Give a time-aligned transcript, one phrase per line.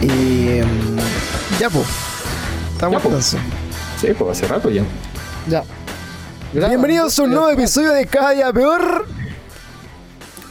[0.00, 0.58] Y.
[0.58, 0.96] em,
[1.58, 1.86] ya, pues.
[2.72, 3.20] Estamos Ya, po.
[3.20, 4.82] Sí, pues hace rato ya.
[5.48, 5.64] Ya.
[6.52, 9.06] Bienvenidos a un nuevo episodio de Cada Día Peor.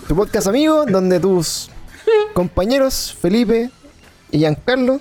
[0.08, 1.70] Tu podcast amigo, donde tus
[2.34, 3.70] compañeros Felipe
[4.32, 5.00] y Giancarlo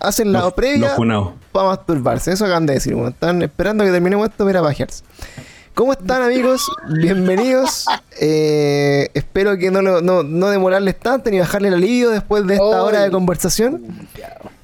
[0.00, 1.32] hacen la Los- previa funados.
[1.52, 2.32] para masturbarse.
[2.32, 2.94] Eso acaban de decir.
[2.94, 5.04] bueno, Están esperando que terminemos esto para pajearse.
[5.74, 6.62] ¿Cómo están amigos?
[6.88, 7.86] Bienvenidos.
[8.20, 12.54] Eh, espero que no, lo- no, no demorarles tanto ni bajarle el alivio después de
[12.54, 12.88] esta Oy.
[12.88, 13.82] hora de conversación.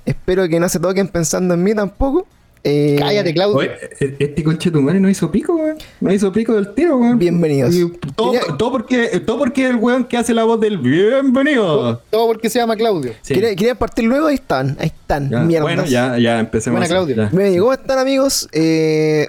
[0.07, 2.27] Espero que no se toquen pensando en mí tampoco.
[2.63, 3.57] Eh, Cállate, Claudio.
[3.57, 5.79] Oye, e- este conche tu madre no hizo pico, weón.
[6.01, 7.19] No hizo pico del tiro, weón.
[7.19, 7.75] Bienvenidos.
[7.75, 12.01] Y todo, Quería- todo porque, todo porque el weón que hace la voz del bienvenido.
[12.11, 13.15] Todo porque se llama Claudio.
[13.23, 13.35] Sí.
[13.35, 14.27] ¿Querían, querían partir luego?
[14.27, 15.29] Ahí están, ahí están.
[15.31, 15.63] Ya, mierdas.
[15.75, 16.79] Bueno, ya, ya empecemos.
[16.79, 17.17] Buena, Claudio.
[17.17, 17.31] Ya.
[17.33, 18.47] Bien, ¿y ¿cómo están amigos?
[18.53, 19.29] Eh,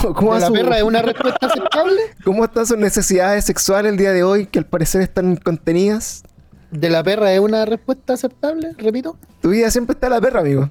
[0.00, 2.00] ¿cómo, cómo ¿De va la su- perra es una respuesta aceptable?
[2.24, 6.22] ¿Cómo están sus necesidades sexuales el día de hoy que al parecer están contenidas?
[6.70, 8.72] ¿De la perra es una respuesta aceptable?
[8.78, 9.16] Repito.
[9.40, 10.70] Tu vida siempre está la perra, amigo.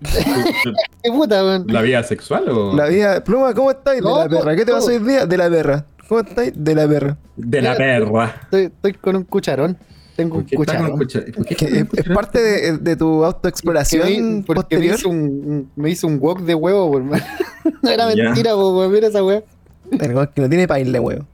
[1.02, 1.64] ¿Qué puta, weón?
[1.68, 2.74] ¿La vida sexual o...?
[2.74, 3.24] La vida...
[3.24, 4.02] Pluma, ¿cómo estáis?
[4.02, 4.52] De la perra.
[4.52, 4.76] ¿Qué te todo.
[4.76, 5.26] pasó hoy día?
[5.26, 5.84] De la perra.
[6.08, 6.52] ¿Cómo estáis?
[6.54, 7.16] De la perra.
[7.36, 8.34] De la perra.
[8.44, 9.76] Estoy, estoy con un cucharón.
[10.18, 11.32] Tengo un ¿Por qué está con cucharón.
[11.32, 16.56] cuchara- es, parte de, de tu autoexploración me- hizo un, me hizo un walk de
[16.56, 17.02] huevo, por.
[17.82, 18.24] No era Ya.
[18.24, 18.52] mentira.
[18.90, 19.44] Mira esa weá.
[19.92, 21.24] Verga, que no tiene paile, huevo.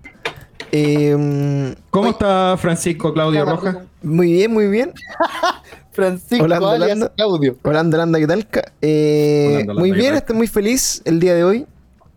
[0.71, 3.79] Eh, ¿Cómo está Francisco Claudio Rojas?
[4.03, 4.93] muy bien, muy bien.
[5.93, 7.13] Francisco Holanda, alias Holanda.
[7.17, 7.57] Claudio.
[7.63, 8.47] Holanda, Holanda, ¿qué tal?
[8.83, 11.67] Eh, Holanda, Holanda, muy ¿qué bien, estoy muy feliz el día de hoy.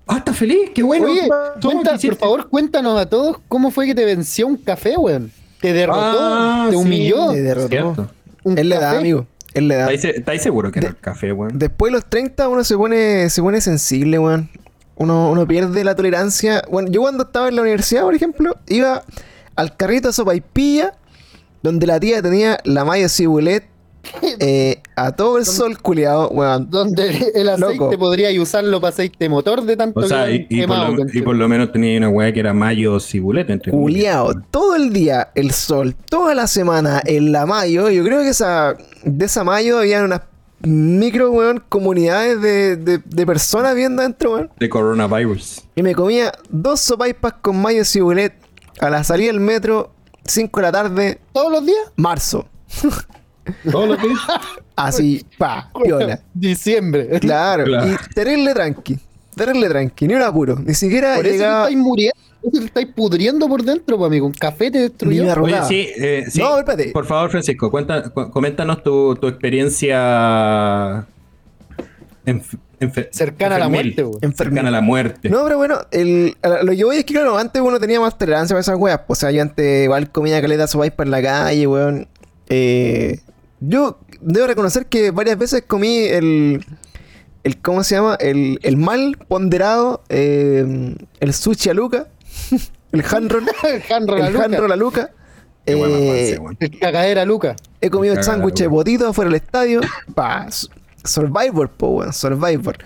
[0.08, 1.06] Ah, está feliz, qué bueno.
[1.12, 1.30] Oye,
[1.62, 5.32] ¿Cómo cuenta, por favor, cuéntanos a todos cómo fue que te venció un café, weón.
[5.62, 6.78] Te derrotó, Ah, te sí.
[6.78, 7.32] humilló.
[7.32, 7.68] Me derrotó.
[7.70, 8.10] Cierto.
[8.44, 9.26] Un Él le da, amigo.
[9.54, 9.82] Él le da.
[9.92, 11.58] ¿Estáis se- estáis seguro que era De- el café, weón?
[11.58, 14.50] Después de los 30 uno se pone, se pone sensible, weón.
[14.96, 16.64] Uno, uno pierde la tolerancia.
[16.70, 19.04] Bueno, yo cuando estaba en la universidad, por ejemplo, iba
[19.56, 20.94] al carrito de sopa y pilla,
[21.64, 23.66] donde la tía tenía la malla cibulet
[24.40, 26.70] eh, a todo el sol culiado, weón.
[26.70, 27.98] Donde el aceite Loco.
[27.98, 31.06] podría usarlo para aceite motor de tanto O sea, que y, y por quemado, lo,
[31.14, 34.92] y por lo menos tenía una weá que era mayo cibulete, entre Culiao, todo el
[34.94, 37.90] día el sol, toda la semana en la mayo.
[37.90, 40.22] Yo creo que esa de esa mayo habían unas
[40.62, 44.50] micro, weón, comunidades de, de, de personas viendo adentro, weón.
[44.60, 45.62] De coronavirus.
[45.76, 48.34] Y me comía dos sopaipas con mayo cibulet
[48.80, 49.92] a la salida del metro,
[50.26, 51.80] 5 de la tarde, ¿Todos los días?
[51.96, 52.48] marzo.
[53.72, 54.08] Todo lo que
[54.76, 56.20] Así, pa, piola.
[56.34, 57.20] Diciembre.
[57.20, 57.92] Claro, Claro.
[57.92, 58.98] y terrible tranqui.
[59.36, 60.56] Terrible tranqui, ni un apuro.
[60.64, 62.16] Ni siquiera Por eso estáis muriendo.
[62.42, 64.26] por eso te estáis pudriendo por dentro, pues, amigo.
[64.28, 65.34] Un café te Ni destruyó.
[65.42, 66.40] Oye, sí, eh, sí.
[66.40, 66.90] No, espérate.
[66.92, 71.06] Por favor, Francisco, cuenta, cu- coméntanos tu, tu experiencia
[72.26, 74.06] enf- Cercana a la muerte.
[74.36, 75.30] Cercana a la muerte.
[75.30, 78.54] No, pero bueno, el, lo que voy es que, claro, antes uno tenía más tolerancia
[78.54, 79.02] para esas weas.
[79.08, 82.08] O sea, yo antes igual comía caleta sopaipa en la calle, weón.
[82.50, 83.20] Eh,
[83.60, 86.64] yo debo reconocer que varias veces comí el.
[87.44, 88.16] el ¿Cómo se llama?
[88.20, 90.04] El, el mal ponderado.
[90.10, 92.08] eh, el sushi a Luca.
[92.92, 93.46] el hand roll.
[93.64, 94.46] El handroll a el Luca.
[94.46, 95.12] hand roll a Luca.
[95.66, 96.38] Eh.
[96.60, 97.56] El cagadera Luca.
[97.82, 99.82] He comido Cagada, sándwiches de botito afuera del estadio.
[100.16, 100.48] Pa,
[101.04, 102.14] Survivor, po, weón.
[102.14, 102.78] Survivor.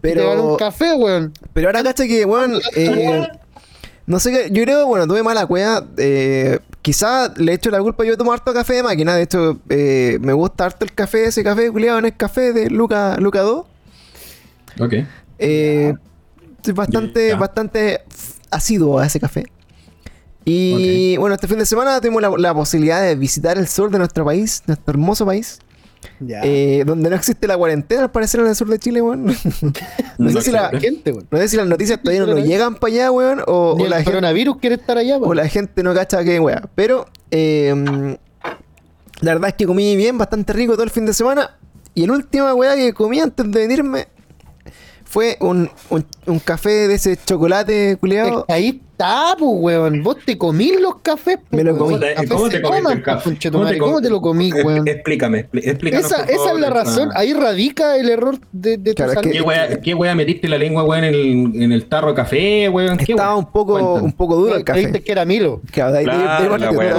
[0.00, 0.52] Pero.
[0.52, 1.32] un café, weón.
[1.52, 3.26] Pero ahora cacha que, weón, eh,
[4.06, 5.84] no sé qué, yo creo, bueno, tuve mala cueva.
[5.96, 9.16] Eh, quizá le echo la culpa, yo tomo harto café de máquina.
[9.16, 12.70] De hecho, eh, me gusta harto el café, ese café culiado en el café de
[12.70, 13.66] Luca, Luca 2.
[14.78, 14.94] Ok.
[15.40, 15.94] Eh,
[16.54, 18.02] Estoy bastante, bastante
[18.52, 19.46] asiduo a ese café.
[20.44, 23.98] Y bueno, este fin de semana tuvimos la, la posibilidad de visitar el sur de
[23.98, 25.58] nuestro país, nuestro hermoso país.
[26.20, 26.40] Ya.
[26.44, 29.26] eh, donde no existe la cuarentena, al parecer, en el sur de Chile, weón.
[29.26, 29.32] no,
[30.18, 30.88] No sé si la, existe.
[30.88, 31.26] gente, weón.
[31.30, 33.84] no sé si las noticias todavía no Pero- llegan para allá, weón, o, Ni o
[33.86, 36.68] el la gente, coronavirus quiere estar allá, o la gente no cacha que weón.
[36.74, 38.16] Pero eh,
[39.20, 41.56] la verdad es que comí bien, bastante rico todo el fin de semana.
[41.94, 44.08] Y el última weá que comí antes de venirme
[45.04, 48.44] fue un, un, un café de ese chocolate culiado.
[48.48, 50.02] Ahí está, pues, weón.
[50.02, 51.98] Vos te comís los cafés, pues, Me lo comí.
[52.28, 53.14] ¿Cómo te comiste coman, el café?
[53.16, 53.78] pues, conchetumare.
[53.78, 54.88] ¿Cómo te lo comí, Expl- weón?
[54.88, 57.10] Explícame, expl- explícanos, Esa, por esa es la razón.
[57.14, 60.56] Ahí radica el error de, de tu Claro, que- ¿Qué wea, ¿Qué wea metiste la
[60.58, 62.96] lengua, weón, en el, en el tarro de café, weón?
[62.96, 63.38] ¿Qué Estaba wea?
[63.38, 64.02] un poco, Cuéntanos.
[64.02, 64.90] un poco duro el café.
[65.02, 65.60] que era Milo.
[65.70, 66.38] Claro, ahí- la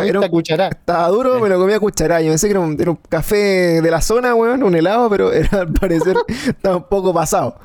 [0.05, 0.69] era un- cucharada.
[0.69, 2.21] Estaba duro, me lo comía a cuchara.
[2.21, 5.31] Yo pensé que era un, era un café de la zona, weón, un helado, pero
[5.33, 6.15] era, al parecer
[6.47, 7.55] estaba un poco pasado.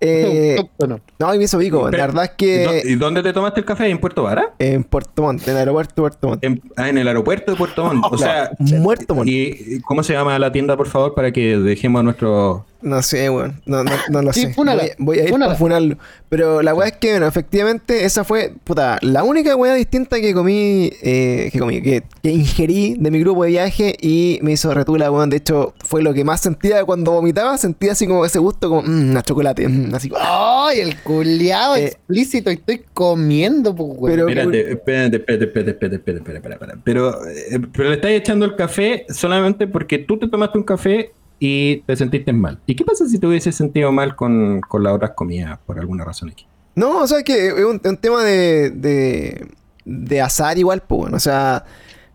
[0.00, 0.56] Eh,
[1.18, 3.60] no, y me hizo pico, la verdad es ¿y dó- que ¿Y dónde te tomaste
[3.60, 3.88] el café?
[3.88, 4.54] ¿En Puerto Vara?
[4.58, 6.44] en Puerto Montt, en el aeropuerto de Puerto Montt.
[6.44, 8.04] En, ah, en el aeropuerto de Puerto Montt.
[8.10, 9.28] O sea, Muerto Montt.
[9.28, 13.28] ¿y cómo se llama la tienda, por favor, para que dejemos a nuestros No sé,
[13.28, 13.60] weón.
[13.66, 14.54] No, no, no lo Sí, sé.
[14.56, 14.66] Voy,
[14.98, 15.98] voy a ir para funarlo.
[16.28, 20.32] Pero la weá es que, bueno, efectivamente, esa fue, puta, la única weá distinta que
[20.32, 24.72] comí, eh, que comí, que, que ingerí de mi grupo de viaje y me hizo
[24.72, 25.28] retula, weón.
[25.28, 27.58] De hecho, fue lo que más sentía cuando vomitaba.
[27.58, 29.68] Sentía así como ese gusto, como, mmm, a chocolate.
[29.68, 30.10] mm, así.
[30.18, 32.48] ¡Ay, el culiao Eh, explícito!
[32.50, 34.16] Estoy comiendo, pues, weón.
[34.16, 36.80] Pero- Espérate, espérate, espérate, espérate, espérate, espérate, espérate, espérate, espérate.
[36.84, 41.12] Pero, eh, pero le estás echando el café solamente porque tú te tomaste un café
[41.42, 42.60] y te sentiste mal.
[42.66, 46.04] ¿Y qué pasa si te hubieses sentido mal con, con las otras comidas por alguna
[46.04, 46.46] razón aquí?
[46.74, 49.48] No, o sea, es que es un, tema de, de,
[49.86, 51.16] de azar igual, pues, bueno.
[51.16, 51.64] O sea,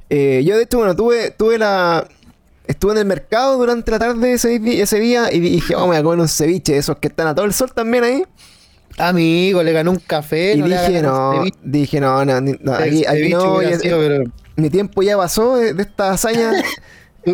[0.09, 2.07] eh, yo de hecho, bueno, tuve, tuve la...
[2.67, 4.59] Estuve en el mercado durante la tarde ese,
[4.99, 7.45] día y dije, oh, me voy a comer un ceviche, esos que están a todo
[7.45, 8.23] el sol también ahí.
[8.97, 10.53] Amigo, le ganó un café.
[10.53, 14.23] y no dije, no, dije, no, no, ni- no, aquí, aquí no, ya- sido, pero-
[14.55, 16.53] mi tiempo ya pasó de, de esta hazaña.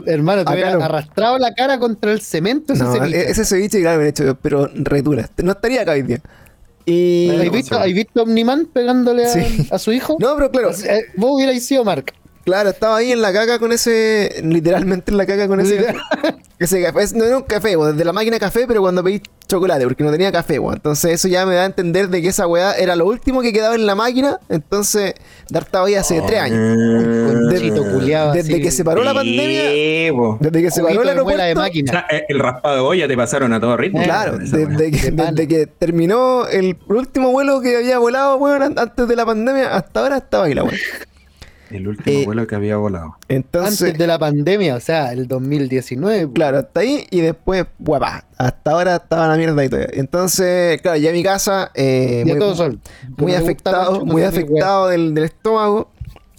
[0.06, 0.84] Hermano, te hubiera no.
[0.84, 3.18] arrastrado la cara contra el cemento ese no, ceviche.
[3.20, 5.30] e- ese ceviche, claro, me he hecho yo, pero retula.
[5.44, 6.22] No estaría acá hoy día.
[6.86, 7.30] Y...
[7.30, 9.68] ¿Has visto, ¿Has visto Omniman pegándole a, Sí.
[9.70, 10.18] a su hijo?
[10.20, 12.14] No, pero claro, eh, vos hubierais sido Mark.
[12.44, 14.42] Claro, estaba ahí en la caca con ese.
[14.44, 15.94] Literalmente en la caca con ese.
[16.60, 17.04] ese café.
[17.04, 19.84] Es- No era un café, weón, desde la máquina de café, pero cuando pedí chocolate,
[19.86, 20.76] porque no tenía café, weón.
[20.78, 23.52] Entonces eso ya me da a entender de que esa weá era lo último que
[23.54, 24.40] quedaba en la máquina.
[24.50, 25.14] Entonces,
[25.50, 26.60] Dar estaba ahí hace tres años.
[27.50, 28.62] Conchito culiao, Desde así.
[28.64, 29.64] que se paró la pandemia.
[30.40, 31.44] Desde que se paró el de de aeropuerto.
[31.52, 31.92] O máquina.
[31.92, 34.02] sea, eh, el raspado de olla te pasaron a todo ritmo.
[34.04, 34.68] Claro, Esa weá.
[34.68, 39.08] desde que, De desde que terminó el último vuelo que había volado, weón, an- antes
[39.08, 40.76] de la pandemia, hasta ahora estaba ahí la weón.
[41.72, 43.16] El último Eh, vuelo que había volado.
[43.28, 46.28] Entonces, Antes de la pandemia, o sea, el 2019.
[46.28, 46.34] po.
[46.34, 49.82] Claro, hasta ahí y después, guapa, hasta ahora estaba la mierda y todo.
[49.94, 52.80] Entonces, claro, ya en mi casa, eh, muy, todo sol.
[53.36, 55.90] Afectado, mucho, muy afectado del, del estómago.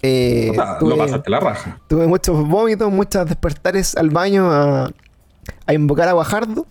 [0.01, 1.79] Eh, O sea, tuve, lo pasaste la raja.
[1.87, 4.91] tuve muchos vómitos, muchos despertares al baño a,
[5.65, 6.67] a invocar a Guajardo.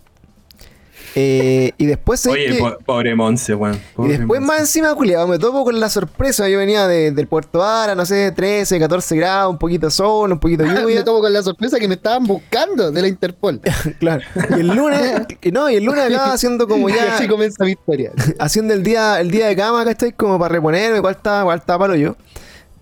[1.15, 3.79] Eh, y después Oye, que- po- pobre Monse, weón.
[3.99, 6.49] y después más encima, culiado, me topo con la sorpresa.
[6.49, 10.31] Yo venía de- del Puerto Ara, no sé, 13, 14 grados, un poquito de sol,
[10.31, 11.03] un poquito de Me lluvia.
[11.03, 13.61] tomo con la sorpresa que me estaban buscando de la Interpol.
[13.99, 14.21] claro.
[14.57, 15.21] Y el lunes,
[15.51, 18.11] no, y el lunes acá haciendo como Y ya, así comienza mi historia.
[18.39, 20.13] haciendo el día, el día de cama, ¿cachai?
[20.13, 22.15] Como para reponerme, igual estaba, igual estaba palo yo.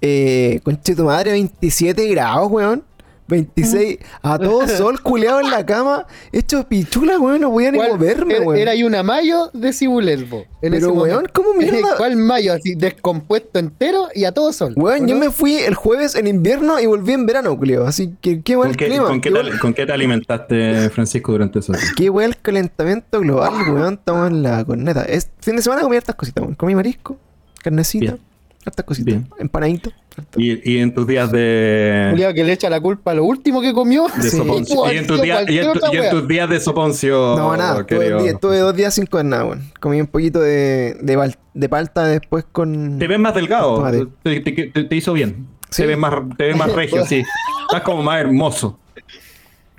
[0.04, 2.84] Eh, conche tu madre, 27 grados, weón.
[3.31, 7.92] 26, a todo sol, culeado en la cama, hecho pichula, weón, no podía ni ¿Cuál-
[7.94, 8.57] moverme, era, weón.
[8.62, 10.45] era ahí una mayo de Cibulelbo.
[10.62, 11.30] Pero, ese weón, momento.
[11.33, 11.95] ¿cómo mierda?
[11.98, 12.54] ¿Cuál mayo?
[12.54, 14.74] Así, descompuesto entero y a todo sol.
[14.75, 15.22] Weón, ¿o yo no?
[15.22, 17.88] me fui el jueves en invierno y volví en verano, culiao.
[17.88, 19.06] Así que qué buen ¿Con qué, clima.
[19.06, 21.94] con, qué qué, tal- buen- con qué te alimentaste, Francisco, durante días?
[21.95, 23.94] qué buen calentamiento global, weón.
[23.95, 25.04] Estamos en la corneta.
[25.04, 26.56] Es fin de semana comí hartas cositas, weón.
[26.56, 27.18] Comí marisco,
[27.63, 28.19] carnecita, Bien.
[28.66, 29.22] hartas cositas.
[29.39, 29.92] Empanadito.
[30.36, 33.62] Y, y en tus días de, Culiao que le echa la culpa a lo último
[33.62, 34.08] que comió.
[34.16, 34.38] de Sí.
[34.38, 34.75] soponcio.
[34.81, 37.36] Pudo Y en tus días, y en tu- y tus días de soponcio.
[37.38, 37.86] no, nada.
[37.86, 39.72] Tuve, tuve dos días sin comer nada, weón.
[39.80, 43.00] Comí un poquito de, de, de palta después con.
[43.00, 43.84] Te ves más delgado.
[44.24, 45.48] Te, te- te- te hizo bien.
[45.69, 45.84] Sí.
[45.84, 47.24] Te ves más, te ves más regio, sí.
[47.68, 48.78] Estás como más hermoso.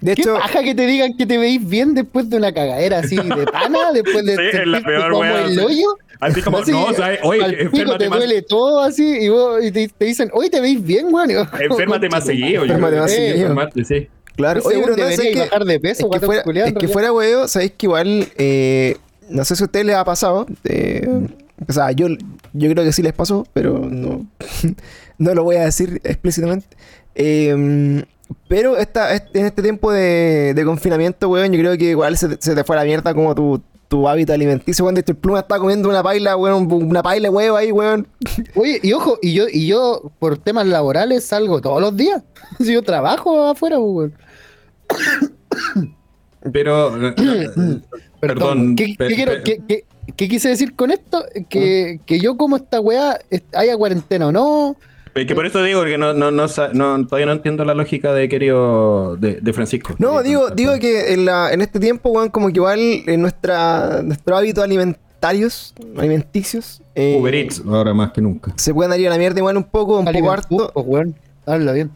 [0.00, 2.98] De ¿Qué hecho, paja que te digan que te veis bien después de una cagadera
[2.98, 3.92] así de pana?
[3.92, 5.58] Después de Sí, es la peor como wea, el sí.
[5.60, 5.86] hoyo.
[6.22, 9.04] Así como, Así, no, o sea, oye, al pico enférmate te más, duele todo así
[9.22, 11.30] y, vos, y te, te dicen, oye, te veis bien, weón.
[11.60, 12.62] Enférmate más "Concha tu seguido.
[12.62, 13.34] Enférmate más seguido.
[13.34, 14.08] enférmate, sí.
[14.36, 14.60] claro.
[14.64, 17.12] Oye, pero no que, bajar de peso, es que fuera, culiao, en es que fuera
[17.12, 18.28] weón, sabéis que igual.
[18.38, 18.96] eh,
[19.30, 20.46] no sé si a ustedes les ha pasado.
[20.64, 21.08] eh,
[21.68, 22.06] o sea, yo,
[22.52, 24.24] yo creo que sí les pasó, pero no,
[25.18, 26.66] no lo voy a decir explícitamente.
[27.16, 28.04] Eh,
[28.48, 32.28] pero esta, este- en este tiempo de, de confinamiento, weón, yo creo que igual se,
[32.28, 33.60] te- se te fue a la mierda como tu,
[33.92, 34.94] tu hábito alimenticio, weón.
[34.94, 38.08] De hecho, el pluma está comiendo una paila, weón, una paila de huevo ahí, weón.
[38.54, 42.22] Oye, y ojo, y yo, y yo por temas laborales salgo todos los días.
[42.58, 44.14] Si yo trabajo afuera, weón.
[46.54, 46.92] Pero,
[48.20, 48.76] perdón.
[48.76, 49.84] ¿Qué, pe- qué quiero- pe- qué- qué-
[50.16, 51.22] qué quise decir con esto?
[51.50, 53.18] Que, que yo como esta weá,
[53.52, 54.76] haya cuarentena o no.
[55.14, 58.14] Es que por eso digo que no, no, no, no- todavía no entiendo la lógica
[58.14, 59.94] de querido de, de Francisco.
[59.98, 62.78] No, De- digo, de- digo que en, la, en este tiempo, weón, como que igual
[62.80, 68.52] en nuestra, nuestro hábito alimentarios, alimenticios, eh, Uber Eats, ahora más que nunca.
[68.56, 70.70] se pueden ir a la mierda igual un poco, un poco harto.
[70.72, 71.14] pues, weón.
[71.46, 71.90] Habla bien.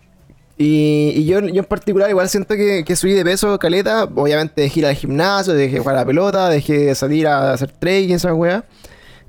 [0.58, 4.04] Y, y yo, yo en particular igual siento que, que subí de peso caleta.
[4.04, 8.14] Obviamente dejé ir al gimnasio, dejé jugar a la pelota, dejé salir a hacer trekking,
[8.14, 8.62] esas weas.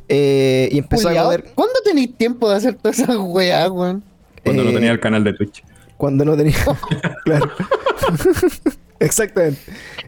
[0.10, 4.04] Eh, y empecé a comer ¿Cuándo tenéis tiempo de hacer todas esas weas, weón?
[4.44, 5.64] Cuando no eh, tenía el canal de Twitch.
[5.98, 6.56] cuando no tenía.
[7.26, 7.52] claro.
[9.00, 9.60] Exactamente.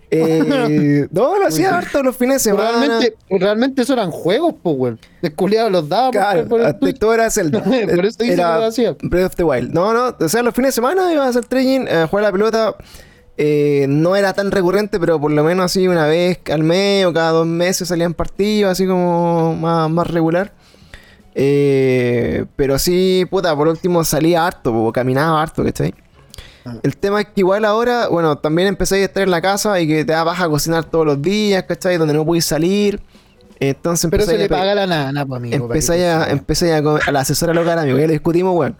[0.09, 2.79] Eh, no, lo hacía harto los fines de semana.
[2.79, 4.99] Realmente, realmente eso eran juegos, pues, weón.
[5.21, 7.63] Desculiado los daba por- Claro, por el todo era Zelda.
[7.63, 8.95] Por eso dice que lo hacía.
[9.01, 9.73] Breath of the Wild.
[9.73, 12.27] No, no, o sea, los fines de semana iba a hacer trekking, a jugar a
[12.27, 12.75] la pelota.
[13.41, 17.13] Eh, no era tan recurrente, pero por lo menos así una vez al mes o
[17.13, 20.51] cada dos meses salían partidos, así como más, más regular.
[21.35, 25.93] Eh, pero sí, puta, por último salía harto, caminaba harto, ¿cachai?
[26.65, 26.75] Ah.
[26.83, 29.87] El tema es que igual ahora, bueno, también empecé a estar en la casa y
[29.87, 31.95] que te da baja a cocinar todos los días, ¿cachai?
[31.95, 32.99] Donde no puedes salir.
[33.61, 35.55] Entonces Pero se a le paga la nana, amigo.
[35.55, 38.75] Empecé a, empecé a, a la asesora local, amigo, ya lo discutimos, weón.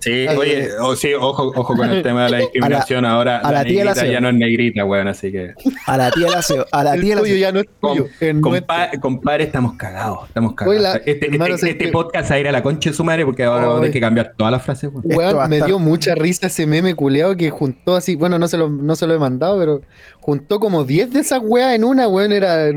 [0.00, 3.04] Sí, Ay, oye, o sí, ojo, ojo con el tema de la discriminación.
[3.04, 5.54] Ahora a la la tía la negrita ya no es negrita, weón, así que.
[5.86, 8.06] A la tía la aseo, a la El tía la tuyo ya no es tuyo,
[9.00, 10.78] compadre, estamos cagados, estamos cagados.
[10.78, 13.44] Oye, este este- este que- podcast a ir a la concha de su madre porque
[13.44, 13.92] ahora vamos a tener Ay.
[13.92, 15.04] que cambiar todas las frases, weón.
[15.04, 18.56] Weón, me estar- dio mucha risa ese meme culeado que juntó así, bueno, no se
[18.58, 19.80] lo, no se lo he mandado, pero
[20.20, 22.68] juntó como 10 de esas weas en una, weón, era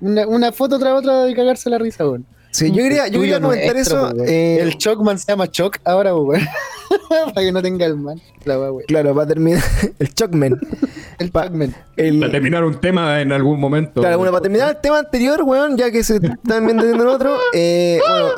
[0.00, 2.26] una, una foto tras otra de cagarse la risa, weón.
[2.50, 4.14] Sí, yo quería, El yo quería comentar nuestro, eso.
[4.16, 4.28] weón.
[4.28, 6.42] eh, El Chocman se llama Choc ahora, weón.
[7.08, 8.20] Para que no tenga el mal.
[8.44, 8.82] La weón.
[8.88, 9.62] Claro, para terminar,
[9.98, 10.58] el Chocman.
[11.18, 11.74] El Pa- Chocman.
[11.96, 14.00] El, Para terminar un tema en algún momento.
[14.00, 17.36] Claro, bueno, para terminar el tema anterior, weón, ya que se están viendo en otro,
[17.52, 18.28] eh, bueno,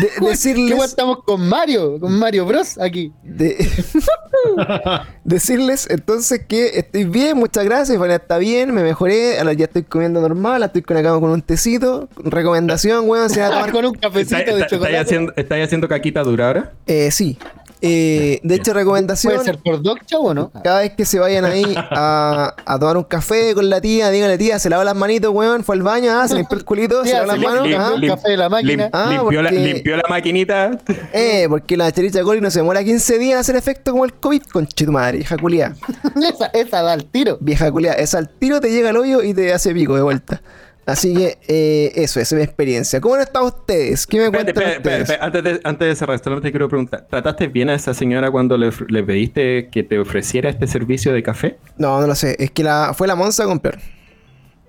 [0.00, 1.98] de- ¿Qué decirles, weón estamos con Mario?
[2.00, 2.78] Con Mario Bros.
[2.78, 3.12] aquí.
[3.22, 3.56] de-
[5.24, 9.82] decirles entonces que estoy bien, muchas gracias, bueno, está bien, me mejoré, ahora ya estoy
[9.82, 13.72] comiendo normal, estoy con la cama con un tecito, recomendación, weón, si van a tomar,
[13.72, 14.98] con un ¿Está- cafecito está- de ¿Estáis chocolate.
[14.98, 16.72] haciendo, estáis haciendo caquita dura ahora?
[16.86, 17.38] eh, sí,
[17.80, 20.50] Eh, de hecho, recomendación, ¿Puede ser por Doc o no?
[20.64, 24.36] cada vez que se vayan ahí a, a tomar un café con la tía, díganle
[24.36, 27.12] tía, se lavó las manitos, weón, fue al baño, ah, se limpió el culito, se
[27.12, 28.90] lavó las se manos, limpió ah, el café de la máquina.
[28.92, 30.78] Ah, limpió, la, porque- limpió la maquinita.
[31.12, 34.12] Eh, porque la chericha coli no se demora 15 días en hacer efecto como el
[34.14, 35.74] COVID, con tu madre, vieja culiá.
[36.16, 37.38] esa, esa da al tiro.
[37.40, 40.42] Vieja culiá, esa al tiro te llega al hoyo y te hace pico de vuelta.
[40.88, 42.98] Así que eh, eso, esa es mi experiencia.
[43.00, 44.06] ¿Cómo han estado ustedes?
[44.06, 45.00] ¿Qué me cuentan espérate, ustedes?
[45.10, 48.30] espérate, Antes, de, antes de cerrar, solamente te quiero preguntar: ¿trataste bien a esa señora
[48.30, 51.58] cuando le, pediste que te ofreciera este servicio de café?
[51.76, 52.36] No, no lo sé.
[52.38, 53.78] Es que la, fue la Monza a comprar.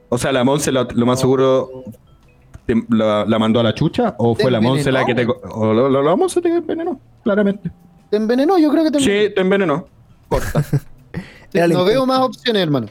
[0.09, 1.85] O sea, la Monse lo, lo más seguro
[2.65, 5.25] te- la, la mandó a la chucha o fue la Monse la que te...
[5.25, 7.71] O lo- lo- la Monse te envenenó, claramente.
[8.09, 8.57] ¿Te envenenó?
[8.57, 9.33] Yo creo que te Sí, envenenó.
[9.35, 9.87] te envenenó.
[10.27, 10.65] Corta.
[11.69, 12.87] No veo más opciones, hermano.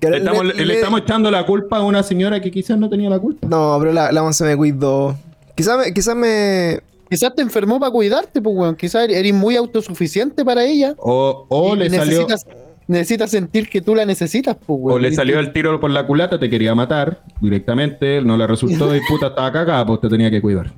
[0.00, 2.88] Le estamos, le- le, le- estamos echando la culpa a una señora que quizás no
[2.88, 3.46] tenía la culpa.
[3.48, 5.16] No, pero la, la Monza me cuidó.
[5.54, 6.80] Quizás me, quizás me.
[7.10, 8.76] Quizás te enfermó para cuidarte, pues, weón.
[8.76, 10.94] Quizás eres muy autosuficiente para ella.
[10.98, 12.26] O, o le salió...
[12.26, 12.46] necesitas,
[12.88, 14.98] necesitas sentir que tú la necesitas, pues, weón.
[14.98, 18.94] O le salió el tiro por la culata, te quería matar directamente, no le resultó
[18.96, 20.72] y puta estaba cagada, pues te tenía que cuidar.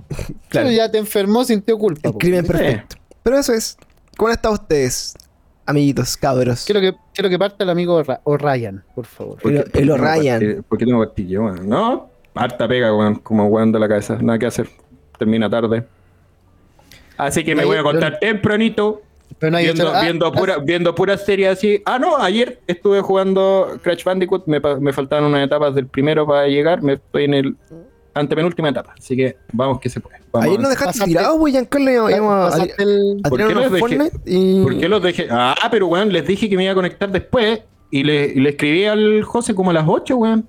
[0.49, 0.68] Claro.
[0.68, 2.00] Pero ya te enfermó, sintió culpa.
[2.09, 2.21] El pues.
[2.21, 2.52] crimen Sí.
[2.52, 2.97] perfecto.
[3.23, 3.76] Pero eso es.
[4.16, 5.14] ¿Cómo han estado ustedes,
[5.66, 6.64] amiguitos, cabros?
[6.64, 9.35] Quiero que, quiero que parta el amigo O'Ryan, por favor.
[9.37, 10.64] El- ¿Por qué el tengo O'Ryan.
[10.68, 11.68] ¿Por qué tengo pastillas, weón?
[11.68, 14.68] No, harta pega, weón, como weón de la cabeza, nada que hacer.
[15.18, 15.85] Termina tarde.
[17.16, 19.02] Así que me No, voy a yo- contar tempranito,
[19.38, 21.82] Pero no hay viendo, ah, viendo, ah, pura, viendo pura serie así.
[21.85, 26.46] Ah, no, ayer estuve jugando Crash Bandicoot, me, me faltaban unas etapas del primero para
[26.46, 27.56] llegar, me estoy en el
[28.18, 30.16] antepenúltima etapa, así que vamos que se puede.
[30.32, 32.11] Vamos Ayer nos dejaste tirados, wey, Giancarlo.
[32.11, 33.80] Íbamos a, pasaste el- a ¿Por tirar qué unos los dejé?
[33.99, 34.62] Fortnite y.
[34.62, 35.28] ¿Por qué los dejé?
[35.30, 38.50] Ah, pero weón, les dije que me iba a conectar después y le, y le
[38.50, 40.46] escribí al José como a las 8, weón.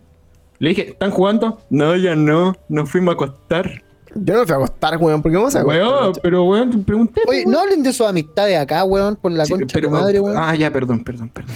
[0.60, 1.60] Le dije, ¿están jugando?
[1.70, 3.84] No, ya no, nos fuimos a acostar.
[4.16, 7.22] Yo no me fui a acostar, weón, porque vamos a Weón, pero weón, pregunté.
[7.28, 7.52] Oye, weón.
[7.52, 10.20] no hablen de sus amistades acá, weón, por la Sí, concha de pero- tu madre,
[10.20, 10.36] weón.
[10.36, 11.56] Ah, ya, perdón, perdón, perdón.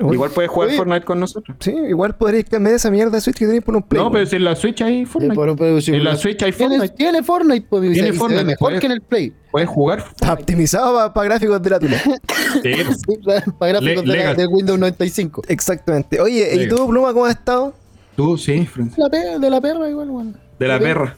[0.00, 0.14] Uy.
[0.14, 0.76] Igual puedes jugar Oye.
[0.76, 1.56] Fortnite con nosotros.
[1.60, 4.02] Sí, igual podrías cambiar esa mierda de Switch que tenéis por un Play.
[4.02, 5.34] no, pero si en la Switch hay Fortnite.
[5.36, 6.88] pero- pero si- en la Switch hay Fortnite.
[6.90, 8.80] tiene Fortnite, pues, Tiene Fortnite, mejor pues.
[8.80, 9.32] que en el Play.
[9.50, 10.04] Puedes jugar.
[10.10, 11.96] Está optimizado para gráficos de la tula.
[12.62, 13.00] Sí, pues.
[13.06, 15.42] Sí, para, para gráficos Le- de, la- de Windows 95.
[15.48, 16.20] Exactamente.
[16.20, 17.74] Oye, ¿y tú, Pluma, cómo has estado?
[18.16, 18.96] Tú, sí, Francis.
[19.40, 20.34] De la perra, igual.
[20.58, 21.16] De la perra.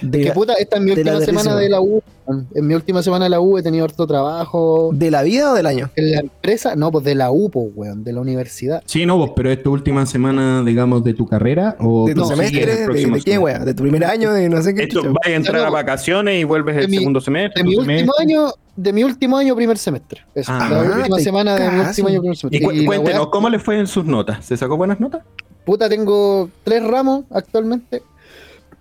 [0.00, 2.02] De Que puta, esta es mi de última semana de la U.
[2.26, 2.48] weón.
[2.54, 4.90] En mi última semana de la U he tenido harto trabajo.
[4.94, 5.90] ¿De la vida o del año?
[5.96, 8.82] En la empresa, no, pues de la U, pues, weón, de la universidad.
[8.86, 12.24] Sí, no, vos, pero es tu última semana, digamos, de tu carrera o ¿De tu
[12.24, 12.62] semestre?
[12.62, 13.58] el ¿De, de qué, weá?
[13.58, 14.32] ¿De tu primer año?
[14.32, 14.84] ¿De no sé qué?
[14.84, 17.62] Esto vas a entrar No, a vacaciones y vuelves de el mi- segundo semestre.
[17.62, 18.22] De mi tu último semestre.
[18.22, 20.22] año, de mi último año, primer semestre.
[20.34, 22.58] Eso, Ah, la última semana de mi último año, primer semestre.
[22.58, 24.44] Y cu- Y la cuéntenos, ¿cómo le fue en sus notas?
[24.44, 25.22] ¿Se sacó buenas notas?
[25.66, 28.02] Puta, tengo tres ramos actualmente.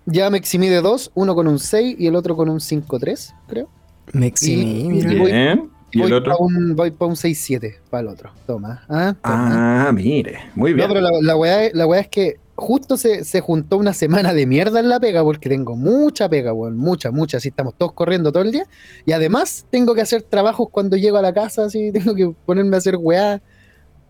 [0.06, 3.34] Ya me eximí de dos, uno con un 6 y el otro con un 5-3,
[3.48, 3.70] creo.
[4.12, 5.14] Me eximí, Y- mira.
[5.14, 5.70] y voy- Bien.
[5.92, 6.36] ¿Y voy el otro?
[6.36, 8.32] Pa un, voy para un 6-7 para el otro.
[8.48, 8.84] Toma.
[8.90, 9.88] Ah, toma.
[9.88, 10.40] Ah, mire.
[10.56, 10.88] Muy no, bien.
[10.90, 14.34] pero la, la, weá, es- la weá es que justo se, se juntó una semana
[14.34, 16.78] de mierda en la pega porque tengo mucha pega, weón.
[16.78, 17.38] Mucha, mucha.
[17.38, 18.66] Así estamos todos corriendo todo el día.
[19.06, 22.76] Y además tengo que hacer trabajos cuando llego a la casa, así tengo que ponerme
[22.76, 23.42] a hacer weá.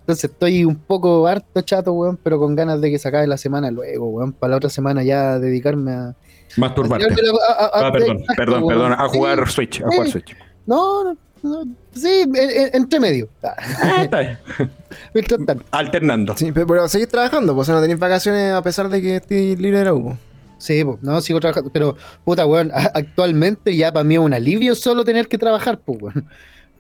[0.04, 3.38] Entonces estoy un poco harto chato, weón, pero con ganas de que se acabe la
[3.38, 4.34] semana luego, weón.
[4.34, 6.16] Para la otra semana ya dedicarme a.
[6.58, 7.06] Masturbarte.
[7.06, 8.80] a- a- a- Ah, perdón, exacto, perdón, weón.
[8.82, 8.94] perdón.
[9.00, 10.12] A jugar Sí, Switch, a jugar sí.
[10.12, 10.36] Switch.
[10.66, 11.64] No, no, no,
[11.96, 13.30] sí, en- en- entre medio.
[13.42, 14.38] Ah, está bien.
[15.14, 15.64] Mientras tanto.
[15.72, 16.36] Alternando.
[16.38, 19.80] Sí, pero, pero seguís trabajando, pues no tenéis vacaciones a pesar de que estés libre
[19.80, 20.18] de la U.
[20.58, 21.72] Sí, pues, no, sigo trabajando.
[21.74, 26.02] Pero, puta, weón, actualmente ya para mí es un alivio solo tener que trabajar, pues,
[26.02, 26.28] weón.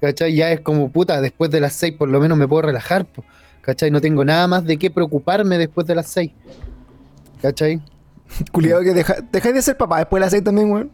[0.04, 0.36] ¿Cachai?
[0.36, 3.08] Ya es como, puta, después de las seis por lo menos me puedo relajar.
[3.62, 3.90] ¿Cachai?
[3.90, 6.32] No tengo nada más de qué preocuparme después de las seis.
[7.42, 7.80] ¿Cachai?
[8.52, 10.92] Culiado que deja, dejáis de ser papá después de las seis también, weón.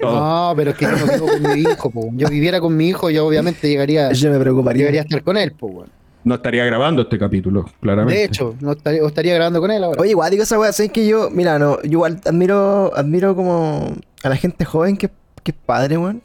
[0.00, 0.14] Todo.
[0.50, 1.92] No, pero es que yo no vivo con mi hijo.
[2.12, 4.82] Yo viviera con mi hijo, yo obviamente llegaría, Yo me preocuparía.
[4.82, 5.88] llegaría a estar con él, pues, weón.
[6.22, 8.20] No estaría grabando este capítulo, claramente.
[8.20, 10.00] De hecho, no estaría grabando con él ahora.
[10.00, 13.92] Oye, igual digo esa weá, ¿sabes que yo, mira, no, yo igual admiro, admiro como
[14.22, 15.10] a la gente joven que,
[15.42, 16.22] que es padre, weón.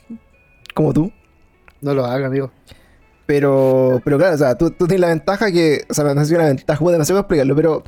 [0.75, 1.11] Como tú.
[1.81, 2.51] No lo haga, amigo.
[3.25, 6.27] Pero, pero claro, o sea, tú, tú tienes la ventaja que, o sea, no sé
[6.27, 7.83] si una ventaja, puta, no sé cómo explicarlo, pero,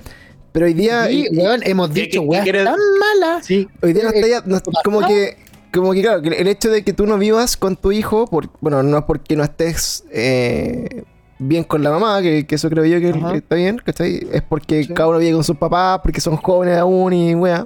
[0.51, 2.65] pero hoy día, Sí, y- weón, hemos ¿Qué- dicho quieres?
[2.65, 3.46] tan malas.
[3.46, 3.67] Sí.
[3.81, 5.38] hoy día no está ya, no- ¿Qué como que,
[5.74, 8.50] como que claro, que el hecho de que tú no vivas con tu hijo, por,
[8.60, 11.03] bueno, no es porque no estés eh,
[11.38, 13.36] bien con la mamá, que, que eso creo yo que Ajá.
[13.36, 14.27] está bien, ¿cachai?
[14.34, 14.93] Es porque Sí.
[14.93, 17.65] cada uno vive con sus papás, porque son jóvenes aún y weá.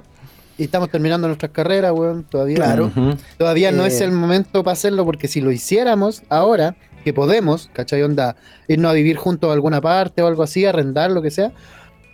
[0.56, 2.56] Y estamos terminando nuestras carreras, weón, todavía.
[2.56, 2.90] Claro.
[3.38, 3.88] Todavía no Eh.
[3.88, 8.02] es el momento para hacerlo, porque si lo hiciéramos ahora, que podemos, ¿cachai?
[8.02, 8.36] Onda,
[8.68, 11.52] irnos a vivir juntos a alguna parte o algo así, arrendar, lo que sea.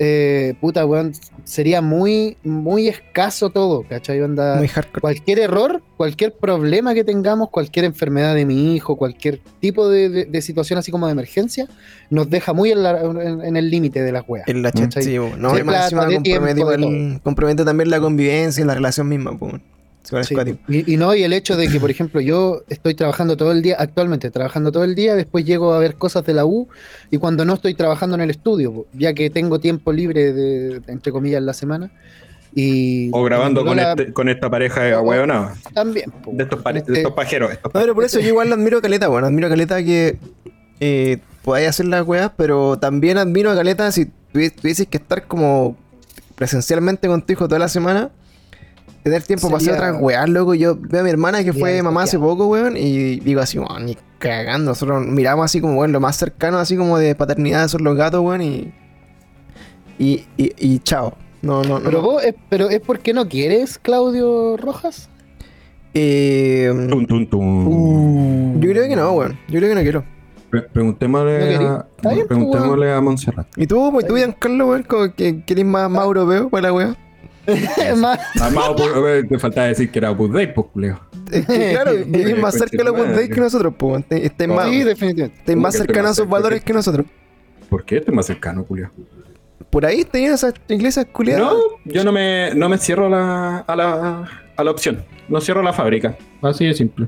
[0.03, 1.13] Eh, puta, weón,
[1.45, 4.21] sería muy, muy escaso todo, ¿cachai?
[4.23, 5.03] Onda, Muy hardcore.
[5.03, 10.25] cualquier error, cualquier problema que tengamos, cualquier enfermedad de mi hijo, cualquier tipo de, de-
[10.25, 11.69] de situación así como de emergencia,
[12.09, 14.49] nos deja muy en, la- en- en el límite de las weas.
[14.49, 14.89] En la ¿cachai?
[15.05, 19.55] chacha, no, más plata, compromete, tiempo, compromete también la convivencia y la relación misma, pues.
[20.03, 20.35] Sí.
[20.69, 23.63] Y, y no, y el hecho de que, por ejemplo, yo estoy trabajando todo el
[23.63, 26.69] día, actualmente trabajando todo el día, después llego a ver cosas de la U
[27.11, 31.13] y cuando no estoy trabajando en el estudio, ya que tengo tiempo libre, de, entre
[31.13, 31.91] comillas, en la semana.
[32.55, 35.59] Y, O grabando con, este- con esta pareja de ahueonados.
[35.73, 36.11] También.
[36.11, 37.53] po, De estos, de este, estos pajeros.
[37.53, 40.19] estos No, pero por eso yo igual admiro a Caleta, bueno, admiro a Caleta que
[40.81, 45.27] eh, podáis hacer las weas, pero también admiro a Caleta si tuvi- tuvieses que estar
[45.29, 45.77] como
[46.35, 48.11] presencialmente con tu hijo toda la semana,
[49.03, 50.55] tener tiempo para hacer otras weas, loco.
[50.55, 53.87] Yo veo a mi hermana que fue mamá hace poco, weón, y digo así, weón,
[53.87, 54.71] ni cagando.
[54.71, 58.21] Nosotros miramos así como, weón, lo más cercano así como de paternidad son los gatos,
[58.23, 58.73] weón, y.
[59.99, 61.15] Y, y, y chao.
[61.43, 61.85] No, no, no.
[61.85, 62.05] pero no.
[62.05, 65.09] vos, es, pero es porque no quieres, Claudio Rojas.
[65.93, 67.67] Eh, Tum, tum, tum.
[67.69, 68.61] Uh.
[68.61, 69.39] yo creo que no, weón.
[69.49, 70.05] Yo creo que no quiero.
[70.51, 73.47] Pre- Preguntémosle, ¿No a, bien, pues, preguntémosle a Montserrat.
[73.57, 74.83] ¿Y tú, pues, tú, Giancarlo, weón?
[74.85, 76.97] como que ¿Querés más, más europeo para la wea?
[77.47, 81.01] Es más, Amado, por- te faltaba decir que era Opus Dei, pues, culeo.
[81.47, 83.91] Claro, vivís más cerca de Opus Dei que nosotros, pues.
[83.91, 84.03] weón.
[84.03, 84.55] Te- Estáis No.
[84.57, 85.39] más, sí, definitivamente.
[85.39, 87.07] estáis ¿Cómo más cercanos a sus valores que nosotros.
[87.69, 88.91] ¿Por qué estoy más cercano, culeo?
[89.71, 91.53] Por ahí tenían esas iglesias culiadas.
[91.53, 95.05] No, yo no me, no me cierro la, a, la, a la opción.
[95.29, 96.17] No cierro la fábrica.
[96.43, 97.07] Así de simple.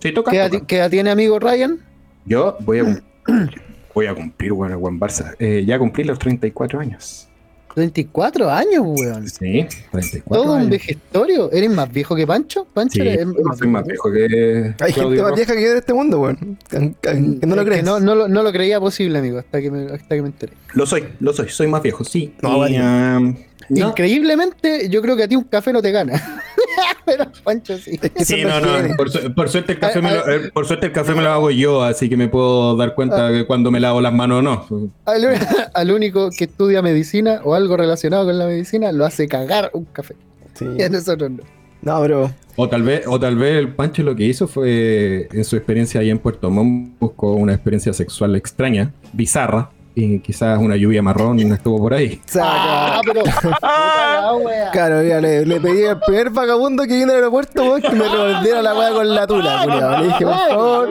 [0.00, 0.30] Si toca.
[0.30, 0.66] ¿Qué edad, toca.
[0.66, 1.78] qué edad tiene amigo Ryan?
[2.24, 3.02] Yo voy a,
[3.94, 5.34] voy a cumplir, bueno, Juan Barça.
[5.38, 7.28] Eh, ya cumplí los 34 años.
[7.76, 9.28] 24 años, weón.
[9.28, 10.70] Sí, 34 Todo un años.
[10.70, 11.50] vejestorio.
[11.52, 12.66] ¿Eres más viejo que Pancho?
[12.72, 15.36] Pancho Sí, eres- es no soy más viejo que Hay gente Claudio más Rojas.
[15.36, 16.58] vieja que yo de este mundo, weón.
[16.68, 17.14] Que, que-
[17.46, 17.84] no lo crees.
[17.84, 20.52] No, no, lo, no lo creía posible, amigo, hasta que me, hasta que me enteré.
[20.74, 22.34] Lo soy, lo soy, soy más viejo, sí.
[22.42, 23.16] No, Y, vale.
[23.16, 23.36] um.
[23.70, 26.12] Increíblemente, yo creo que a ti un café no te gana.
[27.04, 27.98] Pero Pancho sí.
[28.24, 28.74] Sí, no, no.
[28.76, 28.96] genes.
[28.96, 30.34] Por, su- por suerte el café Ah, me lo, ah.
[30.34, 33.28] eh, por suerte el café me lo hago yo, así que me puedo dar cuenta
[33.28, 34.90] de cuando me lavo las manos o no.
[35.04, 35.24] Al,
[35.74, 39.84] al único que estudia medicina o algo relacionado con la medicina lo hace cagar un
[39.86, 40.16] café.
[40.54, 40.66] Sí.
[40.78, 41.42] Y a nosotros no.
[41.82, 42.30] No, pero.
[42.56, 46.00] O tal vez, o tal vez el Pancho lo que hizo fue en su experiencia
[46.00, 51.38] ahí en Puerto Montt buscó una experiencia sexual extraña, bizarra, y quizás una lluvia marrón
[51.40, 52.20] estuvo por ahí.
[52.40, 53.12] Ah, Saca.
[53.12, 53.22] pero.
[54.72, 58.62] Claro, mira, le, le pedí al primer vagabundo que vino al aeropuerto, que me revolviera
[58.62, 59.98] la weá con la tula, culiao.
[60.00, 60.88] Le dije, por favor,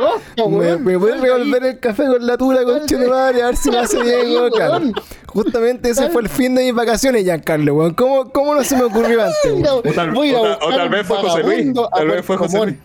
[0.49, 3.43] ¿me, me puedes revolver el café con la tula, conche de madre?
[3.43, 4.51] A ver si me hace bien, weón.
[4.51, 4.79] Claro.
[5.27, 7.93] Justamente ese fue el fin de mis vacaciones, Giancarlo, weón.
[7.95, 9.69] ¿Cómo, ¿Cómo no se me ocurrió antes?
[9.69, 10.21] O tal- o
[10.69, 12.65] tal- o vez fue José Luis, tal vez fue José.
[12.65, 12.75] Luis.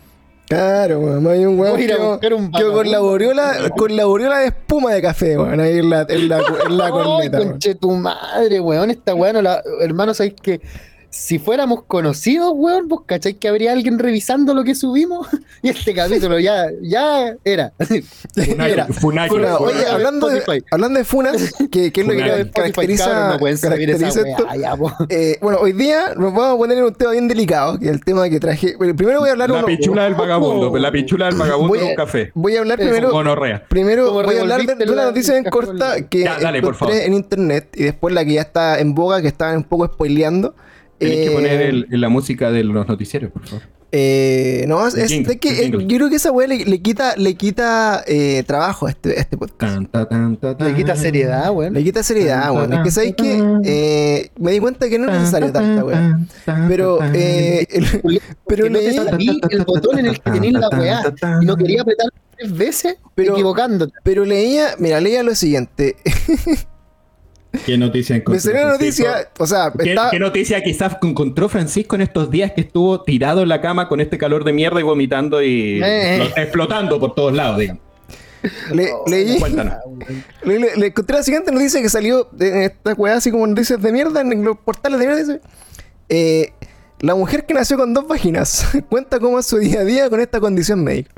[0.49, 1.27] Claro, weón.
[1.27, 1.95] Hay un weón que,
[2.33, 5.91] un que con la boriola, con la boriola de espuma de café, weón, ahí en
[5.91, 7.51] la, en la, en la Ay, corneta, weón.
[7.51, 8.91] conche tu madre, weón.
[8.91, 9.63] Esta weón, no la...
[9.81, 10.61] hermano, ¿sabéis que
[11.11, 15.27] si fuéramos conocidos, weón, vos cacháis que habría alguien revisando lo que subimos?
[15.61, 17.73] Y este capítulo ya, ya era.
[17.81, 18.05] Funaki,
[18.63, 19.35] Funa, Funaki.
[19.65, 23.69] oye, hablando de, hablando de funas, que, que es lo que caracteriza, cabrón, no esa
[23.69, 24.47] caracteriza esto.
[24.57, 24.77] ya.
[25.09, 27.91] Eh, bueno, hoy día nos vamos a poner en un tema bien delicado, que es
[27.93, 28.77] el tema que traje.
[28.77, 31.79] Bueno, primero voy a hablar La uno- pichula del vagabundo, la pichula del vagabundo Voy
[31.81, 32.31] de un café.
[32.35, 33.11] Voy a hablar primero.
[33.11, 33.65] Gonorrea.
[33.69, 36.75] Primero voy a hablar de, de una noticia en el corta que Ya, dale, por
[36.75, 37.07] encontré favor.
[37.09, 40.55] en internet y después la que ya está en boga, que estaban un poco spoileando.
[40.99, 43.63] Tienes Eh, que poner el- la música de los noticieros, por favor.
[43.91, 47.37] Eh, no, es, de que, eh, yo creo que esa weá le, le quita, le
[47.37, 49.77] quita eh, trabajo a este, a este podcast.
[49.77, 51.73] Tan, ta, tan, ta, Le quita seriedad, weón.
[51.73, 52.71] Le quita seriedad, weón.
[52.75, 56.19] Es que sabéis que eh, me di cuenta que no es necesario tanta weá.
[56.69, 61.47] Pero, eh, el- pero no salí el botón en el que tenés la weá y
[61.47, 63.95] no quería apretar tres veces Pero- equivocándote.
[64.03, 65.97] pero leía, mira, leía lo siguiente.
[67.65, 69.07] ¿Qué noticia Me encontró salió la Francisco?
[69.09, 69.73] noticia, o sea,
[70.11, 74.01] ¿Qué, noticia quizás encontró Francisco en estos días que estuvo tirado en la cama con
[74.01, 76.19] este calor de mierda y vomitando y Eh.
[76.21, 77.83] explo- explotando por todos lados, digamos?
[78.73, 79.39] le- leí,
[80.45, 83.81] le, le- le encontré la siguiente noticia que salió de esta weá así como noticias
[83.83, 85.21] de mierda en los portales de mierda.
[85.23, 85.41] dice,
[86.11, 86.53] eh,
[87.01, 90.21] la mujer que nació con dos vaginas cuenta cómo es su día a día con
[90.21, 91.11] esta condición médica.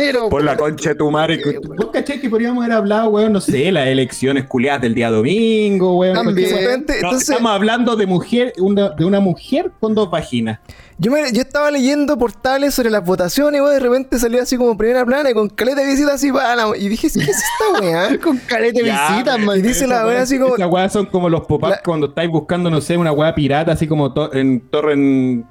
[0.00, 1.40] Pero, Por la concha de tu madre.
[1.76, 3.32] ¿Vos cachai que podríamos haber hablado, weón?
[3.34, 6.14] No sé, las elecciones culiadas del día domingo, weón.
[6.14, 6.50] También.
[6.50, 6.58] No,
[6.94, 10.58] entonces, estamos hablando de mujer, una- de una mujer con dos vaginas.
[10.98, 14.76] yo, me- yo estaba leyendo portales sobre las votaciones, weón, de repente salió así como
[14.76, 17.80] primera plana y con caleta de visitas así para la- Y dije, ¿qué es esta
[17.80, 18.18] weá?
[18.22, 19.58] con carete Ya, visitas, pero man.
[19.58, 22.06] Y dice la weá weá- así como- Esas weas son como los pop-ups La- cuando
[22.08, 25.44] estáis buscando, no sé, una weá pirata, así como to- en Torrent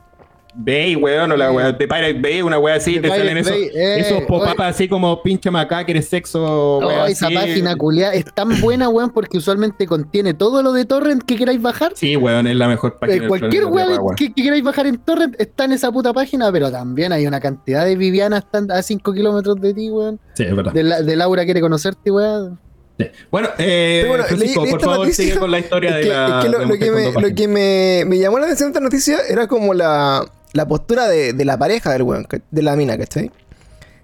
[0.55, 3.53] Bay, weón, o la weá de Pirate Bay, una weá así, De te salen esos,
[3.53, 4.23] eh, esos
[4.59, 7.35] así como pinche macá, que eres sexo, Oh, weá, esa así.
[7.35, 11.62] página culiada es tan buena, weón, porque usualmente contiene todo lo de torrent que queráis
[11.62, 11.91] bajar.
[11.95, 13.25] Sí, weón, es la mejor página.
[13.25, 16.71] Eh, cualquier weón que, que queráis bajar en torrent está en esa puta página, pero
[16.71, 20.19] también hay una cantidad de Vivianas a 5 kilómetros de ti, weón.
[20.33, 20.73] Sí, es verdad.
[20.73, 22.59] De, la- de Laura quiere conocerte, weón.
[22.99, 23.05] Sí.
[23.31, 26.39] Bueno, eh, bueno, Francisco, por favor, noticia- sigue con la historia Es de que, la.
[26.39, 28.71] es que lo, de lo que, me, lo que me, me llamó la atención de
[28.71, 32.75] esta noticia era como la, la postura de, de la pareja del weón, de la
[32.75, 33.31] mina, ¿cachai?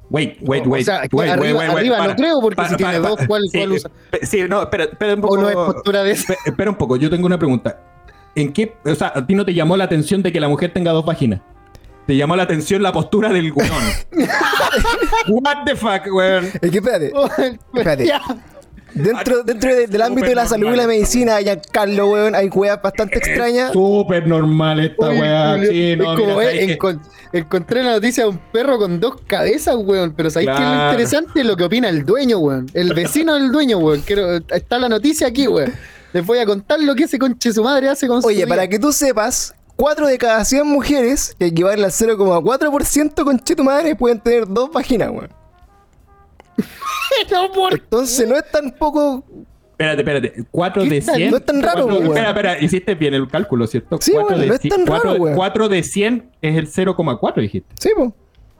[0.09, 0.85] Wait, wait, O wait.
[0.85, 3.19] sea, wait, arriba- wait, wait, wait, arriba no creo, porque Para, si tiene para, dos.
[3.27, 3.89] ¿cuál- Sí, cuál usa?
[4.11, 5.33] eh, Sí, no, espera, espera un poco.
[5.33, 6.31] O no es postura de eso.
[6.33, 7.79] Espe- Espera un poco, yo tengo una pregunta.
[8.35, 10.71] ¿En qué, o sea, a ti no te llamó la atención de que la mujer
[10.73, 11.41] tenga dos vaginas?
[12.05, 13.71] Te llamó la atención la postura del weón.
[15.27, 16.45] What the fuck, weón.
[16.61, 17.11] Es que espérate,
[17.73, 18.11] Espérate.
[18.95, 22.47] Dentro, dentro de- del ámbito de la salud y la medicina, ya Carlos, weón, hay
[22.47, 23.73] weas bastante extrañas.
[23.73, 25.59] Súper normal esta Oye, weá.
[25.69, 26.77] Sí, es no, como, mira, eh,
[27.33, 30.13] encontré la noticia de un perro con dos cabezas, weón.
[30.15, 30.91] Pero ¿sabéis qué es lo Claro.
[30.91, 31.43] interesante?
[31.43, 32.67] Lo que opina el dueño, weón.
[32.73, 34.01] El vecino del dueño, weón.
[34.01, 35.73] Quiero- está la noticia aquí, weón.
[36.13, 38.67] Les voy a contar lo que ese conche su madre hace con su Oye, para
[38.69, 43.93] que tú sepas, 4 de cada 100 mujeres, que equivalen al 0,4% con tu madre,
[43.97, 45.29] pueden tener dos vaginas, weón.
[47.31, 49.23] No, por- Entonces no es tan poco.
[49.71, 50.33] Espérate, espérate.
[50.51, 51.15] 4 ¿Qué de tal?
[51.15, 51.31] 100.
[51.31, 52.07] No es tan raro, Cuatro- weón.
[52.07, 53.97] Espera, espera, hiciste bien el cálculo, ¿cierto?
[54.01, 55.35] Sí, Cuatro weón, de no es tan cuatro- raro, weón.
[55.35, 57.73] cuatro de 100 es el 0,4, dijiste.
[57.79, 58.13] Sí, po.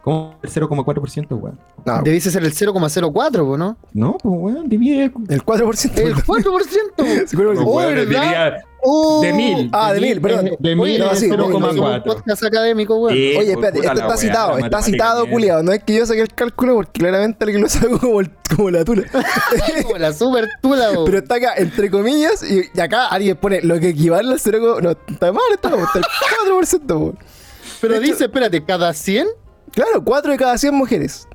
[0.04, 1.60] ¿Cómo el 0,4%, weón?
[1.86, 3.78] No, Debiese ser el 0,04, po, ¿no?
[3.94, 5.06] No, pues weón, divide.
[5.30, 5.98] el 4%.
[5.98, 7.26] El 4%.
[7.28, 7.64] Sí, creo que sí.
[7.66, 8.02] Oh, ¿verdad?
[8.02, 9.22] dividía Oh.
[9.22, 9.70] de mil.
[9.74, 10.48] Ah, de mil, perdón.
[10.48, 12.04] es- De mil no, sí, de mil, somos un 0,4.
[12.04, 13.16] podcast académico, weón.
[13.16, 13.34] Sí.
[13.38, 15.64] Oye, espérate, esto está citado, está citado, culiado.
[15.64, 18.70] No es que yo saque el cálculo porque claramente alguien lo sacó como, el- como
[18.70, 19.04] la tula.
[19.84, 21.06] Como la super tula, weón.
[21.06, 24.78] Pero está acá, entre comillas, y, y acá alguien pone lo que equivale al 0,
[24.82, 26.06] no, está mal, está, está el
[26.54, 27.16] 4%, po.
[27.82, 29.28] Pero dice, espérate, cada 100.
[29.72, 31.28] Claro, 4 de cada 100 mujeres.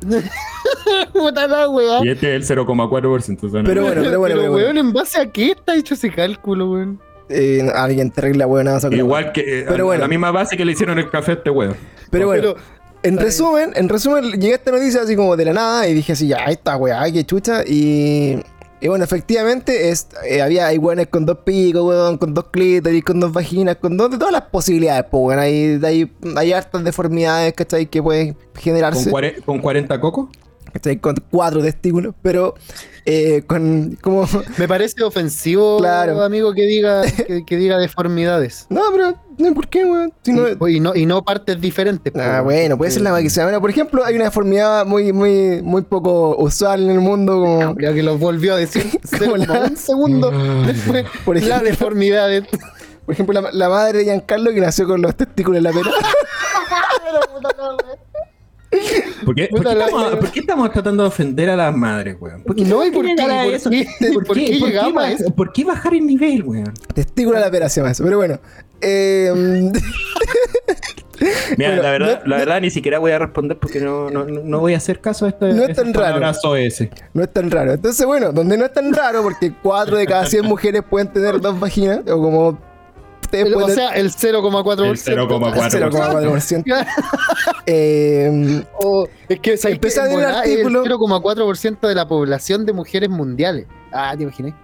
[1.12, 2.00] Puta la weá.
[2.04, 3.42] Y este es el 0,4%.
[3.44, 4.54] o sea, no- Pero bueno, pero bueno, pero bueno.
[4.66, 7.00] weón, ¿en base a qué está hecho ese cálculo, weón?
[7.28, 10.00] Eh, alguien terrible, weón, Igual que eh, Pero a- bueno.
[10.02, 11.76] la misma base que le hicieron el café a este weón.
[12.10, 15.52] Pero bueno, Pero- en resumen, en resumen, llegué a esta noticia así como de la
[15.52, 17.62] nada y dije así, ya, ahí está, weá, qué chucha.
[17.66, 18.42] Y,
[18.80, 23.02] y bueno, efectivamente, es, eh, había hay weones con dos picos, weón, con dos clítoris,
[23.04, 25.38] con dos vaginas, con dos, de todas las posibilidades, pues, weón.
[25.40, 27.86] Hay, hay, hay hartas deformidades, ¿cachai?
[27.86, 30.28] Que pueden Con, generarse, cuare- con 40 cocos.
[30.72, 30.98] ¿Cachai?
[30.98, 32.54] Con cuatro testículos, pero
[33.04, 34.28] eh, con, como...
[34.58, 36.22] Me parece ofensivo, Claro.
[36.22, 38.66] amigo, que diga, que, que diga deformidades.
[38.68, 40.12] No, pero, no, ¿por qué, weón?
[40.22, 42.12] Si no- y, y no, y no partes diferentes.
[42.16, 43.44] Ah, bueno, puede ser la que sea.
[43.44, 47.76] Bueno, por ejemplo, hay una deformidad muy, muy, muy poco usual en el mundo, como,
[47.80, 48.84] Ya que lo volvió a decir
[49.18, 50.30] Como la- un segundo
[50.66, 51.06] después.
[51.24, 51.68] Por la ejemplo.
[51.70, 52.42] deformidad de...
[53.06, 55.90] por ejemplo, la, la madre de Giancarlo que nació con los testículos en la pera.
[59.24, 62.42] ¿Por qué, por estamos, por qué estamos tratando de ofender a las madres, weón?
[62.42, 63.10] ¿Por qué No, ¿y por qué?
[63.14, 63.70] llegar a ¿Por eso?
[63.70, 63.86] qué?
[64.12, 65.34] ¿Por ¿Por qué, qué por qué llegamos a eso?
[65.34, 66.74] por qué bajar el nivel, weón?
[66.94, 68.04] Testículo a la pera se llama eso.
[68.04, 68.38] Pero bueno.
[68.80, 69.70] Eh,
[71.56, 74.24] Mira, Bueno, la verdad, no- la verdad ni siquiera voy a responder porque no, no,
[74.24, 76.24] no voy a hacer caso a este No es tan raro.
[76.44, 76.84] OS.
[77.12, 77.72] no es tan raro.
[77.72, 81.40] Entonces, bueno, donde no es tan raro, porque 4 de cada 100 mujeres pueden tener
[81.40, 82.58] dos vaginas, o como
[83.28, 84.84] ustedes El- o sea, el 0,4%.
[84.90, 85.70] El 0,4%.
[85.70, 86.86] 0,4%.
[87.66, 90.82] Eh, O- es que ¿sabes leer el artículo.
[90.84, 93.66] el 0,4% de la población de mujeres mundiales.
[93.92, 94.54] Ah, te imaginé.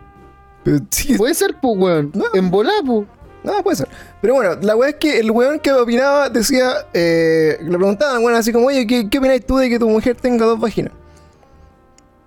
[0.65, 2.11] pero sí, Puede ser, pues, weón.
[2.15, 2.25] No.
[2.35, 3.07] En volá, pues.
[3.43, 3.89] No, puede ser.
[4.23, 8.39] Pero bueno, la weá es que el weón que opinaba decía, eh, le preguntaban, bueno,
[8.39, 10.93] así como, oye, ¿qué, qué opináis tú de que tu mujer tenga dos vaginas?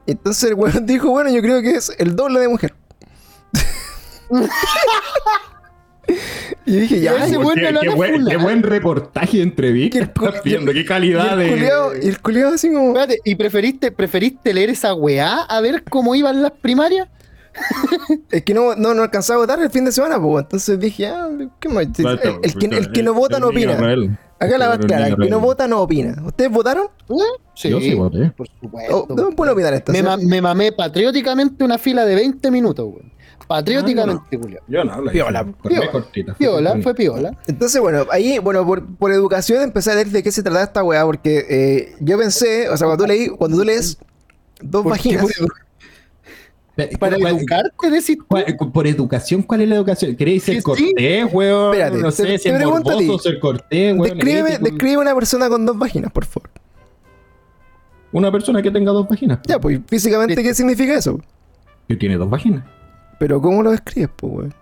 [0.05, 2.75] Entonces el weón dijo, bueno, yo creo que es el doble de mujer.
[6.65, 10.71] y dije, ya, ese weón qué, qué buen, qué buen reportaje de entrevista estás viendo,
[10.73, 12.05] qué y calidad culiao- de...
[12.05, 16.15] y el culiao así como, Espérate, ¿y preferiste, preferiste leer esa weá a ver cómo
[16.15, 17.07] iban las primarias?
[18.31, 20.43] es que no, no, no alcanzaba a votar el fin de semana, pues.
[20.43, 21.27] Entonces dije, ah,
[21.59, 21.87] ¿qué más?
[21.97, 22.07] El,
[22.43, 23.73] el que, el que no vota no opina.
[24.39, 26.15] Acá la va clara, el que no vota no opina.
[26.23, 26.87] ¿Ustedes votaron?
[27.55, 28.29] Sí, Yo sí voté.
[28.37, 29.07] por supuesto.
[29.09, 29.91] Oh, no puedo opinar esto.
[29.91, 30.03] me, ¿sí?
[30.03, 33.11] ma- me mamé patrióticamente una fila de 20 minutos, weón.
[33.47, 34.59] Patrióticamente, Julio.
[34.67, 36.33] Yo no, la Piola, piola, cortita.
[36.33, 37.31] Piola, fue piola.
[37.47, 40.83] Entonces, bueno, ahí, bueno, por, por educación empecé a leer de qué se trataba esta
[40.83, 43.97] weá, porque eh, yo pensé, o sea, cuando tú leí, cuando tú lees
[44.61, 44.91] dos Por-
[46.99, 48.25] Para ¿Cuál- educarte, decís tú.
[48.27, 50.15] cuál- Por educación, ¿cuál es la educación?
[50.15, 51.73] ¿Queréis ser Sí, cortés, weón?
[51.73, 52.65] Espérate, no te- sé, te ser ti.
[52.65, 54.03] morboso, ser cortés, weón.
[54.17, 56.49] descríbeme, descríbeme una persona con dos vaginas, por favor.
[58.11, 59.39] Una persona que tenga dos vaginas.
[59.47, 61.19] Ya, pues, físicamente, ¿qué significa eso?
[61.87, 62.63] Que tiene dos vaginas.
[63.19, 64.53] Pero, ¿cómo lo describes, pues, weón?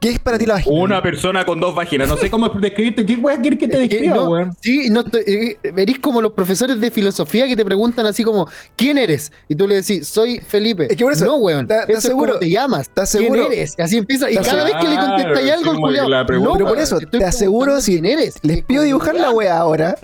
[0.00, 0.82] ¿Qué es para ti la vagina?
[0.82, 2.06] Una persona con dos vaginas.
[2.06, 3.06] No sé cómo describirte.
[3.06, 4.52] ¿Qué weón quieres que te describa, no, weón?
[4.60, 8.46] Sí, no estoy, eh, verís como los profesores de filosofía que te preguntan así como,
[8.76, 9.32] ¿quién eres?
[9.48, 10.88] Y tú le decís, soy Felipe.
[10.90, 11.62] Es que por eso, no, weón.
[11.62, 12.38] ¿estás- es seguro?
[12.38, 12.82] te llamas.
[12.82, 13.50] ¿Estás ¿Quién seguro?
[13.50, 13.74] eres?
[13.78, 14.30] Y así empieza.
[14.30, 15.80] Y ¿Estás cada vez que le contestáis algo, Sí,
[16.26, 16.48] pregunta.
[16.50, 18.38] no, Pero por eso, te aseguro si quién eres.
[18.42, 19.96] les pido dibujar la weá ahora.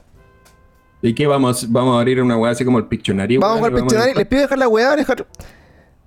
[1.03, 1.70] ¿Y qué vamos?
[1.70, 3.37] Vamos a abrir una weá así como el Pictionary.
[3.37, 4.14] Vamos el y Pictionary.
[4.14, 5.26] Les pido dejar la weá, a dejar.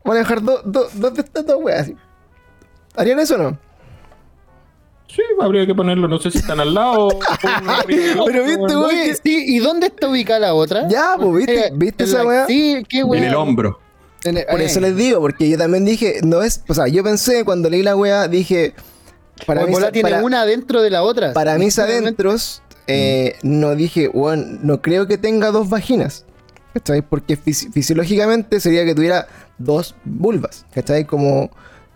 [0.03, 1.91] Van a dejar dos dos dos de estas dos weas.
[2.95, 3.57] ¿Harían eso o no?
[5.07, 6.07] Sí, habría que ponerlo.
[6.07, 7.07] No sé si están al lado.
[7.07, 7.19] o-
[8.25, 10.87] Pero viste, sí, ¿y dónde está ubicada la otra?
[10.87, 11.67] Ya, pues, ¿viste?
[11.67, 12.47] Eh, ¿Viste esa weá?
[12.47, 13.21] Sí, qué weá.
[13.21, 13.79] En el hombro.
[14.23, 16.87] En el- Por eh, eso les digo, porque yo también dije, no es, o sea,
[16.87, 18.73] yo pensé cuando leí la weá, dije,
[19.45, 21.33] para mí, tiene para, una dentro de la otra.
[21.33, 26.25] para mis adentros, eh, no dije, weón, no creo que tenga dos vaginas,
[26.73, 27.01] ¿cachai?
[27.01, 31.05] Porque fisi- fisiológicamente sería que tuviera dos vulvas, ¿cachai?
[31.05, 31.49] Como,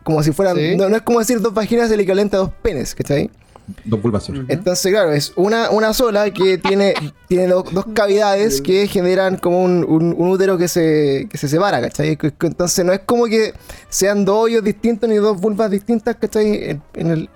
[0.04, 0.76] como si fueran, Sí.
[0.78, 3.30] no, no es como decir dos vaginas el equivalente a dos penes, ¿cachai?
[3.84, 4.30] Dos pulvas.
[4.48, 6.94] Entonces, claro, es una, una sola que tiene,
[7.28, 11.50] tiene dos, dos cavidades que generan como un, un- un útero que se, que se
[11.50, 12.18] separa, ¿cachai?
[12.44, 13.54] Entonces no es como que
[13.90, 16.70] sean dos hoyos distintos ni dos vulvas distintas, ¿cachai?
[16.70, 17.30] En, en el,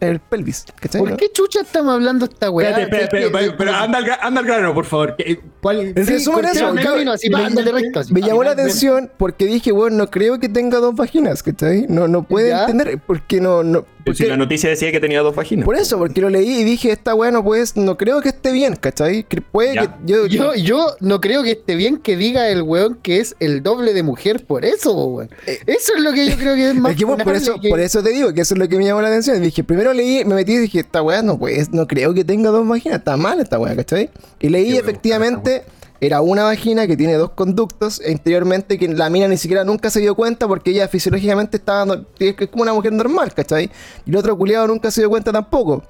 [0.00, 1.00] el pelvis, ¿cachai?
[1.00, 2.70] ¿Por qué chucha estamos hablando esta weá?
[2.70, 5.14] Espérate, espérate, espérate, pero anda al, anda al grano, por favor.
[5.16, 5.80] ¿Qué- ¿Cuál?
[5.96, 8.12] En resumen, eso, yo- camino así, me- pándale recto, así.
[8.12, 11.86] Me llamó la atención porque dije, bueno, no creo que tenga dos vaginas, ¿cachai?
[11.88, 12.62] No, no puede ¿Ya?
[12.62, 13.62] entender, porque no...
[13.62, 15.64] no Pues Si porque- la noticia decía que tenía dos vaginas.
[15.64, 18.52] por eso, porque lo leí y dije, esta weá no puede, no creo que esté
[18.52, 19.24] bien, ¿cachai?
[19.24, 22.98] Que Puede que yo, Yo, yo no creo que esté bien que diga el weón
[23.02, 25.30] que es el doble de mujer por eso, weón.
[25.46, 26.92] Eso es lo que yo creo que es más.
[26.92, 28.76] Es que, bueno, por, eso, que- por eso te digo que eso es lo que
[28.76, 29.40] me llamó la atención.
[29.42, 32.50] Dije, primero leí, me metí y dije, esta weá no pues, no creo que tenga
[32.50, 34.10] dos vaginas, está mal esta weá, ¿cachai?
[34.40, 35.64] Y leí efectivamente,
[36.00, 39.90] era una vagina que tiene dos conductos e interiormente que la mina ni siquiera nunca
[39.90, 43.70] se dio cuenta porque ella fisiológicamente estaba, es como una mujer normal, ¿cachai?
[44.04, 45.82] Y el otro culiado nunca se dio cuenta tampoco.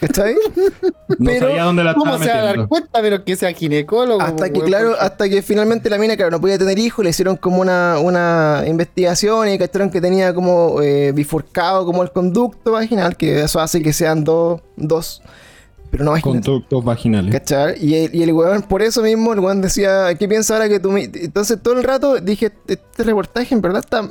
[0.00, 0.34] ¿Cachai?
[1.08, 3.52] No pero, sabía dónde la ¿Cómo estaba se va a dar cuenta, pero que sea
[3.52, 4.20] ginecólogo?
[4.20, 7.04] Hasta que, weón, claro, porque- hasta que finalmente la mina, claro, no podía tener hijos,
[7.04, 12.10] le hicieron como una, una investigación y cacharon que tenía como eh, bifurcado como el
[12.10, 15.22] conducto vaginal, que eso hace que sean dos, dos,
[15.90, 16.44] pero no vaginales.
[16.44, 17.32] Conductos vaginales.
[17.32, 17.78] ¿Cachar?
[17.78, 20.80] Y el, y el weón, por eso mismo, el weón decía, ¿qué piensa ahora que
[20.80, 21.04] tú me...?
[21.04, 24.08] Entonces todo el rato dije, este reportaje en verdad está,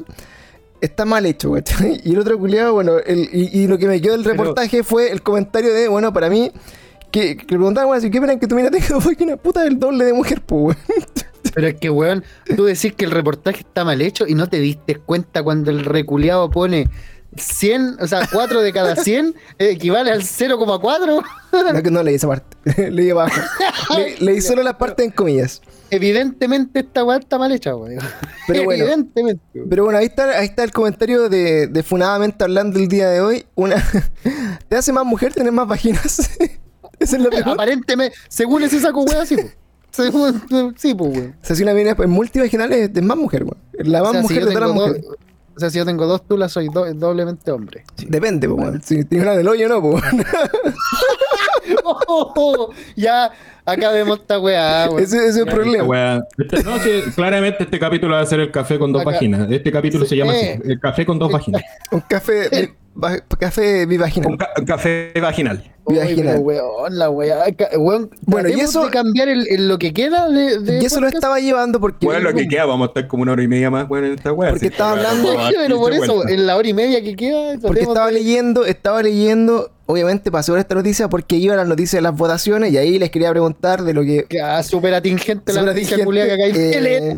[0.86, 2.02] está mal hecho, ¿cachai?
[2.06, 4.84] Y el otro culiado, bueno, el- y, y lo que me quedó del Pero- reportaje
[4.84, 6.52] fue el comentario de, bueno, para mí,
[7.12, 9.80] que, que le preguntaban, bueno, si qué pena que tu mina tenga vaginas, puta, el
[9.80, 10.78] doble de mujer, pues, weón.
[11.54, 12.24] Pero es que, weón,
[12.56, 15.86] tú decís que el reportaje está mal hecho y no te diste cuenta cuando el
[15.86, 16.88] reculeado pone
[17.38, 21.24] 100, o sea, 4 de cada 100 equivale al 0,4.
[21.74, 22.58] No, que no leí esa parte,
[22.92, 23.40] leí abajo.
[23.96, 25.62] Le- leí solo la parte en comillas.
[25.96, 28.00] Evidentemente esta weá está mal hecha, weón.
[28.48, 28.84] Pero bueno.
[28.84, 29.44] Evidentemente.
[29.70, 33.22] Pero bueno, ahí está, ahí está el comentario de, de Funadamente hablando el día de
[33.22, 33.46] hoy.
[33.56, 33.76] Una,
[34.70, 36.20] ¿Te hace más mujer tener más vaginas?
[37.00, 37.52] Esa es la pregunta.
[37.54, 39.44] Aparentemente, según ese saco weá, sí, po.
[39.92, 40.42] Según,
[40.78, 41.36] sí, pues, weón.
[41.42, 43.58] O sea, si una mina es multivaginal es, es más mujer, weón.
[43.74, 45.06] La más O sea, si mujer yo de todas las mujeres.
[45.56, 47.84] o sea, si yo tengo dos tulas, soy do- doblemente hombre.
[48.08, 48.82] Depende, pues, weón.
[48.82, 50.02] Si tienes una del hoyo, no, pues.
[50.04, 50.26] weón.
[51.86, 53.32] Oh, ya,
[53.66, 55.04] acabemos esta weá, weón.
[55.04, 56.24] Ese, ese es el problema.
[56.38, 59.50] Este- no, sí, claramente este capítulo va a ser el café con dos Acá- vaginas.
[59.52, 61.62] Este capítulo se llama así, el café con dos vaginas.
[61.92, 62.74] Un café,
[63.04, 64.38] va- café Un bivaginal.
[64.38, 65.70] ca- un café vaginal.
[65.86, 67.44] Uy, pero weón, la weá.
[67.78, 70.60] weón, Bueno, y eso- de cambiar el, el- lo que queda de.
[70.60, 72.06] de Y eso lo estaba llevando porque.
[72.06, 74.14] Bueno, lo que queda, vamos a estar como una hora y media más bueno, en
[74.14, 74.52] esta wea.
[74.52, 77.56] Porque estaba hablando- Pero por 15 eso, en la hora y media que queda.
[77.62, 81.98] Porque estaba de- leyendo, estaba leyendo, obviamente pasó esta noticia porque iba a las noticias
[81.98, 83.53] de las votaciones y ahí les quería preguntar
[83.84, 87.18] de lo que Que, ah, súper atingente la noticia que acá hay eh,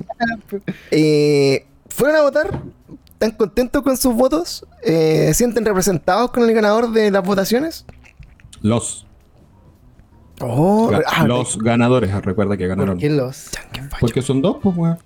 [0.91, 2.61] eh, fueron a votar,
[3.13, 7.85] están contentos con sus votos, eh, sienten representados con el ganador de las votaciones.
[8.61, 9.05] Los,
[10.41, 12.97] Oh, ga- ah, los ganadores, recuerda que ¿Por ganaron.
[12.97, 13.49] qué los?
[13.71, 14.97] qué facho, Porque son dos, pues, weón.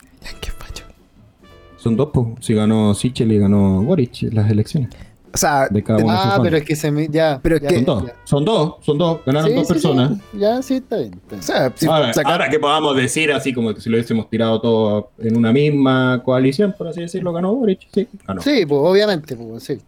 [1.78, 2.28] Son dos, pues.
[2.42, 4.90] Si ganó Sichel y ganó Boric las elecciones.
[5.34, 6.12] O sea, De cada uno.
[6.12, 6.44] Ah, son.
[6.44, 7.08] pero es que se me.
[7.08, 7.40] Ya.
[7.42, 8.14] Pero es ya, que- Son dos, ya.
[8.24, 9.20] son dos, son dos.
[9.26, 10.12] Ganaron Sí, dos sí, personas.
[10.32, 10.40] sí.
[10.40, 11.14] Ya, sí, está bien.
[11.14, 11.40] está bien.
[11.40, 14.30] o sea, si Ahora, sacar- ahora que podamos decir así como que si lo hubiésemos
[14.30, 18.42] tirado todo en una misma coalición, por así decirlo, ganó Boric, sí, ganó.
[18.42, 19.80] Sí, pues obviamente, pues sí.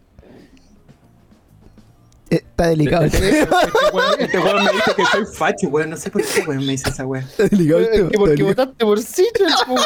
[2.36, 3.04] Está delicado.
[3.04, 3.56] el tema,
[4.18, 5.90] Este weón me dice que soy facho, weón.
[5.90, 7.24] No sé por qué, weón, me dice esa weón.
[7.24, 8.98] está delicado el Es que está porque votaste por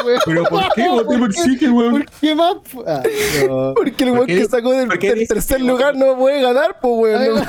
[0.05, 0.19] weón.
[0.25, 1.33] Pero ¿por qué voté por?
[1.33, 1.91] Sichel, weón?
[1.91, 2.55] ¿Por qué más?
[2.85, 3.03] Ah,
[3.47, 3.73] no.
[3.75, 7.35] Porque el ¿Por weón qué- que sacó del, tercer lugar no puede ganar, pues weón.
[7.35, 7.45] no.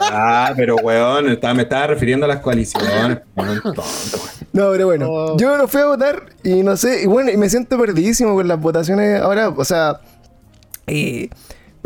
[0.00, 3.18] Ah, pero weón, estaba- me estaba refiriendo a las coaliciones.
[3.36, 4.36] Weón, tonto, weón.
[4.52, 5.36] No, pero bueno, Oh.
[5.36, 8.48] yo no fui a votar y no sé, y bueno, y me siento perdidísimo con
[8.48, 10.00] las votaciones ahora, o sea,
[10.86, 11.28] eh,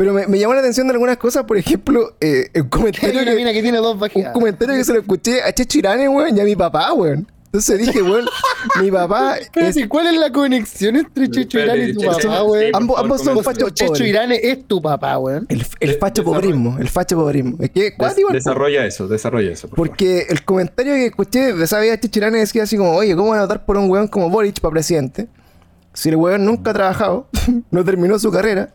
[0.01, 3.21] pero me, me llamó la atención de algunas cosas, por ejemplo, eh, un Hay comentario
[3.21, 6.09] una que, mina que tiene dos un comentario que se lo escuché a Checho Irane,
[6.09, 7.27] weón, y a mi papá, weón.
[7.45, 8.25] Entonces dije, weón,
[8.81, 12.43] mi papá es, Espérate, ¿Cuál es la conexión entre Checho Irán y tu Checho- papá,
[12.45, 12.71] weón?
[12.73, 14.03] ambos, ambos son fachos Checho.
[14.03, 15.45] Irán es tu papá, weón.
[15.49, 16.41] El, el facho Desarrolla.
[16.41, 17.57] pobrismo, el facho pobrismo.
[17.59, 17.93] Es que,
[18.33, 19.67] desarrolla eso, desarrolla eso.
[19.67, 19.87] por favor.
[19.89, 23.29] Porque el comentario que escuché de esa vez a Chichirane decía así como, oye, ¿cómo
[23.29, 25.27] van a votar por un weón como Boric para presidente?
[25.93, 27.27] Si el weón nunca ha trabajado,
[27.69, 28.73] no terminó su carrera,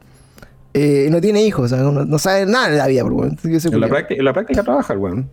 [0.79, 3.89] eh, no tiene hijos, o sea, no, no sabe nada de la vida, En la,
[3.89, 5.31] práctica, en la práctica trabaja el weón.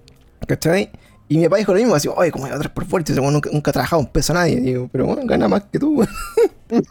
[0.48, 0.90] ¿Cachai?
[1.28, 3.50] Y mi papá dijo lo mismo, así, oye, ¿cómo voy a votar por weón nunca,
[3.52, 4.54] nunca ha trabajado un peso a nadie.
[4.54, 6.10] Y digo, pero bueno, gana más que tú, weón.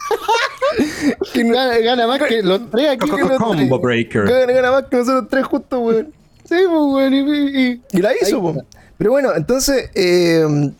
[1.33, 3.09] Que Gana, gana más que los tres aquí.
[3.09, 3.81] que los Combo tres.
[3.81, 4.23] breaker.
[4.25, 6.13] gana, gana más que nosotros tres juntos, weón.
[6.45, 7.13] Sí, pues, weón.
[7.13, 8.55] Y, y- Y la hizo.
[8.97, 10.71] Pero bueno, entonces, eh,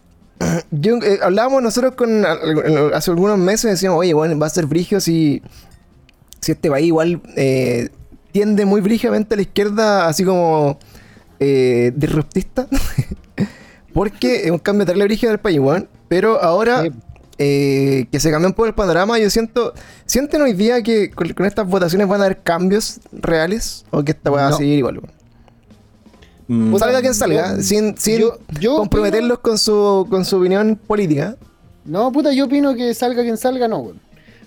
[0.72, 5.00] yo, eh, hablábamos nosotros con hace algunos meses, decíamos, oye, bueno, va a ser brigio
[5.00, 5.42] si,
[6.44, 7.90] si este país igual eh,
[8.32, 10.78] tiende muy brígidamente a la izquierda, así como
[11.40, 12.68] eh, disruptista.
[13.94, 15.88] Porque es un cambio terrible brígido del país, weón.
[16.08, 16.84] Pero ahora
[17.38, 19.74] eh, que se cambió un poco el panorama, yo siento,
[20.06, 23.86] ¿sienten hoy día que con, con estas votaciones van a haber cambios reales?
[23.92, 25.12] ¿O que esta va a seguir igual, weón?
[26.48, 30.76] Mm, salga quien salga, yo- sin, sin yo- yo comprometerlos con su, con su opinión
[30.76, 31.38] política.
[31.86, 34.00] No, puta, yo opino que salga quien salga, no, weón.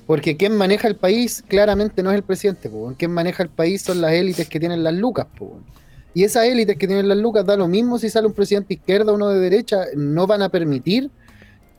[0.07, 2.95] Porque quien maneja el país claramente no es el presidente, po.
[2.97, 5.59] Quien maneja el país son las élites que tienen las lucas, po.
[6.14, 9.12] Y esas élites que tienen las lucas da lo mismo si sale un presidente izquierda
[9.12, 11.11] o uno de derecha, no van a permitir,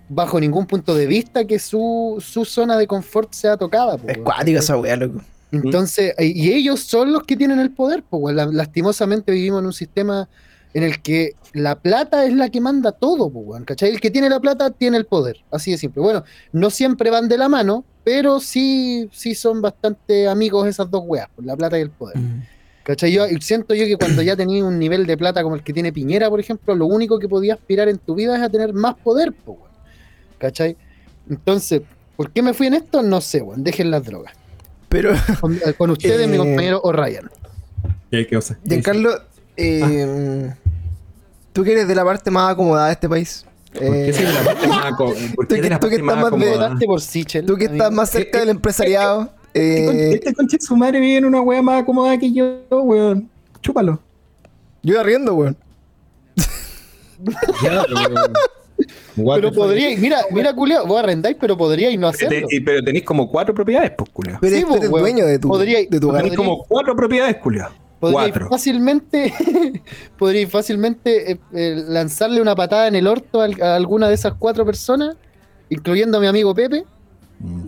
[0.10, 3.98] bajo ningún punto de vista, que su, su zona de confort sea tocada.
[3.98, 5.22] po, Es cuática esa weá, loco.
[5.52, 10.28] Entonces, y ellos son los que tienen el poder, pues lastimosamente vivimos en un sistema
[10.74, 13.90] en el que la plata es la que manda todo, pues, ¿cachai?
[13.90, 16.02] El que tiene la plata tiene el poder, así de simple.
[16.02, 21.04] Bueno, no siempre van de la mano, pero sí, sí son bastante amigos esas dos
[21.06, 22.16] weas, pues, la plata y el poder.
[22.84, 23.12] ¿Cachai?
[23.12, 25.92] Yo siento yo que cuando ya tenías un nivel de plata como el que tiene
[25.92, 28.96] Piñera, por ejemplo, lo único que podías aspirar en tu vida es a tener más
[28.96, 29.72] poder, pues, weón.
[30.38, 30.78] ¿Cachai?
[31.30, 31.82] Entonces,
[32.16, 33.04] ¿por qué me fui en esto?
[33.04, 33.62] No sé, weón.
[33.62, 34.32] Dejen las drogas.
[34.88, 37.30] Pero, Con, con ustedes, Eh, mi compañero O'Ryan.
[38.10, 38.58] ¿Qué, qué cosa?
[38.66, 39.22] Giancarlo,
[39.58, 40.54] eh,
[41.52, 43.46] tú que eres de la parte más acomodada de este país.
[43.74, 45.82] ¿Por qué eh, soy de la parte más aco- por qué tú la que- más
[45.92, 46.58] estás más de- acomodada?
[46.68, 47.46] Votaste por Sichel.
[47.46, 47.84] tú que amigo.
[47.84, 49.30] estás más cerca del empresariado.
[49.54, 53.30] eh, Este conche de su madre vive en una wea más acomodada que yo, weón.
[53.62, 54.00] Chúpalo.
[54.84, 55.58] yo iba riendo, weón.
[57.64, 58.34] Ya, weón.
[59.18, 62.48] What Pero podríais, mira, mira, culiao, vos arrendáis, pero podríais no Te- hacerlo.
[62.52, 64.38] y- pero tenéis como cuatro propiedades, pues, culiao.
[64.40, 67.38] Pero Sí, eres, pues, eres dueño de tu, Podría- de tu Tenéis como cuatro propiedades,
[67.38, 67.72] culiao.
[68.00, 68.50] Podríais Cuatro.
[68.50, 69.34] fácilmente,
[70.18, 74.66] podríais fácilmente eh, eh, lanzarle una patada en el orto a alguna de esas cuatro
[74.66, 75.16] personas,
[75.70, 76.84] incluyendo a mi amigo Pepe,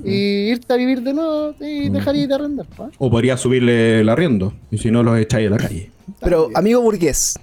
[0.04, 2.66] y irte a vivir de nuevo y dejaría de arrendar.
[2.68, 2.90] ¿pa?
[2.98, 4.54] O podría subirle el arriendo.
[4.72, 5.92] Y si no, los echáis a la calle.
[6.22, 7.38] Pero, amigo burgués,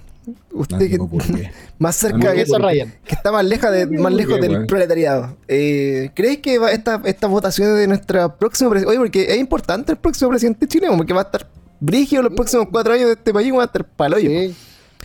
[0.53, 1.51] usted que Amigo burgués.
[1.79, 2.95] más cerca de Ryan.
[3.05, 5.37] que está más lejos, de, Amigo más lejos burgués, del proletariado.
[5.47, 8.71] Eh, ¿Crees que va esta, estas votaciones de nuestra próxima?
[8.71, 11.49] Oye, porque es importante el próximo presidente chileno, porque va a estar
[11.81, 14.29] brígido los próximos cuatro años de este país, va a estar paloyo.
[14.29, 14.55] Sí.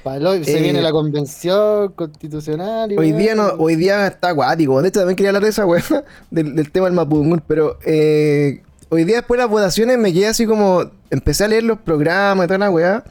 [0.04, 2.92] Palo- se Eh, viene la convención constitucional.
[2.92, 4.82] y Hoy día no, hoy día está acuático.
[4.82, 5.84] De hecho, también quería hablar de esa weá,
[6.32, 10.28] del, del tema del Mapudungun, pero eh, hoy día después de las votaciones me quedé
[10.28, 10.86] así como.
[11.12, 13.04] Empecé a leer los programas y toda la weá.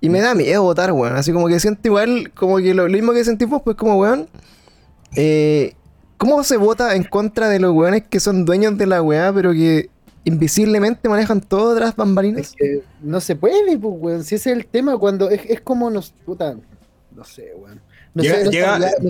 [0.00, 1.14] Y me da miedo votar, weón.
[1.16, 3.96] Así como que siento igual, como que lo, lo mismo que sentí vos, pues como
[3.98, 4.26] weón.
[5.16, 5.74] Eh,
[6.16, 9.52] ¿Cómo se vota en contra de los weones que son dueños de la weá, pero
[9.52, 9.90] que
[10.24, 12.42] invisiblemente manejan todo tras bambalinas?
[12.48, 14.24] Es que no se puede, pues, weón.
[14.24, 16.10] Si ese es el tema, cuando es, es como nos.
[16.10, 16.56] Puta,
[17.14, 17.80] no sé, weón.
[18.14, 19.08] No Llega- sé, no llega- sabría, no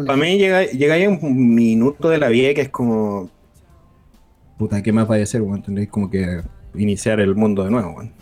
[0.00, 3.30] pa- Para mí llega, llega ahí un minuto de la vida que es como.
[4.58, 5.62] Puta, ¿qué más va a ser, weón?
[5.62, 6.42] Tendréis como que
[6.74, 8.12] iniciar el mundo de nuevo, weón.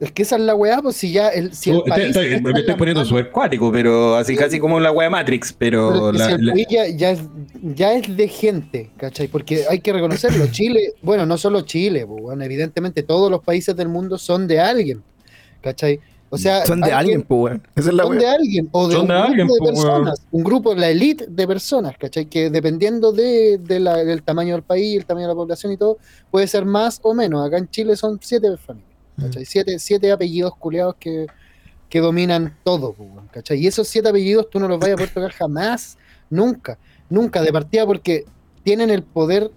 [0.00, 2.60] Es que esa es la weá, pues si ya el, si el país está me
[2.60, 6.46] estoy poniendo súper cuático, pero así casi como la wea Matrix, pero la- si el
[6.46, 7.20] la- país ya, ya es,
[7.74, 9.26] ya es de gente, ¿cachai?
[9.26, 13.74] Porque hay que reconocerlo, Chile, bueno, no solo Chile, pues, bueno, evidentemente todos los países
[13.74, 15.02] del mundo son de alguien,
[15.60, 15.98] ¿cachai?
[16.30, 17.62] O sea, Son de alguien, pues weón.
[17.74, 18.34] Esa es la son de weá.
[18.34, 21.26] alguien o de Son un de grupo alguien, de pues, personas, un grupo, la elite
[21.26, 22.26] de personas, ¿cachai?
[22.26, 25.76] Que dependiendo de, de la- del tamaño del país, el tamaño de la población y
[25.78, 25.96] todo,
[26.30, 27.44] puede ser más o menos.
[27.46, 28.86] Acá en Chile son siete familias,
[29.20, 29.44] ¿cachai?
[29.44, 31.26] Siete, siete apellidos culeados que,
[31.88, 32.94] que dominan todo,
[33.30, 33.58] ¿cachai?
[33.58, 35.98] Y esos siete apellidos tú no los vayas a poder tocar jamás,
[36.30, 38.24] nunca, nunca, de partida porque
[38.62, 39.50] tienen el poder,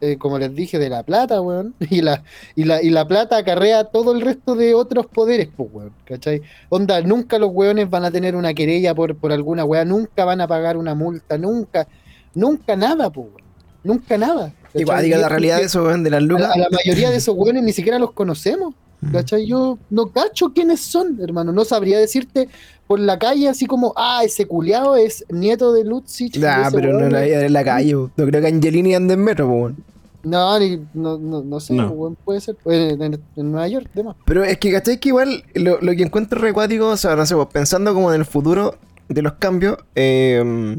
[0.00, 2.22] eh, como les dije, de la plata, weón, y la,
[2.54, 6.42] y la, y la plata acarrea todo el resto de otros poderes, pues, weón, ¿cachai?
[6.68, 10.40] Onda, nunca los weones van a tener una querella por, por alguna weá, nunca van
[10.40, 11.88] a pagar una multa, nunca,
[12.34, 13.50] nunca nada, pues, weón,
[13.82, 14.52] nunca nada.
[14.74, 16.50] Igual diga la realidad de eso, weón, de las A lucas.
[16.54, 18.74] a la mayoría de esos weones ni siquiera los conocemos,
[19.12, 19.46] ¿cachai?
[19.46, 22.48] Yo no cacho quiénes son, hermano, no sabría decirte
[22.86, 26.36] por la calle así como, ah, ese culiao es nieto de Lutzich.
[26.36, 27.92] y Ah, ese pero no la en la calle.
[27.94, 29.76] No creo que Angelini ande en metro, weón.
[30.22, 31.88] No, ni- no, no, no sé, No.
[31.92, 32.56] weón, puede ser.
[32.66, 34.16] En, en- en Nueva York, demás.
[34.26, 34.98] Pero es que, ¿cachai?
[35.00, 38.20] Que igual lo, lo que encuentro recuático, o sea, no sé, pues, pensando como en
[38.20, 38.74] el futuro
[39.08, 40.78] de los cambios, eh,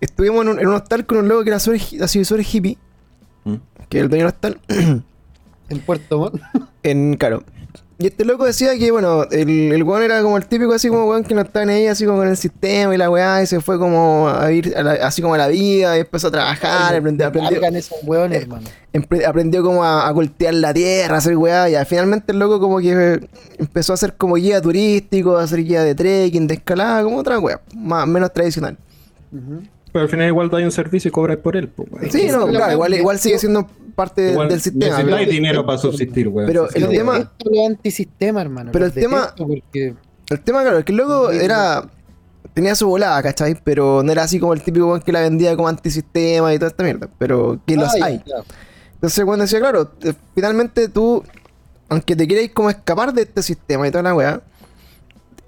[0.00, 2.76] estuvimos en un, en un hostal con un loco que era hi- así súper hippie,
[3.44, 3.54] ¿Mm?
[3.88, 4.60] que es el dueño del hostal,
[5.68, 6.34] En Puerto Montt.
[6.82, 7.42] en Caro.
[7.98, 11.04] Y este loco decía que, bueno, el, el weón era como el típico así como
[11.04, 13.46] weón que no estaba en ahí, así como con el sistema y la weá, y
[13.46, 16.30] se fue como a ir a la- así como a la vida, y empezó a
[16.32, 18.48] trabajar, aprendió, aprendió, Cargan esos weones,
[19.24, 22.78] aprendió como a, a cultivar la tierra, a hacer weá, y finalmente el loco como
[22.80, 23.20] que
[23.58, 27.38] empezó a hacer como guía turístico, a hacer guía de trekking, de escalada, como otra
[27.38, 28.76] weá, más menos tradicional.
[29.32, 29.62] Ujú.
[29.92, 32.72] Pero al final igual da un servicio y cobras por él, pues, Sí, no, claro,
[32.72, 34.96] igual, igual sigue siendo parte Igual del sistema.
[35.04, 36.46] pero- dinero para subsistir, weón.
[36.46, 37.30] Pero el tema-
[37.66, 38.70] antisistema, hermano.
[38.72, 39.94] Pero el tema- Porque
[40.30, 41.84] El tema, claro, es que el loco era.
[42.54, 43.56] Tenía su volada, ¿cachai?
[43.64, 46.70] Pero no era así como el típico weón que la vendía como antisistema y toda
[46.70, 47.08] esta mierda.
[47.18, 48.18] Pero que los ya, hay.
[48.26, 48.36] ya.
[48.94, 49.90] Entonces, cuando decía, claro,
[50.34, 51.22] finalmente tú,
[51.88, 54.40] aunque te quieras como escapar de este sistema y toda la weá,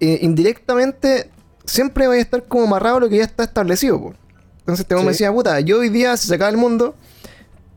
[0.01, 1.31] eh, indirectamente
[1.65, 4.15] siempre vas a estar como amarrado a lo que ya está establecido, po.
[4.65, 5.19] Entonces, este weón me Sí.
[5.25, 6.95] decía, puta, yo hoy día, si se acaba el mundo,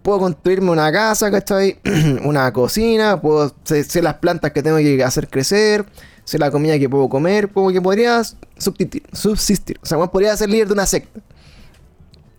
[0.02, 1.78] puedo construirme una casa, ¿cachai?
[2.24, 5.86] una cocina, puedo sé, sé las plantas que tengo que hacer crecer,
[6.24, 9.78] sé la comida que puedo comer, como que podrías subsistir, subsistir.
[9.84, 11.20] O sea, weón, podría ser líder de una secta.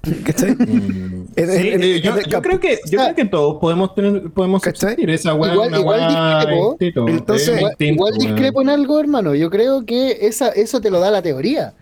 [0.25, 0.55] ¿Cachai?
[0.55, 4.31] Mm, En- sí, en- eh, en- yo, creo que yo creo que todos podemos tener
[4.31, 6.71] podemos subsistir esa weá Igual- igual discrepo.
[6.73, 9.35] instinto, Entonces, es Igual, instinto, igual discrepo en algo, hermano.
[9.35, 11.75] Yo creo que esa, eso te lo da la teoría.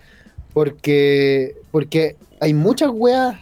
[0.52, 3.36] Porque, porque hay muchas weas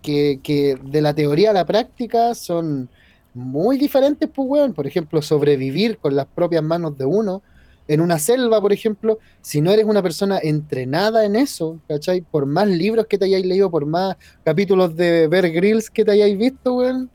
[0.00, 2.88] que, de la teoría a la práctica son
[3.34, 4.72] muy diferentes, pues, weón.
[4.72, 7.42] Por ejemplo, sobrevivir con las propias manos de uno.
[7.86, 12.22] En una selva, por ejemplo, si no eres una persona entrenada en eso, ¿cachai?
[12.22, 16.12] Por más libros que te hayáis leído, por más capítulos de Bear Grylls que te
[16.12, 17.10] hayáis visto, weón,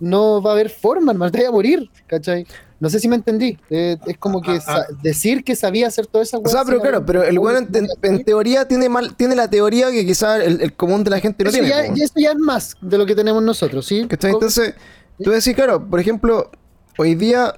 [0.00, 2.46] no va a haber forma, hermano, te vaya a morir, ¿cachai?
[2.80, 3.58] No sé si me entendí.
[3.70, 4.84] Eh, es como que Ah, ah.
[5.02, 8.24] decir que sabía hacer toda esa O sea, pero claro, pero el weón en, en-
[8.24, 11.50] teoría tiene mal, tiene la teoría que quizás el, el común de la gente no
[11.50, 11.68] eso, tiene.
[11.68, 14.06] ya, y eso ya es más de lo que tenemos nosotros, ¿sí?
[14.06, 14.32] ¿Cachai?
[14.32, 14.74] Entonces,
[15.22, 16.50] tú decís, claro, por ejemplo,
[16.98, 17.54] hoy día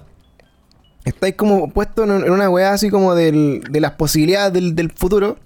[1.03, 4.91] estáis como puestos en, en una weá así como del- de las posibilidades del, del
[4.91, 5.37] futuro.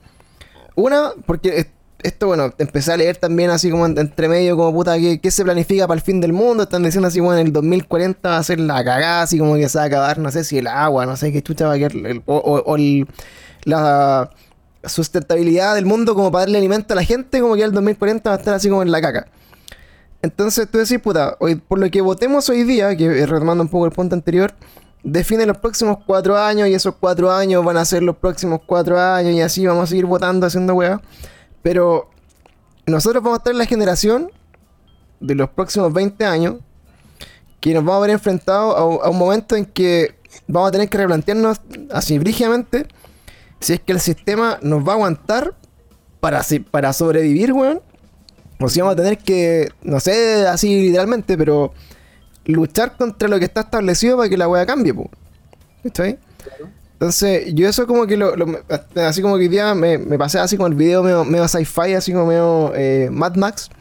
[0.75, 1.71] Una, porque
[2.03, 5.31] esto, bueno, empecé a leer también así como en- entre medio, como puta, ¿qué, qué
[5.31, 6.63] se planifica para el fin del mundo?
[6.63, 9.67] Están diciendo así, bueno, en el 2040 va a ser la cagada, así como que
[9.69, 11.77] se va a acabar, no sé si el agua, no sé qué chucha va a
[11.77, 13.07] quedar, el- o, o- el-
[13.63, 14.29] la
[14.83, 18.35] sustentabilidad del mundo como para darle alimento a la gente, como que el 2040 va
[18.35, 19.27] a estar así como en la caca.
[20.23, 23.69] Entonces tú decís, puta, hoy, por lo que votemos hoy día, que eh, retomando un
[23.69, 24.53] poco el punto anterior,
[25.03, 28.99] define los próximos cuatro años y esos cuatro años van a ser los próximos cuatro
[28.99, 31.01] años y así vamos a seguir votando, haciendo weá.
[31.61, 32.09] Pero
[32.87, 34.31] nosotros vamos a estar en la generación
[35.19, 36.55] de los próximos 20 años
[37.59, 40.15] que nos vamos a ver enfrentados a, un- momento en que
[40.47, 42.87] vamos a tener que replantearnos así brígidamente
[43.59, 45.53] si es que el sistema nos va a aguantar
[46.19, 46.41] para,
[46.71, 47.81] para sobrevivir, weón.
[48.59, 51.73] O si vamos a tener que, no sé, así literalmente, pero
[52.45, 55.09] luchar contra lo que está establecido para que la weá cambie, po.
[55.83, 56.17] ¿Cachai?
[57.01, 58.59] Entonces, yo eso como que lo, lo-
[59.07, 61.95] así como que hoy día me, me pasé así con el video medio, medio sci-fi,
[61.95, 63.71] así como medio eh, Mad Max.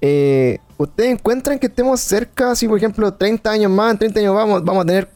[0.00, 4.34] Eh, ¿Ustedes encuentran que estemos cerca, así por ejemplo, 30 años más, en 30 años
[4.36, 5.08] vamos, vamos a tener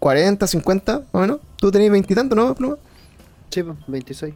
[0.00, 1.38] 40, 50, más o menos?
[1.56, 2.76] ¿Tú tenés 20 y tanto, no, Pluma?
[3.48, 4.34] Sí, pues, 26.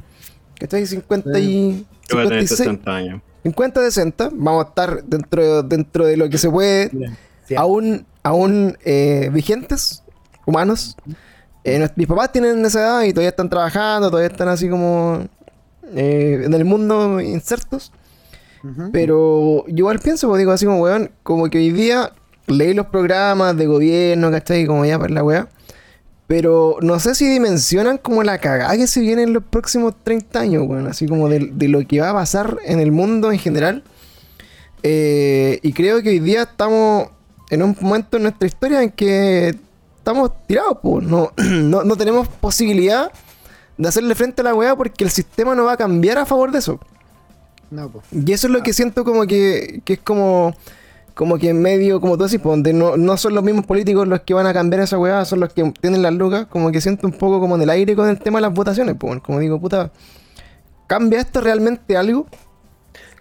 [0.59, 0.87] ¿Cachai?
[0.87, 1.87] 50 y...
[2.09, 3.23] Yo voy a tener 56, 60 años.
[3.43, 6.89] 50, 60, vamos a estar dentro, dentro de lo que se puede
[7.47, 7.55] Sí.
[7.57, 10.03] aún, aún eh, vigentes,
[10.47, 10.97] humanos.
[11.65, 15.27] Eh, mis papás tienen esa edad y todavía están trabajando, todavía están así como
[15.95, 17.93] eh, en el mundo insertos.
[18.93, 22.13] Pero yo igual pienso, pues digo así como, weón, como que hoy día
[22.47, 24.67] leí los programas de gobierno, ¿cachai?
[24.67, 25.49] Como ya para la weá.
[26.27, 30.41] Pero no sé si dimensionan como la cagada que se viene en los próximos 30
[30.41, 30.87] años, weón.
[30.87, 33.85] Así como de, de lo que va a pasar en el mundo en general.
[34.83, 37.09] Eh, y creo que hoy día estamos
[37.51, 39.59] en un momento en nuestra historia en que
[40.05, 41.07] estamos tirados, pues.
[41.07, 43.11] No, no, no tenemos posibilidad
[43.79, 46.53] de hacerle frente a la weá porque el sistema no va a cambiar a favor
[46.53, 46.79] de eso.
[47.71, 48.05] No, pues.
[48.13, 50.55] Y eso es lo que siento como que, que es como,
[51.15, 54.21] como que en medio, como tú decís, donde no, no son los mismos políticos los
[54.21, 57.07] que van a cambiar esa weá, son los que tienen las lucas, como que siento
[57.07, 59.59] un poco como en el aire con el tema de las votaciones, pues, como digo,
[59.59, 59.91] puta,
[60.87, 62.27] ¿cambia esto realmente algo?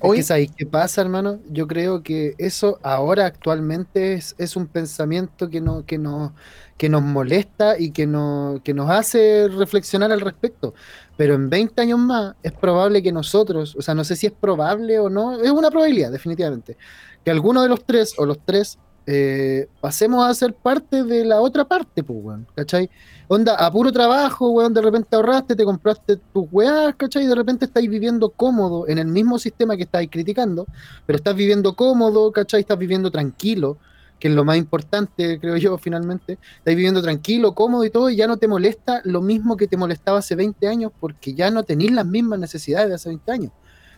[0.06, 1.40] Hoy, Hoy, ¿sabéis qué pasa, hermano?
[1.50, 6.36] Yo creo que eso ahora actualmente es, es un pensamiento que, no, que, no,
[6.78, 10.74] que nos molesta y que, no, que nos hace reflexionar al respecto.
[11.16, 14.34] Pero en 20 años más es probable que nosotros, o sea, no sé si es
[14.34, 16.78] probable o no, es una probabilidad, definitivamente,
[17.24, 21.42] que alguno de los tres o los tres eh, pasemos a ser parte de la
[21.42, 22.90] otra parte, pues, weón, ¿cachai?
[23.28, 27.26] Onda, a puro trabajo, weón, de repente ahorraste, te compraste tus weás, ¿cachai?
[27.26, 30.66] Y de repente estáis viviendo cómodo en el mismo sistema que estáis criticando,
[31.06, 32.62] pero estás viviendo cómodo, ¿cachai?
[32.62, 33.78] Estás viviendo tranquilo,
[34.20, 36.40] que es lo más importante, creo yo, finalmente.
[36.60, 39.76] Estás viviendo tranquilo, cómodo y todo, y ya no te molesta lo mismo que te
[39.76, 43.52] molestaba hace 20 años, porque ya no tenéis las mismas necesidades de hace 20 años,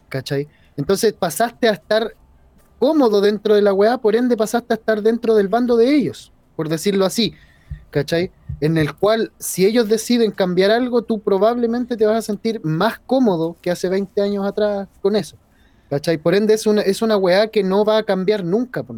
[0.10, 0.48] ¿cachai?
[0.78, 2.16] Entonces pasaste a estar
[2.86, 6.32] cómodo dentro de la weá, por ende pasaste a estar dentro del bando de ellos,
[6.56, 7.34] por decirlo así,
[7.90, 8.30] ¿cachai?
[8.62, 13.00] En el cual si ellos deciden cambiar algo, tú probablemente te vas a sentir más
[13.00, 15.36] cómodo que hace 20 años atrás con eso,
[15.90, 16.20] ¿cachai?
[16.20, 18.98] Por ende es una, es una weá que no va a cambiar nunca, por.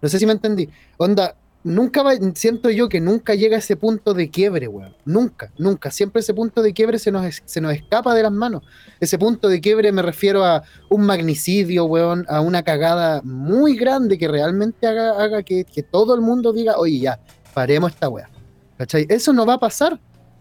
[0.00, 0.70] No sé si me entendí.
[0.96, 1.36] Onda,
[1.68, 4.94] nunca va, siento yo que nunca llega a ese punto de quiebre, weón.
[5.04, 5.90] Nunca, nunca.
[5.90, 8.62] Siempre ese punto de quiebre se nos, se nos escapa de las manos.
[9.00, 14.18] Ese punto de quiebre me refiero a un magnicidio, weón, a una cagada muy grande
[14.18, 17.20] que realmente haga, haga que, que todo el mundo diga, oye, ya,
[17.54, 18.28] paremos esta weá.
[18.76, 19.06] ¿Cachai?
[19.08, 19.98] Eso no va a pasar.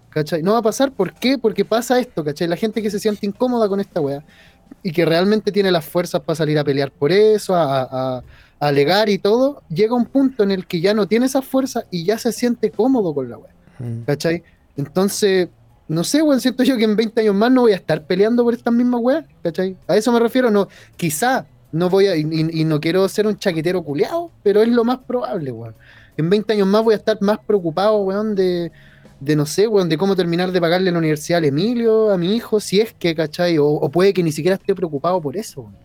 [0.10, 0.42] ¿Cachai?
[0.42, 0.92] No va a pasar.
[0.92, 1.38] ¿Por qué?
[1.38, 2.48] Porque pasa esto, ¿cachai?
[2.48, 4.24] La gente que se siente incómoda con esta weá
[4.84, 8.24] y que realmente tiene las fuerzas para salir a pelear por eso, a
[8.60, 12.06] alegar y todo, llega un punto en el que ya no tiene esa fuerza y
[12.06, 13.54] ya se siente cómodo con la weá.
[14.06, 14.44] ¿Cachai?
[14.76, 15.50] Entonces,
[15.88, 18.44] no sé, weón, siento yo que en 20 años más no voy a estar peleando
[18.44, 19.76] por estas mismas weas, ¿cachai?
[19.88, 22.26] A eso me refiero, no, quizá no voy a, y,
[22.66, 25.76] no quiero ser un chaquetero culiado, pero es lo más probable, weón.
[26.18, 28.72] En 20 años más voy a estar más preocupado, weón, de,
[29.20, 32.36] de no sé, weón, de cómo terminar de pagarle la universidad al Emilio, a mi
[32.36, 33.58] hijo, si es que, ¿cachai?
[33.60, 35.76] O, o puede que ni siquiera esté preocupado por eso, weón.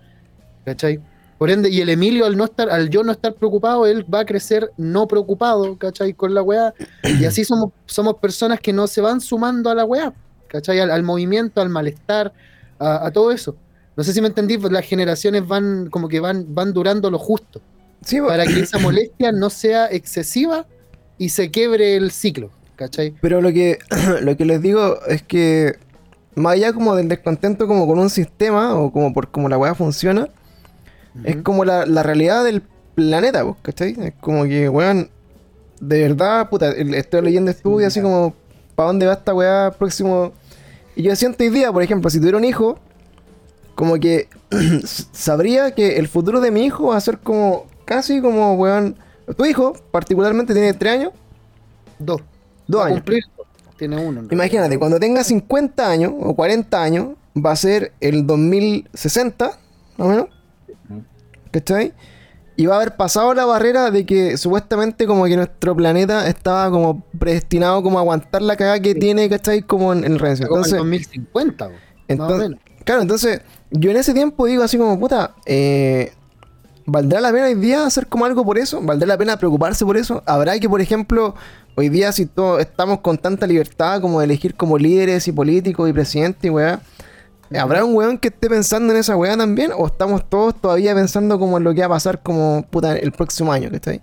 [0.64, 1.00] ¿cachai?
[1.42, 4.20] Por ende, y el Emilio, al no estar, al yo no estar preocupado, él va
[4.20, 6.14] a crecer no preocupado, ¿cachai?
[6.14, 6.72] Con la weá.
[7.18, 10.14] Y así somos, somos personas que no se van sumando a la weá,
[10.46, 10.78] ¿cachai?
[10.78, 12.32] Al, al movimiento, al malestar,
[12.78, 13.56] a, a todo eso.
[13.96, 17.18] No sé si me entendí, pues las generaciones van como que van, van durando lo
[17.18, 17.60] justo,
[18.04, 20.64] Sí, para que esa molestia no sea excesiva
[21.18, 23.16] y se quiebre el ciclo, ¿cachai?
[23.20, 23.80] Pero lo que,
[24.22, 25.72] lo que les digo es que
[26.36, 29.74] más allá como del descontento como con un sistema o como por cómo la weá
[29.74, 30.28] funciona,
[31.24, 32.62] es como la, la realidad del
[32.94, 33.96] planeta, pues, ¿cachai?
[33.98, 35.10] Es como que, weón,
[35.80, 38.34] de verdad, puta, estoy leyendo estudios así como,
[38.74, 40.32] ¿para dónde va esta weá próximo?
[40.94, 42.78] Y yo siento hoy día, por ejemplo, si tuviera un hijo,
[43.74, 44.28] como que
[45.12, 48.96] sabría que el futuro de mi hijo va a ser como, casi como, weón,
[49.36, 51.12] tu hijo particularmente tiene 3 años,
[51.98, 52.20] Dos.
[52.66, 52.98] 2 Va a años.
[52.98, 53.46] cumplir dos.
[53.76, 54.22] Tiene uno.
[54.30, 59.46] Imagínate, cuando tenga 50 años o 40 años, va a ser el 2060,
[59.96, 60.26] más o menos.
[61.52, 61.92] ¿Cachai?
[62.56, 66.70] Y va a haber pasado la barrera de que supuestamente como que nuestro planeta estaba
[66.70, 69.62] como predestinado como a aguantar la cagada que tiene, ¿cachai?
[69.62, 70.48] Como en, en el reinicio.
[70.48, 73.40] Como en Entonces, 2050, weón, más o entonces, claro, entonces
[73.70, 76.12] yo en ese tiempo digo así como, puta, eh,
[76.84, 78.80] ¿Valdrá la pena hoy día hacer como algo por eso?
[78.82, 80.22] ¿Valdrá la pena preocuparse por eso?
[80.26, 81.34] ¿Habrá que, por ejemplo,
[81.76, 85.88] hoy día si todos estamos con tanta libertad como de elegir como líderes y políticos
[85.88, 86.80] y presidentes y weá,
[87.58, 89.70] ¿habrá un weón que esté pensando en esa weá también?
[89.76, 93.12] ¿O estamos todos todavía pensando como en lo que va a pasar como puta el
[93.12, 94.00] próximo año, que está ahí?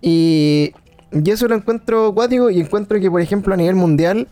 [0.00, 0.72] Y,
[1.12, 4.28] y eso lo encuentro cuático y encuentro que, por ejemplo, a nivel mundial,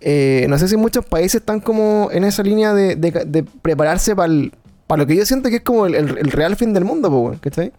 [0.00, 4.14] eh, no sé si muchos países están como en esa línea de, de- de prepararse
[4.16, 7.10] para lo que yo siento que es como el, el- el real fin del mundo,
[7.10, 7.72] po, ¿cachai?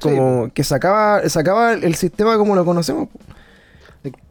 [0.00, 3.08] Como que se acaba, se acaba el sistema como lo conocemos.
[3.08, 3.18] po.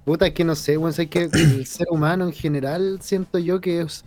[0.05, 3.59] Puta, es que no sé, weón, sé que el ser humano en general siento yo
[3.61, 4.05] que es-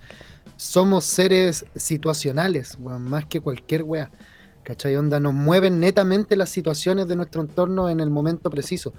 [0.57, 4.11] somos seres situacionales, weón, más que cualquier wea.
[4.63, 4.95] ¿Cachai?
[4.97, 8.93] Onda, nos mueven netamente las situaciones de nuestro entorno en el momento preciso.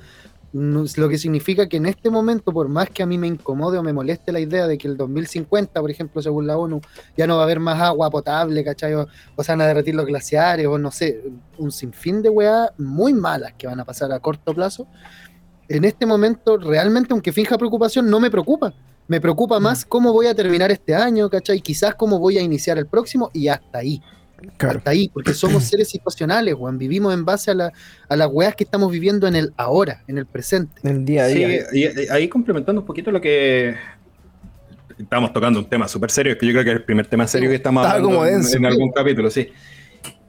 [0.54, 3.84] Lo que significa que en este momento, por más que a mí me incomode o
[3.84, 6.82] me moleste la idea de que el 2050, por ejemplo, según la ONU,
[7.16, 8.96] ya no va a haber más agua potable, ¿cachai?
[8.96, 11.24] O, o se van a derretir los glaciares, o no sé,
[11.58, 14.88] un sinfín de weas muy malas que van a pasar a corto plazo
[15.78, 18.74] en este momento, realmente, aunque finja preocupación, no me preocupa.
[19.08, 21.60] Me preocupa más cómo voy a terminar este año, ¿cachai?
[21.62, 24.02] Quizás cómo voy a iniciar el próximo y hasta ahí.
[24.58, 24.80] Claro.
[24.80, 26.78] Hasta ahí, porque somos seres situacionales, weón.
[26.78, 27.72] Vivimos en base a, la,
[28.10, 30.74] a las weas que estamos viviendo en el ahora, en el presente.
[30.84, 31.62] En el día a Sí, día.
[31.74, 33.76] y, y ahí complementando un poquito lo que
[34.98, 37.50] estamos tocando un tema súper serio, que yo creo que es el primer tema serio
[37.50, 38.58] que estamos Estaba hablando como en- denso.
[38.58, 39.50] en, algún capítulo, sí.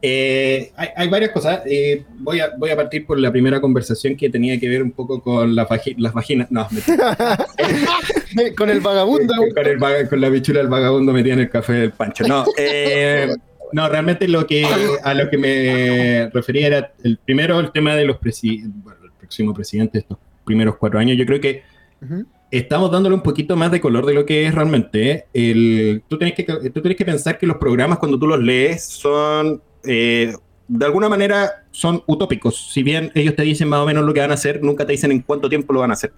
[0.04, 1.60] Eh, hay, hay varias cosas.
[1.64, 4.90] eh, voy, a, voy a partir por la primera conversación que tenía que ver un
[4.90, 6.50] poco con la las vaginas.
[6.50, 7.16] No, mentira.
[8.56, 11.74] Con el vagabundo, con, el vaga- con la bichula del vagabundo metida en el café
[11.74, 12.24] del pancho.
[12.26, 13.28] No, eh,
[13.72, 14.64] no realmente lo que,
[15.04, 19.52] a lo que me refería era el primero, el tema de los bueno, el próximo
[19.54, 21.16] presidente de estos primeros cuatro años.
[21.18, 21.62] Yo creo que
[22.50, 25.10] estamos dándole un poquito más de color de lo que es realmente.
[25.10, 25.24] ¿eh?
[25.34, 28.82] El, tú, tienes que, tú tienes que pensar que los programas cuando tú los lees
[28.84, 30.34] son, eh,
[30.68, 32.70] de alguna manera, son utópicos.
[32.72, 34.92] Si bien ellos te dicen más o menos lo que van a hacer, nunca te
[34.92, 36.12] dicen en cuánto tiempo lo van a hacer.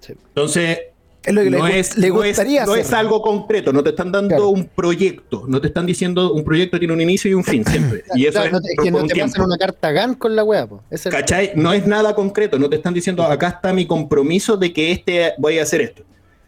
[0.00, 0.12] Sí.
[0.28, 0.78] Entonces,
[1.24, 4.10] Es lo que no, le, es, le no es- no algo concreto, no te están
[4.10, 4.48] dando Claro.
[4.50, 8.02] un proyecto, no te están diciendo un proyecto tiene un inicio y un fin siempre.
[8.16, 10.42] Y eso Claro, es, no te- que no te pasan una carta GAN con la
[10.44, 10.68] wea,
[11.10, 11.52] ¿Cachai?
[11.54, 15.32] No es nada concreto, no te están diciendo acá está mi compromiso de que este
[15.38, 16.02] voy a hacer esto.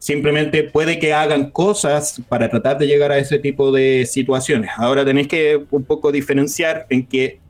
[0.04, 4.68] Simplemente puede que hagan cosas para tratar de llegar a ese tipo de situaciones.
[4.76, 7.40] Ahora tenéis que un poco diferenciar en que,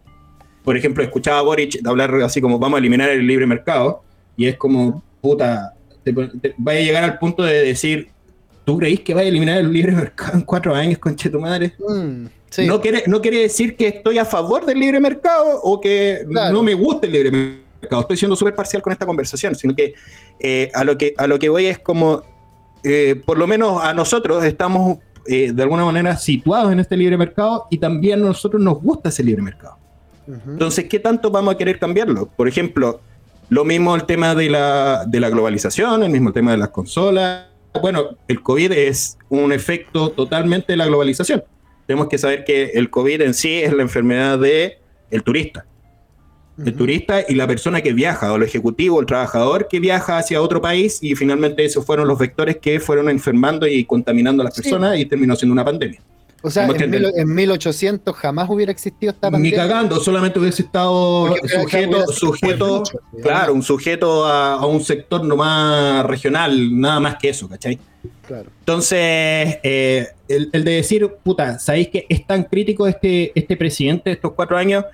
[0.63, 4.05] por ejemplo, escuchaba a Boric hablar así como vamos a eliminar el libre mercado
[4.37, 5.75] y es como, puta,
[6.05, 8.11] te, te- vaya a llegar al punto de decir,
[8.65, 11.73] ¿tú creís que vaya a eliminar el libre mercado en cuatro años, conche tu madre?
[11.81, 12.67] Mm, sí.
[12.69, 16.53] No, quiere, no quiere decir que estoy a favor del libre mercado o que Claro.
[16.53, 18.03] no me guste el libre mercado.
[18.03, 19.93] Estoy siendo súper parcial con esta conversación, sino que,
[20.39, 22.23] eh, a, lo que a lo que voy es como,
[22.85, 27.17] eh, por lo menos a nosotros estamos eh, de alguna manera situados en este libre
[27.17, 29.79] mercado y también a nosotros nos gusta ese libre mercado.
[30.27, 32.27] Entonces, ¿qué tanto vamos a querer cambiarlo?
[32.27, 33.01] Por ejemplo,
[33.51, 37.47] lo mismo el tema de la, de la globalización, el mismo tema de las consolas.
[37.81, 41.43] Bueno, el COVID es un efecto totalmente de la globalización.
[41.87, 44.79] Tenemos que saber que el COVID en sí es la enfermedad de
[45.11, 45.67] el turista.
[46.57, 50.41] El turista y la persona que viaja, o el ejecutivo, el trabajador que viaja hacia
[50.41, 54.55] otro país y finalmente esos fueron los vectores que fueron enfermando y contaminando a las
[54.55, 54.63] Sí.
[54.63, 56.01] personas y terminó siendo una pandemia.
[56.47, 59.57] O sea, Tenemos en, mil- en 1800 jamás hubiera existido esta Ni pandemia.
[59.57, 65.25] cagando, solamente hubiese estado Porque sujeto, sujeto, mucho, claro, un sujeto a, a un sector
[65.25, 67.79] nomás regional, nada más que eso, ¿cachai?
[68.29, 68.51] Claro.
[68.61, 68.99] Entonces,
[69.63, 74.15] eh, el, el de decir, puta, ¿sabéis que es tan crítico este, este presidente de
[74.17, 74.85] estos cuatro años?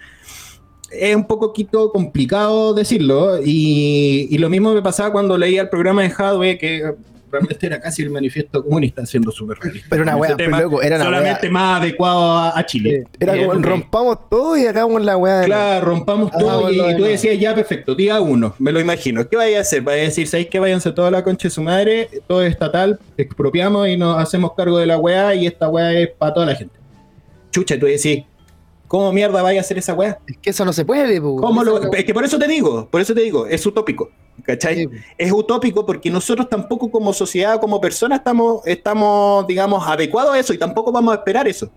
[0.90, 6.02] Es un poquito complicado decirlo, y, y lo mismo me pasaba cuando leía el programa
[6.02, 6.94] de Hadwe, que
[7.30, 9.86] realmente era casi el manifiesto comunista, siendo súper realista.
[9.88, 11.52] Pero una pero loco, era una solamente wea.
[11.52, 13.04] más adecuado a, a Chile.
[13.20, 16.96] Era como rompamos todo y hagamos la weá de Claro, rompamos Ah, todo y, y
[16.96, 19.28] tú decías, ya, perfecto, día uno, me lo imagino.
[19.28, 19.82] ¿Qué vaya a hacer?
[19.82, 22.08] ¿Vaya a decir, ¿sabéis que váyanse toda la concha de su madre?
[22.26, 26.08] Todo es estatal, expropiamos y nos hacemos cargo de la weá y esta weá es
[26.10, 26.74] para toda la gente.
[27.52, 28.24] Chucha, tú decís,
[28.90, 30.18] ¿cómo mierda vaya a hacer esa weá?
[30.26, 31.20] Es que eso no se puede.
[31.20, 34.10] ¿Cómo lo- es que por eso te digo, por eso te digo, es utópico,
[34.42, 34.76] ¿cachai?
[34.78, 34.88] Sí.
[35.16, 40.52] Es utópico porque nosotros tampoco como sociedad, como persona, estamos, estamos, digamos, adecuados a eso
[40.52, 41.70] y tampoco vamos a esperar eso.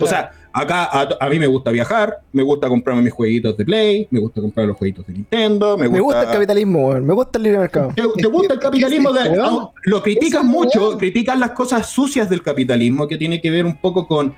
[0.00, 3.64] O sea, acá a, a mí me gusta viajar, me gusta comprarme mis jueguitos de
[3.64, 5.92] Play, me gusta comprar los jueguitos de Nintendo, me gusta...
[5.92, 7.06] Me gusta el capitalismo, weón.
[7.06, 7.92] Me gusta el libre mercado.
[7.94, 9.12] ¿Te, te gusta el capitalismo?
[9.12, 10.98] De, no, lo criticas Esa mucho, weón.
[10.98, 14.34] criticas las cosas sucias del capitalismo, que tiene que ver un poco con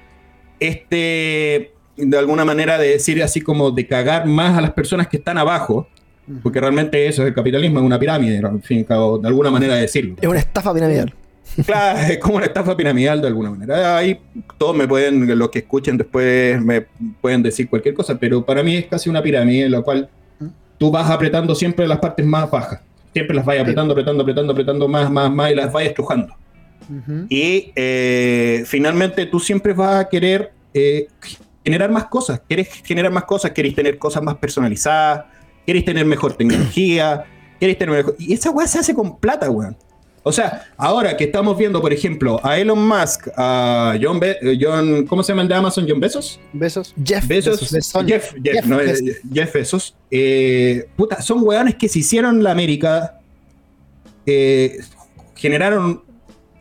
[0.60, 5.16] este, de alguna manera, de decir así como de cagar más a las personas que
[5.16, 5.88] están abajo,
[6.42, 9.74] porque realmente eso es el capitalismo, es una pirámide, en fin, cabo, de alguna manera
[9.74, 10.16] de decirlo.
[10.20, 11.12] Es una estafa piramidal.
[11.64, 13.96] Claro, es como una estafa piramidal de alguna manera.
[13.96, 14.18] Ahí
[14.58, 16.86] todos me pueden, los que escuchen después me
[17.20, 20.08] pueden decir cualquier cosa, pero para mí es casi una pirámide en la cual
[20.76, 22.80] tú vas apretando siempre las partes más bajas.
[23.12, 26.34] Siempre las vas apretando, apretando, apretando, apretando más, más, más y las vas estrujando.
[27.28, 31.08] Y eh, finalmente tú siempre vas a querer eh,
[31.66, 32.40] generar más cosas.
[32.46, 35.24] Quieres generar más cosas, querés tener cosas más personalizadas,
[35.66, 37.24] querés tener mejor tecnología,
[37.58, 38.14] querés tener mejor...
[38.20, 39.76] Y esa weá se hace con plata, weón.
[40.22, 44.56] O sea, ahora que estamos viendo, por ejemplo, a Elon Musk, a John, Be- eh,
[44.60, 45.86] John ¿cómo se llama el de Amazon?
[45.88, 46.38] John Bezos.
[46.52, 46.94] Besos.
[47.04, 47.58] Jeff Bezos.
[47.68, 49.16] Jeff, Jeff, Jeff no, eh, Bezos.
[49.32, 49.96] Jeff Bezos.
[50.08, 53.18] Eh, puta, son weones que se hicieron la América,
[54.24, 54.78] eh,
[55.34, 56.04] generaron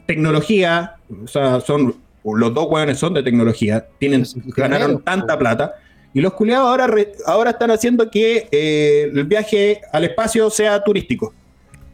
[0.07, 4.23] tecnología, o sea, son los dos weones son de tecnología, tienen,
[4.55, 5.39] ganaron tanta po.
[5.39, 5.75] plata.
[6.13, 10.81] Y los culiados ahora, re- ahora están haciendo que eh, el viaje al espacio sea
[10.83, 11.33] turístico.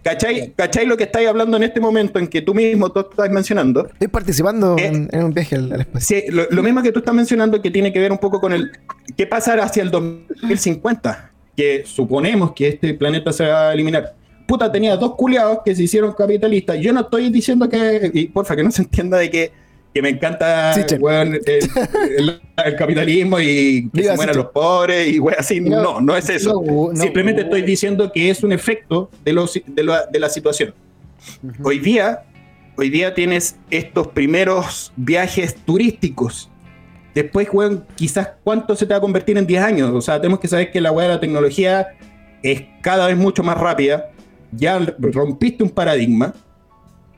[0.03, 0.53] ¿Cachai?
[0.55, 3.85] ¿Cachai lo que estáis hablando en este momento en que tú mismo tú estás mencionando?
[3.87, 6.17] Estoy participando Eh, en, en un viaje al, al espacio.
[6.21, 8.51] Sí, lo, lo mismo que tú estás mencionando que tiene que ver un poco con
[8.53, 8.71] el
[9.17, 14.15] qué pasará hacia el 2050, que suponemos que este planeta se va a eliminar.
[14.47, 16.77] Puta, tenía dos culiados que se hicieron capitalistas.
[16.79, 19.51] Yo no estoy diciendo que, y porfa, que no se entienda de que,
[19.93, 20.95] que me encanta Sí, che.
[20.97, 21.41] weón, el,
[22.17, 25.59] el- el capitalismo y que se mueran sí, los pobres y weón, así.
[25.59, 26.61] No, No, no es eso.
[26.65, 30.29] No, no, Simplemente estoy diciendo que es un efecto de, los, de, la, de la
[30.29, 30.73] situación.
[31.63, 32.23] Hoy día,
[32.77, 36.49] hoy día tienes estos primeros viajes turísticos.
[37.13, 39.91] Después, weón, quizás cuánto se te va a convertir en 10 años.
[39.93, 41.87] O sea, tenemos que saber que la weá de la tecnología
[42.41, 44.09] es cada vez mucho más rápida.
[44.53, 46.33] Ya rompiste un paradigma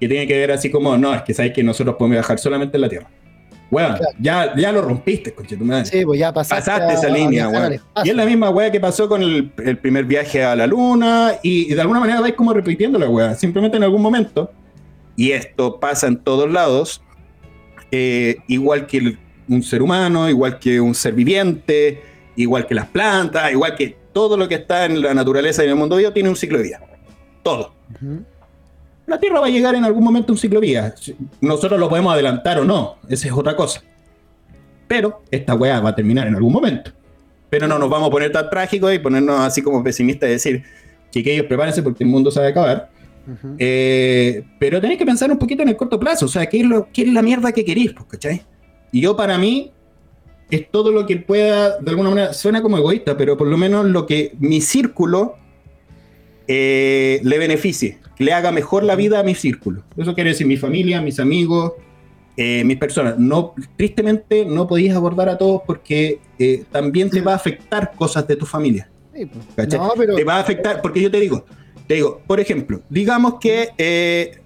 [0.04, 2.78] que tiene que ver así como, no, es que sabes que nosotros podemos viajar solamente
[2.78, 3.10] en la Tierra.
[3.72, 4.12] Weón, Claro.
[4.20, 5.86] ya, ya lo rompiste, conche tu madre.
[5.86, 7.74] Sí, pues ya pasaste, Pasaste esa a- línea, weón.
[8.04, 11.34] Y es la misma weá que pasó con el, el primer viaje a la luna
[11.42, 14.52] y, y de alguna manera vais como repitiendo la weá, simplemente en algún momento.
[15.16, 17.02] Y esto pasa en todos lados,
[17.92, 22.02] eh, igual que el- un ser humano, igual que un ser viviente,
[22.36, 25.72] igual que las plantas, igual que todo lo que está en la naturaleza y en
[25.72, 26.80] el mundo vivo tiene un ciclo de vida.
[27.44, 27.74] Todo.
[27.96, 28.24] Ujú.
[29.14, 30.96] La Tierra va a llegar en algún momento a un ciclo de vida.
[31.40, 33.84] Nosotros lo podemos adelantar o no, esa es otra cosa.
[34.88, 36.90] Pero esta weá va a terminar en algún momento.
[37.48, 40.64] Pero no nos vamos a poner tan trágicos y ponernos así como pesimistas y decir,
[41.12, 42.90] chiquillos, prepárense porque el mundo se va a acabar.
[43.28, 43.56] Ujú.
[43.60, 46.26] Eh, pero tenéis que pensar un poquito en el corto plazo.
[46.26, 47.94] O sea, ¿qué es, lo, qué es la mierda que queréis?
[47.94, 48.42] Pues, ¿cachai?
[48.92, 49.72] Y yo, para mí,
[50.50, 53.86] es todo lo que pueda, de alguna manera, suena como egoísta, pero por lo menos
[53.86, 55.36] lo que mi círculo
[56.48, 59.84] eh, le beneficie, le haga mejor la vida a mi círculo.
[59.98, 61.74] Eso quiere decir mi familia, mis amigos,
[62.36, 63.18] eh, mis personas.
[63.18, 68.28] No, tristemente, no podéis abordar a todos porque eh, también te va a afectar cosas
[68.28, 68.90] de tu familia.
[69.56, 69.74] Pues.
[69.74, 71.46] No, pero te va a afectar, porque yo te digo,
[71.88, 74.40] te digo, por ejemplo, digamos que, eh,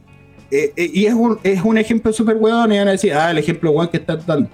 [0.75, 3.71] y es un, es un ejemplo súper hueón, y van a decir, ah, el ejemplo
[3.71, 4.49] hueón que estás dando.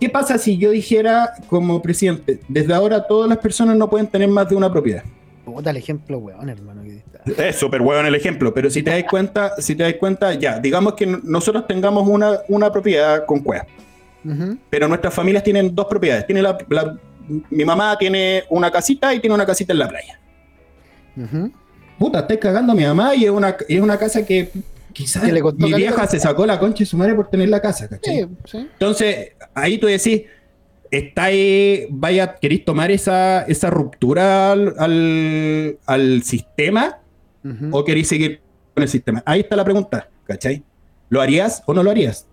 [0.00, 4.28] ¿Qué pasa si yo dijera como presidente, desde ahora todas las personas no pueden tener
[4.28, 5.02] más de una propiedad?
[5.52, 6.82] Puta el ejemplo, weón, hermano.
[7.38, 10.58] Es súper hueón el ejemplo, pero si te das cuenta, si te das cuenta, ya,
[10.58, 13.66] digamos que nosotros tengamos una, una propiedad con cueva,
[14.70, 16.26] pero nuestras familias tienen dos propiedades.
[16.26, 16.96] Tiene la, la-
[17.50, 20.18] mi mamá tiene una casita y tiene una casita en la playa.
[21.16, 21.52] Ujú.
[21.98, 24.50] puta, estáis cagando a mi mamá y es una, es una casa que
[24.92, 27.48] quizás Que le costó mi vieja se sacó la concha de su madre por tener
[27.48, 28.20] la casa, ¿cachai?
[28.22, 28.58] Sí, sí.
[28.72, 30.22] Entonces, ahí tú decís,
[30.90, 36.98] está ahí, vaya, ¿queréis tomar esa, esa ruptura al, al, al sistema
[37.70, 38.40] o queréis seguir
[38.74, 39.22] con el sistema?
[39.26, 40.62] Ahí está la pregunta, ¿cachai?
[41.08, 42.26] ¿Lo harías o no lo harías?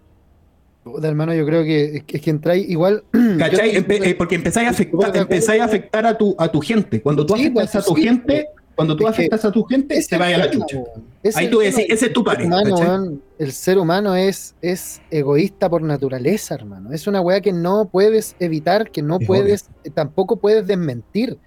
[0.84, 3.04] Puta, hermano, yo creo que es que, entráis igual.
[3.40, 3.76] ¿Cachai?
[3.76, 7.02] Empe- eh, porque empezáis a afectar, empezáis a afectar a tu, a tu gente.
[7.02, 10.02] Cuando tú Sí, afectas pues, a tu sí, gente, cuando tú afectas a tu gente,
[10.02, 10.84] se vaya a la chucha.
[11.36, 15.70] Ahí tú decís, ese es tu El pare, humano, el ser humano es, es egoísta
[15.70, 16.92] por naturaleza, hermano.
[16.92, 21.40] Es una weá que no puedes evitar, que no Es puedes, eh, tampoco puedes desmentir.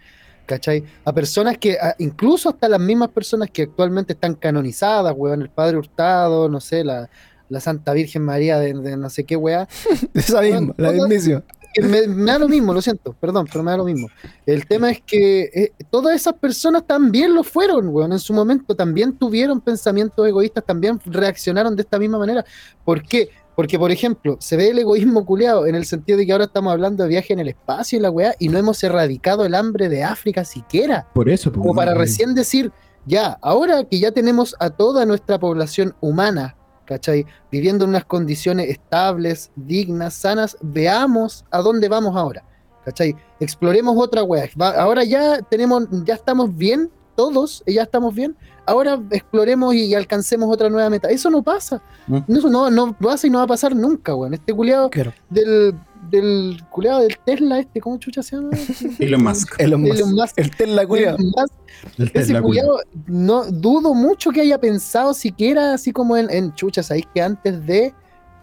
[0.46, 0.82] ¿Cachai?
[1.04, 5.50] A personas que, a- incluso hasta las mismas personas que actualmente están canonizadas, weón, el
[5.50, 7.10] Padre Hurtado, no sé, la,
[7.50, 9.68] la Santa Virgen María de, de no sé qué weá,
[10.14, 11.44] Esa misma, la mismísima.
[11.72, 14.08] Que me, me da lo mismo, lo siento, perdón, pero me da lo mismo.
[14.46, 18.74] El tema es que eh, todas esas personas también lo fueron, weón, en su momento,
[18.74, 22.44] también tuvieron pensamientos egoístas, también reaccionaron de esta misma manera.
[22.84, 23.28] ¿Por qué?
[23.54, 26.72] Porque, por ejemplo, se ve el egoísmo culeado en el sentido de que ahora estamos
[26.72, 29.88] hablando de viaje en el espacio y la weá, y no hemos erradicado el hambre
[29.88, 31.08] de África siquiera.
[31.12, 32.70] Por eso, pues, Como para recién decir,
[33.04, 36.57] ya, ahora que ya tenemos a toda nuestra población humana,
[36.88, 37.26] ¿cachai?
[37.52, 42.42] Viviendo en unas condiciones estables, dignas, sanas, veamos a dónde vamos ahora,
[42.84, 43.14] ¿cachai?
[43.38, 44.48] Exploremos otra wea.
[44.58, 50.48] Ahora ya tenemos, ya estamos bien todos y ya estamos bien, ahora exploremos y, alcancemos
[50.50, 51.08] otra nueva meta.
[51.08, 51.82] Eso no pasa.
[52.06, 52.18] Mm.
[52.28, 54.34] Eso no, no pasa y no va a pasar nunca, weón.
[54.34, 55.12] Este culiado Claro.
[55.28, 55.74] del,
[56.10, 58.50] del culiado del Tesla, este, ¿cómo chucha se llama?
[58.98, 59.60] Elon Musk.
[59.60, 59.94] Elon Musk.
[59.96, 60.38] Elon Musk.
[60.38, 61.16] El Tesla culiao.
[61.16, 61.52] Elon Musk,
[61.98, 66.82] El ese culiao, no dudo mucho que haya pensado siquiera así como en, en chucha,
[66.82, 67.92] ¿sabéis que antes de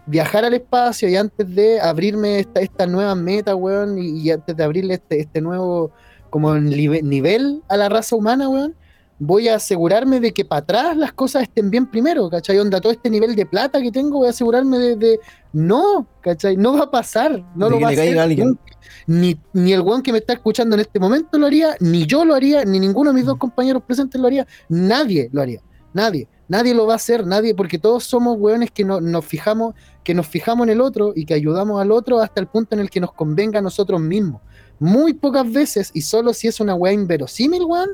[0.06, 4.56] viajar al espacio y antes de abrirme esta, esta nueva meta, weón, y, y antes
[4.56, 5.90] de abrirle este, este nuevo
[6.30, 8.74] como nive- nivel a la raza humana, weón,
[9.18, 12.58] voy a asegurarme de que para atrás las cosas estén bien primero, ¿cachai?
[12.58, 15.20] Onda, todo este nivel de plata que tengo, voy a asegurarme de, de-
[15.52, 16.56] no, ¿cachai?
[16.56, 18.58] No va a pasar, no De lo que va a le hacer alguien.
[19.06, 22.24] Ni, ni el weón que me está escuchando en este momento lo haría, ni yo
[22.24, 25.60] lo haría, ni ninguno de mis dos compañeros presentes lo haría, nadie lo haría,
[25.94, 29.74] nadie, nadie lo va a hacer, nadie, porque todos somos weones que no- nos fijamos,
[30.04, 32.80] que nos fijamos en el otro y que ayudamos al otro hasta el punto en
[32.82, 34.42] el que nos convenga a nosotros mismos.
[34.78, 37.88] Muy pocas veces, y solo si es una weá inverosímil, weón,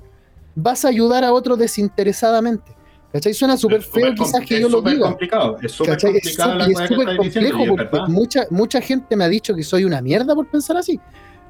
[0.55, 2.77] vas a ayudar a otro desinteresadamente.
[3.13, 3.35] ¿Cachai?
[3.35, 5.09] Suena súper feo quizás que yo lo diga.
[5.09, 5.59] complicado.
[5.63, 9.63] Es súper complicado es súper diciendo, complejo porque mucha, mucha gente me ha dicho que
[9.63, 10.99] soy una mierda por pensar así.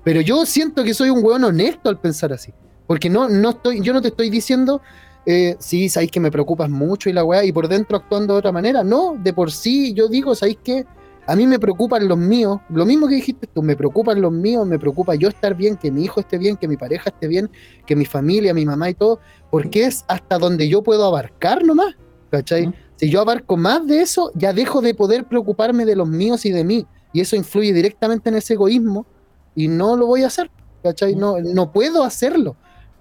[0.02, 2.52] Pero yo siento que soy un weón honesto al pensar así.
[2.88, 4.82] Porque no, no estoy, yo no te estoy diciendo,
[5.24, 8.38] eh, sí, sabéis que me preocupas mucho y la weá, y por dentro actuando de
[8.40, 8.82] otra manera.
[8.82, 10.84] No, de por sí yo digo, sabéis que
[11.26, 12.58] a mí me preocupan los míos.
[12.68, 15.90] Lo mismo que dijiste tú, me preocupan los míos, me preocupa yo estar bien, que
[15.90, 17.50] mi hijo esté bien, que mi pareja esté bien,
[17.86, 19.20] que mi familia, mi mamá y todo,
[19.50, 21.94] porque es hasta donde yo puedo abarcar nomás.
[22.30, 22.72] ¿Cachai?
[22.96, 26.50] Si yo abarco más de eso, ya dejo de poder preocuparme de los míos y
[26.50, 26.86] de mí.
[27.12, 29.06] Y eso influye directamente en ese egoísmo
[29.54, 30.50] y no lo voy a hacer.
[30.82, 31.14] ¿Cachai?
[31.14, 32.56] No, no puedo hacerlo.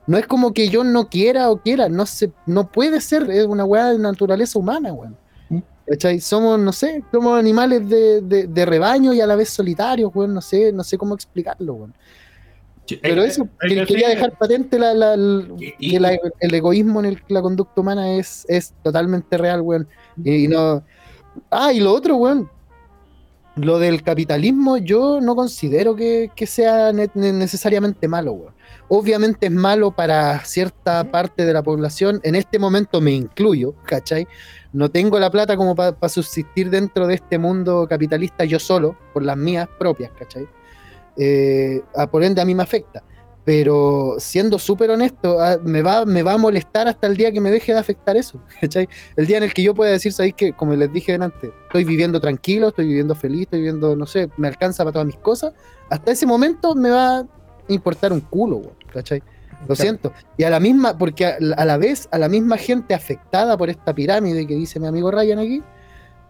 [0.07, 3.45] No es como que yo no quiera o quiera, no se, no puede ser, es
[3.45, 5.17] una weá de naturaleza humana, weón.
[5.91, 6.21] ¿Cachai?
[6.21, 10.33] Somos, no sé, somos animales de, de- de rebaño y a la vez solitarios, weón,
[10.33, 11.93] no sé, no sé cómo explicarlo, weón.
[13.01, 14.93] Pero hay- eso, hay que- que quería dejar patente la,
[15.59, 19.87] que el egoísmo en el, la conducta humana es, es totalmente real, weón.
[20.23, 20.83] Y, y no.
[21.49, 22.49] Ah, y lo otro, weón.
[23.55, 28.53] Lo del capitalismo, yo no considero que, que sea ne- ne- necesariamente malo.
[28.87, 32.21] Obviamente es malo para cierta parte de la población.
[32.23, 34.25] En este momento me incluyo, ¿cachai?
[34.71, 39.23] No tengo la plata como para subsistir dentro de este mundo capitalista yo solo, por
[39.23, 40.47] las mías propias, ¿cachai?
[41.17, 43.03] Eh, a- por ende a mí me afecta.
[43.43, 47.41] Pero siendo súper honesto, ah, me va, me va a molestar hasta el día que
[47.41, 48.39] me deje de afectar eso.
[48.61, 48.87] ¿cachai?
[49.15, 51.83] El día en el que yo pueda decir, ¿sabéis que Como les dije delante, estoy
[51.83, 55.53] viviendo tranquilo, estoy viviendo feliz, estoy viviendo, no sé, me alcanza para todas mis cosas.
[55.89, 57.25] Hasta ese momento me va a
[57.67, 59.23] importar un culo, weón, ¿cachai?
[59.67, 60.13] Lo siento.
[60.37, 63.69] Y a la misma, porque a, a la vez, a la misma gente afectada por
[63.69, 65.61] esta pirámide que dice mi amigo Ryan aquí,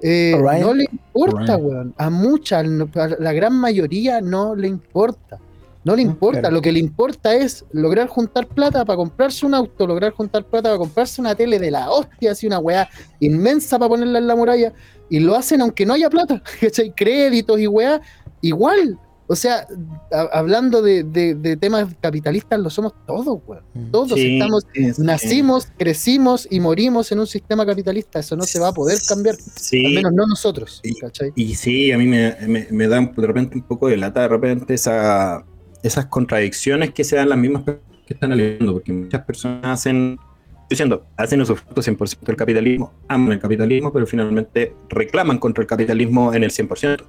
[0.01, 1.93] eh, no le importa, weón.
[1.97, 5.39] A muchas, no- a la gran mayoría no le importa.
[5.83, 6.41] No le importa.
[6.41, 6.55] claro.
[6.55, 10.69] Lo que le importa es lograr juntar plata para comprarse un auto, lograr juntar plata
[10.69, 12.87] para comprarse una tele de la hostia, así una weá
[13.19, 14.73] inmensa para ponerla en la muralla.
[15.09, 16.93] Y lo hacen aunque no haya plata, ¿cachai?
[16.93, 17.99] Créditos y weá,
[18.41, 18.99] igual.
[19.27, 19.65] O sea,
[20.11, 23.63] a- hablando de, de- de temas capitalistas, lo somos todos, weón.
[23.91, 25.01] Todos Sí, estamos, sí, sí.
[25.01, 28.19] nacimos, crecimos y morimos en un sistema capitalista.
[28.19, 29.35] Eso no se va a poder cambiar.
[29.55, 29.85] Sí.
[29.85, 31.31] Al menos no nosotros, Y- ¿cachai?
[31.35, 34.27] Y sí, a mí me, me, me da de repente un poco de lata, de
[34.27, 35.45] repente esa,
[35.83, 40.19] esas contradicciones que se dan las mismas personas que están aliando, porque muchas personas hacen,
[40.53, 45.67] estoy diciendo, hacen usufructo 100% del capitalismo, aman el capitalismo, pero finalmente reclaman contra el
[45.67, 46.67] capitalismo en el 100%.
[46.67, 47.05] Claro.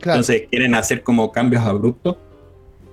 [0.00, 2.16] Entonces quieren hacer como cambios abruptos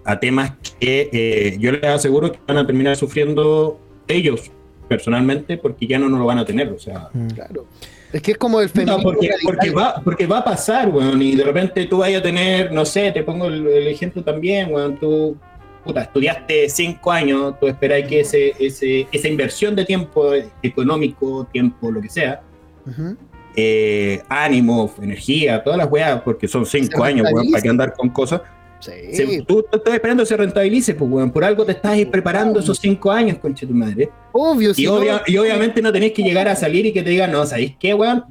[0.05, 4.51] a temas que eh, yo les aseguro que van a terminar sufriendo ellos
[4.87, 6.69] personalmente porque ya no, no lo van a tener.
[6.69, 7.27] O sea, Mm.
[7.29, 7.65] claro.
[8.13, 9.39] Es que es como el feminismo porque, radical.
[9.45, 12.85] porque, va, porque va a pasar, weón, y de repente tú vayas a tener, no
[12.85, 15.37] sé, te pongo el, el ejemplo también, weón, tú
[15.83, 20.31] puta, estudiaste cinco años, tú esperas que ese, ese, esa inversión de tiempo
[20.61, 22.41] económico, tiempo, lo que sea,
[22.85, 23.15] Ujú.
[23.55, 28.09] eh, ánimo, energía, todas las weas, porque son cinco años, weón, para que andar con
[28.09, 28.41] cosas.
[28.81, 28.91] Sí.
[29.13, 32.77] Se- tú estás esperando que se rentabilice, pues, weón, por algo te estás preparando esos
[32.79, 34.09] cinco años, conche tu madre.
[34.33, 37.11] Obvio, Y, si no- y obviamente no tenés que llegar a salir y que te
[37.11, 38.25] digan, no, ¿sabéis qué, weón?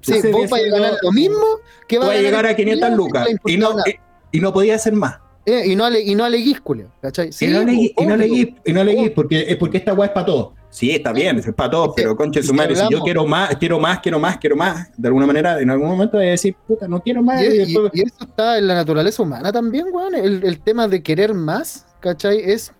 [0.00, 1.44] sí, vos ganar lo mismo
[1.86, 4.74] que va Voy a llegar a 500 el lucas y no y, y no podía
[4.76, 5.18] hacer más.
[5.44, 6.60] Eh, y no ale, y no aleguís,
[7.00, 7.30] ¿cachai?
[7.30, 7.94] Sí, y no leí,
[8.64, 10.54] y no y porque, es porque esta weá es para todos.
[10.76, 13.80] Sí, está bien, es para todos, pero conche su madre, si yo quiero más, quiero
[13.80, 16.86] más, quiero más, quiero más, de alguna manera, en algún momento voy a decir, puta,
[16.86, 17.40] no quiero más.
[17.40, 20.14] Y, y y- después- y eso está en la naturaleza humana también, weón.
[20.14, 22.40] El, el tema de querer más, ¿cachai?
[22.40, 22.74] Es,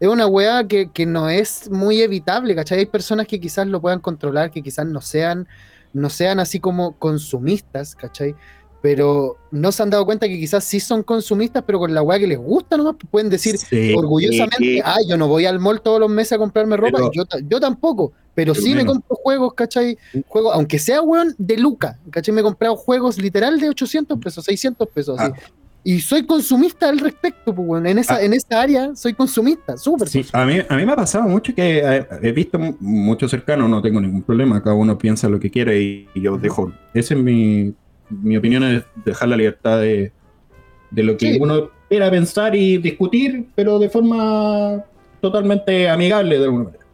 [0.00, 2.80] es una weá que, que no es muy evitable, ¿cachai?
[2.80, 5.46] Hay personas que quizás lo puedan controlar, que quizás no sean,
[5.92, 8.34] no sean así como consumistas, ¿cachai?
[8.80, 12.18] Pero no se han dado cuenta que quizás sí son consumistas, pero con la weá
[12.18, 14.80] que les gusta nomás, pues pueden decir Sí, orgullosamente, sí.
[14.84, 17.60] ah, yo no voy al mall todos los meses a comprarme ropa, Pero- yo, yo
[17.60, 19.98] tampoco, pero Pero sí me compro juegos, ¿cachai?
[20.28, 22.32] Juegos, aunque sea weón de Luca, ¿cachai?
[22.34, 25.32] Me he comprado juegos literal de 800 pesos, 600 pesos, así.
[25.84, 27.84] Y soy consumista al respecto, pues.
[27.84, 28.22] En esa, Ah.
[28.22, 30.08] en esa área soy consumista, súper.
[30.08, 33.30] Sí, a mí, a mí me ha pasado mucho que eh, he visto mu- muchos
[33.30, 36.72] cercanos, no tengo ningún problema, cada uno piensa lo que quiere y, y yo dejo,
[36.94, 37.72] esa es mi,
[38.10, 40.12] mi opinión, es dejar la libertad de,
[40.90, 41.38] de lo que Sí.
[41.40, 44.82] uno quiera pensar y discutir, pero de forma
[45.20, 46.84] totalmente amigable de alguna manera.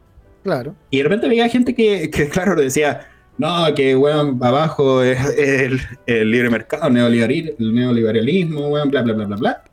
[0.42, 0.74] Claro.
[0.90, 3.06] Y de repente veía gente que, que claro, decía,
[3.38, 8.90] no, que weón, abajo es, es el, el libre mercado, el neoliberalismo, el neoliberalismo, weón,
[8.90, 9.64] bla, bla, bla, bla, bla.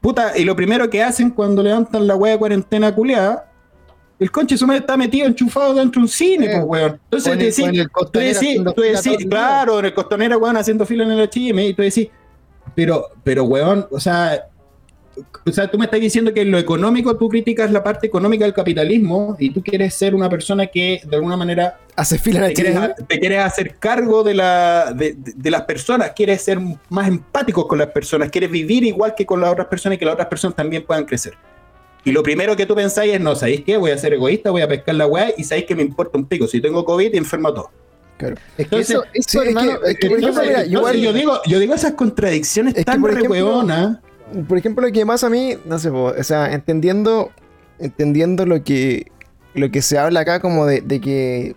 [0.00, 3.50] Puta, y lo primero que hacen cuando levantan la weá de cuarentena culeada,
[4.18, 7.00] el conche su madre está metido, enchufado dentro de un cine, Eh, pues weón.
[7.04, 11.04] Entonces Con decís, tú costanera decís, tú decís, claro, en el costonera, weón, haciendo fila
[11.04, 12.08] en el HM, y tú decís,
[12.74, 14.46] pero, pero weón, o sea,
[15.46, 18.44] o sea, tú me estás diciendo que en lo económico tú criticas la parte económica
[18.44, 22.54] del capitalismo y tú quieres ser una persona que de alguna manera Hace fila en
[22.54, 26.58] te quieres, te quieres hacer cargo de, la, de, de- de las personas, quieres ser
[26.90, 30.04] más empático con las personas, quieres vivir igual que con las otras personas y que
[30.04, 31.32] las otras personas también puedan crecer.
[32.06, 33.76] Y lo primero que tú pensáis es, no, ¿sabéis qué?
[33.76, 36.24] Voy a ser egoísta, voy a pescar la weá y sabéis que me importa un
[36.26, 36.46] pico.
[36.46, 37.70] Si tengo COVID, enfermo a todos.
[38.16, 38.36] Claro.
[38.56, 39.42] Es que Entonces, eso,
[40.94, 43.98] yo, digo, yo digo esas contradicciones Es tan por ejemplo, rehueonas.
[44.46, 47.32] Por ejemplo, lo que me pasa a mí, no sé, o sea, entendiendo,
[47.80, 49.10] entendiendo lo que,
[49.54, 51.56] lo que se habla acá como de, de que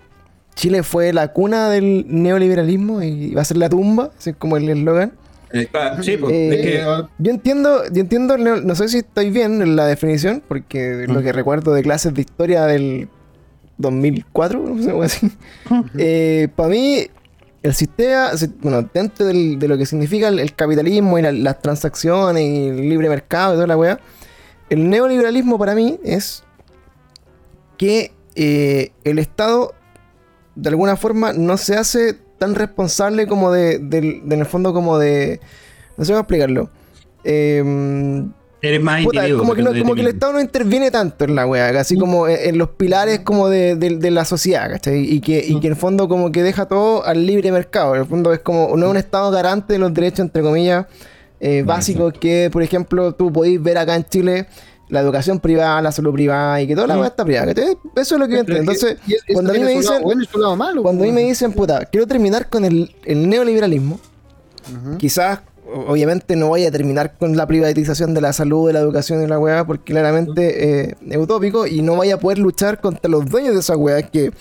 [0.56, 4.58] Chile fue la cuna del neoliberalismo y va a ser la tumba, así es como
[4.58, 5.14] el eslogan.
[5.52, 8.97] Eh, claro, sí, pues, Eh, es que, ah, Yo entiendo, yo entiendo, no sé si
[9.00, 13.10] estoy bien en la definición, porque lo que recuerdo de clases de historia del
[13.78, 15.32] 2004, no sé, algo así.
[16.56, 17.08] Para mí,
[17.64, 21.32] el sistema, si- bueno, dentro del- de lo que significa el, el capitalismo y la-
[21.32, 24.00] las transacciones y el libre mercado y toda la weá,
[24.70, 26.43] el neoliberalismo para mí es
[27.78, 29.74] que eh, el Estado,
[30.56, 34.74] de alguna forma, no se hace tan responsable como de, del- de- en el fondo,
[34.74, 35.40] como de.
[35.98, 36.70] No sé cómo explicarlo.
[37.24, 38.32] Em,
[38.62, 40.08] eres más Puta, como, que no- de como que el.
[40.08, 43.76] Estado no interviene tanto en la wea, así como en, en los pilares como de,
[43.76, 45.00] de- de la sociedad, ¿cachai?
[45.04, 47.96] Y que, y que en el fondo como que deja todo al libre mercado.
[47.96, 50.86] En el fondo es como, no es un Estado garante de los derechos, entre comillas,
[51.40, 54.48] eh, básicos que, por ejemplo, tú podéis ver acá en Chile
[54.90, 57.52] la educación privada, la salud privada y que toda la wea está privada.
[57.52, 58.72] Eso es lo que yo entiendo.
[58.72, 60.02] Entonces, y cuando a mí me dicen...
[60.04, 61.24] bueno malo, Cuando a mí pues.
[61.24, 64.00] me dicen, puta, quiero terminar con el, el neoliberalismo,
[64.98, 65.40] quizás,
[65.88, 69.28] obviamente, no vaya a terminar con la privatización de la salud, de la educación y
[69.28, 73.26] la weá, porque claramente eh, es utópico y no vaya a poder luchar contra los
[73.28, 74.32] dueños de esa weá que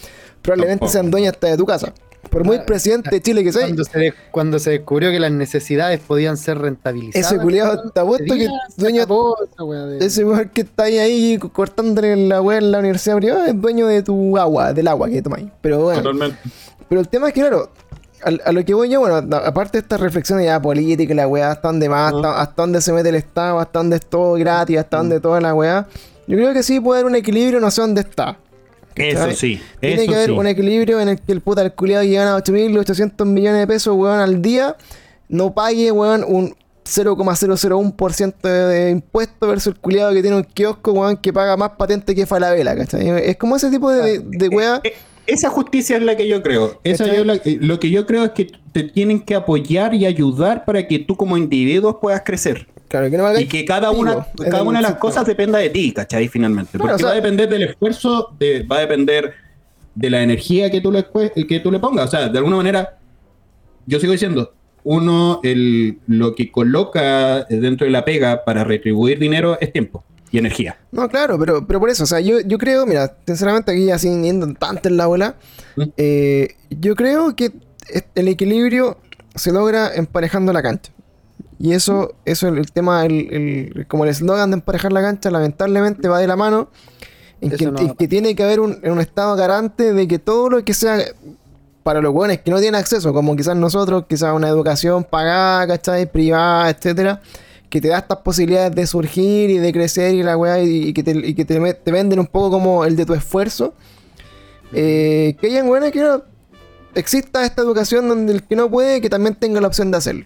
[0.43, 0.93] probablemente Tampoco.
[0.93, 1.93] sean dueños hasta de tu casa.
[2.31, 5.33] Por muy presidente de Chile que sea, Cuando se, de- cuando se descubrió que las
[5.33, 7.33] necesidades podían ser rentabilizadas.
[7.33, 12.43] ese culiado te apuesto que dueño de- ese weón que está ahí, ahí cortándole la
[12.43, 15.47] weá en la universidad privada es dueño de tu agua, del agua que tomáis.
[15.61, 16.03] Pero bueno.
[16.03, 16.39] Totalmente.
[16.89, 17.71] Pero el tema es que, claro,
[18.23, 21.69] a, lo que voy yo, bueno, aparte de estas reflexiones ya políticas, la weá, hasta
[21.69, 24.97] dónde más, hasta, hasta dónde se mete el Estado, hasta dónde es todo gratis, hasta
[24.99, 25.87] dónde toda la weá.
[26.27, 28.37] Yo creo que sí puede haber un equilibrio, no sé dónde está.
[28.99, 29.37] Eso ¿Cachai?
[29.37, 29.61] sí.
[29.81, 30.37] Tiene eso que haber sí.
[30.37, 33.95] un equilibrio en el que el puta el culiado que gana 8.800 millones de pesos,
[33.97, 34.77] weón, al día,
[35.29, 40.93] no pague, weón, un 0,001% de, de impuesto versus el culiado que tiene un kiosco,
[40.93, 43.09] weón, que paga más patente que Falabella, ¿cachai?
[43.29, 44.81] Es como ese tipo de, de weá.
[44.85, 44.95] Eh,
[45.27, 46.81] Esa justicia es la que yo creo.
[46.85, 50.07] Esa yo la- eh, lo que yo creo es que te tienen que apoyar y
[50.07, 52.67] ayudar para que tú como individuo puedas crecer.
[52.89, 55.59] Claro, que no me hagáis Y que cada una, cada una de las cosas dependa
[55.59, 56.29] de ti, ¿cachai?
[56.29, 56.73] Finalmente.
[56.79, 59.35] Claro, Porque o sea- va a depender del esfuerzo, de- va a depender
[59.95, 61.05] de la energía que tú, le,
[61.47, 62.07] que tú le pongas.
[62.07, 62.99] O sea, de alguna manera,
[63.87, 64.53] yo sigo diciendo,
[64.85, 70.39] uno, el, lo que coloca dentro de la pega para retribuir dinero es tiempo y
[70.39, 70.79] energía.
[70.93, 73.99] No, claro, pero, pero por eso, o sea, yo, yo creo, mira, sinceramente aquí ya
[73.99, 75.37] sin yendo tanto en la bola,
[75.77, 75.83] ¿Mm?
[75.97, 77.51] eh, yo creo que
[78.15, 78.99] el equilibrio
[79.35, 80.93] se logra emparejando la cancha.
[81.59, 83.33] Y eso, eso el, el tema, el,
[83.75, 86.69] el- como el eslogan de emparejar la cancha, lamentablemente va de la mano
[87.41, 90.19] en que, Eso no- en que tiene que haber un, un estado garante de que
[90.19, 90.99] todo lo que sea
[91.83, 96.11] para los buenos que no tienen acceso, como quizás nosotros, quizás una educación pagada, ¿cachai?
[96.11, 97.23] Privada, etcétera,
[97.71, 100.93] que te da estas posibilidades de surgir y de crecer y la weá, y, y
[100.93, 101.59] que, te, y que te,
[101.91, 103.75] venden un poco como el de tu esfuerzo.
[104.73, 106.23] Eh, que hayan weones que no
[106.95, 110.25] exista esta educación donde el que no puede, que también tenga la opción de hacerlo.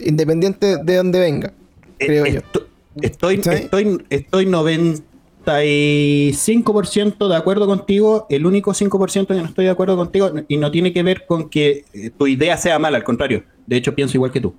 [0.00, 1.52] Independiente de donde venga,
[1.98, 2.38] creo Eh, yo.
[2.40, 2.66] esto-
[3.00, 3.50] Estoy, ¿Sí?
[3.50, 5.02] estoy, estoy noven-
[5.44, 10.70] 95% de acuerdo contigo, el único 5% que no estoy de acuerdo contigo, y no
[10.70, 14.16] tiene que ver con que eh, tu idea sea mala, al contrario, de hecho pienso
[14.16, 14.54] igual que tú.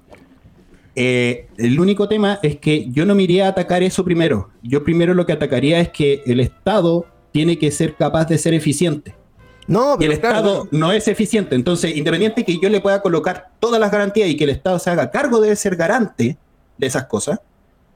[0.96, 4.50] Eh, el único tema es que yo no me iría a atacar eso primero.
[4.62, 8.54] Yo primero lo que atacaría es que el Estado tiene que ser capaz de ser
[8.54, 9.16] eficiente.
[9.68, 11.56] No, pero el claro, Estado no es eficiente.
[11.56, 14.90] Entonces, independiente que yo le pueda colocar todas las garantías y que el Estado se
[14.90, 16.38] haga cargo de ser garante
[16.78, 17.40] de esas cosas,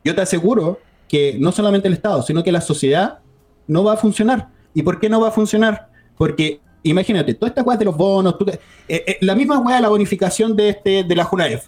[0.03, 3.19] yo te aseguro que no solamente el Estado, sino que la sociedad
[3.67, 4.49] no va a funcionar.
[4.73, 5.89] ¿Y por qué no va a funcionar?
[6.17, 9.81] Porque imagínate, todas estas weas de los bonos, tú eh, eh, la misma wea de
[9.81, 11.67] la bonificación de, este, de la JUNAEF.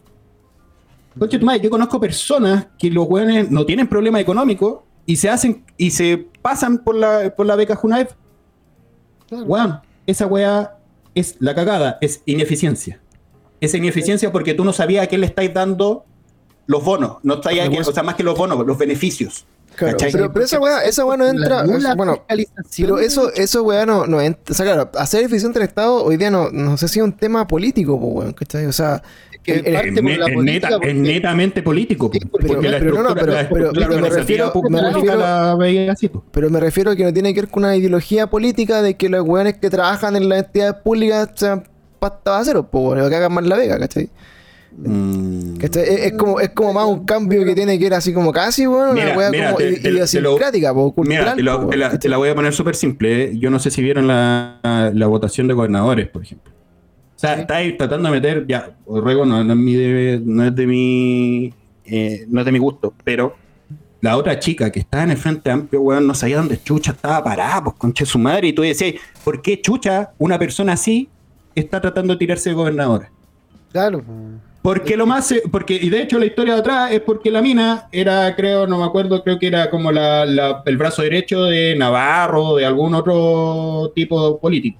[1.17, 5.29] Conche tu madre, yo conozco personas que los weones no tienen problema económico y se
[5.29, 8.13] hacen y se pasan por la, por la beca JUNAEF
[9.29, 9.45] Claro.
[9.45, 9.79] Weón,
[10.09, 10.77] esa weá
[11.15, 12.99] es la cagada, es ineficiencia.
[13.61, 16.05] Es ineficiencia porque tú no sabías a quién le estáis dando
[16.67, 17.17] los bonos.
[17.23, 19.45] No estáis a quién- o sea, más que los bonos, los beneficios.
[20.11, 21.63] pero, pero esa weá, esa weá no entra.
[21.95, 22.23] bueno,
[22.77, 24.41] pero eso, eso weá no, no entra.
[24.49, 27.13] O sea, claro, hacer eficiente el Estado hoy día no, no sé si es un
[27.15, 28.65] tema político, pues weón, ¿cachai?
[28.65, 29.01] O sea,
[29.43, 32.09] que el- el- parte Es, por ne- la es política, neta- porque- es netamente político.
[32.13, 34.09] Sí, po, porque- porque la pero no, no, estructura, pero- la pero- estructura pero me
[34.09, 36.07] refiero- pública me refiero- la veía así.
[36.09, 36.23] po.
[36.31, 39.09] Pero me refiero a que no tiene que ver con una ideología política de que
[39.09, 41.63] los weones que trabajan en las entidades públicas sean
[41.99, 44.09] pasta baseros, pues que hagan más la vega, ¿cachai?
[44.77, 45.55] Mm.
[45.61, 48.65] Es, es como, es como más un cambio que tiene que ir así como casi,
[48.67, 51.19] una Mira, weá mira, como te- lo- idiosincrática, po, cultural.
[51.23, 53.23] Mira, te, lo- po, te la, weón, te la voy a poner súper simple.
[53.23, 53.37] ¿eh?
[53.37, 54.59] Yo no sé si vieron la,
[54.93, 56.48] la votación de gobernadores, por ejemplo.
[57.19, 57.41] O sea, Sí.
[57.41, 61.53] estáis tratando de meter, ya, Orrego no, no es, mi de, no es de mi
[61.83, 63.35] eh, no es de mi gusto, pero
[63.99, 67.21] la otra chica que estaba en el Frente Amplio, weón, no sabía dónde Chucha estaba
[67.21, 68.93] parada, pues concha de su madre, y tú decías,
[69.25, 71.09] ¿por qué Chucha, una persona así,
[71.55, 73.11] está tratando de tirarse de gobernadora?
[73.73, 74.01] Claro.
[74.61, 77.41] Porque lo más, eh, porque, y de hecho la historia de atrás es porque la
[77.41, 81.43] mina era, creo, no me acuerdo, creo que era como la, la- el brazo derecho
[81.43, 84.79] de Navarro, de algún otro tipo político.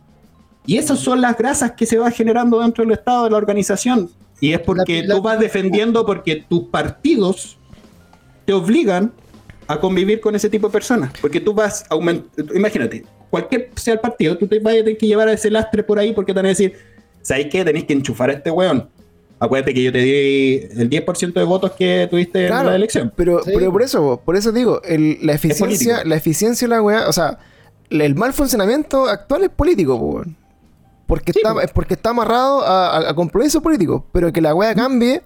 [0.65, 4.09] Y esas son las grasas que se va generando dentro del Estado, de la organización.
[4.39, 7.57] Y es porque La- la- tú vas defendiendo porque tus partidos
[8.45, 9.11] te obligan
[9.67, 11.11] a convivir con ese tipo de personas.
[11.21, 15.07] Porque tú vas aumentando, imagínate, cualquier sea el partido, tú te vas a tener que
[15.07, 16.73] llevar a ese lastre por ahí porque te van a decir,
[17.21, 17.63] ¿sabes qué?
[17.65, 18.87] Tenéis que enchufar a este weón.
[19.41, 23.13] Acuérdate que yo te di el 10% de votos que tuviste Claro, en la elección.
[23.15, 23.51] Pero, Sí.
[23.53, 27.07] pero por eso, po, por eso digo, el- la eficiencia, la eficiencia de la weá,
[27.07, 27.39] o sea,
[27.89, 30.35] el mal funcionamiento actual es político, po, weón.
[31.09, 31.59] Porque, Sí, está, po.
[31.61, 34.03] es porque está amarrado a, a- a compromisos políticos.
[34.13, 35.21] Pero que la weá cambie,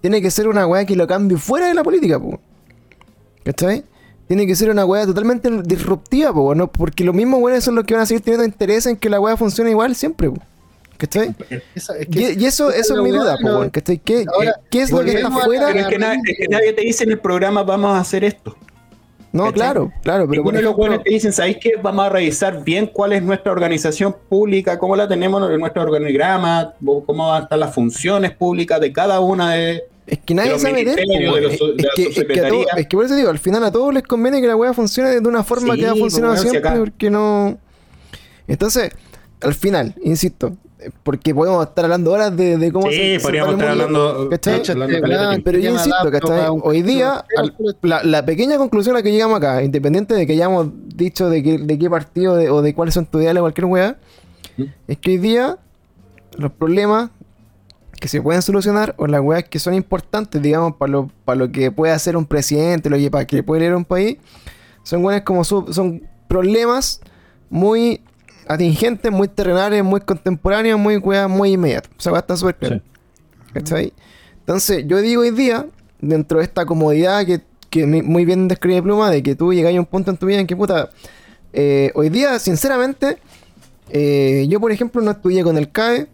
[0.00, 2.38] tiene que ser una weá que lo cambie fuera de la política, po.
[3.44, 3.82] ¿Cachai?
[4.28, 6.70] Tiene que ser una weá totalmente disruptiva, po, ¿no?
[6.70, 9.18] Porque los mismos weones son los que van a seguir teniendo interés en que la
[9.20, 10.36] weá funcione igual siempre, po.
[10.98, 11.34] ¿Cachai?
[11.74, 13.98] Esa- es que Y, y eso, eso es mi duda, po, ¿cachai?
[13.98, 15.70] ¿Qué, Ahora, qué es lo que está fuera?
[15.70, 18.54] Es que, na- es que nadie te dice en el programa vamos a hacer esto.
[19.32, 19.54] No, ¿cachai?
[19.54, 21.72] claro, claro, pero de los buenos te dicen, ¿sabéis qué?
[21.82, 26.74] Vamos a revisar bien cuál es nuestra organización pública, cómo la tenemos en nuestro organigrama,
[27.06, 29.84] cómo van a estar las funciones públicas de cada una de...
[30.06, 31.74] Es que nadie sabe de su-
[32.76, 35.20] es, que, por eso digo, al final a todos les conviene que la weá funcione
[35.20, 37.56] de una forma Sí, que ha funcionado si siempre, porque no.
[38.48, 38.90] Entonces,
[39.40, 40.56] al final, insisto,
[41.02, 44.28] porque podemos estar hablando horas de, de cómo Sí, se- se podríamos estar mundo, hablando...
[45.44, 46.46] Pero yo insisto, ¿cachai?
[46.62, 50.32] Hoy día, al- la, la pequeña conclusión a la que llegamos acá, independiente de que
[50.32, 53.44] hayamos dicho de, qué- de qué partido de- o de cuáles son tus ideales o
[53.44, 53.96] cualquier weá,
[54.56, 54.62] ¿Mm?
[54.88, 55.58] es que hoy día
[56.36, 57.10] los problemas
[58.00, 61.52] que se pueden solucionar o las weas que son importantes, digamos, para lo, para lo
[61.52, 64.16] que puede hacer un presidente, lo que, para que puede leer un país,
[64.82, 67.00] son weas como su- son problemas
[67.50, 68.00] muy
[68.48, 71.90] atingentes, muy terrenales, muy contemporáneos, muy muy inmediatas.
[71.96, 72.80] O sea, están súper claras.
[72.80, 73.52] Sí.
[73.52, 73.92] ¿Cachai?
[74.40, 75.66] Entonces, yo digo hoy día,
[76.00, 77.40] dentro de esta comodidad que,
[77.70, 80.40] que muy bien describe Pluma, de que tú llegas a un punto en tu vida
[80.40, 80.90] en que, puta,
[81.52, 83.18] eh, hoy día, sinceramente,
[83.90, 86.08] eh, yo, por ejemplo, no estudié con el CAE.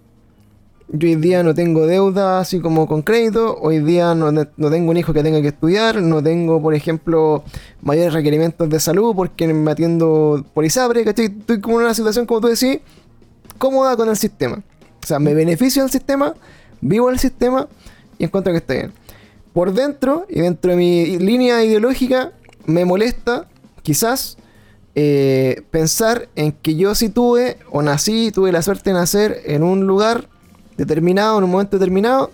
[0.91, 3.59] Yo hoy día no tengo deuda así como con crédito.
[3.61, 6.01] Hoy día no, no tengo un hijo que tenga que estudiar.
[6.01, 7.45] No tengo, por ejemplo,
[7.82, 11.05] mayores requerimientos de salud porque me atiendo por ISAPRE.
[11.05, 11.26] ¿cachai?
[11.26, 12.78] Estoy como en una situación, como tú decís,
[13.59, 14.62] cómoda con el sistema.
[15.03, 16.34] O sea, me beneficio del sistema,
[16.80, 17.68] vivo el sistema
[18.18, 18.93] y encuentro que está bien.
[19.53, 22.32] Por dentro y dentro de mi línea ideológica,
[22.64, 23.47] me molesta,
[23.82, 24.39] quizás,
[24.95, 29.62] eh, pensar en que yo sí tuve o nací, tuve la suerte de nacer en
[29.62, 30.28] un lugar
[30.79, 32.31] determinado, en un momento determinado,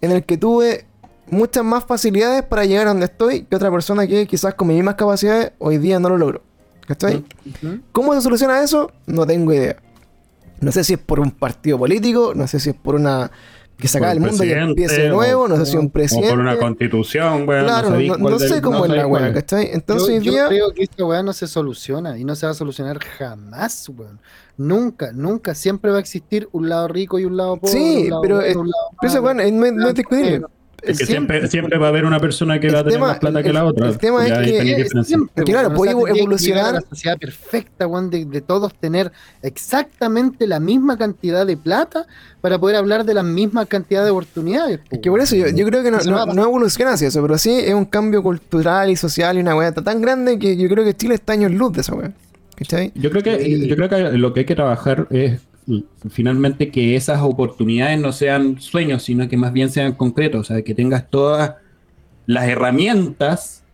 [0.00, 0.86] en el que tuve
[1.28, 4.76] muchas más facilidades para llegar a donde estoy que otra persona que quizás con mis
[4.76, 6.42] mismas capacidades hoy día no lo logró.
[6.86, 7.16] ¿Cachai?
[7.16, 7.80] Ujú.
[7.92, 8.90] ¿Cómo se soluciona eso?
[9.06, 9.76] No tengo idea.
[10.60, 13.30] No sé si es por un partido político, no sé si es por una
[13.78, 15.86] que se acabe el Por un mundo y empiece de nuevo, no sé si un
[15.86, 16.28] O presidente.
[16.30, 17.64] por una constitución, weón.
[17.64, 19.32] Claro, no, no del- sé cómo no es la weá.
[19.32, 19.70] ¿cachai?
[19.72, 20.48] Entonces yo, hoy yo día.
[20.48, 24.20] creo que esta weá no se soluciona y no se va a solucionar jamás, weón.
[24.60, 25.54] Nunca, nunca.
[25.54, 27.72] Siempre va a existir un lado rico y un lado pobre.
[27.72, 30.42] Sí, lado pero, bueno, lado Pero bueno, no, es- no es discutible.
[30.82, 33.08] Es que Siempre- siempre, siempre va a haber una persona que va a tener tema-
[33.08, 33.88] más plata que la otra.
[33.88, 36.74] el tema es que- Es siempre, Claro, puede tendría que evolucionar.
[36.74, 39.12] la sociedad perfecta, weón, de, de todos tener
[39.42, 42.06] exactamente la misma cantidad de plata
[42.40, 44.80] para poder hablar de la misma cantidad de oportunidades.
[44.90, 47.50] Es que por eso yo, yo creo que no, no evoluciona hacia eso, pero sí
[47.58, 50.94] es un cambio cultural y social y una weá tan grande que yo creo que
[50.94, 52.12] Chile está años luz de esa weá.
[52.60, 52.92] ¿Cachai?
[52.94, 53.66] Yo creo que Sí.
[53.68, 55.78] yo creo que lo que hay que trabajar es mm,
[56.10, 60.62] finalmente que esas oportunidades no sean sueños, sino que más bien sean concretos, o sea,
[60.62, 61.54] que tengas todas
[62.26, 63.64] las herramientas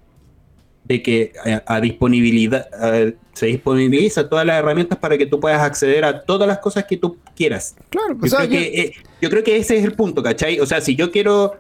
[0.85, 1.33] de que
[1.67, 6.23] a, a disponibilidad a- se disponibiliza todas las herramientas para que tú puedas acceder a
[6.23, 7.75] todas las cosas que tú quieras.
[7.91, 10.61] Claro, Yo, sea, creo yo- que, eh, yo creo que ese es el punto, ¿cachai?
[10.61, 11.57] O sea, si yo quiero,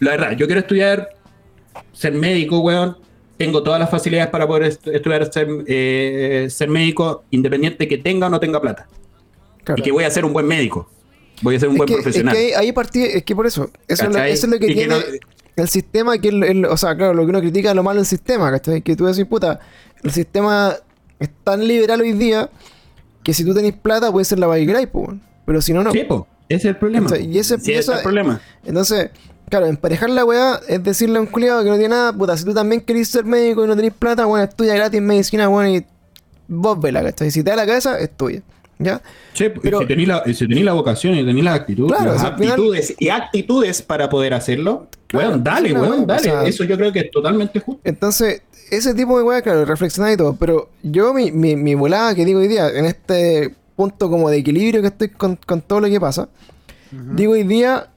[0.00, 1.10] la verdad, yo quiero estudiar,
[1.92, 2.96] ser médico, weón,
[3.36, 8.26] tengo todas las facilidades para poder est- estudiar, ser, eh, ser médico, independiente que tenga
[8.26, 8.86] o no tenga plata.
[9.64, 9.80] claro.
[9.80, 10.88] Y que voy a ser un buen médico.
[11.42, 12.34] Voy a ser un es buen que, profesional.
[12.36, 14.32] Es que ahí, partí, es que por eso, eso, es lo, ¿cachai?
[14.32, 15.04] eso es lo que Y tiene no-
[15.56, 17.96] el sistema, que el- el- o sea, claro, lo que uno critica es lo malo
[17.98, 18.80] del sistema, ¿cachai?
[18.82, 19.58] Que tú decís, puta,
[20.02, 20.76] el sistema
[21.18, 22.48] es tan liberal hoy día
[23.24, 25.20] que si tú tenés plata puedes ser la weón.
[25.44, 25.90] pero si no, no.
[25.92, 27.18] Sí, po, ese es el problema.
[27.18, 28.40] Y ese- Sí, es el problema.
[28.64, 29.10] Entonces,
[29.48, 32.44] claro, emparejar la weá es decirle a un culiado que no tiene nada, puta, si
[32.44, 35.84] tú también querés ser médico y no tenés plata, bueno, estudia gratis medicina, bueno, y
[36.48, 37.30] vos vela, ¿cachai?
[37.30, 38.42] Si te da la cabeza, es tuya,
[38.78, 39.00] ¿ya?
[39.62, 42.26] Pero- y si tenéis la, si la vocación y tenéis las actitudes, Claro, las o
[42.26, 46.22] sea, final- aptitudes y actitudes para poder hacerlo, Claro, weón, dale, weón, o dale.
[46.22, 47.80] sea- Eso yo creo que es totalmente justo.
[47.84, 52.14] Entonces, ese tipo de weá, claro, reflexionar y todo, pero yo mi, mi, mi volada
[52.14, 55.80] que digo hoy día, en este punto como de equilibrio que estoy con, con todo
[55.80, 56.28] lo que pasa,
[57.14, 57.88] digo hoy día,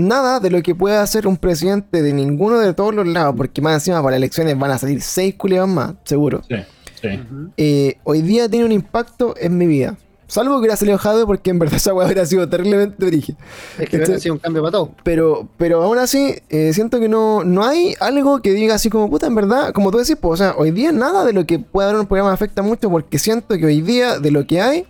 [0.00, 3.60] nada de lo que pueda hacer un presidente de ninguno de todos los lados, porque
[3.60, 6.42] más encima para elecciones van a salir seis culiados más, seguro.
[6.48, 6.56] Sí,
[7.00, 7.08] sí.
[7.56, 9.96] eh, hoy día tiene un impacto en mi vida.
[10.30, 13.36] Salvo que hubiera salido Jadwe porque en verdad esa weá hubiera sido terriblemente brígida.
[13.78, 14.92] Es que hubiera sido un cambio para todo.
[15.02, 19.10] Pero, pero aún así, eh, siento que no, no hay algo que diga así como
[19.10, 21.58] puta, en verdad, como tú decís, pues, o sea, hoy día nada de lo que
[21.58, 24.46] pueda haber en un programa me afecta mucho porque siento que hoy día de lo
[24.46, 24.86] que hay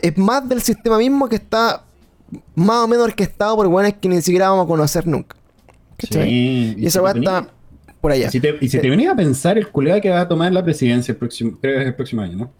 [0.00, 1.84] es más del sistema mismo que está
[2.54, 5.36] más o menos orquestado por weones que ni siquiera vamos a conocer nunca.
[5.96, 6.28] ¿Cachai?
[6.28, 7.48] Sí, Y esa si weá está
[8.00, 8.28] por allá.
[8.28, 10.52] Y si te, y si te venís a pensar, el culiado que va a tomar
[10.52, 12.52] la presidencia el próximo, creo que es el próximo año, ¿no?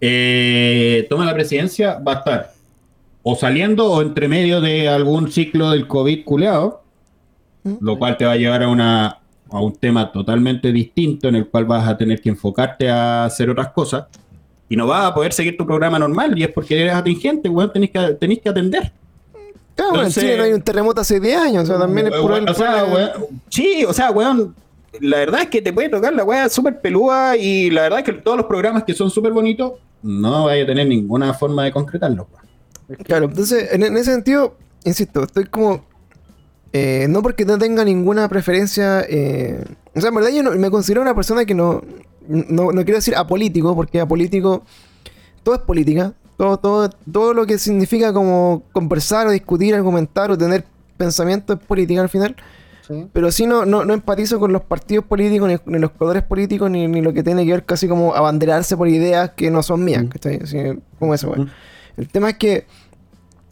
[0.00, 2.54] Eh, toma la presidencia, va a estar
[3.22, 6.82] o saliendo o entre medio de algún ciclo del COVID culeado,
[7.62, 7.76] ¿Mm?
[7.80, 9.18] lo cual te va a llevar a, una,
[9.50, 13.48] a un tema totalmente distinto en el cual vas a tener que enfocarte a hacer
[13.48, 14.04] otras cosas
[14.68, 17.72] y no vas a poder seguir tu programa normal y es porque eres atingente, weón,
[17.72, 18.92] tenés que, tenés que atender.
[19.74, 22.06] Claro, bueno, en entonces- Chile no hay un terremoto hace 10 años, o sea, también
[22.06, 22.36] es puro...
[22.48, 23.10] o sea, weón,
[23.48, 24.54] sí, o sea, weón,
[25.00, 28.04] la verdad es que te puede tocar la weá súper pelúa y la verdad es
[28.04, 29.72] que todos los programas que son súper bonitos
[30.02, 32.26] no vaya a tener ninguna forma de concretarlos.
[32.32, 32.98] weón.
[33.02, 35.84] Claro, entonces, en, en ese sentido, insisto, estoy como.
[36.72, 39.00] eh, no porque no tenga ninguna preferencia.
[39.08, 39.64] eh,
[39.94, 41.82] o sea, en verdad, yo no- me considero una persona que no,
[42.28, 42.72] no.
[42.72, 44.62] No quiero decir apolítico, porque apolítico.
[45.42, 46.12] Todo es política.
[46.36, 50.64] Todo, todo, todo lo que significa como conversar o discutir, argumentar o tener
[50.96, 52.34] pensamiento es política al final.
[52.88, 53.06] ¿sí?
[53.12, 56.70] Pero sí no, no, no empatizo con los partidos políticos, ni, ni los colores políticos,
[56.70, 59.84] ni, ni lo que tiene que ver casi como abanderarse por ideas que no son
[59.84, 60.02] mías.
[60.04, 60.08] Mm.
[60.08, 60.40] ¿cachai?
[60.42, 60.58] Así,
[60.98, 61.42] como eso, weón.
[61.44, 61.50] Mm.
[62.00, 62.66] El tema es que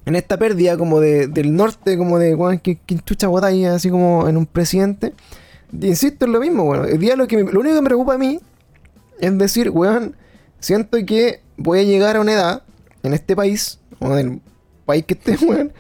[0.05, 3.91] en esta pérdida como de, del norte, como de, weón, que, que chucha botalla, así
[3.91, 5.13] como en un presidente,
[5.81, 8.15] insisto en lo mismo, bueno, el día lo, que me- lo único que me preocupa
[8.15, 8.41] a mí
[9.21, 10.17] es decir, weón,
[10.61, 12.63] siento que voy a llegar a una edad
[13.03, 14.41] en este país, o en el
[14.87, 15.73] país que esté, weón,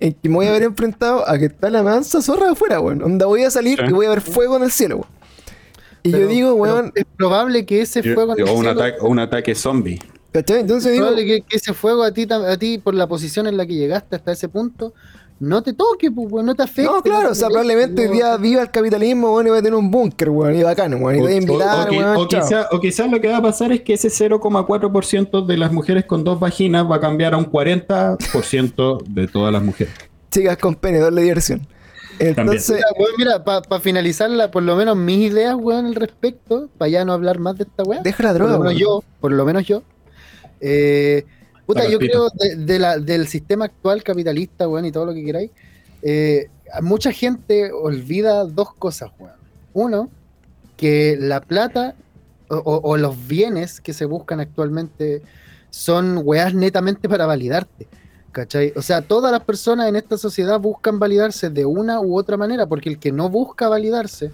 [0.00, 3.02] en que me voy a ver enfrentado a que está la mansa zorra afuera, weón.
[3.02, 3.84] Onda voy a salir Sí.
[3.88, 5.08] y voy a ver fuego en el cielo, weón.
[6.02, 8.80] Y Pero- yo digo, weón, Es probable que ese fuego en el o, un cielo-
[8.80, 9.98] ataque, o un ataque zombie.
[10.32, 10.60] ¿cachai?
[10.60, 13.46] Entonces es digo, probable que, que ese fuego a ti, a ti, por la posición
[13.48, 14.94] en la que llegaste hasta ese punto,
[15.40, 16.84] no te toque, pues, weón, no te afecte.
[16.84, 19.62] no, claro, te o sea, probablemente hoy día viva el capitalismo, weón, y voy a
[19.62, 22.16] tener un búnker, weón, y bacano, weón, y O, voy a o- invitar, o weón,
[22.16, 22.40] o chao.
[22.42, 26.04] quizá- o quizás lo que va a pasar es que ese 0,4% de las mujeres
[26.04, 29.92] con dos vaginas va a cambiar a un 40% de todas las mujeres.
[30.30, 31.66] Chicas con pene, doble diversión.
[32.18, 36.90] Entonces, Mira, weón, mira, para finalizarla, por lo menos mis ideas, weón, al respecto, para
[36.90, 38.00] ya no hablar más de esta weá.
[38.02, 38.78] deja la por droga, lo menos weón.
[38.78, 39.82] yo, por lo menos yo.
[40.60, 41.24] Eh,
[41.74, 45.24] puta, yo creo de, de la- del sistema actual capitalista, weón, y todo lo que
[45.24, 45.50] queráis.
[46.02, 46.48] eh,
[46.82, 49.34] mucha gente olvida dos cosas, weón.
[49.72, 50.08] Uno,
[50.76, 51.94] que la plata
[52.48, 55.22] o, o- o los bienes que se buscan actualmente
[55.70, 57.86] son weas netamente para validarte.
[58.32, 58.72] ¿Cachai?
[58.76, 62.64] O sea, todas las personas en esta sociedad buscan validarse de una u otra manera,
[62.66, 64.30] porque el que no busca validarse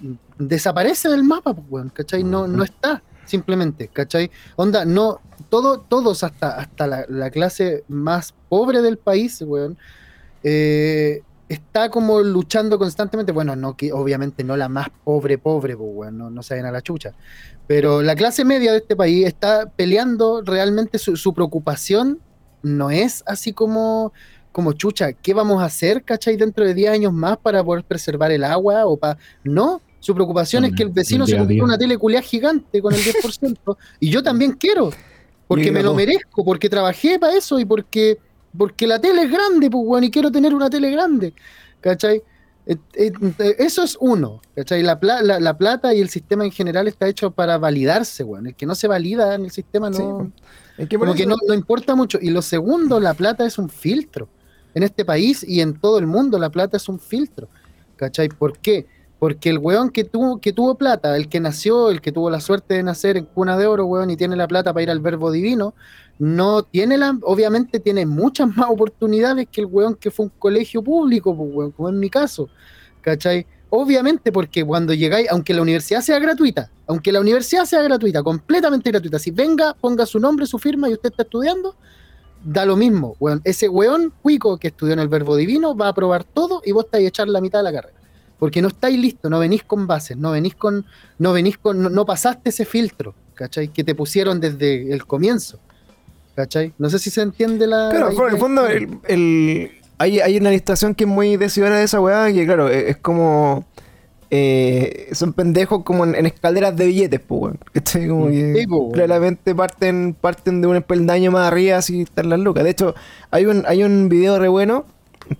[0.00, 2.24] mm, desaparece del mapa, pues, weón, ¿cachai?
[2.24, 4.30] No, no está, simplemente, ¿cachai?
[4.56, 9.78] Onda, no, todo, todos, hasta, hasta la, la clase más pobre del país, weón,
[10.42, 15.90] eh, está como luchando constantemente, bueno, no que obviamente no la más pobre, pobre, pues,
[15.92, 17.14] weón, no, se vayan a la chucha,
[17.66, 22.20] pero la clase media de este país está peleando realmente su, su preocupación
[22.62, 24.12] no es así como,
[24.52, 28.30] como chucha, ¿qué vamos a hacer, cachai, dentro de 10 años más para poder preservar
[28.32, 28.86] el agua?
[28.86, 31.98] o para No, su preocupación es que el vecino se Día a compró una tele
[31.98, 34.90] culiá gigante con el 10%, y yo también quiero,
[35.46, 38.18] porque me lo merezco, porque trabajé para eso y porque,
[38.56, 41.34] porque la tele es grande, pues, weón, y quiero tener una tele grande,
[41.80, 42.22] ¿cachai?
[43.58, 44.82] Eso es uno, ¿cachai?
[44.82, 48.48] La, pla- la, la plata y el sistema en general está hecho para validarse, weón.
[48.48, 50.30] El que no se valida en el sistema Sí, no,
[50.76, 52.18] Es que como que no, no importa mucho.
[52.20, 54.28] Y lo segundo, la plata es un filtro.
[54.74, 57.48] En este país y en todo el mundo, la plata es un filtro.
[57.96, 58.28] ¿Cachai?
[58.28, 58.86] ¿Por qué?
[59.18, 62.40] Porque el weón que tuvo, que tuvo plata, el que nació, el que tuvo la
[62.40, 65.00] suerte de nacer en cuna de oro, weón, y tiene la plata para ir al
[65.00, 65.74] verbo divino,
[66.18, 70.82] no tiene la, obviamente tiene muchas más oportunidades que el weón que fue un colegio
[70.82, 72.48] público, pues, weón, como en mi caso.
[73.00, 73.46] ¿Cachai?
[73.70, 78.90] Obviamente, porque cuando llegáis, aunque la universidad sea gratuita, aunque la universidad sea gratuita, completamente
[78.90, 81.76] gratuita, si venga, ponga su nombre, su firma y usted está estudiando,
[82.44, 83.40] da lo mismo, weón.
[83.44, 86.84] Ese weón cuico que estudió en el verbo divino va a aprobar todo y vos
[86.86, 87.97] estáis a echar la mitad de la carrera.
[88.38, 90.86] Porque no estáis listos, no venís con bases, no venís con,
[91.18, 93.68] no venís con, no, no pasaste ese filtro, ¿cachai?
[93.68, 95.58] Que te pusieron desde el comienzo.
[96.36, 96.72] ¿Cachai?
[96.78, 97.88] No sé si se entiende la.
[97.90, 101.76] Claro, la en el fondo, el, el- hay, hay una ilustración que es muy decidora
[101.78, 103.66] de esa weá, que claro, es, es como.
[104.30, 107.58] eh, son pendejos como en, en escaleras de billetes, pues, weón.
[107.72, 108.06] ¿Cachai?
[108.06, 108.92] Como que Sí, po, weón.
[108.92, 112.62] claramente parten, parten de un peldaño más arriba, así están las lucas.
[112.62, 112.94] De hecho,
[113.32, 114.84] hay un, hay un video re bueno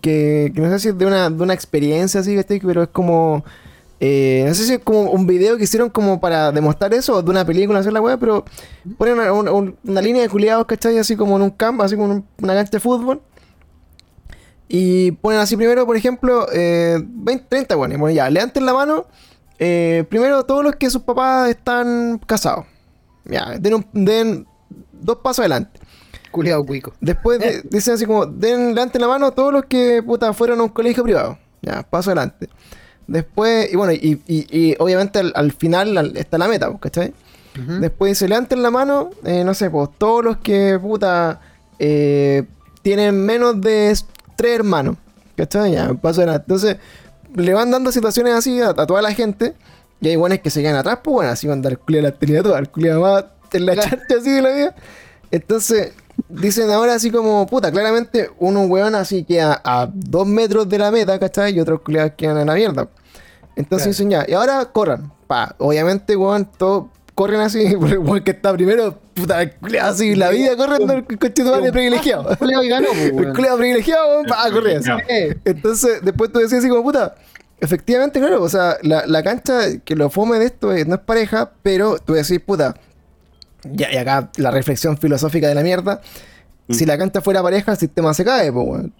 [0.00, 2.60] que, que no sé si es de una, de una experiencia así, ¿cachai?
[2.60, 3.44] Pero es como.
[4.00, 7.22] eh, no sé si es como un video que hicieron como para demostrar eso, o
[7.22, 8.44] de una película, hacer la weá, pero
[8.96, 10.98] ponen una, una- un- una línea de culiados, ¿cachai?
[10.98, 13.20] Así como en un campo, así como en un- una cancha de fútbol.
[14.68, 18.74] Y ponen así primero, por ejemplo, eh, 20, 30 bueno, y bueno, ya, levanten la
[18.74, 19.06] mano.
[19.60, 22.64] eh, primero, todos los que sus papás están casados.
[23.24, 24.46] Ya, den, un- den
[24.92, 25.80] dos pasos adelante.
[26.30, 26.92] Culeado cuico.
[27.00, 30.64] Después de- dicen así como, den levanten la mano todos los que puta fueron a
[30.64, 31.38] un colegio privado.
[31.62, 32.48] Ya, paso adelante.
[33.06, 36.80] Después, y bueno, y, y- y obviamente al, al final al- está la meta, pues,
[36.80, 37.14] ¿cachai?
[37.60, 37.80] Ujú.
[37.80, 41.40] Después dice, levanten la mano, eh, no sé, pues todos los que, puta,
[41.78, 42.44] eh,
[42.82, 43.96] tienen menos de
[44.36, 44.96] tres hermanos.
[45.36, 45.72] ¿Cachai?
[45.72, 46.44] Ya, paso adelante.
[46.46, 46.76] Entonces,
[47.34, 49.54] le van dando situaciones así a, a toda la gente.
[50.00, 52.08] Y hay buenos que se quedan atrás, pues bueno, así van a dar culia la
[52.10, 53.90] actividad toda, el culia más en la Claro.
[53.90, 54.74] charcha así de la vida.
[55.32, 55.92] Entonces,
[56.28, 60.90] dicen ahora así como, puta, claramente uno weón así queda a dos metros de la
[60.90, 61.54] meta, ¿cachai?
[61.56, 62.88] Y otros culiados quedan en la mierda.
[63.56, 63.90] Entonces Claro.
[63.90, 65.12] dicen ya, y ahora corran.
[65.26, 69.40] Pa, obviamente, weón, todos corren así, porque el weón que está primero, puta,
[69.82, 71.04] así, la vida corriendo, el
[71.44, 72.24] madre privilegiado.
[72.40, 74.90] Ganó, pues, El culiao privilegiado, weón, pa, corre así.
[75.44, 77.14] Entonces, después tú decías así como, puta,
[77.60, 81.00] efectivamente, claro, o sea, la, la cancha que lo fome de esto es- no es
[81.00, 82.74] pareja, pero tú decís, puta,
[83.72, 86.00] ya, y acá la reflexión filosófica de la mierda,
[86.70, 88.94] si la cancha fuera pareja, el sistema se cae, pues, weón.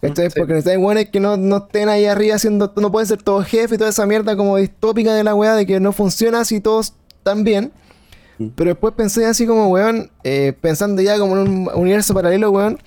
[0.00, 0.30] ¿Cachai?
[0.30, 0.38] Sí.
[0.38, 3.72] Porque necesitan weones que no, no estén ahí arriba haciendo, no pueden ser todos jefes
[3.72, 6.94] y toda esa mierda como distópica de la weá de que no funciona si todos
[7.08, 7.72] están bien.
[8.54, 12.78] Pero después pensé así como, weón, eh, pensando ya como en un universo paralelo, weón,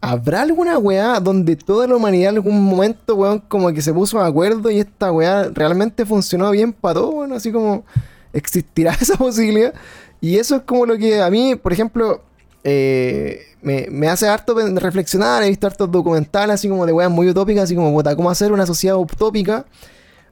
[0.00, 4.20] ¿habrá alguna weá donde toda la humanidad en algún momento, weón, como que se puso
[4.20, 7.32] de acuerdo y esta weá realmente funcionó bien para todo, weón?
[7.32, 7.84] Así como,
[8.32, 9.74] ¿existirá esa posibilidad?
[10.22, 12.22] Y eso es como lo que a mí, por ejemplo,
[12.62, 15.42] eh, me, me hace harto reflexionar.
[15.42, 18.52] He visto hartos documentales así como de weas muy utópicas, así como, puta, ¿cómo hacer
[18.52, 19.66] una sociedad utópica?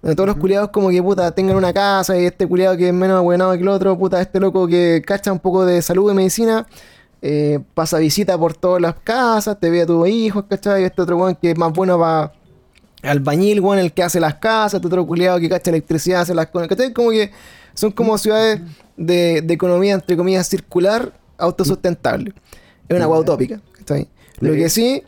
[0.00, 2.94] Donde todos los culiados como que, puta, tengan una casa y este culiado que es
[2.94, 6.14] menos abuenado que el otro, puta, este loco que cacha un poco de salud y
[6.14, 6.68] medicina,
[7.20, 10.84] eh, pasa visita por todas las casas, te ve a tus hijos, ¿cachai?
[10.84, 12.32] Este otro weón que es más bueno para
[13.02, 16.46] albañil, weón, el que hace las casas, este otro culiado que cacha electricidad, hace las
[16.46, 16.92] cosas, ¿cachai?
[16.92, 17.32] Como que
[17.74, 18.60] son como ciudades
[18.96, 22.32] de, de economía, entre comillas, circular, autosustentable.
[22.88, 24.08] Es una hueá utópica, ¿cachai?
[24.40, 25.02] Lo que sí,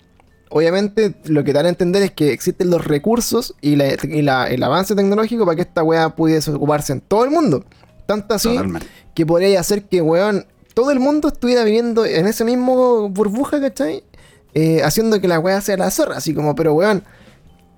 [0.51, 4.49] obviamente, lo que dan a entender es que existen los recursos y, la- y la-
[4.49, 7.65] el avance tecnológico para que esta weá pudiese ocuparse en todo el mundo.
[8.07, 8.87] Tanto así Totalmente.
[9.15, 14.03] que podría hacer que, weón, todo el mundo estuviera viviendo en ese mismo burbuja, ¿cachai?
[14.55, 17.03] Eh, haciendo que la weá sea la zorra, así como, pero weón,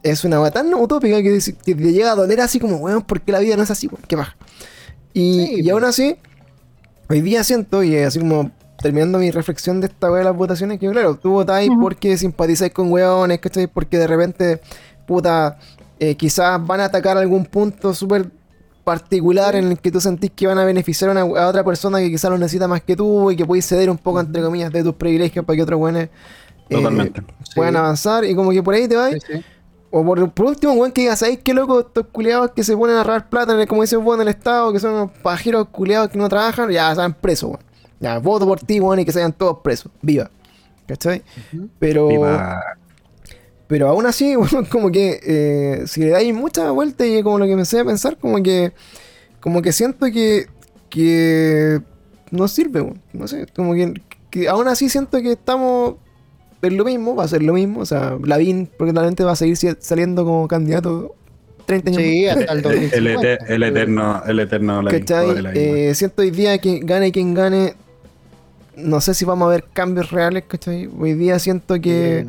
[0.02, 3.32] es una weá tan utópica que, te llega a doler así como, weón, ¿por qué
[3.32, 4.02] la vida no es así, weón?
[4.08, 4.36] ¿Qué baja?
[5.14, 6.16] Y, Sí, y aún así,
[7.08, 8.50] hoy día siento, y así como
[8.82, 11.80] terminando mi reflexión de esta weá de las votaciones, que claro, tú votáis Ujú.
[11.80, 13.66] porque simpatizáis con weones, ¿cachai?
[13.66, 14.60] Porque de repente,
[15.06, 15.58] puta,
[15.98, 18.28] eh, quizás van a atacar algún punto súper
[18.82, 22.00] particular en el que tú sentís que van a beneficiar a, una- a otra persona
[22.00, 24.70] que quizás lo necesita más que tú y que podéis ceder un poco, entre comillas,
[24.72, 26.10] de tus privilegios para que otros weones
[26.68, 27.12] eh,
[27.54, 27.78] puedan Sí.
[27.78, 29.12] avanzar y como que por ahí te vas.
[29.12, 29.44] Sí, sí.
[29.96, 32.96] O por, por último, weón, que digas, ¿sabéis qué loco estos culiados que se ponen
[32.96, 36.28] a robar plata, como dice vos, en el Estado, que son pajeros culiados que no
[36.28, 36.68] trabajan?
[36.68, 37.62] Ya, van presos, weón.
[38.00, 39.92] Ya, voto por ti, weón, y que se vayan todos presos.
[40.02, 40.32] Viva.
[40.88, 41.22] ¿Cachai?
[41.52, 41.68] Ujú.
[41.78, 42.60] Pero, Viva.
[43.68, 47.46] pero aún así, weón, como que eh, si le dais mucha vuelta y como lo
[47.46, 48.72] que me sé a pensar, como que,
[49.38, 50.48] como que siento que,
[50.90, 51.80] que
[52.32, 53.00] no sirve, weón.
[53.12, 53.94] No sé, como que,
[54.30, 55.98] que aún así siento que estamos
[56.66, 57.80] es lo mismo, va a ser lo mismo.
[57.80, 61.14] O sea, Lavín probablemente va a seguir saliendo como candidato
[61.66, 63.20] 30 años Sí, hasta el El, 2050.
[63.22, 64.82] eter- el eterno, el eterno.
[64.82, 64.98] Lavín,
[65.54, 67.74] Eh, siento hoy día que gane quien gane.
[68.76, 70.90] No sé si vamos a ver cambios reales, ¿cachai?
[70.98, 72.26] Hoy día siento que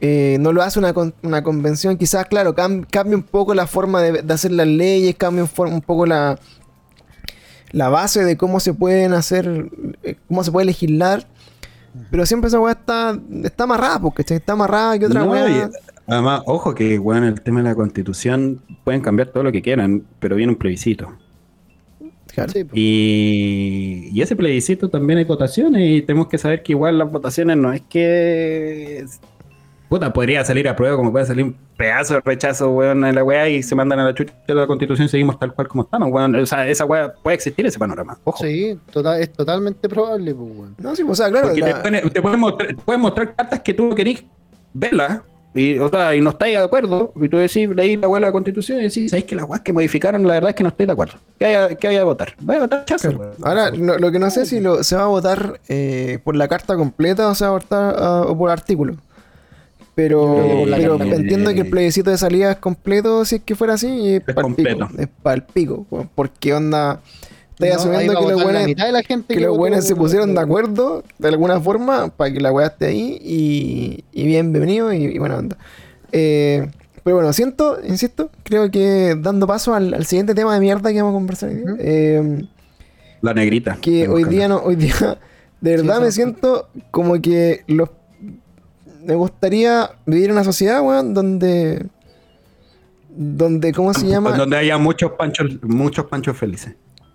[0.00, 1.96] eh, no lo hace una, con- una convención.
[1.96, 5.68] Quizás, claro, cam- cambia un poco la forma de, de hacer las leyes, cambia un,
[5.72, 6.38] un poco la,
[7.72, 9.70] la base de cómo se pueden hacer,
[10.02, 11.26] eh, cómo se puede legislar.
[12.10, 15.70] Pero siempre esa weá está, está amarrada, porque está amarrada que otra No, weá.
[16.06, 20.04] además, ojo que, weón, el tema de la constitución pueden cambiar todo lo que quieran,
[20.18, 21.12] pero viene un plebiscito.
[22.32, 22.52] Claro.
[22.52, 22.72] Sí, pues.
[22.76, 27.56] Y, y ese plebiscito también hay votaciones y tenemos que saber que igual las votaciones
[27.56, 29.06] no es que...
[29.88, 33.22] Puta, podría salir a prueba como puede salir un pedazo de rechazo, weón, en la
[33.22, 35.84] weá y se mandan a la chucha de la constitución y seguimos tal cual como
[35.84, 36.34] estamos, weón.
[36.34, 38.42] O sea, esa weá puede existir ese panorama, ojo.
[38.44, 40.74] Sí, total, es totalmente probable, pues, weón.
[40.78, 41.48] No, sí, pues, o sea, claro.
[41.48, 44.24] Porque la- te, pueden, te pueden mostrar, te pueden mostrar cartas que tú no querís
[44.74, 45.20] verlas.
[45.54, 47.12] Y, o sea, y no estáis de acuerdo.
[47.16, 49.62] Y tú decís, leí la weá de la constitución y decís, ¿sabéis que las weas
[49.62, 51.14] que modificaron, la verdad es que no estoy de acuerdo?
[51.38, 52.34] ¿Qué hay, qué hay a votar?
[52.40, 53.18] Voy a votar chazo, Claro.
[53.24, 53.34] weón.
[53.42, 56.36] Ahora, lo, lo que no sé es si lo, se va a votar eh, por
[56.36, 58.96] la carta completa o se va a votar ah, o por artículo.
[59.96, 63.74] Pero, que pero entiendo que el plebiscito de salida es completo si es que fuera
[63.74, 63.88] así.
[63.88, 64.86] Y es, Es pa'l completo.
[64.88, 65.86] Pico, es para el pico.
[66.14, 67.00] Porque onda.
[67.58, 70.34] Estáis No, asumiendo que los buenos mitad de la gente que los buenos se pusieron
[70.34, 75.04] de acuerdo de alguna forma para que la weá esté ahí y, y bienvenido y,
[75.04, 75.56] y buena onda.
[76.12, 76.68] Eh,
[77.02, 81.00] pero bueno, siento, insisto, creo que dando paso al, al siguiente tema de mierda que
[81.00, 82.44] vamos a conversar hoy día, eh,
[83.22, 83.78] La negrita.
[83.80, 85.18] que hoy que día no, hoy día
[85.62, 87.88] de verdad Sí, me siento como que los
[89.06, 91.86] me gustaría vivir en una sociedad, weón, donde
[93.08, 94.32] donde ¿cómo se llama?
[94.36, 96.74] Donde haya muchos panchos, muchos panchos felices.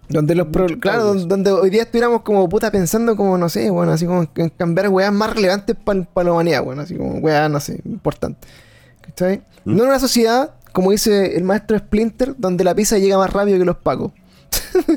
[0.10, 3.70] Donde los pro- claro, donde, donde hoy día estuviéramos como puta pensando como, no sé,
[3.70, 7.50] bueno, así como en cambiar weas más relevantes para la humanidad, bueno, así como weas,
[7.50, 8.50] no sé, importantes.
[9.02, 9.38] ¿Cachai?
[9.64, 9.76] ¿Mm?
[9.76, 13.58] No en una sociedad, como dice el maestro Splinter, donde la pizza llega más rápido
[13.60, 14.12] que los pacos.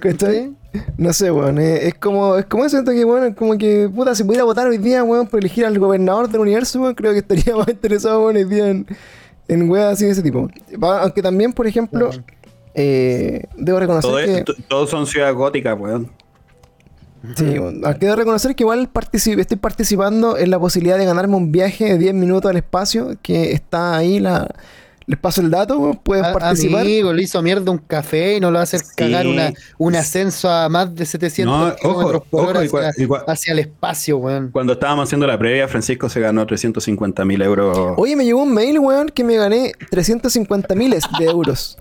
[0.00, 0.52] ¿Cachai?
[0.96, 4.14] No sé, weón, eh, es como, es como eso, que, bueno, es como que, puta,
[4.14, 7.18] si pudiera votar hoy día, weón, por elegir al gobernador del universo, weón, creo que
[7.18, 8.86] estaría más interesado, weón, hoy día en,
[9.48, 10.48] en weas así de ese tipo.
[10.80, 12.10] Aunque también, por ejemplo,
[12.74, 14.52] eh, debo reconocer Todo que...
[14.60, 16.10] es- todos son ciudades góticas, weón.
[17.36, 21.52] Sí, bueno, ah, quiero reconocer que igual estoy participando en la posibilidad de ganarme un
[21.52, 24.48] viaje de 10 minutos al espacio, que está ahí, la,
[25.10, 26.82] les paso el dato, pueden A- participar.
[26.82, 28.92] Amigo, le hizo mierda un café y no lo va a hacer Sí.
[28.96, 32.84] cagar una, un ascenso a más de 700 No, kilómetros ojo, por ojo, hora igual-
[32.86, 34.50] hacia, igual- hacia el espacio, weón.
[34.52, 37.94] Cuando estábamos haciendo la previa, Francisco se ganó 350 mil euros.
[37.96, 41.76] Oye, me llegó un mail, weón, que me gané 350 miles de euros.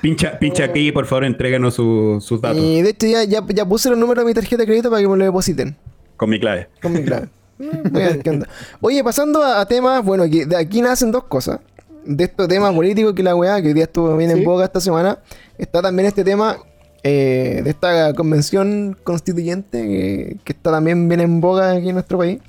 [0.00, 3.64] Pincha, pincha aquí, por favor, entréganos su- sus datos Y de hecho ya, ya, ya
[3.64, 5.76] puse los números de mi tarjeta de crédito para que me lo depositen.
[6.16, 6.68] con mi clave.
[6.80, 7.28] Con mi clave.
[7.58, 8.48] Voy a ver qué onda.
[8.80, 11.60] Oye, pasando a, a temas, bueno, que de aquí nacen dos cosas.
[12.04, 14.44] De estos temas políticos que la weá, que hoy día estuvo bien en Sí.
[14.44, 15.18] boga esta semana,
[15.58, 16.56] está también este tema
[17.04, 22.18] eh, de esta convención constituyente que, que está también bien en boga aquí en nuestro
[22.18, 22.40] país.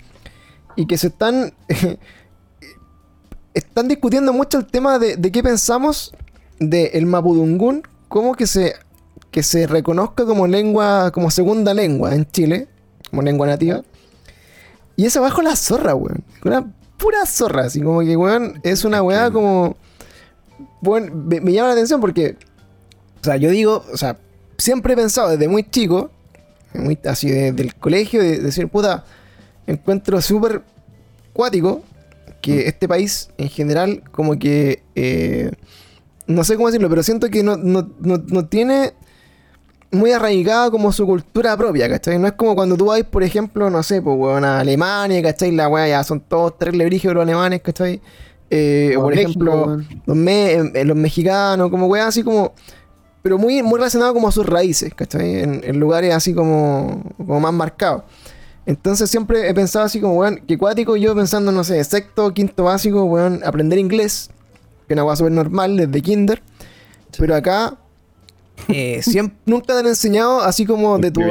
[0.75, 1.53] Y que se están.
[3.53, 6.13] están discutiendo mucho el tema de, de qué pensamos
[6.59, 8.73] del mapudungún, como que se,
[9.31, 12.67] que se reconozca como lengua, como segunda lengua en Chile,
[13.09, 13.81] como lengua nativa.
[14.95, 16.23] Y esa bajo la zorra, weón.
[16.45, 16.71] Una
[17.03, 19.75] pura zorra, así como que, weón, es una weá como.
[20.81, 22.37] Bueno, me, me llama la atención porque.
[23.21, 24.17] O sea, yo digo, o sea,
[24.57, 26.09] siempre he pensado desde muy chico,
[26.73, 29.03] muy, así de- del colegio, de, de decir, puta,
[29.67, 30.61] encuentro súper
[31.33, 31.83] cuático
[32.41, 34.81] que este país en general, como que.
[34.95, 35.51] eh,
[36.25, 38.93] no sé cómo decirlo, pero siento que no, no, no, no tiene
[39.93, 42.19] muy arraigada como su cultura propia, ¿cachai?
[42.19, 45.51] No es como cuando tú vas, por ejemplo, no sé, pues, weón, a Alemania, ¿cachai?
[45.51, 48.01] La weá ya son todos tres brígidos los alemanes, ¿cachai?
[48.49, 52.53] Eh, O por ejemplo, los, me- eh, los mexicanos, como weá, así como
[53.21, 55.41] pero muy, muy relacionado como a sus raíces, ¿cachai?
[55.43, 58.03] En, en lugares así como, como más marcados.
[58.65, 62.65] Entonces siempre he pensado así como, weón, que cuático yo pensando, no sé, sexto, quinto
[62.65, 64.29] básico, weón, aprender inglés,
[64.87, 66.41] que es una cosa súper normal desde kinder.
[67.17, 67.77] Pero acá
[68.69, 71.21] eh, siempre, nunca te han enseñado así como de tu,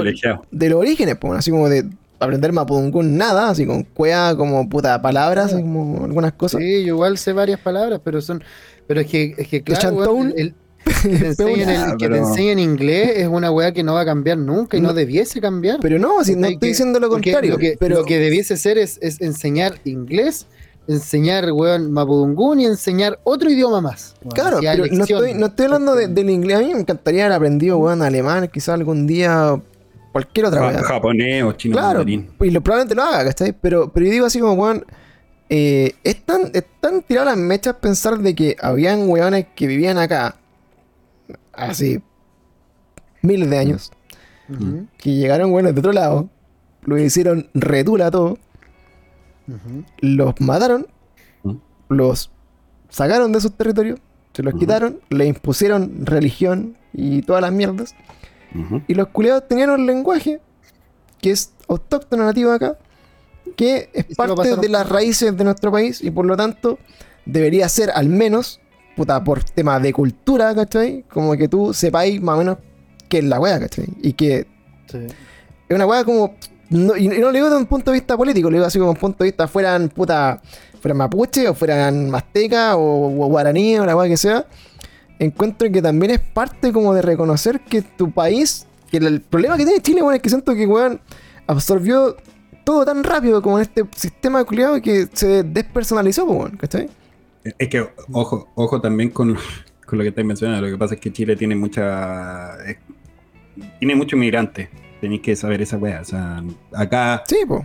[0.50, 1.86] de los orígenes, pues, así como de
[2.18, 6.60] aprender mapudungún nada, así con cuea como puta palabras, así como algunas cosas.
[6.60, 8.42] Sí, yo igual sé varias palabras, pero son.
[8.86, 10.54] Pero es que, es que claro, weón, el, el
[11.02, 13.94] que te enseñen, el- Ah, que te pero- enseñen inglés es una weá que no
[13.94, 14.94] va a cambiar nunca y no, No.
[14.94, 15.78] debiese cambiar.
[15.80, 17.52] Pero no, si no estoy que- diciendo lo contrario.
[17.52, 20.46] Lo que, pero lo que debiese ser es, es enseñar inglés,
[20.88, 24.14] enseñar, weón, mapudungún y enseñar otro idioma más.
[24.22, 26.56] weón, Claro, pero no estoy, no estoy hablando de- del inglés.
[26.58, 29.60] A mí me encantaría haber aprendido, weón, alemán, quizás algún día,
[30.12, 30.82] cualquier otra weá.
[30.82, 32.30] japonés o chino Claro, mandarín.
[32.40, 33.52] y lo, probablemente lo haga, ¿cachai?
[33.52, 34.84] Pero, pero yo digo así como, weón,
[35.48, 39.98] eh, es tan, es tan tirado las mechas pensar de que habían weones que vivían
[39.98, 40.36] acá,
[41.52, 42.02] así,
[43.22, 43.92] miles de años,
[44.98, 46.28] que llegaron, weones de otro lado,
[46.84, 48.38] lo hicieron retula todo,
[50.00, 50.86] los mataron,
[51.88, 52.30] los
[52.88, 53.98] sacaron de sus territorios,
[54.32, 57.94] se los quitaron, le impusieron religión y todas las mierdas.
[58.86, 60.40] Y los culiados tenían un lenguaje
[61.20, 62.78] que es autóctono nativo de acá,
[63.56, 66.78] que es parte de las raíces de nuestro país y por lo tanto
[67.24, 68.60] debería ser al menos,
[68.96, 71.04] puta, por tema de cultura, ¿cachai?
[71.08, 72.58] Como que tú sepáis más o menos
[73.08, 73.86] qué es la wea, ¿cachai?
[74.02, 74.46] Y que
[74.88, 74.98] Sí.
[75.68, 76.34] es una weá como.
[76.72, 78.96] Y no lo digo desde un punto de vista político, lo digo así como un
[78.96, 80.40] punto de vista fueran puta.
[80.80, 84.46] fueran mapuche o fueran mazteca o, o guaraní o la weá que sea.
[85.18, 88.66] Encuentro que también es parte como de reconocer que tu país.
[88.90, 91.00] Que el, problema que tiene Chile, weón, es que siento que weón
[91.46, 92.16] absorbió
[92.64, 96.88] todo tan rápido como en este sistema culiado que se despersonalizó, weón, ¿cachai?
[97.58, 99.36] Es que, ojo, ojo también con,
[99.86, 100.66] con lo que estáis mencionando.
[100.66, 102.56] Lo que pasa es que Chile tiene mucha.
[103.78, 104.70] tiene mucho inmigrante.
[105.02, 106.00] Tenéis que saber esa weá.
[106.00, 106.42] O sea,
[106.72, 107.24] acá.
[107.26, 107.62] Sí, pues.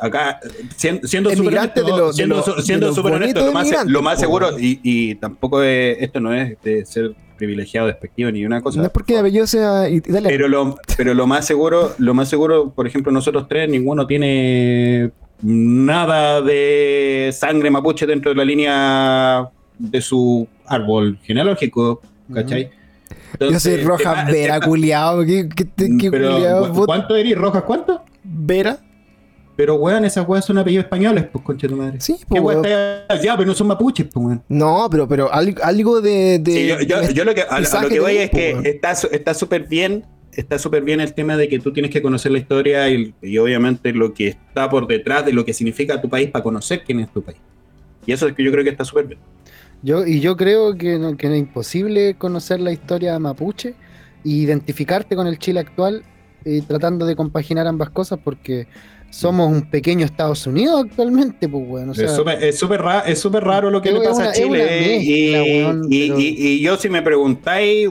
[0.00, 0.40] Acá,
[0.76, 4.14] siendo, súper honesto, de lo- de siendo, lo- siendo lo honesto, más, migrante, lo más
[4.16, 4.20] po.
[4.20, 8.80] seguro, y, y tampoco es, esto no es de ser privilegiado, despectivo ni una cosa.
[8.80, 10.26] No es porque el apellido sea italiano.
[10.28, 15.12] Pero lo, pero lo más seguro, lo más seguro, por ejemplo, nosotros tres, ninguno tiene
[15.42, 19.48] nada de sangre mapuche dentro de la línea
[19.78, 22.00] de su árbol genealógico,
[22.32, 22.70] ¿cachai?
[23.40, 25.24] Yo soy Entonces, Roja te va- Vera, te culiao.
[25.24, 25.66] ¿Qué, qué,
[25.98, 26.86] qué pero, culiao, ¿cu- puta?
[26.86, 27.36] ¿Cuánto eres?
[27.36, 28.02] ¿Rojas cuánto?
[28.24, 28.78] Vera?
[29.54, 32.00] Pero weón, esas weas son apellidos españoles, pues concha de tu madre.
[32.00, 32.66] Sí, ¿Qué pues, weón weón.
[33.08, 34.42] está Ya, pero no son mapuches, pues weón.
[34.48, 36.38] No, pero, pero al- algo de.
[36.38, 38.66] de Sí, yo, yo- yo lo que, a, a lo que voy es que weón.
[38.66, 42.38] está súper bien, está súper bien el tema de que tú tienes que conocer la
[42.38, 46.30] historia y, y obviamente lo que está por detrás de lo que significa tu país
[46.30, 47.38] para conocer quién es tu país.
[48.06, 49.20] Y eso es que yo creo que está súper bien.
[49.82, 53.70] Yo, y yo creo que, no, que es imposible conocer la historia mapuche
[54.24, 56.04] e identificarte con el Chile actual
[56.44, 58.66] eh, tratando de compaginar ambas cosas porque
[59.10, 61.92] somos un pequeño Estados Unidos actualmente, pues bueno.
[61.92, 64.30] O sea, es súper es súper ra- es súper raro lo que le pasa una-
[64.30, 64.98] a Chile.
[65.02, 65.32] y,
[65.62, 67.90] weón, y- pero- y- y yo si me preguntáis,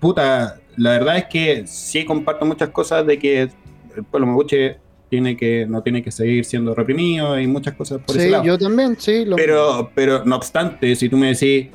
[0.00, 4.76] puta, la verdad es que sí comparto muchas cosas de que el pueblo mapuche
[5.12, 8.44] tiene que, no tiene que seguir siendo reprimido y muchas cosas por ese sí, lado.
[8.44, 9.26] yo también, sí.
[9.26, 11.68] lo- Pero, pero no obstante, si tú me decís,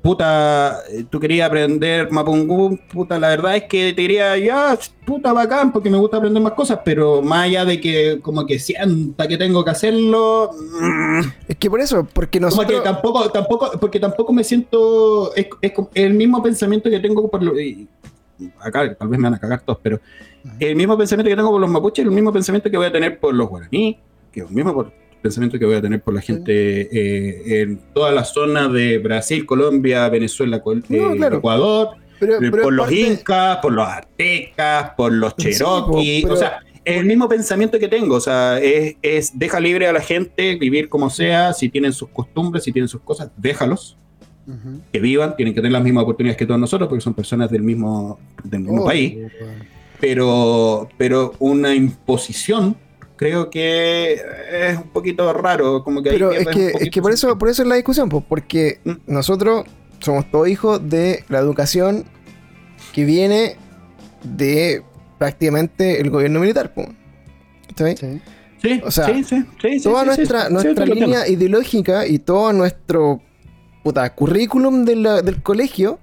[0.00, 0.80] puta,
[1.10, 5.90] tú querías aprender Mapungún, puta, la verdad es que te diría, ya, puta, bacán, porque
[5.90, 9.62] me gusta aprender más cosas, pero más allá de que como que sienta que tengo
[9.62, 12.80] que hacerlo, mm, Es que por eso, porque como nosotros.
[12.80, 17.28] que tampoco, tampoco, porque tampoco me siento, es, es como el mismo pensamiento que tengo
[17.30, 17.52] por lo,
[18.60, 20.00] acá tal vez me van a cagar todos, pero
[20.60, 23.18] el mismo pensamiento que tengo por los mapuches, el mismo pensamiento que voy a tener
[23.18, 23.98] por los guaraní,
[24.32, 24.92] que es el mismo por-
[25.22, 26.52] pensamiento que voy a tener por la gente
[26.92, 31.38] eh, en toda la zona de Brasil, Colombia, Venezuela, No, eh, claro.
[31.38, 31.88] Ecuador,
[32.20, 36.28] pero- eh, pero por los parte- incas, por los aztecas, por los Sí, cherokee, po,
[36.28, 39.86] pero- o sea, es el mismo pensamiento que tengo, o sea, es, es deja libre
[39.86, 43.96] a la gente vivir como sea, si tienen sus costumbres, si tienen sus cosas, déjalos,
[44.92, 47.62] Que vivan, tienen que tener las mismas oportunidades que todos nosotros, porque son personas del
[47.62, 49.16] mismo, del mismo Oh, país,
[50.00, 52.76] pero, pero una imposición
[53.16, 54.14] creo que
[54.52, 57.62] es un poquito raro, como que Pero es que, es que por eso, por eso
[57.62, 58.92] es la discusión, pues, porque Mm.
[59.06, 59.64] nosotros
[60.00, 62.04] somos todos hijos de la educación
[62.92, 63.56] que viene
[64.24, 64.82] de
[65.18, 66.88] prácticamente el gobierno militar, pues.
[67.68, 67.96] ¿Cachai?
[67.96, 68.20] Sí.
[68.62, 69.44] Sí, O sea, sí,
[69.82, 73.20] Toda nuestra, nuestra línea ideológica y todo nuestro
[73.84, 75.98] puta, currículum de la- del colegio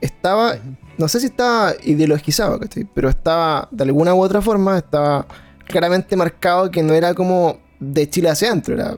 [0.00, 0.54] estaba,
[0.96, 2.86] no sé si estaba ideologizado, ¿cachai?
[2.94, 5.26] pero estaba de alguna u otra forma, estaba
[5.66, 8.96] claramente marcado que no era como de Chile hacia adentro, era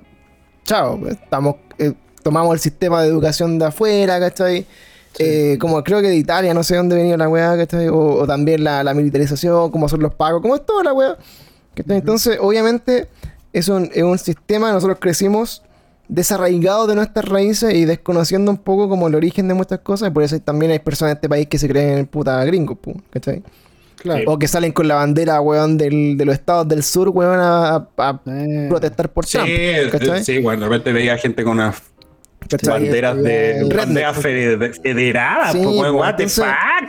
[0.64, 4.64] chao, pues, estamos, eh, tomamos el sistema de educación de afuera, ¿cachai?
[5.18, 7.88] eh, como creo que de Italia, no sé dónde venía la weá, ¿cachai?
[7.88, 11.16] O, o también la, la militarización, cómo son los pagos, como es toda la weá.
[11.74, 11.98] ¿cachai?
[11.98, 13.08] Entonces, obviamente,
[13.52, 15.62] es un, es un sistema, nosotros crecimos
[16.14, 20.12] desarraigados de nuestras raíces y desconociendo un poco como el origen de muchas cosas, y
[20.12, 23.42] por eso también hay personas en este país que se creen puta gringos, pu, ¿cachai?
[23.96, 24.32] Claro.
[24.32, 27.88] O que salen con la bandera, weón, del, de los estados del sur, weón, a,
[27.96, 30.24] a Eh, protestar por Sí, Trump, eh, ¿cachai?
[30.24, 31.76] sí, bueno, de repente veía gente con unas
[32.48, 32.68] ¿cachai?
[32.82, 33.76] banderas de Redneck.
[33.76, 36.44] banderas fede- federadas, Sí, weón, what the fuck,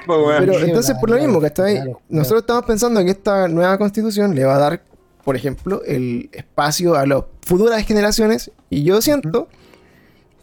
[0.07, 0.39] weón.
[0.45, 1.75] Pero entonces por lo mismo, ¿cachai?
[1.75, 2.01] claro, claro.
[2.09, 4.81] Nosotros estamos pensando que esta nueva constitución le va a dar,
[5.23, 8.51] por ejemplo, el espacio a las futuras generaciones.
[8.69, 9.47] Y yo siento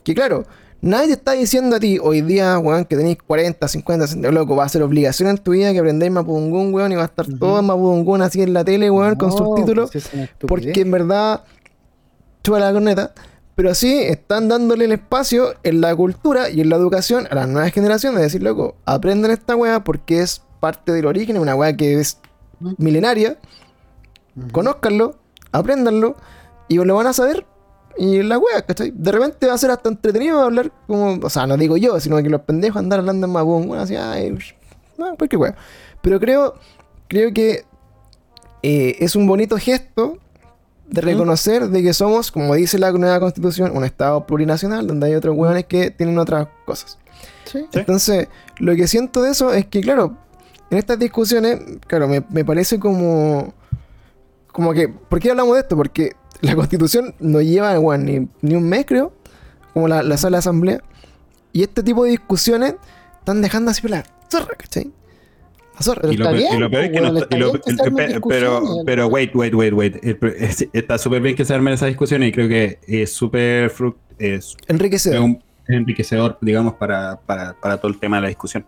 [0.04, 0.44] que, claro,
[0.80, 4.56] nadie te está diciendo a ti hoy día, weón, que tenéis 40, 50, 60, loco,
[4.56, 7.26] va a ser obligación en tu vida que aprendáis Mapudungún, weón, y va a estar
[7.38, 9.90] todo en Mapudungún así en la tele, weón, con subtítulos.
[9.90, 10.48] pues es estupidez.
[10.48, 11.44] Porque en verdad,
[12.42, 13.12] chupa la corneta.
[13.54, 17.46] Pero sí están dándole el espacio en la cultura y en la educación a las
[17.46, 18.16] nuevas generaciones.
[18.16, 22.00] De decir, loco, aprendan esta weá porque es parte del origen, es una weá que
[22.00, 22.18] es
[22.78, 23.36] milenaria.
[24.36, 24.52] Ujú.
[24.52, 25.16] Conózcanlo,
[25.52, 26.16] apréndanlo
[26.68, 27.46] y lo van a saber.
[27.98, 28.92] Y la weá, ¿cachai?
[28.94, 31.18] De repente va a ser hasta entretenido hablar como.
[31.22, 33.96] O sea, no digo yo, sino que los pendejos andar hablando en mapón, weón, así,
[33.96, 34.36] ay,
[34.96, 35.38] no, pues qué.
[36.00, 36.54] Pero creo,
[37.08, 37.64] creo que
[38.62, 40.18] eh, es un bonito gesto
[40.86, 45.14] de reconocer de que somos, como dice la nueva constitución, un estado plurinacional donde hay
[45.14, 46.98] otros hueones que tienen otras cosas.
[47.44, 47.66] Sí.
[47.72, 48.28] Entonces,
[48.58, 50.16] lo que siento de eso es que, claro,
[50.70, 53.52] en estas discusiones, claro, me, me parece como.
[54.52, 54.88] Como que.
[54.88, 55.76] ¿Por qué hablamos de esto?
[55.76, 59.12] Porque la constitución no lleva weón, ni, ni un mes, creo,
[59.72, 60.80] como la, la sala de asamblea.
[61.52, 62.74] Y este tipo de discusiones
[63.18, 64.90] están dejando así la zorra, ¿cachai?
[65.74, 66.12] La zorra.
[66.12, 67.60] Y lo, está peor- y bien, lo peor es que no weón, está- lo- bien
[67.64, 69.96] que el- se armen pe- pero, pero wait, wait, wait, wait.
[70.72, 74.50] Está súper bien que se armen esas discusiones y creo que es súper fruct- es,
[74.50, 75.20] es Enriquecedor.
[75.22, 78.66] un- es enriquecedor, digamos, para, para, para todo el tema de la discusión.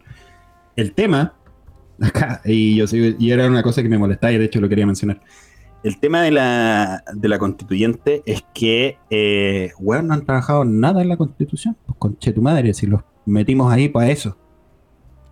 [0.76, 1.34] El tema,
[2.00, 4.86] acá, y yo y era una cosa que me molestaba y de hecho lo quería
[4.86, 5.20] mencionar.
[5.82, 11.02] El tema de la, de la constituyente es que, eh, weón, no han trabajado nada
[11.02, 11.76] en la constitución.
[11.86, 14.36] Pues conche tu madre, si los metimos ahí para eso.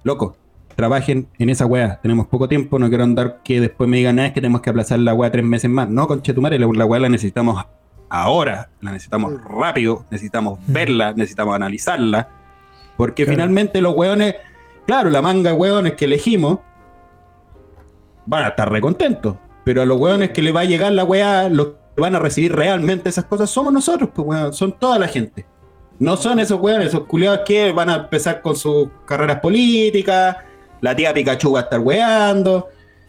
[0.03, 0.37] Loco,
[0.75, 2.01] trabajen en esa weá.
[2.03, 4.71] Tenemos poco tiempo, no quiero andar que después me digan, nada, es que tenemos que
[4.71, 5.89] aplazar la weá tres meses más.
[5.89, 7.65] No, conche tu madre, la, la weá la necesitamos
[8.09, 12.29] ahora, la necesitamos rápido, necesitamos verla, necesitamos analizarla.
[12.97, 13.37] Porque Claro.
[13.37, 14.35] finalmente los weones,
[14.85, 16.59] claro, la manga de weones que elegimos
[18.27, 19.37] van a estar recontentos.
[19.71, 22.19] Pero a los weones que le va a llegar la weá, los que van a
[22.19, 25.47] recibir realmente esas cosas somos nosotros, pues weón, son toda la gente.
[26.01, 30.39] No son esos weones, esos culiados que van a empezar con sus carreras políticas,
[30.81, 32.67] la tía Pikachu va a estar weando.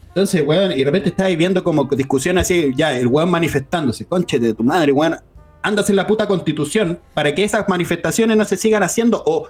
[0.10, 4.38] Entonces, weón, y de repente estás viendo como discusiones así, ya, el weón manifestándose, conche
[4.38, 5.18] de tu madre, weón,
[5.64, 9.50] andas en la puta constitución para que esas manifestaciones no se sigan haciendo, o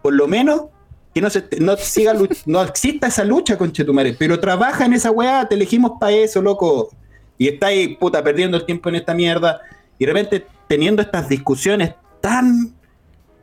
[0.00, 0.66] por lo menos
[1.14, 2.14] que no se no siga
[2.46, 6.12] no exista esa lucha, conche tu madre, pero trabaja en esa weá, te elegimos para
[6.12, 6.90] eso, loco.
[7.38, 9.60] Y estáis, puta, perdiendo el tiempo en esta mierda.
[9.98, 12.74] Y de repente teniendo estas discusiones tan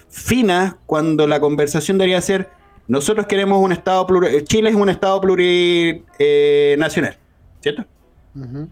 [0.09, 2.49] finas cuando la conversación debería ser
[2.87, 7.17] nosotros queremos un estado pluri- Chile es un estado plurinacional,
[7.61, 7.85] ¿cierto?
[8.35, 8.67] Ujú.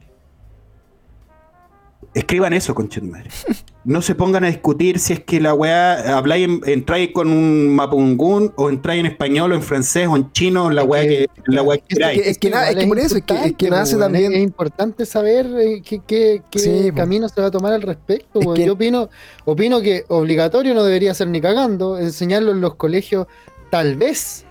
[2.15, 3.29] Escriban eso, conche tu madre.
[3.87, 7.73] No se pongan a discutir si es que la weá habláis, en- entráis con un
[7.73, 11.61] mapungún, o entráis en español, o en francés, o en chino, la weá que, la
[11.63, 12.21] weá que Es queráis.
[12.21, 14.31] que- es que nada- es que por eso, es que- es que importante, nace también-
[14.33, 17.81] Es, es importante saber eh, qué, qué- qué Sí, camino se va a tomar al
[17.81, 18.41] respecto.
[18.41, 19.09] Es que- Yo opino,
[19.45, 21.97] opino que obligatorio no debería ser ni cagando.
[21.97, 23.27] Enseñarlo en los colegios,
[23.71, 24.43] tal vez,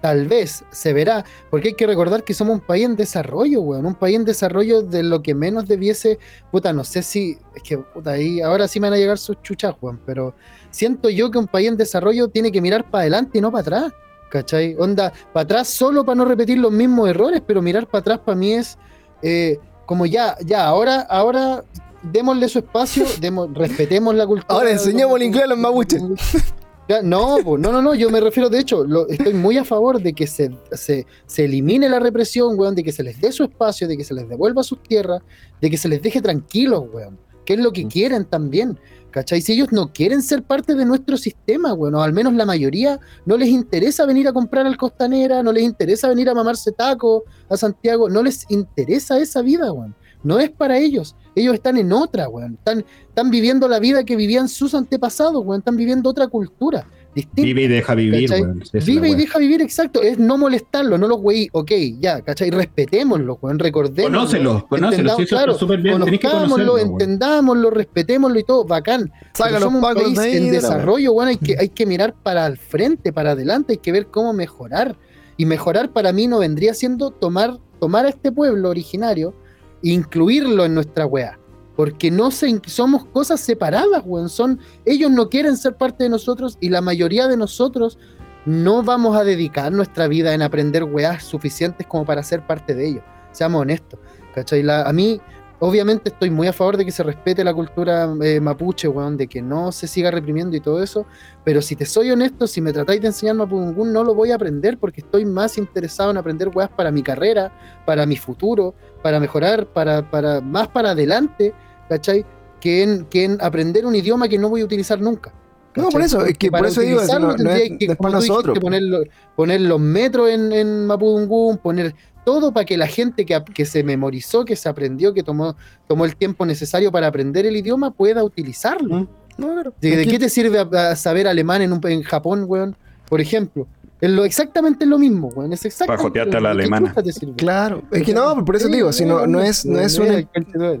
[0.00, 3.86] tal vez se verá, porque hay que recordar que somos un país en desarrollo, weón.
[3.86, 6.18] Un país en desarrollo de lo que menos debiese,
[6.50, 9.40] puta, no sé si, es que, puta, ahí, ahora sí me van a llegar sus
[9.42, 10.34] chuchas, weón, pero
[10.70, 13.62] siento yo que un país en desarrollo tiene que mirar para adelante y no para
[13.62, 13.92] atrás.
[14.30, 14.76] ¿Cachai?
[14.78, 18.36] Onda, para atrás solo para no repetir los mismos errores, pero mirar para atrás para
[18.36, 18.76] mí es
[19.22, 21.64] eh, como ya, ya, ahora, ahora
[22.02, 24.54] démosle su espacio, demos, respetemos la cultura.
[24.54, 26.02] Ahora enseñémosle inglés a los mapuches.
[26.88, 29.64] Ya, no, po, no, no, no, yo me refiero, de hecho, lo- estoy muy a
[29.64, 33.30] favor de que se, se, se elimine la represión, weón, de que se les dé
[33.30, 35.20] su espacio, de que se les devuelva sus tierras,
[35.60, 38.78] de que se les deje tranquilos, weón, que es lo que quieren también,
[39.10, 39.42] ¿cachai?
[39.42, 42.98] Si ellos no quieren ser parte de nuestro sistema, weón, o al menos la mayoría,
[43.26, 47.24] no les interesa venir a comprar al Costanera, no les interesa venir a mamarse taco
[47.50, 49.94] a Santiago, no les interesa esa vida, weón.
[50.22, 51.14] No es para ellos.
[51.34, 52.54] Ellos están en otra, weón.
[52.54, 55.60] Están, están viviendo la vida que vivían sus antepasados, weón.
[55.60, 56.86] Están viviendo otra cultura.
[57.14, 57.42] Distinta.
[57.42, 58.42] Vive y deja vivir, ¿Cachai?
[58.42, 58.62] weón.
[58.84, 60.02] Vive y deja vivir, exacto.
[60.02, 61.70] Es no molestarlo, no los güey, ok,
[62.00, 62.50] ya, ¿cachai?
[62.50, 64.18] Respetémoslo, weón, recordémoslo.
[64.18, 66.90] Conócelos, conócelos, súper bien, que conozcámoslo, weón.
[66.90, 69.12] entendámoslo, respetémoslo y todo, bacán.
[69.34, 72.14] Saca Pero los somos un país de en desarrollo, bueno, hay que, hay que mirar
[72.22, 74.96] para el frente, para adelante, hay que ver cómo mejorar.
[75.36, 79.34] Y mejorar para mí no vendría siendo tomar, tomar a este pueblo originario
[79.82, 81.38] incluirlo en nuestra weá.
[81.76, 84.28] Porque no se, somos cosas separadas, weón.
[84.28, 87.98] Son, ellos no quieren ser parte de nosotros y la mayoría de nosotros
[88.46, 92.88] no vamos a dedicar nuestra vida en aprender weas suficientes como para ser parte de
[92.88, 93.04] ellos.
[93.30, 94.00] Seamos honestos.
[94.34, 94.62] ¿Cachai?
[94.62, 95.20] La- a mí,
[95.60, 99.26] obviamente, estoy muy a favor de que se respete la cultura eh, mapuche, weón, de
[99.26, 101.06] que no se siga reprimiendo y todo eso.
[101.44, 104.36] Pero si te soy honesto, si me tratáis de enseñar mapudungún, no lo voy a
[104.36, 107.52] aprender porque estoy más interesado en aprender weas para mi carrera,
[107.86, 111.52] para mi futuro, para mejorar, para, para más para adelante,
[111.88, 112.24] ¿cachai?
[112.60, 115.32] Que en, que en aprender un idioma que no voy a utilizar nunca.
[115.76, 118.28] No, por eso, es que Para por eso digo, no, no es, que, como dijiste,
[118.32, 118.58] nosotros.
[118.58, 119.02] poner, lo-
[119.36, 121.94] poner los metros en, en Mapudungún, poner
[122.28, 125.56] todo para que la gente que, que se memorizó, que se aprendió, que tomó,
[125.86, 128.94] tomó el tiempo necesario para aprender el idioma, pueda utilizarlo.
[128.96, 129.08] Mm.
[129.38, 129.62] No.
[129.80, 132.76] ¿De, qué te sirve a- a saber alemán en, un, en Japón, weón?
[133.08, 133.66] Por ejemplo.
[134.00, 135.52] Es lo, exactamente lo mismo, weón.
[135.52, 136.76] Es exactamente jotearte a la mismo.
[136.76, 137.34] ¿De qué alemana.
[137.36, 140.24] Claro, es que no, por eso Sí, digo, si no, no es, no es una,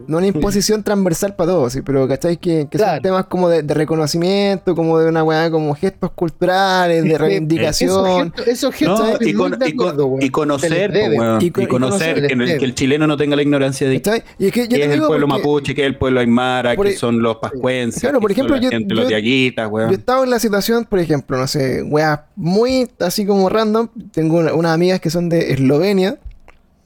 [0.06, 2.36] no una imposición transversal para todos, sí, pero ¿cachai?
[2.36, 2.92] Que, que Claro.
[2.94, 7.20] son temas como de, de reconocimiento, como de una weá, como gestos culturales, de Esos
[7.20, 8.32] reivindicación.
[8.32, 10.22] gestos, esos gestos No, y, muy con- de y con- acuerdo, weón.
[10.22, 12.58] y conocer, weón, Y y, con- y conocer que, el- debe.
[12.58, 14.22] que el chileno no tenga la ignorancia de ¿Cachai?
[14.38, 16.86] Y es que yo es el pueblo porque mapuche, que es el pueblo aymara, Por
[16.86, 19.90] que e- son los pascuenses, Claro, por ejemplo, yo- yo- los diaguitas, Yo weón.
[19.90, 23.88] he estado en la situación, por ejemplo, no sé, weas muy así como random.
[24.12, 26.18] Tengo una- unas amigas que son de Eslovenia.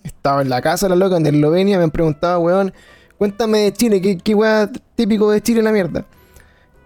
[0.05, 2.73] Estaba en la casa la loca de Eslovenia, me han preguntado, weón,
[3.19, 6.05] cuéntame de Chile, ¿qué, qué wea típico de Chile la mierda?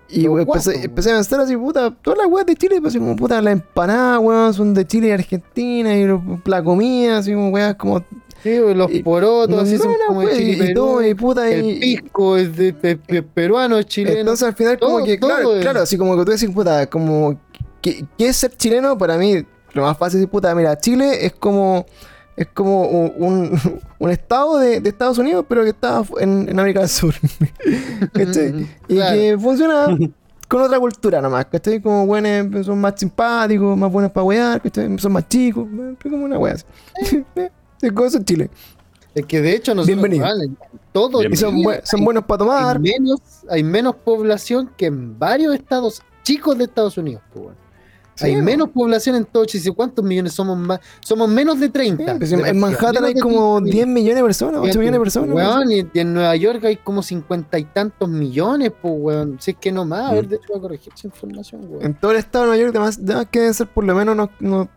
[0.09, 2.77] Y Lo weón, guapo, empecé, empecé a pensar así, puta, todas las weas de Chile,
[2.81, 6.07] pues así como puta, la empanada, weón, son de Chile y Argentina, y
[6.45, 8.05] la comida, así como weas como.
[8.43, 10.75] Sí, los porotos, así no, son no, como de pues, Chile, y Perú.
[10.75, 14.21] todo, y puta, El y- pisco es de, de- de peruano, chileno.
[14.21, 17.41] Entonces al final como que, claro, es- claro, así como que tú decís, puta, como,
[17.91, 18.99] ¿qué, qué es ser chileno?
[18.99, 19.45] Para mí,
[19.75, 21.87] lo más fácil es, puta, mira, Chile es como,
[22.37, 23.59] es como un,
[23.99, 27.15] un- estado de, de Estados Unidos, pero que está en, en América del Sur.
[28.13, 28.67] ¿Cachai?
[28.89, 29.17] Y Claro.
[29.17, 29.87] que funciona
[30.49, 31.81] con otra cultura nomás, ¿cachai?
[31.81, 34.99] Como buenos, son más simpáticos, más buenos para wear, ¿cachai?
[34.99, 35.67] Son más chicos,
[36.05, 36.65] es como una wea así.
[37.83, 38.51] Es como eso es Chile.
[39.15, 40.25] Es que de hecho nosotros Bienvenido.
[40.25, 40.51] vale,
[40.93, 41.81] todo Bienvenido.
[41.85, 42.77] Son, hay- buenos para tomar.
[42.77, 47.23] hay menos, hay menos población que en varios estados chicos de Estados Unidos.
[47.33, 47.59] pues, bueno.
[48.17, 48.43] Sí, hay ¿no?
[48.43, 49.73] menos población en todo Chile.
[49.77, 50.81] ¿Cuántos millones somos más?
[51.01, 52.05] Somos menos de 30.
[52.13, 53.75] Sí, pues, de en, en Manhattan hay como 30.
[53.75, 55.35] 10 millones de personas, 8 millones de personas.
[55.37, 59.37] Weón, y, y en Nueva York hay como cincuenta y tantos millones, pues, weón.
[59.39, 60.29] Si es que no más, a ver, Mm.
[60.29, 61.85] de hecho voy a corregir esa información, weón.
[61.85, 64.15] En todo el estado de Nueva York, además, además que deben ser por lo menos
[64.15, 64.69] unos, unos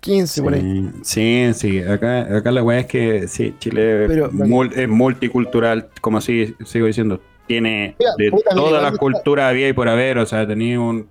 [0.00, 0.90] 15 por ahí.
[1.02, 1.78] Sí, sí, sí.
[1.82, 6.54] Acá, acá la weá es que sí, Chile Pero- es, mul- es multicultural, como sí,
[6.64, 7.20] sigo diciendo.
[7.48, 10.18] Tiene Mira, de puta, todas las culturas había y por haber.
[10.18, 11.08] O sea, tenía un.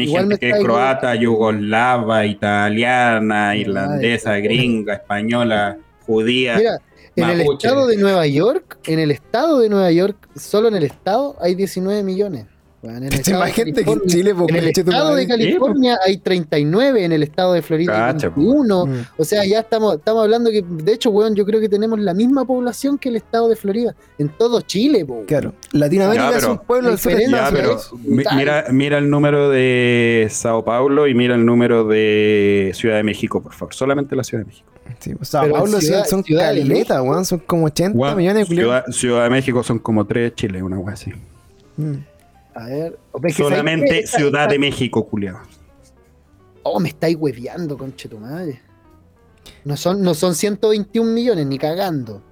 [0.00, 6.56] Igual gente que es croata, yugoslava, italiana, irlandesa, gringa, española, judía.
[6.56, 6.78] Mira,
[7.16, 10.84] en el estado de Nueva York, en el estado de Nueva York, solo en el
[10.84, 12.46] estado hay 19 millones.
[12.82, 15.26] Weón, en el Hay estado más de gente que en Chile, el estado de.
[15.28, 18.40] California hay 39, en el estado de Florida hay Cacha, po.
[18.40, 18.86] 21.
[18.86, 19.06] Mm.
[19.18, 22.12] O sea, ya estamos, estamos hablando que, de hecho, weón, yo creo que tenemos la
[22.12, 25.22] misma población que el estado de Florida, en todo Chile, po.
[25.26, 26.90] Claro, Latinoamérica Ya, es un pueblo
[27.92, 28.36] Brutal.
[28.36, 33.40] mira, mira el número de Sao Paulo y mira el número de Ciudad de México,
[33.42, 33.74] por favor.
[33.74, 34.68] Solamente la Ciudad de México.
[34.98, 37.02] Sí, o sea, Pero Pablo, Ciudad- son Ciudad México.
[37.02, 38.84] weón, son como 80 Gua- millones de culiados.
[38.84, 41.12] Ciudad, Ciudad de México son como tres Chile, una wea así.
[41.76, 41.92] Mm.
[42.54, 42.98] A ver.
[43.34, 45.40] Solamente Ciudad de México, culiado.
[46.62, 48.60] Oh, me estáis hueveando, conche tu madre.
[49.64, 52.22] No son, no son 121 millones, ni cagando.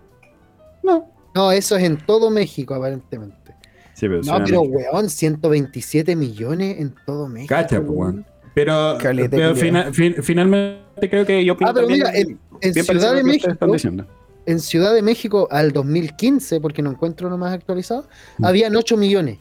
[0.83, 1.11] No.
[1.35, 3.55] No, eso es en todo México, aparentemente.
[3.95, 7.55] Sí, pero No, pero weón, 127 millones en todo México.
[7.55, 8.27] Cacha, pues, weón.
[8.55, 9.55] Pero, Caleta, pero culiao.
[9.65, 14.07] fina- fin- finalmente creo que yo Ah, pero mira, en, en Ciudad de México, diciendo.
[14.47, 18.45] en Ciudad de México al 2015, porque no encuentro uno más actualizado, Mm.
[18.45, 19.39] habían 8 millones.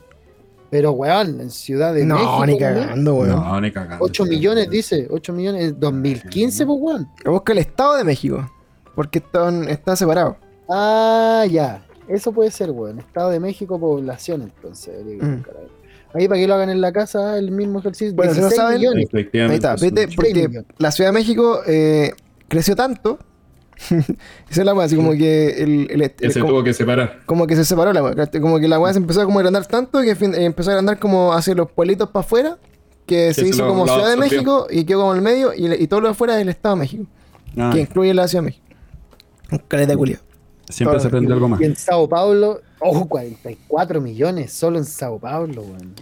[0.71, 2.45] Pero weón, en Ciudad de No, México.
[2.45, 3.29] ni cagando, weón.
[3.35, 4.05] No, ni cagando.
[4.05, 7.07] 8 millones, dice, 8 millones en 2015, pues weón.
[7.25, 8.49] Busca el estado de México,
[8.95, 10.37] porque están, está separado.
[10.69, 11.83] Ah, ya.
[12.07, 12.99] Eso puede ser, weón.
[12.99, 14.93] Estado de México, población, entonces.
[15.21, 15.37] Mm.
[16.13, 18.15] Ahí para que lo hagan en la casa, el mismo ejercicio.
[18.15, 18.97] Bueno, si no 16 saben- millones.
[19.13, 19.55] Ahí Efectivamente.
[19.67, 20.65] está, vete, porque millones.
[20.79, 22.11] la Ciudad de México eh,
[22.47, 23.19] creció tanto
[24.49, 27.19] Esa es la weá, así como que el, el- el- se como, tuvo que separar.
[27.25, 28.27] como que se separó la weá.
[28.41, 30.73] Como que la weá se empezó a como agrandar tanto que fin- eh, empezó a
[30.73, 32.57] agrandar como hacia los pueblitos para afuera.
[33.05, 34.17] Que se se hizo lo- como lo Ciudad de.
[34.17, 36.75] México y quedó como el medio y, y todo lo de afuera es el Estado
[36.75, 37.05] de México.
[37.57, 38.65] Ah, Que incluye la Ciudad de México.
[39.51, 40.19] Un caleta culiao.
[40.67, 41.59] siempre se aprende algo más.
[41.59, 45.93] Y en Sao Paulo, oh, 44 millones solo en Sao Paulo, weón.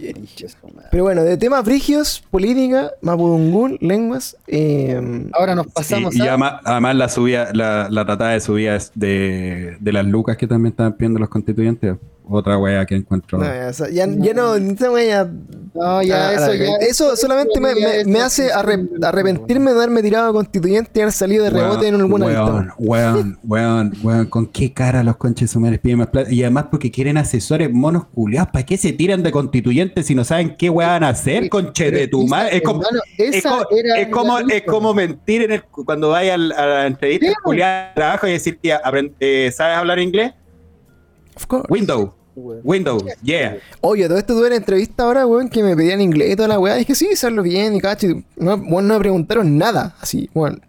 [0.90, 4.36] Pero bueno, de temas frigios, política, mapudungún, lenguas.
[4.46, 6.28] Eh, Ahora nos Sí, pasamos y a.
[6.30, 10.46] además, además la subida, la, la tratada de subida es de, de las lucas que
[10.46, 11.96] también están pidiendo los constituyentes.
[12.30, 13.38] Otra wea que encuentro.
[13.38, 15.30] no, ya, no, esa weá ya
[15.74, 16.76] No, ya, Ah, eso ya.
[16.86, 21.44] eso solamente me, me- me hace arre- arrepentirme de haberme tirado constituyente y haber salido
[21.44, 25.98] de rebote en alguna weón, weón, weón, weón, con qué cara los conches sumares piden
[25.98, 26.32] más plata.
[26.32, 28.50] Y además porque quieren asesores monos culiados.
[28.50, 31.90] ¿Para qué se tiran de constituyentes si no saben qué weón van a hacer, conche
[31.90, 32.56] de tu madre?
[32.56, 33.62] Es como, Hermano, es como,
[33.96, 37.88] es como, la es como mentir en el, cuando vayas al- a la entrevista culiada
[37.88, 40.32] de trabajo y decir, tía, aprend- eh, ¿sabes hablar inglés?
[41.38, 41.66] Of course.
[41.70, 42.60] Windows, weón.
[42.64, 43.58] Windows, yeah.
[43.80, 46.58] Oye, todo esto tuve una entrevista ahora, weón, que me pedían inglés y toda la
[46.58, 46.74] weá.
[46.74, 48.08] Dije, sí, hacerlo bien y cacho.
[48.08, 50.60] y No, weón, no me preguntaron nada, así, weón.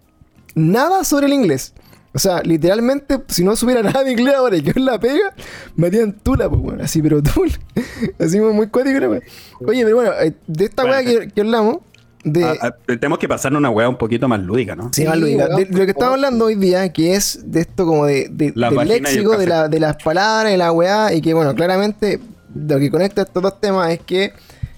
[0.53, 1.73] Nada sobre el inglés.
[2.13, 5.33] O sea, literalmente, si no supiera nada de inglés ahora y que la pega,
[5.75, 6.81] me metían tula, pues, weón.
[6.81, 7.53] Así, pero tula.
[8.19, 9.21] Así muy cuático weá.
[9.65, 11.77] Oye, pero bueno, eh, de esta Bueno, weá que, que hablamos,
[12.23, 12.43] de.
[12.43, 14.91] Ah, ah, tenemos que pasar una weá un poquito más lúdica, ¿no?
[14.93, 15.47] Sí, Sí, más lúdica.
[15.47, 18.51] De, de lo que estamos hablando hoy día, que es de esto como de, de-
[18.55, 22.19] La del léxico, de, la, de las palabras, de la weá, y que bueno, claramente
[22.55, 24.33] lo que conecta estos dos temas es que,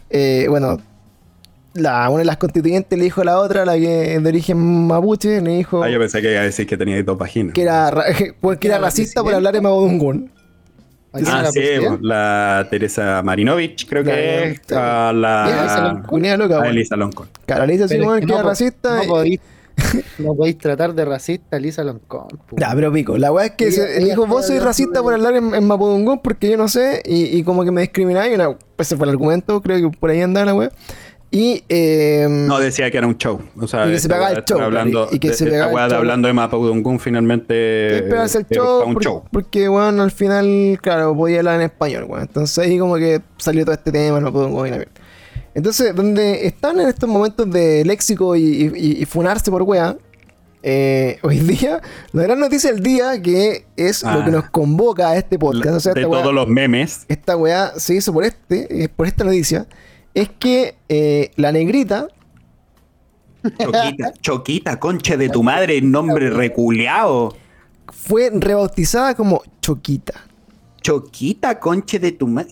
[0.09, 0.79] eh, bueno,
[1.73, 4.87] la, una de las constituyentes le dijo a la otra, la que es de origen
[4.87, 7.53] mapuche, le dijo Ah, yo pensé que iba a decir que tenía dos vaginas.
[7.53, 8.03] que era, ra-
[8.41, 10.29] pues, que era ¿La racista por hablar de Mabudungún.
[11.13, 14.61] Ah, la sí, pues, la Teresa Marinovich, creo La- que es.
[15.13, 15.87] la- a Elisa la.
[15.93, 16.07] Loncón.
[16.07, 16.71] Cuñada loca, a weón.
[16.71, 17.27] Elisa Loncón.
[17.83, 18.95] Es weón, que no racista.
[18.95, 19.39] No y- podéis,
[20.19, 22.27] no podéis tratar de racista a Lisa Loncón.
[22.75, 23.17] pero pico.
[23.17, 26.19] La weá es que se- dijo, vos sois racista de- por hablar en, en Mapudungún
[26.21, 28.31] porque yo no sé, y, y como que me discrimináis.
[28.31, 30.71] y Una, ese fue el argumento, creo que por ahí andaba la weá.
[31.33, 33.39] Y, eh, No, decía que era un show.
[33.57, 35.85] O sea, Y que se pegaba el show, hablando, claro, y que de- se pegaba
[35.85, 35.99] el show.
[35.99, 37.95] hablando de Mapudungun finalmente.
[37.97, 39.23] es pegarse el eh, show, un por- show.
[39.31, 42.23] porque, bueno, al final, claro, podía hablar en español, weón.
[42.23, 44.85] Entonces ahí como que salió todo este tema, no puedo y la.
[45.53, 49.95] Entonces, donde están en estos momentos de léxico y, y- y funarse por weá,
[50.63, 51.81] eh, hoy día,
[52.11, 54.25] la gran noticia del día que es lo Ah.
[54.25, 55.75] que nos convoca a este podcast.
[55.75, 57.05] o sea, de esta todos los memes.
[57.07, 59.65] esta weá se hizo por este, eh, por esta noticia,
[60.13, 62.07] es que eh, la negrita,
[63.59, 67.35] Choquita, choquita, concha de tu madre, nombre reculeado.
[67.91, 70.13] fue rebautizada como Choquita.
[70.81, 72.49] Choquita, conche de tu madre.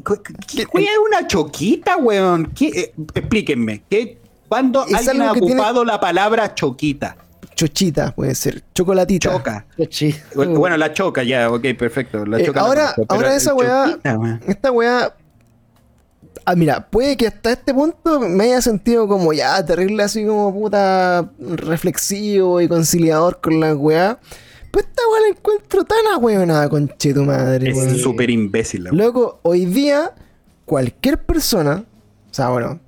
[0.48, 2.52] ¿Qué, qué es una choquita, weón?
[2.56, 3.84] ¿Qué, eh, explíquenme.
[3.90, 7.18] ¿qué, ¿Cuándo Es alguien ha tiene- ocupado la palabra choquita?
[7.56, 8.64] Chochita, puede ser.
[8.74, 9.32] Chocolatita.
[9.32, 9.66] Choca.
[9.90, 10.16] Sí.
[10.36, 12.26] Bueno, la choca ya, ok, perfecto.
[12.26, 14.42] La Eh, choca ahora- ahora esa weá- choquita, weón.
[14.48, 15.16] Esta weá.
[16.52, 20.52] Ah, mira, puede que hasta este punto me haya sentido como ya terrible, así como
[20.52, 24.18] puta reflexivo y conciliador con la weá.
[24.72, 27.70] Pues esta weá la encuentro tan ahueonada, conche tu madre.
[27.70, 28.86] Es súper imbécil.
[28.86, 28.98] la weá.
[29.06, 30.14] Loco, hoy día,
[30.66, 31.84] cualquier persona,
[32.32, 32.80] o sea, bueno,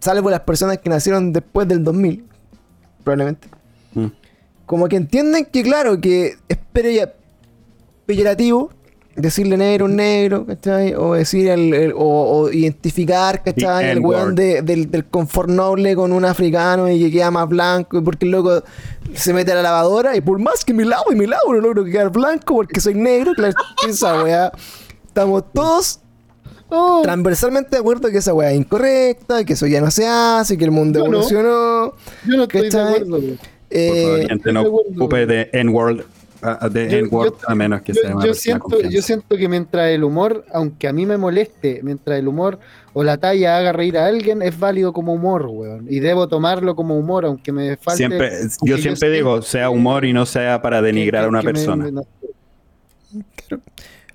[0.00, 2.24] salvo las personas que nacieron después del 2000,
[3.04, 3.48] probablemente,
[3.94, 4.06] Mm.
[4.66, 7.10] como que entienden que, claro, que es peyo-
[8.04, 8.70] peyorativo
[9.18, 10.94] decirle negro a un negro, ¿cachai?
[10.94, 13.90] O decir el, el- o, o identificar, ¿cachai?
[13.90, 17.98] El weón de- del, del confort noble con un africano y que queda más blanco,
[17.98, 18.62] y porque el loco
[19.14, 21.60] se mete a la lavadora y por más que me lavo y me lavo, no
[21.60, 23.54] logro quedar blanco porque soy negro, claro,
[23.88, 24.52] esa weá.
[25.06, 26.00] Estamos todos
[26.70, 30.58] Oh, transversalmente de acuerdo que esa weá es incorrecta, que eso ya no se hace,
[30.58, 31.12] que el mundo Yo no.
[31.12, 31.94] evolucionó.
[32.26, 32.86] yo no estoy de ¿cachai?
[32.96, 33.10] acuerdo.
[33.16, 33.36] güey.
[33.36, 36.00] Por Eh, favor, gente, no de ocupe de N-word.
[36.70, 39.36] De Yo- N-word, yo- a menos que Yo, sea una yo persona siento, yo siento
[39.36, 42.58] que mientras el humor, aunque a mí me moleste, mientras el humor
[42.92, 45.86] o la talla haga reír a alguien, es válido como humor, weón.
[45.88, 47.96] Y debo tomarlo como humor, aunque me falte.
[47.98, 48.32] Siempre,
[48.62, 51.84] yo siempre digo, sea humor y no sea para denigrar a una me- persona.
[51.84, 52.06] me- no-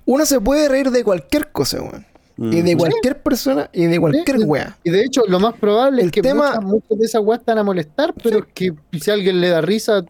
[0.06, 2.04] uno se puede reír de cualquier cosa, weón.
[2.36, 2.64] Y Mm.
[2.64, 4.44] de cualquier persona y de cualquier Sí.
[4.44, 4.76] weá.
[4.82, 7.38] Y de hecho, lo más probable El es que tema- muchas, muchas de esas weas
[7.40, 10.04] están a molestar, pero es que si a alguien le da risa,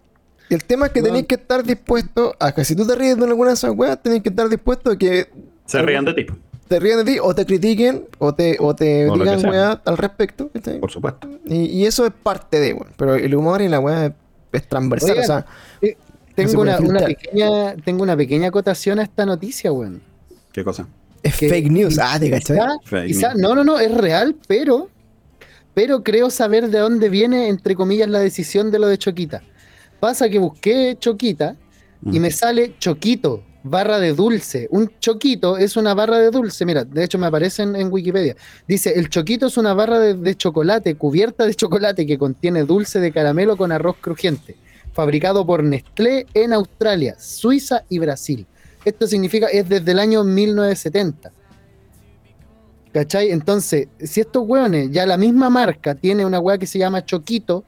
[0.51, 3.25] El tema es que tenéis que estar dispuesto a que si tú te ríes de
[3.25, 5.29] alguna de esas weas, tenéis que estar dispuesto a que
[5.66, 6.27] Se rían de ti,
[6.69, 10.51] te rían de ti o te critiquen o te, o te digan weá al respecto.
[10.81, 11.29] por supuesto.
[11.47, 12.93] Y, y eso es parte de, weón.
[12.97, 14.12] Pero el humor y la weá es,
[14.53, 15.11] es transversal.
[15.11, 15.47] Oigan, o sea,
[15.81, 15.97] eh,
[16.35, 20.03] tengo, una, pequeña, tengo una pequeña acotación a esta noticia, weón.
[20.53, 20.87] ¿Qué cosa?
[21.25, 21.99] es que fake news.
[21.99, 22.59] Ah, te cachai.
[23.07, 24.91] Quizá- no, no, no, es real, pero,
[25.73, 29.43] pero creo saber de dónde viene, entre comillas, la decisión de lo de Choquita.
[30.05, 31.56] Pasa que busqué Choquita
[32.12, 34.68] y me sale choquito, barra de dulce.
[34.70, 36.66] Un choquito es una barra de dulce.
[36.66, 38.36] Mira, de hecho me aparece en, en Wikipedia.
[38.68, 43.01] Dice, el choquito es una barra de, de chocolate cubierta de chocolate que contiene dulce
[43.01, 44.56] de caramelo con arroz crujiente,
[44.93, 48.47] fabricado por Nestlé en Australia, Suiza y Brasil.
[48.85, 51.32] Esto significa, es desde el año 1970.
[52.93, 53.31] ¿Cachai?
[53.31, 57.64] Entonces, si estos hueones, ya la misma marca tiene una hueá que se llama Choquito,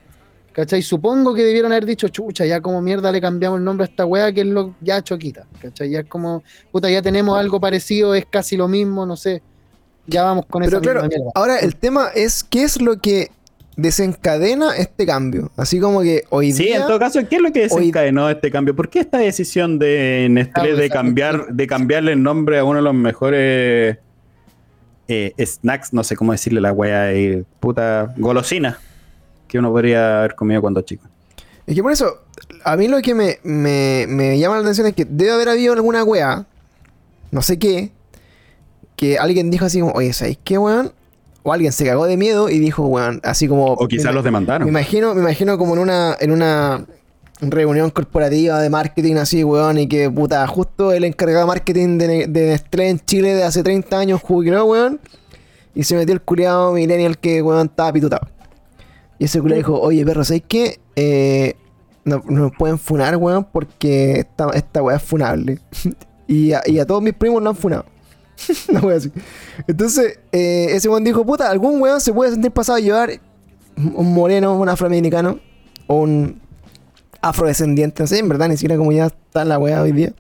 [0.57, 0.81] ¿cachai?
[0.81, 4.07] Supongo que debieron haber dicho, chucha, ya como mierda le cambiamos el nombre a esta
[4.07, 5.91] hueá que es lo, ya Choquita, ¿cachai?
[5.91, 6.43] Ya es como,
[6.73, 9.43] puta, ya tenemos algo parecido, es casi lo mismo, no sé.
[10.07, 11.31] Ya vamos con Pero esa claro, mierda.
[11.35, 13.29] ahora el tema es qué es lo que
[13.77, 15.51] desencadena este cambio.
[15.59, 16.77] Así como que hoy Sí, día...
[16.77, 18.75] en todo caso, ¿qué es lo que hoy- desencadenó este cambio?
[18.75, 22.77] ¿Por qué esta decisión de Nestlé Claro, de cambiar, de cambiarle el nombre a uno
[22.77, 23.99] de los mejores
[25.09, 28.79] eh, snacks, no sé cómo decirle la wea, eh, puta golosina
[29.49, 31.07] que uno podría haber comido cuando chico?
[31.67, 32.23] Es que por eso,
[32.65, 35.73] a mí lo que me, me, me llama la atención es que debe haber habido
[35.73, 36.47] alguna wea,
[37.33, 37.91] no sé qué,
[38.97, 40.93] que alguien dijo así como, oye, ¿sabéis qué, weón?
[41.43, 43.67] O alguien se cagó de miedo y dijo, weón, así como...
[43.75, 44.69] O quizás me- los Me demandaron.
[44.69, 46.85] imagino, me imagino como en una, en una
[47.41, 52.27] reunión corporativa de marketing así, weón, y que puta, justo el encargado de marketing de,
[52.29, 55.01] de Nestlé en Chile de hace 30 años jubiló, weón,
[55.75, 58.27] y se metió el culiado millennial que, weón, estaba pitutado.
[59.19, 60.81] Y ese culiado dijo, oye, perro, ¿sabes qué?
[60.95, 61.55] Eh,
[62.05, 65.59] no, no nos pueden funar, weón, porque esta, esta weá es funable.
[66.27, 67.87] y, a, todos mis primos lo han funado.
[68.69, 69.11] Una wea así.
[69.67, 73.21] Entonces, eh, ese weón dijo, puta, algún weón se puede sentir pasado a llevar
[73.77, 75.41] un moreno, un afroamericano,
[75.87, 76.41] o un
[77.21, 80.13] afrodescendiente, no sé, en verdad, ni siquiera como ya está la weá hoy día.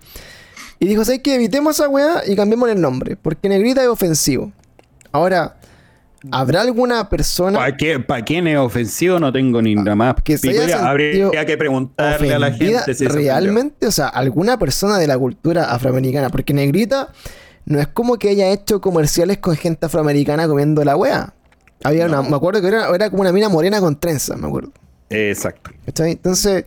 [0.78, 1.36] Y dijo, ¿sabes qué?
[1.36, 4.52] Evitemos esa weá y cambiemos el nombre, porque negrita es ofensivo.
[5.12, 5.56] Ahora,
[6.30, 9.18] ¿habrá alguna persona ¿Para qué, quién es ofensivo?
[9.18, 10.14] No tengo ni nada más.
[10.22, 13.86] que se haya Habría que preguntarle a la gente si realmente?
[13.86, 17.12] O sea, alguna persona de la cultura afroamericana, porque negrita
[17.64, 21.34] no es como que haya hecho comerciales con gente afroamericana comiendo la weá.
[21.82, 24.72] Había una, me acuerdo que era, era como una mina morena con trenzas, me acuerdo.
[25.10, 25.70] Exacto.
[25.84, 26.12] ¿Cachai?
[26.12, 26.64] Entonces,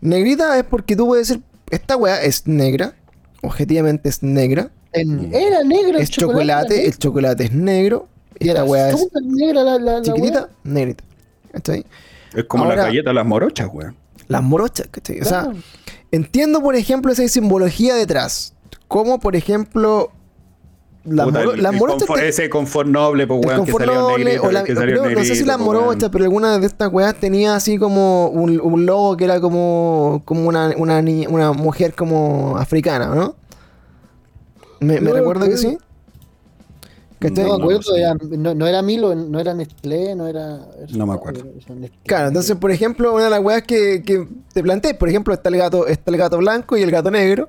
[0.00, 2.94] negrita es porque tú puedes decir, esta weá es negra,
[3.42, 8.08] objetivamente es negra, era negro el es chocolate, el chocolate es negro,
[8.40, 8.92] Y era weá
[9.22, 10.48] negra la, la, la chiquitita, weá.
[10.64, 11.04] negrita.
[11.52, 11.84] ¿Cachai?
[12.34, 13.94] Es como Ahora- la galleta de las morochas, weón.
[14.28, 15.20] Las morochas, ¿cachai?
[15.20, 15.48] O sea,
[16.10, 18.54] entiendo, por ejemplo, esa simbología detrás.
[18.88, 20.10] Como, por ejemplo,
[21.04, 22.08] las, Puta, moro- el- las el morochas.
[22.08, 24.46] confort- te- ese confort noble, pues, weón, que salió noble, negrito.
[24.46, 26.92] o la- que salió creo- no sé si las pues, morochas, pero alguna de estas
[26.92, 31.52] weas tenía así como un, un logo que era como, como una, una, niña- una
[31.52, 33.34] mujer como africana, ¿no?
[34.80, 35.56] Me, me No, recuerdo que
[37.20, 37.44] ¿Cachai?
[37.44, 40.58] No me acuerdo, No, era- no, no era Milo, no era Nestlé, no era.
[40.94, 41.44] No me acuerdo.
[42.06, 45.50] Claro, entonces, por ejemplo, una de las weas que, que te planteé, por ejemplo, está
[45.50, 47.48] el gato, está el gato blanco y el gato negro.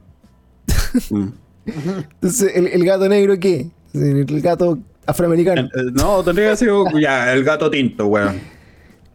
[1.09, 1.27] Mm.
[2.15, 3.69] Entonces, ¿el, el gato negro qué?
[3.93, 5.69] El gato afroamericano.
[5.93, 6.69] No, tendría que ser
[7.01, 8.39] ya, el gato tinto, weón.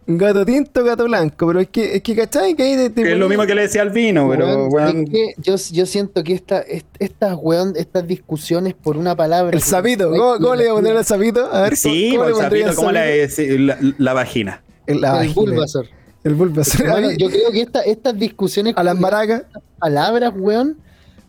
[0.08, 1.46] Gato tinto, gato blanco.
[1.48, 2.54] Pero es que, es que ¿cachai?
[2.54, 5.04] Que es lo mismo que le decía al vino, pero, Weón, weón.
[5.04, 9.50] es que yo, yo siento que esta, est- estas, weón, estas discusiones por una palabra.
[9.56, 10.10] El sapito.
[10.10, 11.52] ¿Cómo, cómo le iba a poner al sapito?
[11.52, 13.52] A ver, Sí, ¿cómo, pues, le pondría sapito, al ¿cómo le sapito?
[13.52, 13.58] decía?
[13.82, 14.62] La, la vagina.
[14.86, 15.34] En la El vagina.
[15.34, 15.86] Bulbasaur.
[16.22, 17.00] El Bulbasaur.
[17.02, 19.42] Mí- yo creo que esta- estas discusiones A las con maracas.
[19.80, 20.76] palabras, weón,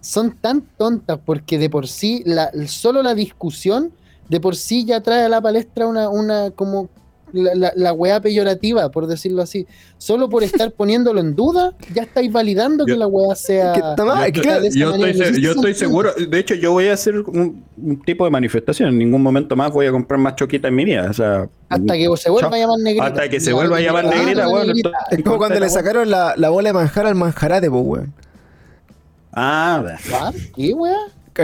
[0.01, 3.91] son tan tontas porque de por sí, la, solo la discusión
[4.29, 6.89] de por sí ya trae a la palestra una, una como
[7.33, 9.67] la, la, la weá peyorativa, por decirlo así.
[9.97, 13.73] Solo por estar poniéndolo en duda, ya estáis validando que la weá sea.
[13.73, 16.93] Que está mal, Yo estoy- claro, yo se- yo seguro, de hecho yo voy a
[16.93, 20.67] hacer un, un tipo de manifestación, en ningún momento más voy a comprar más choquita
[20.69, 23.05] en mi vida, o sea, Hasta que se vuelva a llamar negrita.
[23.05, 24.73] Hasta que se vuelva a llamar Ah, negrita, weón,
[25.11, 28.13] Es como cuando le sacaron la, la bola de manjar al manjarate, pues, weón.
[29.33, 29.83] Ah,
[30.13, 30.31] ¿Ah?
[30.55, 30.95] ¿Qué weá?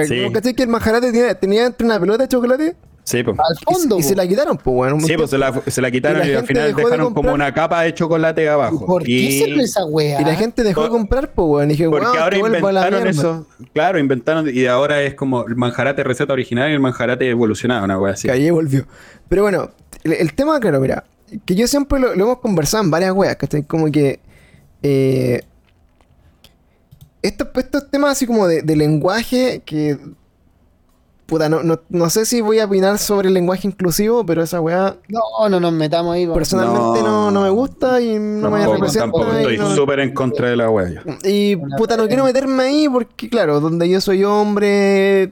[0.07, 0.23] Sí.
[0.34, 2.76] ¿Cachai que el manjarate tenía, tenía entre una pelota de chocolate?
[3.04, 3.38] Sí, pues.
[3.40, 4.00] Al fondo.
[4.00, 4.94] y se la quitaron, pues, weón.
[4.94, 7.54] un Sí, pues se la, se la quitaron Y al final de dejaron como una
[7.54, 8.86] capa de chocolate abajo.
[8.86, 10.22] ¿Por qué y siempre esa weá?
[10.22, 11.70] Y la gente dejó de comprar, pues, weón.
[11.70, 13.10] Y dije, porque weón, ahora inventaron mierda.
[13.10, 13.48] eso.
[13.74, 18.00] Claro, inventaron y ahora es como el manjarate receta original y el manjarate evolucionado, una
[18.00, 18.28] wea así.
[18.28, 18.86] Que ahí volvió.
[19.30, 19.72] Pero bueno,
[20.04, 21.04] el, el tema, claro, mira,
[21.46, 23.64] que yo siempre lo, lo hemos conversado en varias weas, ¿cachai?
[23.64, 24.20] Como que.
[24.82, 25.42] Eh,
[27.22, 29.98] estos, estos temas así como de, de lenguaje que.
[31.26, 34.60] Puta, no, no, no sé si voy a opinar sobre el lenguaje inclusivo, pero esa
[34.60, 36.28] wea No, no nos metamos ahí.
[36.28, 37.32] personalmente no, No.
[37.32, 39.00] no me gusta y no me Tampoco, representa.
[39.06, 40.90] tampoco estoy no- súper en contra de la wea.
[40.90, 41.00] yo.
[41.24, 45.32] Y puta, no quiero meterme ahí porque, claro, donde yo soy hombre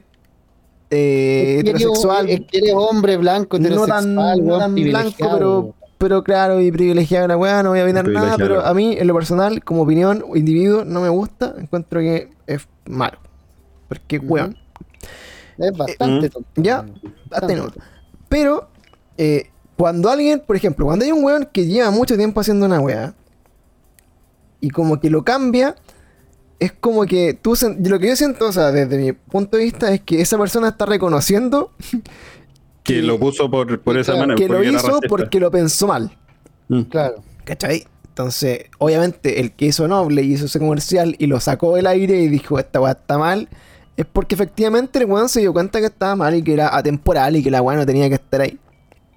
[0.94, 4.14] eh, Es que eres- heterosexual, es que eres hombre blanco, no heterosexual, tan,
[4.46, 8.36] no tan blanco, pero, súper claro y privilegiado la weá, no voy a opinar nada,
[8.36, 12.30] pero a mí, en lo personal, como opinión o individuo, no me gusta, encuentro que
[12.46, 13.18] es malo.
[13.88, 14.56] Porque, weón,
[15.58, 16.48] Es bastante tonto.
[16.56, 16.84] ya,
[17.30, 17.66] hasta no.
[18.28, 18.68] Pero,
[19.18, 22.80] eh, cuando alguien, por ejemplo, cuando hay un weón que lleva mucho tiempo haciendo una
[22.80, 23.14] weá
[24.60, 25.74] y como que lo cambia,
[26.60, 29.92] es como que tú, lo que yo siento, o sea, desde mi punto de vista,
[29.92, 31.72] es que esa persona está reconociendo
[32.84, 34.36] Que lo puso por, por esa Claro, manera.
[34.46, 36.10] que lo hizo porque lo pensó mal.
[36.68, 36.82] Mm.
[36.82, 37.22] Claro.
[37.44, 37.84] ¿Cachai?
[38.08, 42.20] Entonces, obviamente, el que hizo Noble y hizo ese comercial y lo sacó del aire
[42.20, 43.48] y dijo, esta weá está mal,
[43.96, 47.36] es porque efectivamente el weón se dio cuenta que estaba mal y que era atemporal
[47.36, 48.58] y que la weá no tenía que estar ahí.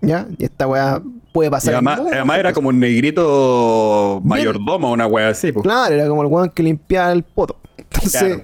[0.01, 0.27] ¿Ya?
[0.37, 1.75] Y esta weá puede pasar.
[1.75, 5.51] además, era como un negrito mayordomo, una wea así.
[5.51, 5.63] pues.
[5.63, 7.57] Claro, era como el weón que limpiaba el poto.
[7.77, 8.41] Entonces, Claro.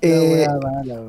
[0.00, 0.46] Eh.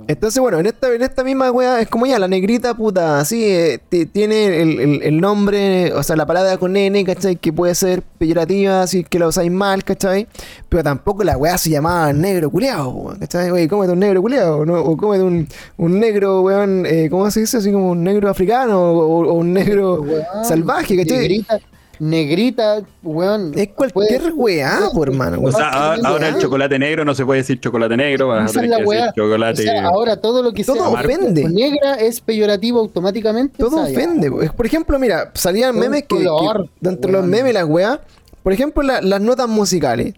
[0.07, 3.43] Entonces, bueno, en esta, en esta misma wea es como ya, la negrita puta, así,
[3.43, 7.35] eh, ti- tiene el, el- el nombre, o sea, la palabra con N, ¿cachai?
[7.35, 10.27] Que puede ser peyorativa, así que la usáis mal, ¿cachai?
[10.69, 13.51] Pero tampoco la wea se llamaba negro culeado, ¿cachai?
[13.51, 14.79] Oye, cómete un negro culeado, ¿no?
[14.81, 15.47] O cómete un,
[15.77, 17.57] un negro, weón, eh, ¿cómo se dice?
[17.57, 21.17] Así como un negro africano o, o un negro Weón, salvaje, ¿cachai?
[21.19, 21.59] Negrita,
[21.99, 23.51] negrita, weón.
[23.55, 25.39] Es cualquier puede- weá, por hermano.
[25.43, 28.53] O sea, ahora, ahora el chocolate negro no se puede decir chocolate negro, vas a
[28.53, 29.09] tener que decir weá.
[29.09, 29.63] O chocolate.
[29.63, 31.47] sea, ahora todo lo que Todo sea ofende.
[31.49, 33.57] negra es peyorativo automáticamente.
[33.57, 33.97] Todo o sea, ya.
[33.99, 34.31] ofende.
[34.31, 37.99] Por ejemplo, mira, salían memes que, que color, dentro de los memes y las weas,
[38.43, 40.13] por ejemplo, la- las notas musicales.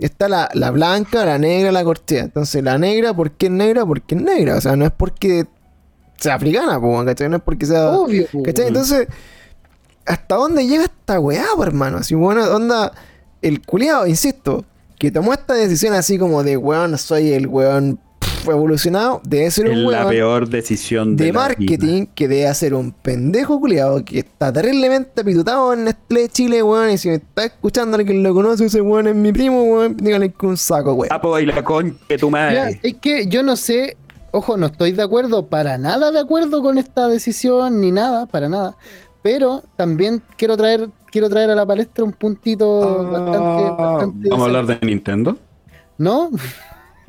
[0.00, 2.24] Está la, la blanca, la negra, la corchea.
[2.24, 3.86] Entonces, la negra, ¿por qué es negra?
[3.86, 4.56] Porque es negra.
[4.56, 5.46] O sea, no es porque
[6.18, 7.30] sea africana, po, ¿cachai?
[7.30, 7.92] No es porque sea.
[7.92, 8.66] Obvio, ¿Cachai?
[8.68, 9.08] Entonces,
[10.08, 11.98] ¿hasta dónde llega esta weá, hermano?
[11.98, 12.92] Así, bueno, onda,
[13.42, 14.64] el culiado, insisto,
[14.98, 18.00] que tomó esta decisión así como de, weón, soy el weón
[18.46, 22.12] evolucionado, debe ser Es un la weón peor decisión de, de la marketing vida.
[22.14, 26.90] que debe hacer un pendejo culiado que está terriblemente apitutado en Nestlé Chile, weón.
[26.90, 29.96] Y si me está escuchando alguien lo conoce, ese weón es mi primo, weón.
[29.96, 31.08] Díganle que un saco, weón.
[31.10, 32.80] Papo y la concha tu Ya, madre.
[32.82, 33.96] es que yo no sé,
[34.30, 38.48] ojo, no estoy de acuerdo, para nada de acuerdo con esta decisión, ni nada, para
[38.48, 38.76] nada.
[39.30, 44.42] Pero también quiero traer, quiero traer a la palestra un puntito bastante, Ah, bastante Vamos
[44.42, 45.36] a hablar de Nintendo.
[45.98, 46.30] ¿No?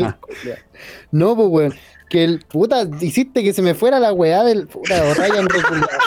[0.01, 0.17] Ah.
[1.11, 1.73] No, pues weón.
[2.09, 5.47] Que el puta, hiciste que se me fuera la weá del puta o Ryan.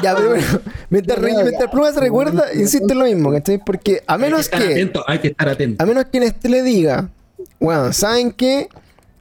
[0.03, 0.45] Ya, pero bueno,
[0.91, 1.71] mientras, re- mientras.
[1.71, 3.59] Pluma se recuerda, insisto en lo mismo, ¿cachai?
[3.65, 5.83] Porque a menos hay que estar que, atento, hay que estar atento.
[5.83, 7.09] a menos que Nestlé diga,
[7.61, 8.69] weón, ¿saben qué?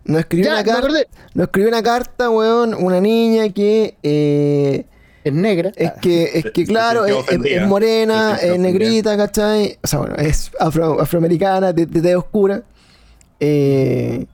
[0.03, 1.07] Nos escribió Ya, una acordé.
[1.35, 4.85] nos escribió una carta, weón, una niña que eh,
[5.23, 5.71] Es negra.
[5.75, 7.61] Es que, es que claro, es, es- ofendida.
[7.61, 9.77] es morena, es negrita, ¿cachai?
[9.83, 12.63] O sea, bueno, es afro- afroamericana, de, de oscura.
[13.39, 14.25] Eh,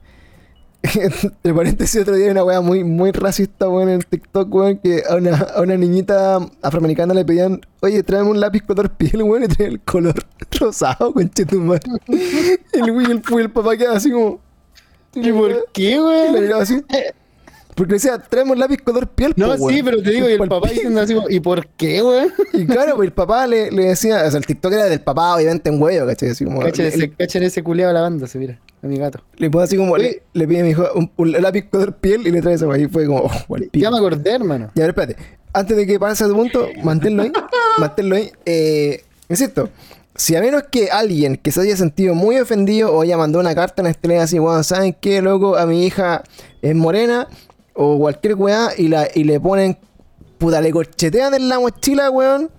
[0.82, 5.02] entre paréntesis, otro día hay una weá muy, muy racista, weón, en TikTok, weón, que
[5.08, 9.42] a una, a una niñita afroamericana le pedían, oye, tráeme un lápiz color piel, weón,
[9.44, 10.14] y trae el color
[10.60, 11.80] rosado, conchetumar.
[12.72, 14.40] el güey, el, el papá queda así como...
[15.14, 16.40] ¿Y por qué, Y le weón?
[16.42, 16.80] miraba así.
[17.78, 19.84] Porque decía, traemos lápiz color piel, No, po, sí, weón.
[19.84, 22.32] pero te digo, y el papá diciendo así, ¿y por qué, weón?
[22.52, 25.36] Y claro, pues el papá le, le decía, o sea, el TikTok era del papá,
[25.36, 26.30] obviamente en huevo, ¿cachai?
[26.30, 29.22] Así como, Cachen ese, cachen ese culeado lavándose, mira, a mi gato.
[29.36, 32.26] le pone así como, le, le pide a mi hijo un, un lápiz color piel
[32.26, 32.78] y le trae esa weá.
[32.78, 33.56] Y fue como, oh.
[33.72, 34.70] Ya me acordé, hermano.
[34.74, 35.16] Ya, a ver, espérate.
[35.52, 37.32] Antes de que pase a tu punto, manténlo ahí.
[37.78, 38.30] manténlo ahí.
[38.44, 39.70] Eh, insisto,
[40.16, 43.54] si a menos que alguien que se haya sentido muy ofendido o haya mandado una
[43.54, 45.56] carta en estrella así, bueno, ¿saben qué, loco?
[45.56, 46.24] A mi hija
[46.60, 47.28] es morena
[47.80, 49.78] o cualquier weá y, la, y le ponen,
[50.36, 52.50] puta, le corchetean en la mochila, weón.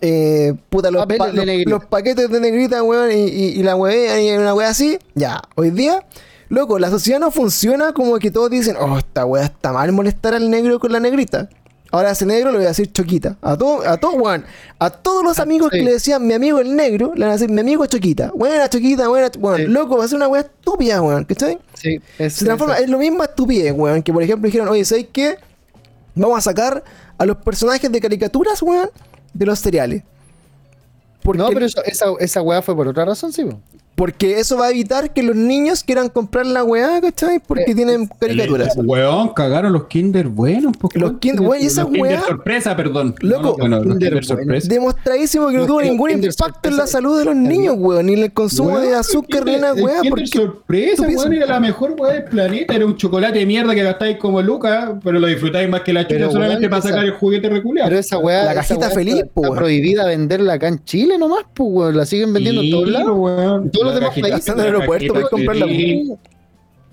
[0.00, 1.26] Eh, puta, los, pa-
[1.66, 4.98] los paquetes de negrita, weón, y, y, y la weá, y una weá así.
[5.14, 6.06] Ya, hoy día,
[6.48, 10.32] loco, la sociedad no funciona como que todos dicen, oh, esta weá está mal molestar
[10.34, 11.50] al negro con la negrita.
[11.92, 13.36] Ahora ese negro le voy a decir choquita.
[13.42, 14.44] A todo, a todo, weón.
[14.78, 15.78] A todos los amigos sí.
[15.78, 18.30] que le decían mi amigo el negro, le van a decir mi amigo choquita.
[18.34, 19.56] Buena choquita, buena, weón.
[19.56, 19.66] Sí.
[19.66, 21.24] Loco, va a ser una weá estúpida, weón.
[21.24, 21.58] ¿Cachai?
[21.74, 24.02] Sí, es, Se transforma, es- es lo mismo estupidez, weón.
[24.02, 25.36] Que por ejemplo dijeron, oye, ¿sabes qué?
[26.14, 26.82] Vamos a sacar
[27.18, 28.88] a los personajes de caricaturas, weón,
[29.34, 30.02] de los cereales.
[31.22, 33.60] Porque, No, pero eso- esa, esa weá fue por otra razón, sí, po.
[34.00, 37.38] Porque eso va a evitar que los niños quieran comprar la weá, ¿cachai?
[37.38, 38.72] Porque Eh, tienen caricaturas.
[38.78, 40.74] Weón, cagaron los Kinder buenos.
[40.78, 41.18] po, Los.
[41.18, 43.14] Kinder, weón, y esa Los Kinder weá sorpresa, perdón.
[43.20, 44.40] Loco, No, no, bueno, los Kinder Kinder bueno.
[44.42, 44.68] sorpresa.
[44.70, 48.14] demostradísimo que no tuvo Kinder ningún impacto en la salud de los niños, weón, ni
[48.14, 50.00] en el consumo Weón, de azúcar ni Kinder- weá.
[50.00, 52.74] Kinder sorpresa, weón, era la mejor weá del planeta.
[52.74, 56.08] Era un chocolate de mierda que gastáis como lucas, pero lo disfrutáis más que la
[56.08, 57.90] chucha solamente para sacar el juguete reculeado.
[57.90, 58.44] Pero esa weá.
[58.44, 59.56] La cajita feliz, está weón.
[59.58, 61.96] prohibida venderla acá en Chile nomás, pues, weón.
[61.98, 63.10] La siguen vendiendo en todos lados.
[63.90, 64.48] Los La demás cajita- países.
[64.54, 66.10] en el aeropuerto comprarla, feliz.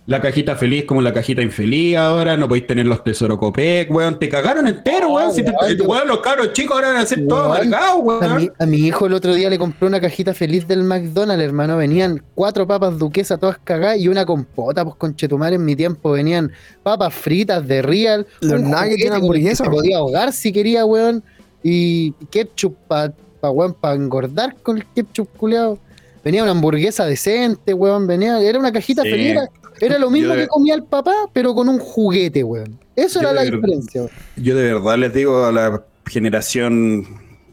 [0.06, 4.18] la cajita feliz como la cajita infeliz ahora, no podéis tener los tesoros copec, weón,
[4.18, 5.34] te cagaron entero, weón.
[5.34, 5.52] Si te-
[5.84, 8.54] weón, los cabros chicos ahora van a ser todos Weón, amargados, A mi, weón.
[8.58, 11.76] a mi hijo el otro día le compré una cajita feliz del McDonald's, hermano.
[11.76, 16.12] Venían cuatro papas duquesas todas cagadas y una compota, pues con chetumar en mi tiempo.
[16.12, 16.54] Venían
[16.84, 18.26] papas fritas de Real.
[18.40, 19.66] Los un nuggets que hamburguesa.
[19.66, 21.22] Se podía ahogar si quería, weón.
[21.64, 23.12] Y ketchup para
[23.42, 25.80] pa, weón, pa engordar con el ketchup culeado.
[26.28, 28.06] Venía una hamburguesa decente, weón.
[28.06, 29.12] Venía, era una cajita Sí.
[29.12, 29.32] feliz.
[29.32, 29.50] Era,
[29.80, 32.78] era lo mismo de- que comía el papá, pero con un juguete, weón.
[32.98, 34.12] Eso Yo era la diferencia, weón.
[34.36, 37.06] Yo de verdad les digo a la generación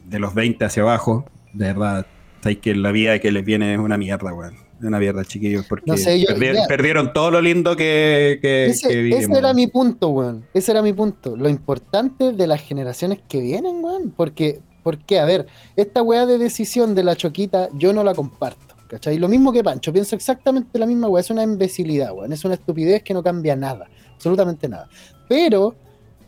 [0.05, 1.23] de los 20 hacia abajo,
[1.53, 2.05] de verdad,
[2.41, 4.55] sabéis que la vida que les viene es una mierda, weón.
[4.83, 6.67] Una mierda, chiquillos, porque No sé, yo- perdi- mira.
[6.67, 10.43] perdieron todo lo lindo que, que, Ese, que ese era mi punto, weón.
[10.53, 11.37] Ese era mi punto.
[11.37, 14.13] Lo importante de las generaciones que vienen, weón.
[14.15, 18.75] Porque, porque, a ver, esta weá de decisión de la choquita, yo no la comparto.
[18.87, 19.17] ¿Cachai?
[19.17, 21.19] Lo mismo que Pancho, pienso exactamente la misma weá.
[21.21, 22.31] Es una imbecilidad, weón.
[22.31, 23.87] Es una estupidez que no cambia nada.
[24.13, 24.87] Absolutamente nada.
[25.27, 25.73] Pero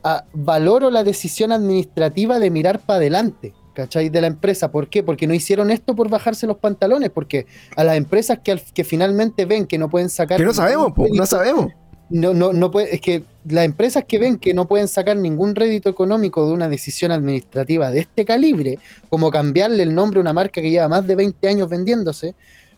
[0.04, 3.54] ah, valoro la decisión administrativa de mirar para adelante.
[3.76, 4.10] ¿Cachai?
[4.10, 4.72] De la empresa.
[4.72, 5.04] ¿Por qué?
[5.04, 7.12] Porque no hicieron esto por bajarse los pantalones.
[7.12, 10.40] Porque a las empresas que, al- que finalmente ven que no pueden sacar.
[10.40, 11.68] Que no sabemos, po, no sabemos.
[12.10, 15.56] No, no, no puede, es que las empresas que ven que no pueden sacar ningún
[15.56, 18.80] rédito económico de una decisión administrativa de este calibre,
[19.10, 22.36] como cambiarle el nombre a una marca que lleva más de 20 años vendiéndose,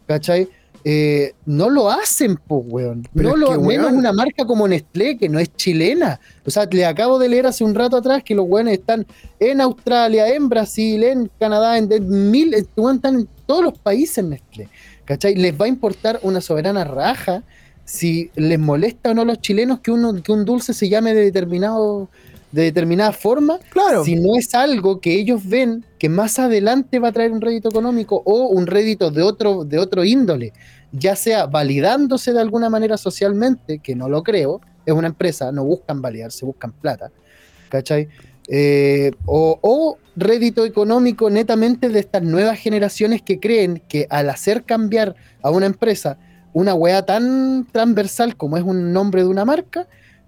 [0.08, 0.50] ¿cachai?
[0.86, 3.08] Eh, no lo hacen, pues, weón.
[3.14, 3.98] Pero No lo, que, menos weón.
[3.98, 6.20] una marca como Nestlé, que no es chilena.
[6.46, 9.06] O sea, le acabo de leer hace un rato atrás que los weones están
[9.40, 14.70] en Australia, en Brasil, en Canadá, en, en mil, están en todos los países Nestlé.
[15.04, 15.36] ¿Cachai?
[15.36, 17.44] Les va a importar una soberana raja
[17.90, 21.16] si les molesta o no a los chilenos que, uno, que un dulce se llame
[21.16, 22.08] de determinado
[22.52, 24.04] de determinada forma, Claro.
[24.04, 27.70] si no es algo que ellos ven que más adelante va a traer un rédito
[27.70, 30.54] económico o un rédito de otro, de otro índole,
[30.92, 35.64] ya sea validándose de alguna manera socialmente, que no lo creo, es una empresa, no
[35.64, 37.12] buscan validarse, buscan plata,
[37.70, 38.08] ¿cachai?
[38.48, 44.64] Eh, o, o rédito económico netamente de estas nuevas generaciones que creen que al hacer
[44.64, 46.18] cambiar a una empresa
[46.54, 49.88] una weá tan transversal como es un nombre de una marca,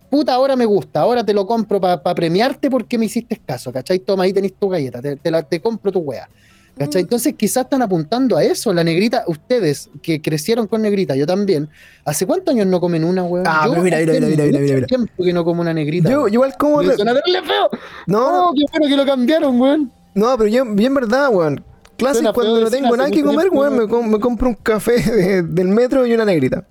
[0.09, 3.99] puta, ahora me gusta, ahora te lo compro para premiarte porque me hiciste caso, ¿cachai?
[3.99, 6.27] Toma, ahí tenés tu galleta, te, te la- te compro tu weá.
[6.27, 6.79] Mm.
[6.79, 7.01] ¿Cachai?
[7.01, 11.67] Entonces quizás están apuntando a eso, la negrita, ustedes que crecieron con negrita, yo también,
[12.05, 13.45] ¿hace cuántos años no comen una, weón?
[13.47, 14.87] Ah, Yo pero mira, mira, mira, mira, mira, mira.
[14.87, 16.09] tiempo que no como una negrita.
[16.09, 16.77] Yo, igual como...
[16.81, 17.69] Me suena feo.
[18.07, 19.91] No, no, Oh, qué bueno que lo cambiaron, weón.
[20.13, 21.63] no, pero yo, bien verdad, weón.
[22.01, 25.43] Clase, cuando no tengo nada que comer, weón, me, com- me compro un café de-
[25.43, 26.65] del metro y una negrita.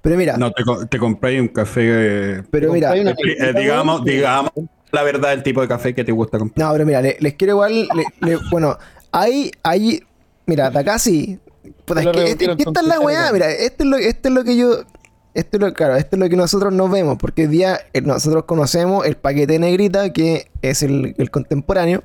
[0.00, 1.82] Pero mira, No, te, co- te compré un café.
[2.38, 4.50] eh, pero mira, eh, negrita, digamos, digamos
[4.92, 6.66] la verdad del tipo de café que te gusta comprar.
[6.66, 7.88] No, pero mira, le- les quiero igual.
[7.94, 8.78] le- le- bueno,
[9.12, 10.02] hay, hay.
[10.46, 11.38] Mira, Takasi.
[11.84, 13.96] Puta, es que, es- revolvieron es que esta es la weá, mira, esto es lo,
[13.98, 14.84] esto es lo que yo.
[15.34, 18.00] Esto es lo, claro, esto es lo que nosotros no vemos, porque hoy día eh,
[18.00, 22.02] nosotros conocemos el paquete de negrita, que es el, el contemporáneo,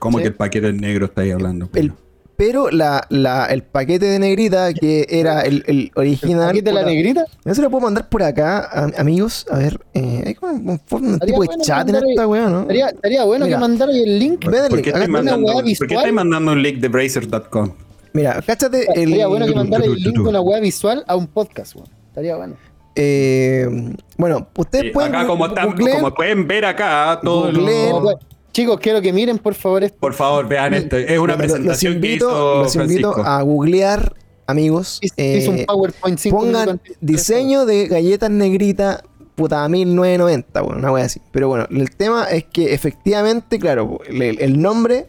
[0.00, 0.22] Como Sí.
[0.22, 1.68] que el paquete negro estáis hablando.
[1.74, 1.92] el,
[2.36, 6.48] pero la, la, el paquete de negrita, que era el, el original.
[6.48, 7.26] ¿Aquí de la negrita?
[7.44, 9.46] Yo se lo puedo mandar por acá, am- amigos.
[9.50, 12.62] A ver, eh, hay como un, tipo de bueno chat en esta weá, ¿no?
[12.62, 13.58] Estaría, estaría bueno Mira.
[13.58, 14.42] que mandara el link.
[14.46, 15.90] El ¿Por link, qué, una mandando, ¿Por qué visual?
[15.92, 17.72] estáis mandando un link de Bracer.com?
[18.14, 19.04] Mira, cáchate el.
[19.04, 21.88] Estaría bueno que mandara el link con la web visual a un podcast, weón.
[22.08, 22.56] Estaría bueno.
[22.96, 23.68] Eh,
[24.16, 25.14] bueno, ustedes Sí, pueden.
[25.14, 27.90] acá, como, están- googleen- como pueden ver acá, todos Googleen.
[27.90, 28.18] No,
[28.52, 29.98] Chicos, quiero que miren por favor esto.
[30.00, 30.96] Por favor, vean esto.
[30.96, 33.22] Es una los- los presentación invito, que hizo los invito Francisco.
[33.30, 34.14] a googlear,
[34.46, 34.98] amigos.
[35.02, 39.02] Hizo eh, hizo un PowerPoint 5 pongan diseño de galletas negritas,
[39.36, 41.20] puta, 1990, bueno, una wea así.
[41.30, 45.06] Pero bueno, el tema es que efectivamente, claro, el, el nombre,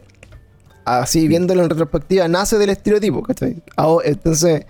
[0.84, 3.60] así viéndolo en retrospectiva, nace del estereotipo, ¿cachai?
[3.76, 4.64] Ahora, entonces.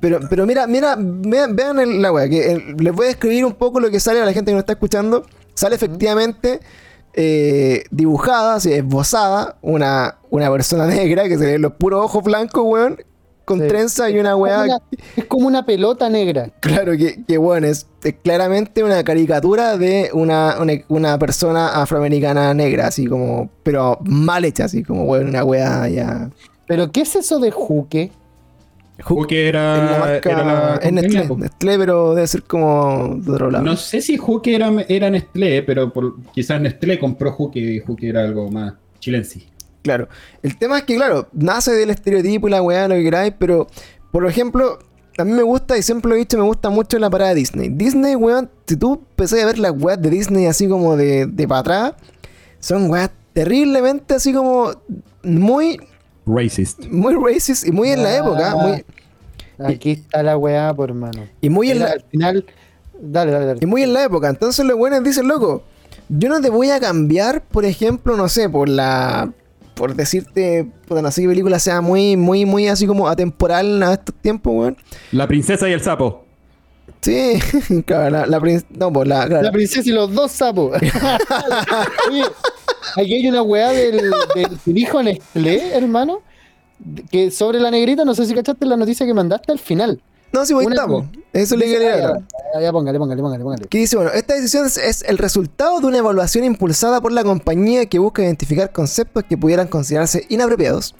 [0.00, 3.44] Pero, pero mira, mira, vean, vean el- la wea, que el- les voy a describir
[3.44, 5.24] un poco lo que sale a la gente que nos está escuchando.
[5.54, 6.60] Sale efectivamente
[7.14, 12.64] eh, dibujada, así, esbozada, una, una persona negra que se ven los puros ojos blancos,
[12.66, 12.98] weón,
[13.44, 13.68] con Sí.
[13.68, 14.64] trenza y una weá.
[15.16, 16.50] es como una pelota negra.
[16.60, 22.54] Claro, que, que bueno, es, es claramente una caricatura de una, una, una persona afroamericana
[22.54, 26.30] negra, así como, pero mal hecha, así como, weón, una weá ya.
[26.66, 28.10] Pero ¿qué es eso de juque?
[28.96, 29.04] La
[29.38, 33.64] era, era la es Nestlé, pero debe ser como de otro lado.
[33.64, 38.08] No sé si Juque era, era Nestlé, pero por- quizás Nestlé compró Juque y Juque
[38.08, 39.46] era algo más chilense.
[39.82, 40.08] Claro.
[40.42, 43.66] El tema es que, claro, nace del estereotipo y la weá, lo que queráis, pero,
[44.12, 44.78] por ejemplo,
[45.18, 47.36] a mí me gusta, y siempre lo he dicho, me gusta mucho la parada de
[47.36, 47.68] Disney.
[47.68, 51.48] Disney, weón, si tú empecé a ver las weas de Disney así como de, de
[51.48, 51.94] para atrás,
[52.60, 54.70] son weas terriblemente así como
[55.22, 55.78] muy,
[56.26, 56.86] Racist.
[56.86, 58.54] muy racist y muy en la época.
[58.56, 58.84] Muy,
[59.66, 61.28] Aquí está la weá, por hermano.
[61.40, 62.44] Y muy en la, al final.
[63.00, 63.58] Dale, dale, dale.
[63.62, 64.28] y muy en la época.
[64.28, 65.62] Entonces los buenos dicen, loco,
[66.08, 69.32] yo no te voy a cambiar, por ejemplo, no sé, por la.
[69.74, 73.94] Por decirte, puta, no sé qué película sea muy, muy, muy así como atemporal a
[73.94, 74.76] estos tiempos, weón.
[75.12, 76.24] La princesa y el sapo.
[77.00, 77.34] Sí,
[77.86, 79.26] claro, la, la prin- No, pues la.
[79.26, 79.42] claro.
[79.42, 80.76] La princesa y los dos sapos.
[82.96, 84.12] Aquí hay una weá del,
[84.64, 86.20] del hijo Nestlé, hermano.
[87.10, 90.00] Que sobre la negrita, no sé si cachaste la noticia que mandaste al final.
[90.32, 91.04] No, sí, pues ahí Una- estamos.
[91.32, 93.66] Eso le quería ah, ya, póngale, póngale, póngale, póngale.
[93.68, 97.22] Que dice, bueno, esta decisión es, es el resultado de una evaluación impulsada por la
[97.22, 100.94] compañía que busca identificar conceptos que pudieran considerarse inapropiados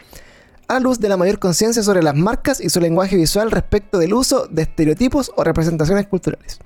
[0.69, 4.15] a luz de la mayor conciencia sobre las marcas y su lenguaje visual respecto del
[4.15, 6.59] uso de estereotipos o representaciones culturales.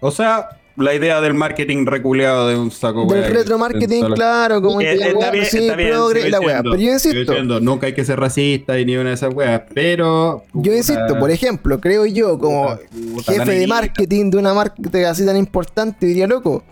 [0.00, 4.84] O sea, la idea del marketing reculeado de un saco, Del retromarketing, claro, como Eh,
[4.84, 6.48] que la está wea, bien, sí, está bien, progre y sigo la wea.
[6.56, 9.34] diciendo, Pero yo insisto, diciendo, nunca hay que ser racista y ni una de esas
[9.34, 10.44] weas, pero...
[10.54, 12.76] yo insisto, por ejemplo, creo yo, como
[13.24, 13.66] jefe de negrita.
[13.74, 14.74] marketing de una marca
[15.08, 16.62] así tan importante, diría loco,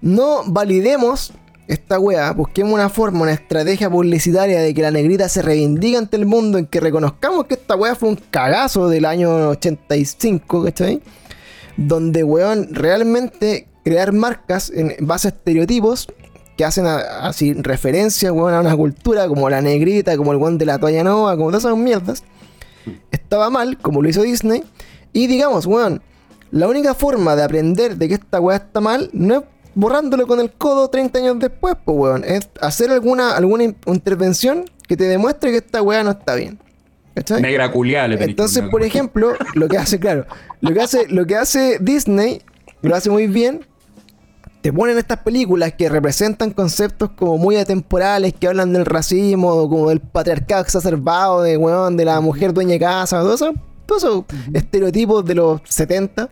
[0.00, 1.32] no validemos
[1.66, 6.16] esta weá, busquemos una forma, una estrategia publicitaria de que la negrita se reivindique ante
[6.16, 11.02] el mundo, en que reconozcamos que esta weá fue un cagazo del año 85, ¿cachai?
[11.78, 16.08] Donde, weón, realmente crear marcas en base a estereotipos
[16.56, 20.66] que hacen así referencia, weón, a una cultura como la negrita, como el weón de
[20.66, 22.24] la toalla nova, como todas esas mierdas,
[23.12, 24.64] estaba mal, como lo hizo Disney.
[25.12, 26.02] Y digamos, weón,
[26.50, 29.42] la única forma de aprender de que esta weá está mal no es
[29.74, 32.24] borrándolo con el codo 30 años después, pues weón.
[32.24, 36.58] Es hacer alguna, alguna in- intervención que te demuestre que esta weá no está bien.
[37.18, 37.42] ¿Cachai?
[37.42, 37.72] Negra
[38.20, 40.24] Entonces, por ejemplo, lo que hace, claro,
[40.60, 42.42] lo que hace, lo que hace Disney,
[42.80, 43.66] lo hace muy bien,
[44.60, 49.88] te ponen estas películas que representan conceptos como muy atemporales, que hablan del racismo, como
[49.88, 53.52] del patriarcado exacerbado, de weón, de la mujer dueña de casa, todo eso,
[53.84, 54.24] todos esos
[54.54, 56.30] estereotipos de los 70.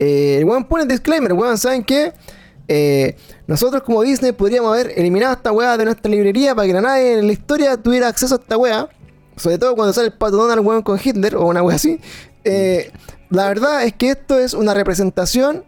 [0.00, 2.12] Eh, el weón pone el disclaimer, weón, ¿saben qué?
[2.66, 3.14] Eh,
[3.46, 7.28] nosotros como Disney podríamos haber eliminado esta weá de nuestra librería para que nadie en
[7.28, 8.88] la historia tuviera acceso a esta weá.
[9.36, 12.00] Sobre todo cuando sale el pato Donald weón con Hitler o una weá así.
[12.44, 12.90] Eh,
[13.30, 15.64] la verdad es que esto es una representación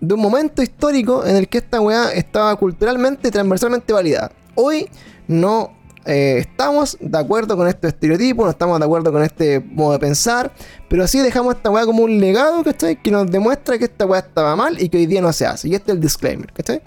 [0.00, 4.32] de un momento histórico en el que esta weá estaba culturalmente y transversalmente validada.
[4.54, 4.88] Hoy
[5.28, 9.92] no eh, estamos de acuerdo con este estereotipo, no estamos de acuerdo con este modo
[9.92, 10.52] de pensar,
[10.88, 13.02] pero sí dejamos esta weá como un legado, ¿cachai?
[13.02, 15.68] Que nos demuestra que esta weá estaba mal y que hoy día no se hace.
[15.68, 16.80] Y este es el disclaimer, ¿cachai?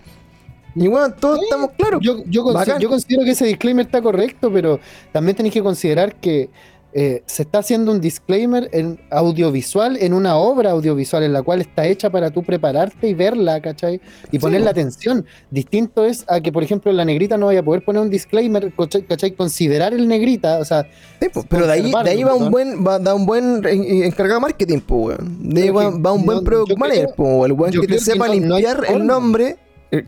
[0.75, 1.99] Y bueno, todos estamos claros.
[2.01, 4.79] Yo, yo, considero que ese disclaimer está correcto, pero
[5.11, 6.49] también tenéis que considerar que
[6.91, 11.61] eh, se está haciendo un disclaimer en audiovisual, en una obra audiovisual en la cual
[11.61, 14.01] está hecha para tú prepararte y verla, ¿cachai?
[14.31, 15.23] Y ponerle atención.
[15.51, 18.73] Distinto es a que, por ejemplo, la negrita no vaya a poder poner un disclaimer,
[19.07, 19.31] ¿cachai?
[19.35, 20.87] Considerar el negrita, o sea,
[21.21, 23.83] Sí, po, pero de ahí, de ahí va un buen, va, da un buen en-
[23.83, 25.37] en- encargado de marketing, pues, weón.
[25.49, 27.99] De ahí va, que va un buen no- product manager, el weón que te que
[27.99, 29.57] sepa no limpiar el nombre,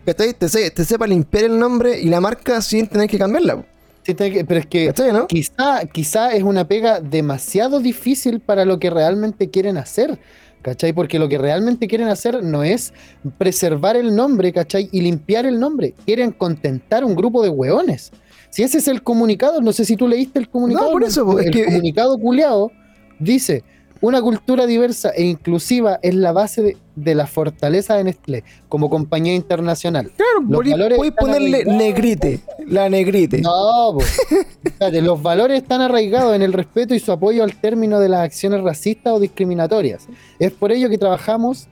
[0.04, 0.34] ¿cachai?
[0.34, 3.64] Te, se- te sepa limpiar el nombre y la marca sin tener que cambiarla,
[4.04, 5.26] sí, pero es que ¿cachai, no?
[5.26, 10.18] quizá, quizá es una pega demasiado difícil para lo que realmente quieren hacer.
[10.62, 10.92] ¿Cachai?
[10.92, 12.92] Porque lo que realmente quieren hacer no es
[13.36, 14.88] preservar el nombre, ¿cachai?
[14.92, 15.92] Y limpiar el nombre.
[16.06, 18.12] Quieren contentar un grupo de hueones.
[18.48, 20.92] Si ese es el comunicado, no sé si tú leíste el comunicado.
[20.92, 22.70] por eso, es el que- comunicado culiado
[23.18, 23.64] dice,
[24.02, 28.90] una cultura diversa e inclusiva es la base de, de la fortaleza de Nestlé como
[28.90, 30.10] compañía internacional.
[30.16, 31.78] Claro, los podéis valores ponerle arraigados.
[31.78, 33.40] negrite, la negrite.
[33.40, 33.96] No.
[34.64, 38.20] Espérate, los valores están arraigados en el respeto y su apoyo al término de las
[38.20, 40.08] acciones racistas o discriminatorias.
[40.40, 41.68] Es por ello que trabajamos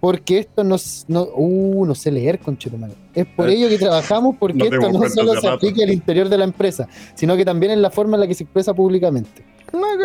[0.00, 2.94] porque esto nos, no, uh, no sé leer, conchetumare.
[3.14, 6.44] Es por ello que trabajamos porque esto no solo se aplique al interior de la
[6.44, 9.53] empresa, sino que también en la forma en la que se expresa públicamente.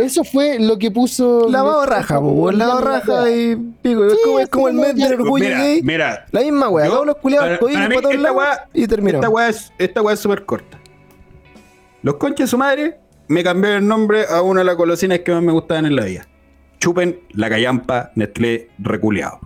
[0.02, 1.48] Eso fue lo que puso.
[1.50, 4.06] Lavado raja, po, lavado raja y pico.
[4.06, 5.82] es como, es es como el mes del orgullo Mira, gay.
[5.84, 7.60] mira, La misma weá, todos los culiados para-
[8.02, 8.44] todos lados
[8.74, 9.18] y terminó.
[9.20, 10.80] esta weá es, esta weá es súper corta.
[12.02, 15.32] Los conches de su madre me cambiaron el nombre a una de las golosinas que
[15.34, 16.26] más me gustaban en la vida.
[16.80, 19.40] Chupen la callampa Nestlé reculeado.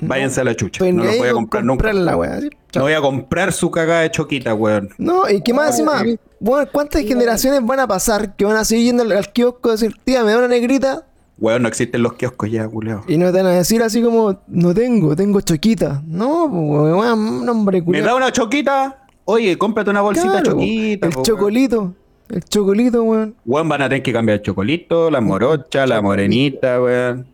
[0.00, 0.78] Váyanse a la chucha.
[0.80, 1.92] Pues no los voy a comprar nunca.
[1.92, 4.90] No voy a comprar su cagada de choquita, weón.
[4.98, 6.02] No, y que más encima,
[6.40, 9.72] bueno, ¿cuántas generaciones van a pasar que van a seguir yendo al, al kiosco a
[9.72, 11.06] decir, tía, me da una negrita?
[11.38, 13.02] Weón, no existen los kioscos ya, culeado.
[13.08, 16.02] Y no te van a decir así como, no tengo, tengo choquita.
[16.06, 18.06] No, weón, nombre ¿Me culiao.
[18.06, 19.04] da una choquita?
[19.24, 21.06] Oye, cómprate una bolsita Claro, de choquita.
[21.06, 21.24] El po, weón.
[21.24, 21.94] chocolito,
[22.28, 23.34] el chocolito, weón.
[23.44, 27.26] Weón, van a tener que cambiar el chocolito, la morocha, la morenita, weón.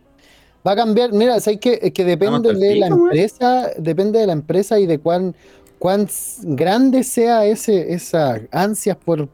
[0.65, 1.79] Va a cambiar, mira, ¿sabes qué?
[1.81, 5.35] Es que depende de la empresa, depende de la empresa y de cuán,
[5.79, 6.07] cuán
[6.43, 9.27] grande sea ese, esa ansias por,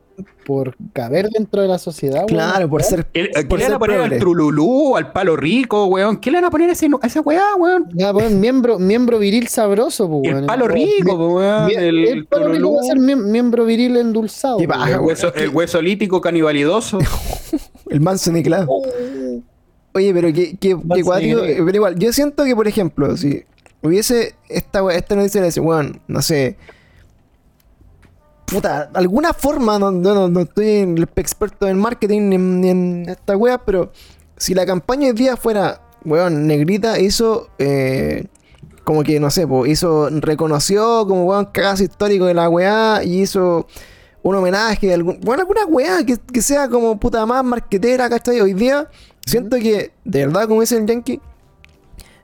[0.45, 2.27] por caber dentro de la sociedad, weón.
[2.27, 3.05] Claro, por ser.
[3.07, 4.15] ¿Qué, qué Por le van a poner progre.
[4.15, 6.15] al trululú, al palo rico, weón?
[6.17, 7.89] ¿Qué le van a poner a, ese- a esa weá, weón?
[7.93, 10.37] Ya, weón, miembro, miembro viril sabroso, pues, weón.
[10.39, 11.67] El palo rico, weón.
[11.67, 14.59] Mie- El, El, palo rico trululú, va a ser miem- miembro viril endulzado.
[14.59, 14.79] Qué weón.
[14.79, 16.99] paja, el, hueso, el hueso lítico canibalidoso.
[17.89, 18.65] El manso Nicolás.
[19.97, 21.63] Oye, pero Manso qué cuático, Negre.
[21.65, 23.43] Pero igual, yo siento que, por ejemplo, si
[23.81, 26.57] hubiese esta, esta noticia de ese weón, no sé.
[28.45, 32.69] Puta, alguna forma, no, no, no- estoy en el experto en marketing ni en, ni
[32.69, 33.91] en esta wea, pero
[34.37, 38.25] si la campaña hoy día fuera, weón, negrita hizo, eh,
[38.85, 43.21] como que, no sé, po, hizo, reconoció como weón cagazo histórico de la weá y
[43.23, 43.67] hizo
[44.23, 48.39] un homenaje, algún, bueno, alguna weá que, que sea como puta más marquetera, ¿cachai?
[48.39, 48.87] Hoy día
[49.27, 51.19] siento que, de verdad, como dice el Yankee,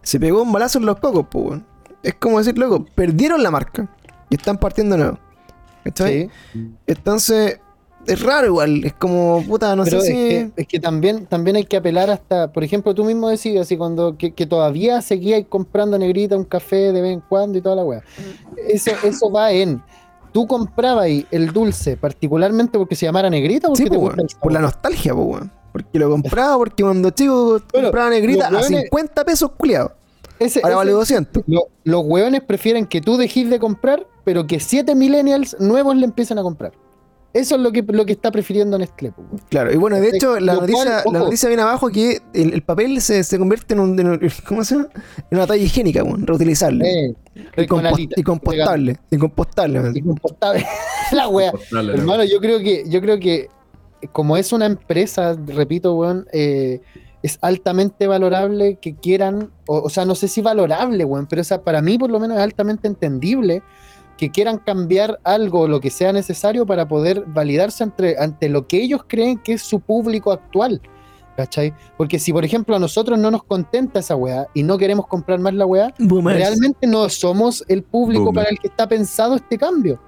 [0.01, 1.65] se pegó un balazo en los cocos, pues, weón.
[2.01, 3.87] Es como decir, loco, perdieron la marca
[4.29, 5.17] y están partiendo nuevo.
[5.83, 6.29] ¿Cachai?
[6.53, 6.71] Sí.
[6.87, 7.59] Entonces,
[8.05, 10.13] es raro igual, es como, puta, no Pero sé es, si...
[10.13, 13.77] que, es que también, también hay que apelar hasta, por ejemplo, tú mismo decías así
[13.77, 17.77] cuando que, que todavía seguías comprando negrita un café de vez en cuando y toda
[17.77, 18.03] la weá.
[18.67, 19.81] Eso, eso va en.
[20.33, 24.25] Tú comprabas el dulce, particularmente porque se llamara negrita porque Sí, te po, gusta weón,
[24.25, 24.41] el sabor?
[24.41, 25.51] por la nostalgia, pues, weón.
[25.73, 29.91] Porque lo compraba, porque cuando chico Bueno, compraba negrita a weones- 50 pesos, culiado.
[30.39, 31.43] Ese- Ahora ese- vale 200.
[31.47, 36.05] lo- los hueones prefieren que tú dejes de comprar, pero que siete millennials nuevos le
[36.05, 36.71] empiecen a comprar.
[37.33, 39.11] Eso es lo que, lo que está prefiriendo Nestlé.
[39.17, 39.41] weón.
[39.49, 42.61] Claro, y bueno, de hecho, la cual, noticia, la noticia viene abajo que el, el
[42.61, 44.89] papel se, se convierte en un, en un- ¿Cómo se llama?
[45.31, 46.87] En una talla higiénica, weón, reutilizable.
[47.07, 47.15] Eh,
[47.57, 48.99] y, compost- y compostable.
[49.09, 49.97] Y compostable, weón.
[49.97, 50.67] Y compostable.
[51.11, 51.51] la wea.
[51.71, 53.49] Hermano, yo creo que, yo creo que
[54.11, 56.81] como es una empresa, repito, weón, eh,
[57.21, 61.45] es altamente valorable que quieran, o, o sea, no sé si valorable, weón, pero o
[61.45, 63.63] sea, para mí por lo menos es altamente entendible
[64.17, 68.81] que quieran cambiar algo, lo que sea necesario para poder validarse ante, ante lo que
[68.81, 70.81] ellos creen que es su público actual.
[71.35, 71.73] ¿Cachai?
[71.97, 75.39] Porque si, por ejemplo, a nosotros no nos contenta esa weá y no queremos comprar
[75.39, 76.37] más la weá, Boomers.
[76.37, 79.99] realmente no somos el público para el que está pensado este cambio.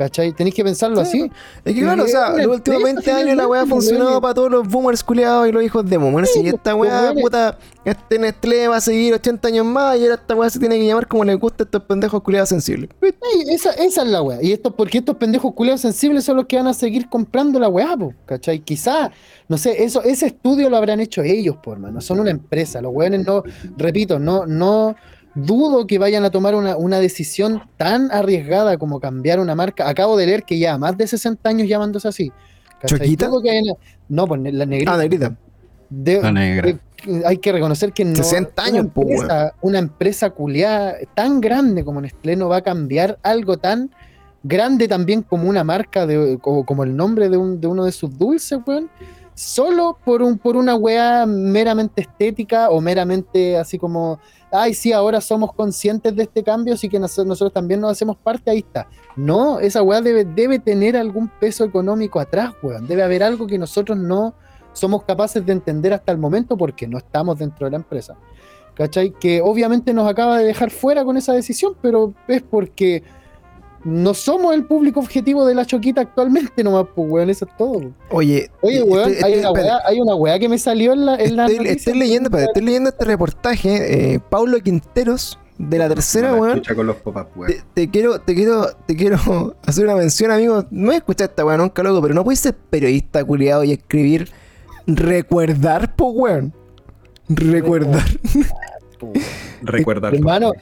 [0.00, 0.32] ¿Cachai?
[0.32, 1.32] Tenéis que pensarlo Sí, así.
[1.62, 4.32] Es que claro, o sea, los últimos empresa, 20 años la weá ha funcionado para
[4.32, 6.32] todos los boomers culiados y los hijos de boomers.
[6.32, 7.22] Sí, y esta pues, weá, weones.
[7.22, 10.78] puta, este Nestlé va a seguir 80 años más y ahora esta weá se tiene
[10.78, 12.88] que llamar como les gusta a estos pendejos culiados sensibles.
[13.50, 14.42] Esa, esa es la weá.
[14.42, 17.68] Y esto, porque estos pendejos culeados sensibles son los que van a seguir comprando la
[17.68, 18.60] weá, po, ¿cachai?
[18.60, 19.10] Quizá,
[19.48, 22.00] no sé, eso, ese estudio lo habrán hecho ellos, por mano.
[22.00, 22.80] Son una empresa.
[22.80, 23.42] Los weones no,
[23.76, 24.96] repito, no, no
[25.34, 29.88] dudo que vayan a tomar una, una decisión tan arriesgada como cambiar una marca.
[29.88, 32.32] Acabo de leer que ya más de 60 años llamándose así.
[32.86, 33.26] ¿Choquita?
[33.28, 33.76] Hayan-
[34.08, 34.94] no, pues la negrita.
[34.94, 35.36] Ah, negrita.
[35.88, 36.66] De- La negra.
[37.06, 41.84] de- hay que reconocer que no, 60 años, una empresa, una empresa culiada tan grande
[41.84, 43.90] como Nestlé no va a cambiar algo tan
[44.42, 47.92] grande también como una marca de, como, como el nombre de, un- de uno de
[47.92, 48.88] sus dulces, weón.
[49.34, 54.20] Solo por un por una weá meramente estética o meramente así como,
[54.52, 58.16] ay, sí, ahora somos conscientes de este cambio, así que nos- nosotros también nos hacemos
[58.16, 58.88] parte, ahí está.
[59.16, 62.86] No, esa weá debe, debe tener algún peso económico atrás, weón.
[62.86, 64.34] Debe haber algo que nosotros no
[64.72, 68.16] somos capaces de entender hasta el momento porque no estamos dentro de la empresa.
[68.74, 69.12] ¿Cachai?
[69.18, 73.02] Que obviamente nos acaba de dejar fuera con esa decisión, pero es porque
[73.84, 77.92] no somos el público objetivo de la choquita actualmente nomás, pues, weón, eso es todo.
[78.10, 81.14] Oye, Oye, weón, estoy- hay, una weá, hay una weá que me salió en la,
[81.16, 84.14] en la Estoy, leyendo, espérate, estoy leyendo este reportaje.
[84.14, 86.56] eh, Paulo Quinteros, de la tercera, weón.
[86.56, 87.52] chucha con los pop-up, weón.
[87.52, 90.64] Te, te quiero, te quiero, te quiero hacer una mención, amigo.
[90.70, 94.30] No he escuchado esta weá nunca, loco, pero no puedes ser periodista culiado y escribir
[94.86, 96.52] recuerdar, po weón.
[97.28, 98.04] Recuerdar.
[99.62, 100.08] Recuerda.
[100.08, 100.52] Hermano,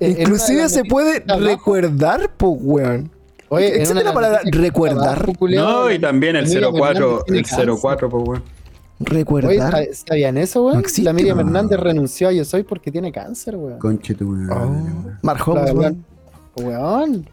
[0.00, 3.10] Inclusive se puede recuerdar, po weón.
[3.48, 4.40] Oye, ¿Existe la palabra
[5.38, 7.68] culiao, No, y también el Miriam 04, Hernández tiene el cáncer.
[7.80, 8.42] 04, pues, weón.
[8.98, 9.72] Oye, Recuerdar.
[9.74, 10.74] ¿sab- ¿sabían eso, weón?
[10.74, 11.48] No existe, la Miriam weón.
[11.48, 13.78] Hernández renunció a Yo Soy porque tiene cáncer, weón.
[13.78, 14.66] Conche tu madre, Oh.
[14.66, 15.18] weón.
[15.76, 16.04] Weón.
[16.56, 17.28] Weón.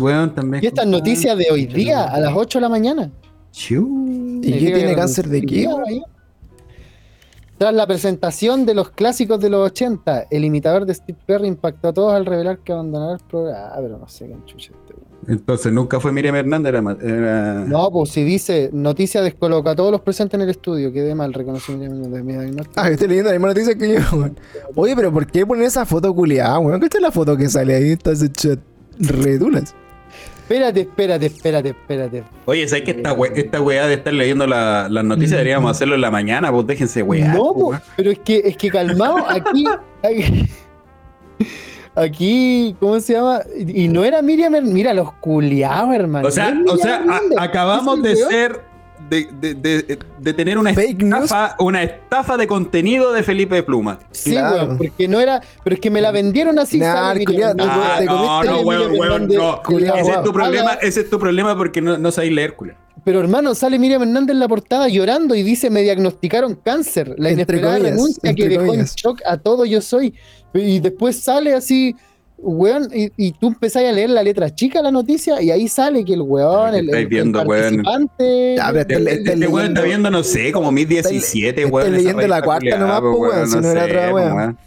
[0.00, 0.62] Weón, también.
[0.62, 3.10] Y estas noticias de hoy día, a las 8 de la mañana.
[3.52, 4.40] Chiu.
[4.42, 5.68] ¿Y qué tiene cáncer de qué?
[7.62, 11.86] Tras la presentación de los clásicos de los 80, el imitador de Steve Perry impactó
[11.86, 13.68] a todos al revelar que abandonará el programa.
[13.72, 15.38] Ah, pero no sé qué chucha este, weón.
[15.38, 17.64] Entonces nunca fue Miriam Hernández, era.
[17.64, 21.32] No, pues si dice, noticia descoloca a todos los presentes en el estudio, quedé mal,
[21.32, 22.80] reconocimiento de mi diagnóstico.
[22.80, 24.36] Ah, estoy leyendo la misma noticia que yo, weón.
[24.74, 26.80] Oye, pero ¿por qué poner esa foto culiada, weón?
[26.80, 27.96] ¿Qué es la foto que sale ahí?
[27.96, 28.58] Chat
[28.98, 29.72] redulas.
[30.52, 32.24] Espérate, espérate, espérate, espérate.
[32.44, 35.94] Oye, ¿sabes que esta, we- esta weá de estar leyendo la- las noticias deberíamos hacerlo
[35.94, 36.52] en la mañana?
[36.52, 37.32] Pues déjense weá.
[37.32, 39.64] no, pero es que, es que calmado, aquí,
[40.02, 40.48] aquí,
[41.94, 43.40] aquí, ¿cómo se llama?
[43.56, 46.28] Y no era Miriam, mira, los culiados, hermano.
[46.28, 48.60] O sea, No o sea, a- acabamos ¿Es de ser.
[49.12, 51.24] De, de- de- de tener una Fake news.
[51.24, 53.98] estafa, una estafa de contenido de Felipe Pluma.
[54.10, 54.56] Sí, Claro.
[54.68, 56.78] weón, porque no era, pero es que me la vendieron así.
[56.78, 57.10] Nah.
[57.10, 57.24] Ah, te
[58.06, 59.60] no, no, Miriam weón, weón, no.
[59.68, 62.78] Ese es tu problema, Haga- ese es tu problema porque no, no sabéis leer, culiao.
[63.04, 67.08] Pero hermano, sale Miriam Hernández en la portada llorando y dice, me diagnosticaron cáncer.
[67.18, 68.90] La Entre inesperada comillas, renuncia que dejó comillas.
[68.92, 70.14] en shock a todo yo soy.
[70.54, 71.96] Y después sale así,
[72.42, 75.68] weón, y, y tú empezás a leer la letra chica de la noticia y ahí
[75.68, 77.62] sale que el weón, ¿Qué el, estáis el- viendo, el weón?
[77.82, 78.54] participante...
[78.56, 81.86] Ya, pero Este Estáis- este estáis weón está viendo, no sé, como 1017, estáis weón.
[81.88, 84.36] esa leyendo la cuarta nomás, po, po, weón, si no era otra po, weón.
[84.36, 84.58] weón.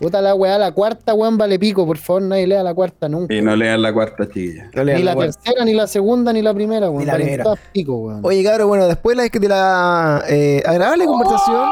[0.00, 3.32] Puta la weá, la cuarta, weón, vale pico, por favor, nadie lea la cuarta nunca.
[3.32, 4.68] Y no lean la cuarta, chiquilla.
[4.74, 6.98] No lean Ni la la tercera, ni la segunda, ni la primera, weón.
[6.98, 7.44] Ni la primera.
[7.72, 8.20] pico, weón.
[8.24, 11.62] Oye, cabrón, bueno, después de la, de la eh, agradable conversación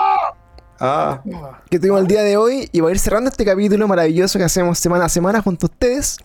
[0.85, 1.23] Ah,
[1.71, 4.45] que tuvimos el día de hoy y voy a ir cerrando este capítulo maravilloso que
[4.45, 6.17] hacemos semana a semana junto a ustedes.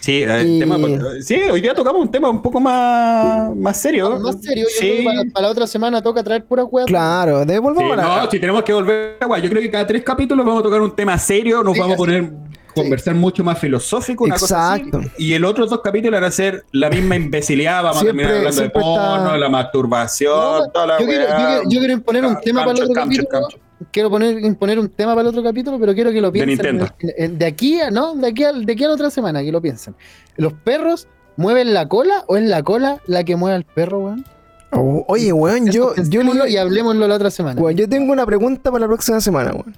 [0.00, 0.76] sí, el Y- tema,
[1.20, 4.18] sí, hoy día tocamos un tema un poco más, más serio.
[4.20, 4.86] Más serio, yo sí.
[4.86, 6.84] creo que para, para la otra semana toca traer pura weá.
[6.84, 8.02] Claro, Sí, devolvamos la.
[8.24, 10.80] no, si tenemos que volver a Yo creo que cada tres capítulos vamos a tocar
[10.80, 12.30] un tema serio, nos Sí, vamos a poner
[12.74, 14.82] conversar mucho más filosófico, una cosa así.
[14.84, 15.10] Exacto.
[15.18, 18.46] Y el otro dos capítulos van a ser la misma imbecilidad, vamos Siempre- a terminar
[18.46, 21.36] hablando de porno, está- la masturbación, No, toda la yo, quiero, yo, weá.
[21.48, 23.48] quiero, yo quiero imponer un tema para el otro camcho, capítulo.
[23.48, 23.58] camcho.
[23.92, 26.56] Quiero poner, imponer un tema para el otro capítulo, pero quiero que lo piensen.
[26.56, 26.88] Nintendo.
[26.98, 29.42] en- en- de aquí a, no, de aquí a, de aquí a la otra semana,
[29.42, 29.94] que lo piensen.
[30.36, 31.06] ¿Los perros
[31.36, 34.24] mueven la cola o es la cola la que mueve al perro, weón?
[34.72, 37.60] Oh, oye, weón, yo, yo, le- y hablemoslo la otra semana.
[37.60, 39.74] weón, yo tengo una pregunta para la próxima semana, weón.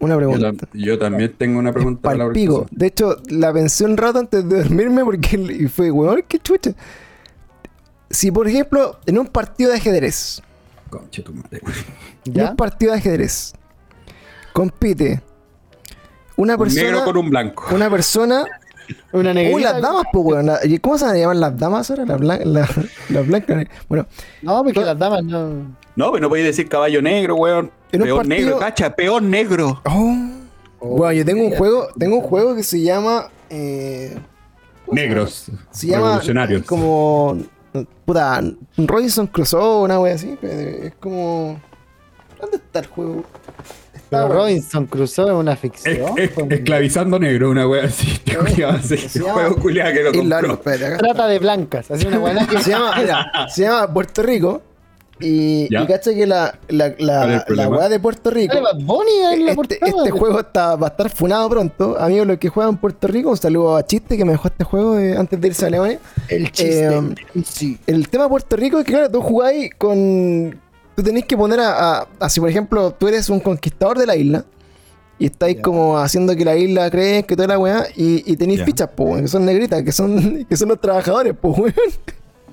[0.00, 0.68] Una Yo, pregunta.
[0.74, 2.66] yo también tengo una pregunta para la próxima.
[2.70, 6.72] De hecho, la pensé un rato antes de dormirme porque fue, weón, qué chucha.
[8.10, 10.40] Si, por ejemplo, en un partido de ajedrez,
[10.90, 11.60] Conche tu madre,
[12.26, 13.52] un partido de ajedrez,
[14.52, 15.20] compite
[16.36, 17.64] una Un negro persona, con un blanco.
[17.74, 18.44] una persona,
[19.12, 19.72] Una uy, negrita.
[19.74, 20.46] las damas, pues, weón.
[20.46, 22.04] la- ¿y ¿Cómo se van a llamar las damas ahora?
[22.06, 22.68] Las blan- la-
[23.10, 23.66] las blancas.
[23.88, 24.06] Bueno,
[24.42, 25.76] No, porque las damas no.
[25.96, 27.70] No, pero no podéis decir caballo negro, weón.
[27.92, 29.82] En Peón partido- negro, cacha, peón negro.
[29.84, 30.16] oh.
[30.80, 34.16] Oh, Bueno, yo tengo un juego, tengo un juego que se llama, eh,
[34.92, 35.50] Negros.
[35.72, 36.62] se llama Revolucionarios.
[36.62, 37.36] como
[38.04, 38.42] puta
[38.76, 40.52] Robinson Crusoe una wea así pero
[40.86, 41.60] es como
[42.40, 43.24] ¿dónde está el juego?
[43.94, 44.40] Está Pero bueno.
[44.42, 46.18] Robinson Crusoe es una ficción.
[46.18, 48.18] es- esclavizando negro, una wea así.
[48.66, 50.72] Así, Se un llama- juego culiao que lo largo, compró.
[50.72, 50.96] espérate.
[50.98, 51.90] Trata de blancas.
[51.90, 54.62] Así una buena se llama mira, se llama Puerto Rico
[55.20, 55.82] y, ¿Ya?
[55.82, 58.54] y cacha que la la, ¿Cuál es el la, la wea de Puerto Rico
[59.62, 61.96] este, este juego está, va a estar funado pronto.
[61.98, 64.64] Amigos, los que juegan en Puerto Rico, un saludo a Chiste que me dejó este
[64.64, 65.98] juego de- antes de irse a Alemania.
[66.28, 66.86] El chiste.
[66.96, 67.02] Eh,
[67.44, 67.78] sí.
[67.86, 70.58] El tema de Puerto Rico es que, claro, tú jugáis con.
[70.96, 74.06] Tú tenés que poner a, a- a- Si, por ejemplo, tú eres un conquistador de
[74.06, 74.44] la isla
[75.20, 75.62] y estáis Ya.
[75.62, 78.64] como haciendo que la isla crezca y toda la weá, y, y tenéis Ya.
[78.64, 81.74] fichas, pues, que son negritas, que son, que son los trabajadores, pues, weón.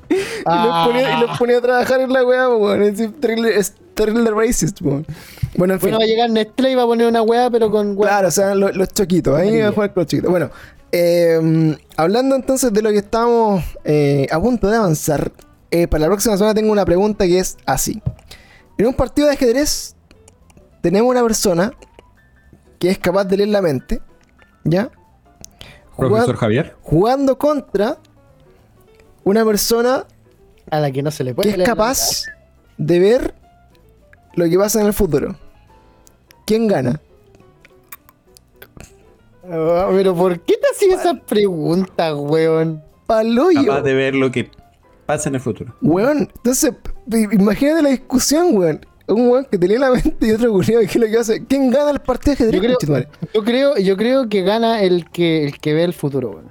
[0.10, 0.15] Y
[0.45, 2.82] los ponía, y los ponía a trabajar en la weá, weón.
[2.84, 4.82] Es terrible, es terrible racist.
[4.82, 5.06] Bueno,
[5.73, 5.90] en fin.
[5.91, 8.10] Bueno, va a llegar Nestlé y va a poner una weá, pero con weá.
[8.10, 10.30] Claro, o sea, lo- los choquitos, ahí va a jugar con los choquitos.
[10.32, 10.49] Bueno,
[10.91, 15.32] eh, hablando entonces de lo que estamos eh, a punto de avanzar,
[15.72, 18.02] eh, para la próxima semana tengo una pregunta que es así.
[18.77, 19.95] En un partido de ajedrez
[20.82, 21.72] tenemos una persona
[22.80, 24.02] que es capaz de leer la mente,
[24.64, 24.90] ¿ya?
[25.98, 26.76] Profesor Jugando, Javier.
[26.82, 27.98] jugando contra
[29.26, 30.06] una persona
[30.72, 32.24] A la que no se le puede que es capaz
[32.78, 33.34] de ver
[34.36, 35.36] lo que pasa en el futuro.
[36.46, 37.02] ¿Quién gana?
[39.50, 42.84] Ah, pero ¿por qué te hacía esa pregunta, weón?
[43.06, 43.66] Paloyo.
[43.66, 44.50] Capaz de ver lo que
[45.06, 45.76] pasa en el futuro.
[45.82, 46.74] Weón, entonces,
[47.32, 48.86] imagínate la discusión, weón.
[49.08, 51.46] Un weón que te lee la mente y otro culiado que es lo que hace.
[51.46, 52.54] ¿Quién gana el partido de ajedrez?
[52.56, 53.08] Yo creo, conchetumare?
[53.34, 56.50] yo creo, yo creo que gana el que, el que ve el futuro, weón.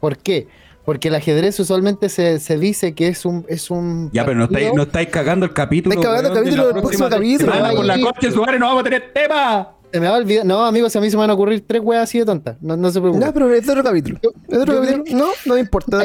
[0.00, 0.46] ¿Por qué?
[0.84, 4.44] Porque el ajedrez usualmente se, se dice que es un, es un Ya, pero no
[4.44, 5.94] estáis, no estáis cagando el capítulo.
[5.94, 7.52] Estáis cagando el capítulo la del próximo capítulo.
[7.76, 9.70] Con la concha de su madre no vamos a tener tema.
[9.92, 10.44] Se me va a olvidar.
[10.44, 12.56] No, amigos, a mí se me van a ocurrir tres weas así de tontas.
[12.60, 13.26] No, no se preocupen.
[13.26, 14.18] No, pero es otro capítulo.
[14.48, 15.04] ¿Es otro capítulo?
[15.16, 15.98] No, no me importa.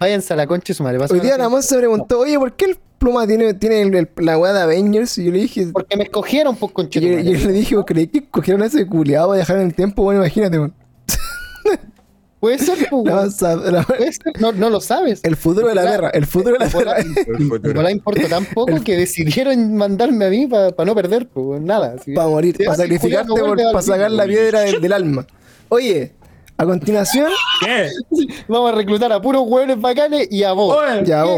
[0.00, 0.98] Váyanse a la la concha de su madre.
[1.10, 4.38] Hoy día más se preguntó, oye, ¿por qué el pluma tiene, tiene el- el- la
[4.38, 5.18] weá de Avengers?
[5.18, 7.76] Y yo le dije, Porque me escogieron, pues, concha yo, de su yo le dije,
[7.86, 10.02] creí que cogieron a ese culiado para dejar en el tiempo.
[10.04, 10.74] Bueno, imagínate, weón.
[12.42, 14.10] Puede ser, Puede.
[14.40, 15.20] No, no lo sabes.
[15.22, 16.10] El futuro de la guerra.
[16.10, 16.96] El futuro de la guerra.
[17.72, 21.94] No la importa tan poco que decidieron mandarme a mí para no perder, pues, nada.
[22.16, 23.32] Para morir, para sacrificarte,
[23.72, 25.24] para sacar la piedra del, del alma.
[25.68, 26.14] Oye,
[26.56, 27.30] a continuación,
[27.64, 27.90] ¿Qué?
[28.48, 30.76] Vamos a reclutar a puros hueones bacanes y a vos.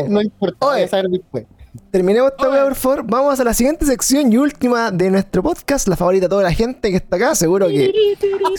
[0.09, 0.77] No importa, Oye.
[0.77, 1.45] voy a saber después.
[1.91, 3.05] Terminemos esta weá, por favor.
[3.07, 6.53] Vamos a la siguiente sección y última de nuestro podcast, la favorita de toda la
[6.53, 7.35] gente que está acá.
[7.35, 7.93] Seguro que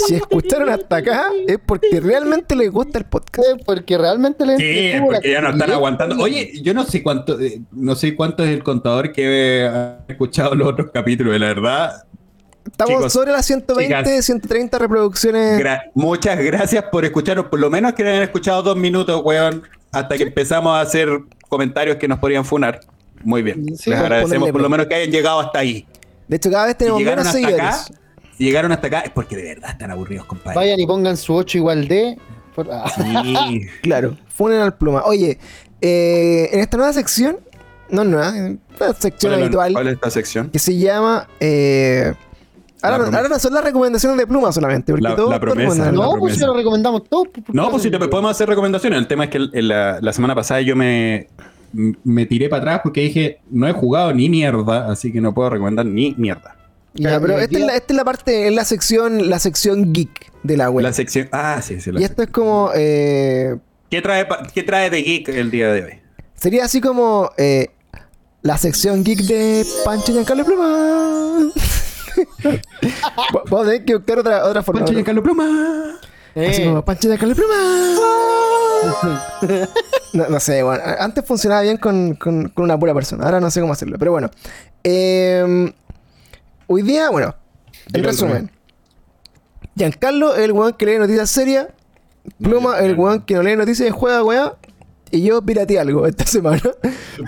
[0.07, 3.47] si escucharon hasta acá es porque realmente les gusta el podcast.
[3.65, 6.21] Porque realmente le Sí, le es tuvo la porque ya no están aguantando.
[6.23, 10.55] Oye, yo no sé cuánto, eh, no sé cuánto es el contador que ha escuchado
[10.55, 12.03] los otros capítulos, la verdad.
[12.65, 14.25] Estamos Chicos, sobre las 120, chicas.
[14.25, 15.59] 130 reproducciones.
[15.61, 17.45] gra- muchas gracias por escucharnos.
[17.45, 19.61] Por lo menos que hayan escuchado dos minutos, weón,
[19.91, 21.07] hasta que empezamos a hacer
[21.47, 22.79] comentarios que nos podrían funar.
[23.25, 23.65] Muy bien.
[23.65, 25.85] Sí, Les pues, agradecemos por lo menos que hayan llegado hasta ahí.
[26.27, 27.75] De hecho, cada vez Si tenemos llegaron menos hasta seguidores.
[27.89, 27.99] acá,
[28.37, 30.55] si llegaron hasta acá es porque de verdad están aburridos, compadre.
[30.55, 32.17] Vayan y pongan su 8 igual de.
[32.55, 33.61] por- ah, Sí.
[33.83, 35.03] Claro, funen al pluma.
[35.05, 35.37] Oye,
[35.81, 37.37] eh, en esta nueva sección,
[37.89, 40.49] no nueva, una sección ¿Cuál habitual, ¿Cuál es esta sección?
[40.49, 41.27] que se llama.
[41.39, 42.13] eh,
[42.81, 45.91] ahora, ahora no son las recomendaciones de pluma solamente, porque La- todo la promesa, la
[45.91, 47.27] no, pues se lo recomendamos todos.
[47.31, 48.97] pues, No, pues si te podemos hacer recomendaciones.
[48.99, 51.27] El tema es que la semana pasada yo me,
[52.03, 55.49] me tiré para atrás porque dije, no he jugado ni mierda, así que no puedo
[55.49, 56.55] recomendar ni mierda.
[56.95, 60.31] Claro, pero esta es, la, esta es la parte, es la sección, la sección geek
[60.43, 60.83] de la web.
[60.83, 61.27] La sección.
[61.33, 61.91] Ah, sí, sí.
[61.91, 62.71] la y esto es como.
[62.73, 63.57] eh,
[63.89, 65.91] ¿Qué, trae, pa- ¿Qué trae de geek el día de hoy?
[66.35, 67.31] sería así como.
[67.37, 67.67] eh,
[68.43, 71.51] la sección geek de Pancho Giancarlo Pluma.
[73.33, 74.81] Va- Vamos a tener que buscar otra, otra forma.
[74.81, 74.93] Pancho.
[74.93, 75.97] Giancarlo Pluma.
[76.35, 77.55] Así Eh, como Pancho Giancarlo Pluma.
[80.13, 83.51] No, no sé, bueno, antes funcionaba bien con, con- con una pura persona, ahora no
[83.51, 84.29] sé cómo hacerlo, pero bueno.
[84.83, 85.73] Eh,
[86.67, 87.35] hoy día, bueno,
[87.93, 88.49] en resumen,
[89.75, 91.67] Giancarlo es el weón que lee noticias serias,
[92.41, 94.55] Pluma el weón que no lee noticias y juega weá,
[95.11, 96.61] y yo pirateé algo esta semana.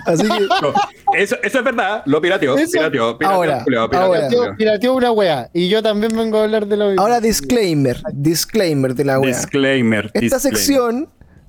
[0.06, 0.28] Así que,
[0.62, 0.72] No,
[1.14, 2.54] eso, eso es verdad, lo pirateó.
[2.56, 4.28] Pirateó, pirateó, Ahora, pirateó, ahora.
[4.94, 5.50] una wea.
[5.52, 9.28] Y yo también vengo a hablar de lo ahora disclaimer, disclaimer de la weá.
[9.28, 10.06] Disclaimer.
[10.14, 10.40] Esta disclaimer.
[10.40, 11.08] sección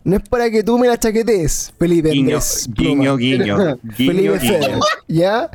[0.09, 3.57] no es para que tú me la chaquetes, Felipe Guiño, Andrés guiño, guiño.
[3.57, 4.79] Guiño, Felipe Feder, guiño.
[5.07, 5.49] ¿ya?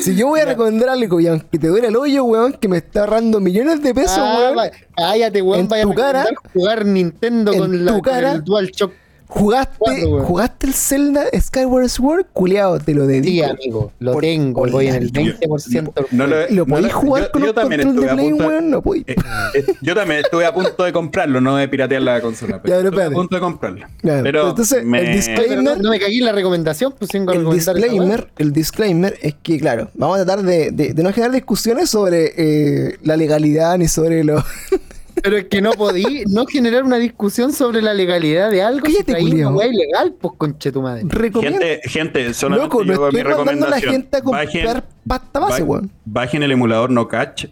[0.00, 2.78] Si yo voy a recomendar algo y aunque te duele el hoyo, weón, que me
[2.78, 5.60] está ahorrando millones de pesos, Ah, weón, cállate, weón.
[5.60, 8.92] En vaya a tu cara- jugar Nintendo en con, la, tu con cara- el DualShock.
[9.34, 13.46] Jugaste, jugaste el Zelda Skyward Sword, culiado, te lo Sí, dedico.
[13.50, 13.92] amigo.
[13.98, 14.60] Lo Por- tengo.
[14.60, 15.92] por Voy en el 20%.
[16.12, 18.14] No lo- ¿Lo no podéis jugar yo- con yo un también control de estuve a
[18.14, 18.70] Play, punto- weón?
[18.70, 19.04] No podéis.
[19.08, 19.16] Eh,
[19.54, 22.60] eh, yo también estuve a punto de comprarlo, no de piratear la consola.
[22.62, 23.86] Pero Ya, pero estuve a punto de comprarlo.
[24.02, 27.18] Ya, pero entonces, me- el Pero no, no me cagué en la recomendación, pues a
[27.18, 31.32] El disclaimer, el disclaimer es que, claro, vamos a tratar de, de- de no generar
[31.32, 34.42] discusiones sobre eh, la legalidad ni sobre lo...
[35.24, 39.18] Pero es que no podí no generar una discusión sobre la legalidad de algo Cállate,
[39.22, 41.02] si una ilegal, pues conche tu madre.
[41.08, 41.60] Recomiendo.
[41.60, 45.62] Gente, gente, solamente Loco, no yo mi a la gente a comprar Bajen- pasta base,
[45.62, 45.90] ba- weón.
[46.04, 47.46] Bajen el emulador No Catch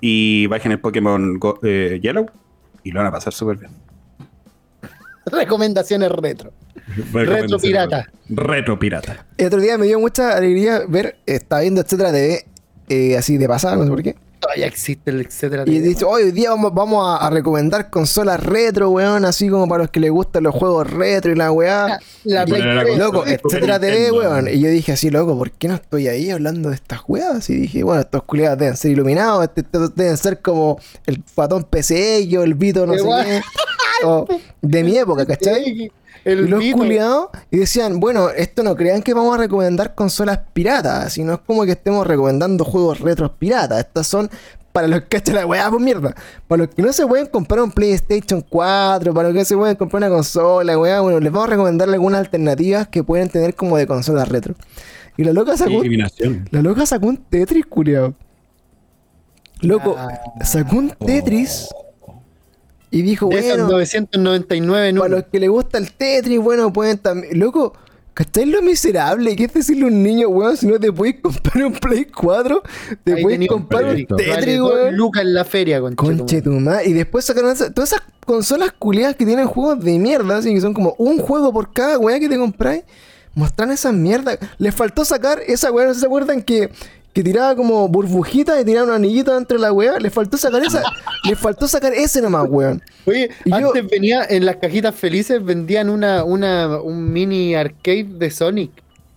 [0.00, 2.26] y bajen el Pokémon Go- eh, Yellow
[2.82, 3.70] y lo van a pasar súper bien.
[5.26, 6.52] Recomendaciones retro.
[7.12, 8.10] Retro pirata.
[8.28, 9.24] Retro pirata.
[9.38, 12.44] El otro día me dio mucha alegría ver, estaba viendo etcétera TV,
[12.88, 14.16] eh, así de pasada, no sé por qué.
[14.44, 15.64] Todavía existe el etcétera.
[15.66, 19.84] Y dicho, hoy día vamos, vamos a, a recomendar consolas retro, weón, así como para
[19.84, 21.98] los que les gustan los juegos retro y la weá.
[22.24, 22.88] la Y Play la 3.
[22.88, 22.96] consola.
[23.04, 24.48] Loco, etcétera TV, weón.
[24.48, 27.48] Y yo dije así, loco, ¿por qué no estoy ahí hablando de estas weas?
[27.50, 29.64] Y dije, bueno, estos culiados deben ser iluminados, este-
[29.96, 33.40] deben ser como el patón PCE, yo, el Vito, no sé qué.
[34.06, 34.26] O
[34.62, 35.90] de mi época, ¿cachai?
[36.24, 40.40] El y los culiados y decían, bueno, esto no crean que vamos a recomendar consolas
[40.54, 43.80] piratas, sino es como que estemos recomendando juegos retros piratas.
[43.80, 44.30] Estas son
[44.72, 46.14] para los que la weá por mierda.
[46.48, 49.76] Para los que no se pueden comprar un PlayStation 4, para los que se pueden
[49.76, 53.76] comprar una consola, weá, bueno, les vamos a recomendar algunas alternativas que pueden tener como
[53.76, 54.54] de consolas retro.
[55.16, 56.48] Y la loca sacó, Discriminación.
[56.50, 58.14] la loca sacó un Tetris, culiao.
[59.60, 60.08] Loco, Ah.
[60.44, 61.68] sacó un Tetris
[62.90, 66.72] y dijo, De esas bueno, 999 en para los que les gusta el Tetris, bueno,
[66.72, 67.38] pueden también.
[67.38, 67.74] Loco,
[68.14, 70.56] ¿cachai lo miserable que es decirle a un niño, weón?
[70.56, 72.62] Si no te puedes comprar un Play 4,
[73.02, 74.60] te puedes tenía un comprar un Tetris.
[74.60, 74.96] Weón.
[74.96, 76.88] lucas en la feria, conche tu Conche tu madre.
[76.88, 80.60] Y después sacaron esa- todas esas consolas culiadas que tienen juegos de mierda, así que
[80.60, 82.84] son como un juego por cada weá que te compráis.
[83.34, 84.38] Mostraron esas mierdas.
[84.58, 86.70] Les faltó sacar esa weá, ¿no se acuerdan que,
[87.14, 89.98] que tiraba como burbujitas y tiraba un anillito dentro de la weá?
[89.98, 90.82] Les faltó sacar esa.
[91.28, 92.82] les faltó sacar ese nomás, weón.
[93.06, 98.04] Oye, Y yo- antes venía en las cajitas felices, vendían una, una, un mini arcade
[98.18, 98.70] de Sonic.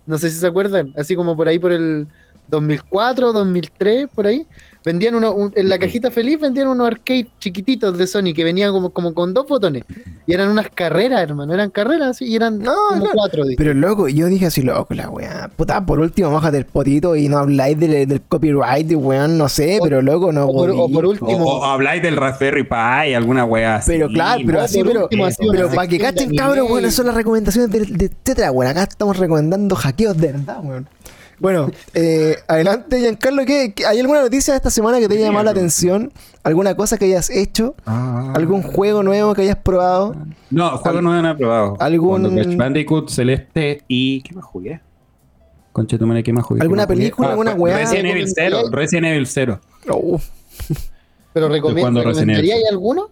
[0.06, 2.06] No sé si se acuerdan, así como por ahí por el
[2.48, 4.46] 2004, 2003, por ahí.
[4.84, 8.72] Vendían uno, un- en la cajita feliz vendían unos arcades chiquititos de Sonic que venían
[8.72, 9.84] como, como con dos botones.
[10.26, 13.14] Y eran unas carreras, hermano, eran carreras así, y eran No, como claro.
[13.14, 13.44] cuatro.
[13.44, 13.56] dije.
[13.58, 15.50] Pero loco, yo dije así, loco, la weá.
[15.56, 19.78] Puta, por último, bájate el potito y no habláis del, del copyright, weón, no sé,
[19.80, 21.10] O- pero loco, no o por- o por po.
[21.10, 23.92] último- O, o habláis del Raspberry Pi, alguna wea así.
[23.92, 26.90] Pero claro, pero así, pero, último, así una pero para que de cachen, cabrón, bueno,
[26.90, 28.70] son las recomendaciones de, de etcétera, weón.
[28.70, 30.86] Acá estamos recomendando hackeos de verdad, weón.
[31.40, 33.44] Bueno, eh, adelante, Giancarlo.
[33.44, 36.12] ¿qué, qué- hay alguna noticia de esta semana que te haya llamado la atención?
[36.42, 37.74] ¿Alguna cosa que hayas hecho?
[37.86, 38.32] Ah.
[38.34, 40.16] ¿Algún juego nuevo que hayas probado?
[40.50, 41.76] No, juego no han probado.
[41.80, 44.22] ¿Algún- Crash Bandicoot, Celeste y.
[44.22, 44.80] ¿Qué más jugué?
[45.72, 46.60] Conche tu madre, ¿qué más jugué?
[46.62, 47.78] ¿Alguna película, alguna fue weá?
[47.78, 48.62] Resident Evil 0.
[48.72, 49.60] Resident Evil 0.
[49.90, 50.20] Oh,
[51.32, 51.48] Pero.
[51.48, 53.10] ¿recomendaría alguno?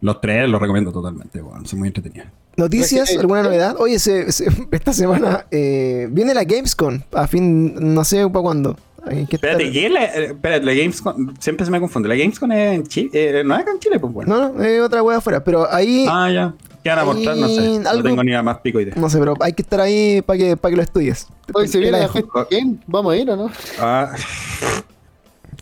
[0.00, 1.66] Los tres los recomiendo totalmente, weón.
[1.66, 2.28] Son muy entretenidos.
[2.56, 3.00] ¿Noticias?
[3.02, 3.50] Resident ¿Alguna Evil.
[3.50, 3.76] novedad?
[3.78, 7.00] Oye, se- se- esta semana eh, viene la Gamescom.
[7.12, 8.76] A fin, no sé para cuándo.
[9.08, 11.34] Espérate, ¿qué la, eh, espérate, la Gamescom?
[11.38, 12.08] Siempre se me confunde.
[12.08, 13.10] ¿La Gamescom es en Chile?
[13.12, 13.98] Eh, ¿No es acá en Chile?
[13.98, 14.36] Pues bueno.
[14.36, 15.42] No, no, es otra wea afuera.
[15.42, 16.54] Pero ahí, Ah, ya.
[16.82, 17.36] ¿Qué van a aportar?
[17.36, 17.78] No sé.
[17.80, 18.94] No algo- tengo ni la más pico idea.
[18.96, 21.26] no sé, pero hay que estar ahí para que, para que lo estudies.
[21.54, 22.08] Hoy se viene la
[22.50, 22.76] Game.
[22.86, 23.50] Vamos a ir o no?
[23.80, 24.12] Ah,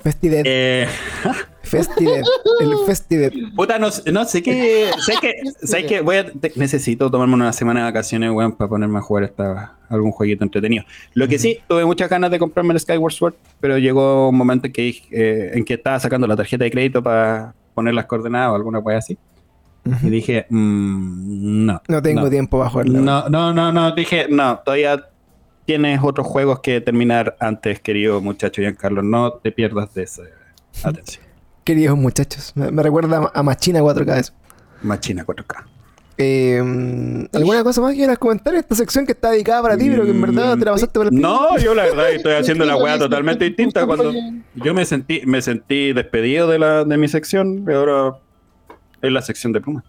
[0.06, 0.42] Festidet.
[0.46, 0.86] eh,
[1.62, 2.24] Festidet.
[2.60, 3.34] El Festidet.
[3.56, 4.88] puta, no, no sé qué.
[5.04, 5.34] sé que,
[5.66, 9.02] sé que voy a, te- necesito tomarme una semana de vacaciones, weón, para ponerme a
[9.02, 10.84] jugar esta, algún jueguito entretenido.
[11.14, 14.68] Lo que sí, tuve muchas ganas de comprarme el Skyward Sword, pero llegó un momento
[14.68, 18.52] en que, eh, en que estaba sacando la tarjeta de crédito para poner las coordenadas
[18.52, 19.18] o alguna wea así.
[20.02, 21.82] Y dije, mm, no.
[21.88, 23.00] No tengo tiempo para jugarlo.
[23.00, 25.00] No, no, no, no, dije, no, todavía
[25.66, 29.02] tienes otros juegos que terminar antes, querido muchacho Giancarlo.
[29.02, 30.22] No te pierdas de esa
[30.82, 31.24] atención.
[31.64, 32.52] Queridos muchachos.
[32.54, 34.32] Me, me recuerda a Machina 4K eso.
[34.82, 35.64] Machina 4K.
[36.18, 38.54] Eh, ¿Alguna cosa más que quieras comentar?
[38.54, 41.08] Esta sección que está dedicada para ti, pero que en verdad te la pasaste por
[41.08, 43.84] el No, yo la verdad estoy haciendo la weá totalmente distinta.
[43.84, 44.12] Cuando
[44.54, 48.18] yo me sentí, me sentí despedido de la de mi sección, y ahora
[49.02, 49.84] es la sección de pluma.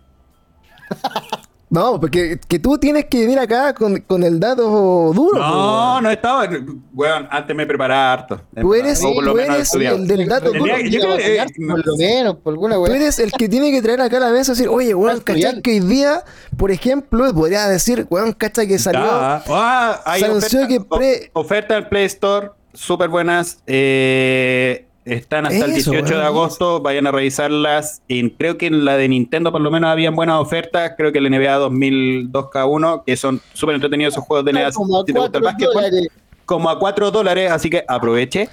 [1.70, 5.38] No, porque que tú tienes que venir acá con, con el dato duro.
[5.38, 6.48] No, no estaba.
[6.94, 8.42] Weón, antes me preparaba harto.
[8.60, 10.64] Tú eres, tú el del dato duro.
[10.64, 13.70] Tenía- yo creo que, eh, por lo menos, por alguna Tú eres el que tiene
[13.72, 15.62] que traer acá a la mesa y decir, oye, weón, ¿cachai?
[15.62, 16.24] Que hoy día,
[16.56, 18.66] por ejemplo, podría decir, weón, ¿cachai?
[18.66, 19.02] Que salió.
[19.04, 23.60] Ah, hay se anunció oferta, que pre- oferta en Play Store, súper buenas.
[23.68, 28.02] eh, están hasta el Eso, 18 de agosto, vayan a revisarlas.
[28.08, 30.94] En- creo que en la de Nintendo por lo menos habían buenas ofertas.
[30.98, 34.72] Creo que el NBA 2002K1, que son súper entretenidos esos juegos de NBA.
[34.72, 36.08] Como a si te gusta el cuatro básquetbol dólares.
[36.46, 38.50] como a 4 dólares, así que aproveche.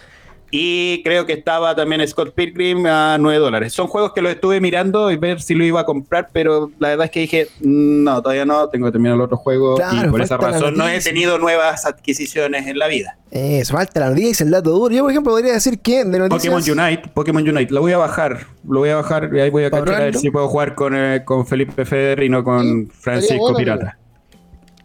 [0.56, 3.72] Y creo que estaba también Scott Pilgrim a 9 dólares.
[3.72, 6.90] Son juegos que los estuve mirando y ver si lo iba a comprar, pero la
[6.90, 9.74] verdad es que dije, "Mm, no, todavía no, tengo que terminar el otro juego.
[9.74, 13.18] Claro, y por esa razón no he tenido nuevas adquisiciones en la vida.
[13.32, 14.94] Eso, falta la noticia, el dato duro.
[14.94, 16.28] Yo, por ejemplo, podría decir que de.
[16.28, 19.64] Pokémon Unite, Pokémon Unite, lo voy a bajar, lo voy a bajar y ahí voy
[19.64, 22.44] a ¿Para cachar a ver si puedo jugar con, eh, con Felipe Feder y no
[22.44, 23.98] con Francisco bueno, Pirata.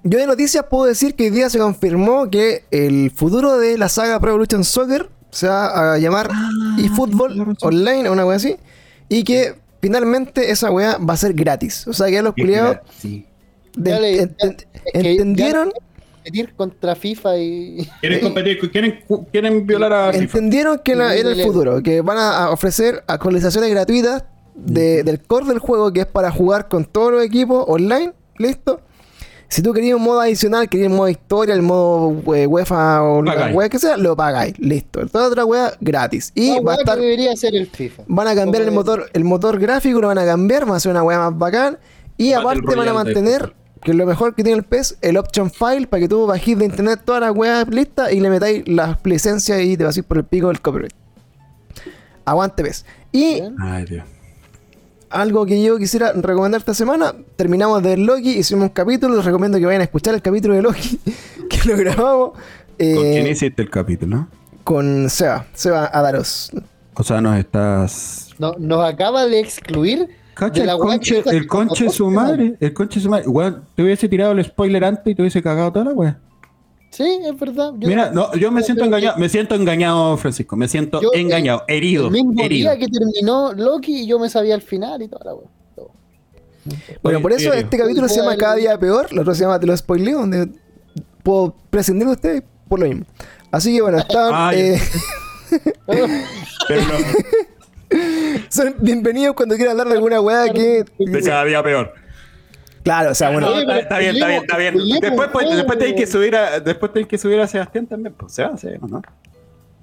[0.01, 3.87] Yo de noticias puedo decir que hoy día se confirmó que el futuro de la
[3.87, 6.29] saga Pro Evolution Soccer se va a llamar
[6.83, 8.55] eFootball Online o una wea así.
[9.09, 11.87] Y que finalmente esa wea va a ser gratis.
[11.87, 13.25] O sea que ya los culiados Sí.
[13.75, 15.73] ent- entendieron, ya
[16.15, 17.89] competir contra FIFA y.
[18.01, 18.71] ¿Quieren competir?
[18.71, 18.99] ¿Quieren,
[19.31, 20.23] quieren violar a FIFA?
[20.23, 21.81] entendieron que la- era el futuro.
[21.81, 24.23] Que van a a ofrecer actualizaciones gratuitas
[24.55, 28.13] de- del core del juego que es para jugar con todos los equipos online.
[28.37, 28.81] Listo.
[29.49, 33.23] Si tú querías un modo adicional, querías el modo historia, el modo eh, UEFA o
[33.23, 34.57] la wea que sea, lo pagáis.
[34.59, 35.05] Listo.
[35.07, 36.31] Toda otra wea gratis.
[36.35, 36.99] Y va a que estar.
[36.99, 38.03] debería ser el FIFA.
[38.07, 40.91] Van a cambiar el motor, el motor gráfico, lo van a cambiar, va a ser
[40.91, 41.79] una wea más bacán.
[42.15, 45.17] Y Battle aparte van a mantener, que es lo mejor que tiene el PES, el
[45.17, 48.67] option file para que tú bajes de internet todas las weas listas y le metáis
[48.67, 50.93] las licencias y te vas a ir por el pico del copyright.
[52.23, 52.85] Aguante PES.
[53.11, 53.41] Y.
[53.59, 54.03] Ay, Dios.
[55.09, 59.25] Algo que yo quisiera recomendar esta semana, terminamos de ver Loki, hicimos un capítulo, les
[59.25, 60.99] recomiendo que vayan a escuchar el capítulo de Loki,
[61.49, 62.31] que lo grabamos
[62.77, 64.27] eh, ¿Con quién hiciste el capítulo?
[64.69, 66.51] con Seba, Seba Adaros.
[66.93, 68.29] O sea, nos estás.
[68.37, 70.07] No, nos acaba de excluir.
[70.35, 72.55] Cacha, de la el conche, el conche su madre.
[72.59, 73.27] El conche de su madre.
[73.27, 76.19] Weón, te hubiese tirado el spoiler antes y te hubiese cagado toda la wea.
[76.91, 77.71] Sí, es verdad.
[77.77, 79.17] Yo- Mira, no, yo me siento que engañado.
[79.19, 80.55] Me siento engañado, Francisco.
[80.55, 81.63] Me siento Yo, eh, engañado.
[81.67, 82.05] Herido.
[82.07, 82.71] El mismo herido.
[82.71, 85.47] día que terminó Loki, yo me sabía el final y toda la weá.
[85.75, 85.91] Todo.
[87.03, 89.59] Bueno, Oye, por eso este capítulo se llama Cada día peor, el otro se llama
[89.59, 90.49] Te lo spoileo, donde
[91.23, 93.05] puedo prescindir de ustedes por lo mismo.
[93.51, 94.79] Así que bueno, estaban, Ah, eh,
[98.49, 100.85] son bienvenidos cuando quieran hablar de alguna weá que...
[100.97, 101.93] de cada día peor.
[102.89, 104.99] Claro, o sea, bueno, No, está, está bien, está bien, está bien.
[104.99, 108.15] Después, pues, después tenéis que subir a, después tenéis que subir a Sebastián también.
[108.17, 109.03] Pues se hace, ¿no?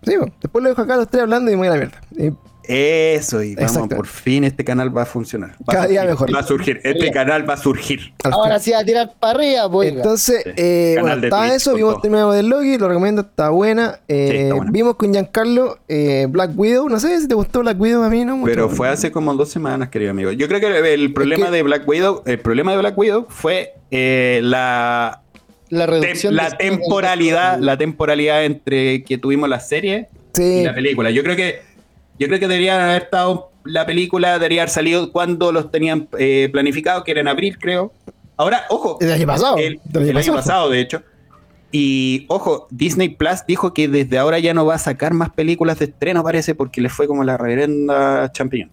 [0.02, 2.00] sí, bueno, después lo dejo acá los tres hablando y me voy a la mierda.
[2.16, 2.32] Eh,
[2.68, 3.96] Eso, y vamos, Exacto.
[3.96, 5.50] por fin este canal va a funcionar.
[5.52, 6.34] Va a Cada día mejor.
[6.34, 8.12] Va a surgir, este canal va a surgir.
[8.24, 9.92] Ahora sí va a tirar para arriba, pues.
[9.92, 10.50] Entonces, Sí.
[10.56, 12.02] eh, Canal bueno, de estaba eso, vimos todo.
[12.02, 14.00] terminado del Loki, lo recomiendo, está buena.
[14.08, 14.70] Eh, Sí, está buena.
[14.72, 18.24] Vimos con Giancarlo eh, Black Widow, no sé si te gustó Black Widow a mí,
[18.24, 18.36] ¿no?
[18.36, 18.50] Mucho.
[18.50, 20.32] Pero fue hace como dos semanas, querido amigo.
[20.32, 23.74] Yo creo que el problema que- de Black Widow, el problema de Black Widow fue
[23.90, 25.22] eh, la
[25.68, 30.74] La Tem- reducción la de- temporalidad, la temporalidad entre que tuvimos la serie y la
[30.74, 31.10] película.
[31.10, 31.60] Yo creo que
[32.18, 36.48] yo creo que deberían haber estado la película debería haber salido cuando los tenían eh,
[36.52, 37.92] planificado, que era en abril, creo.
[38.36, 39.56] Ahora, ojo, el año pasado.
[39.56, 41.02] el, el año pasado, de hecho.
[41.72, 45.78] Y ojo, Disney Plus dijo que desde ahora ya no va a sacar más películas
[45.78, 48.70] de estreno, parece, porque le fue como la reverenda champiñón.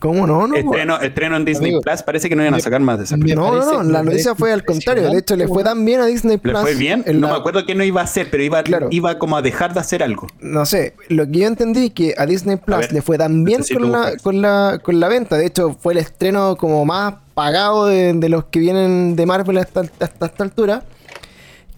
[0.00, 0.46] ¿Cómo no?
[0.46, 3.04] No, estreno, estreno en Disney Amigo, Plus, parece que no iban a sacar más de
[3.04, 3.50] esa película.
[3.50, 5.10] no, no, no, la noticia fue al contrario.
[5.10, 6.60] De hecho, le fue tan bien a Disney ¿Le Plus.
[6.60, 7.02] fue bien?
[7.06, 8.88] en No la- me acuerdo qué no iba a hacer, pero iba, Claro.
[8.90, 10.26] iba como a dejar de hacer algo.
[10.40, 13.42] No sé, lo que yo entendí es que a Disney Plus ver, le fue tan
[13.44, 15.36] bien con la, con, la, con la venta.
[15.36, 19.58] De hecho, fue el estreno como más pagado de, de los que vienen de Marvel
[19.58, 20.82] hasta, hasta esta altura.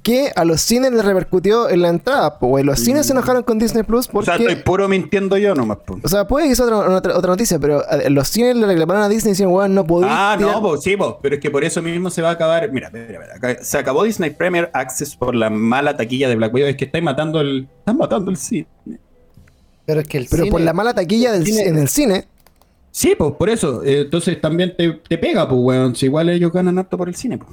[0.02, 2.38] Que a los cines les repercutió en la entrada.
[2.38, 4.26] Pues los cines se enojaron con Disney Plus O porque.
[4.26, 5.76] sea, estoy puro mintiendo yo nomás.
[5.84, 5.98] po.
[6.02, 9.08] O sea, puede que sea otra, otra, otra noticia, pero los cines le reclamaron a
[9.10, 10.08] Disney y decían, weón, no podía.
[10.32, 12.72] Ah, no, po, sí, po, pero es que por eso mismo se va a acabar.
[12.72, 16.68] Mira, mira, mira, se acabó Disney Premier Access por la mala taquilla de Black Widow.
[16.70, 17.68] Es que estáis matando el.
[17.80, 18.66] Están matando el cine.
[19.84, 22.24] Pero es que el Pero cine- por la mala taquilla del, cine- en el cine.
[22.90, 23.82] Sí, pues por eso.
[23.84, 25.94] Eh, entonces también te, te pega, pues, weón.
[25.94, 27.50] Si igual ellos ganan harto por el cine, pues.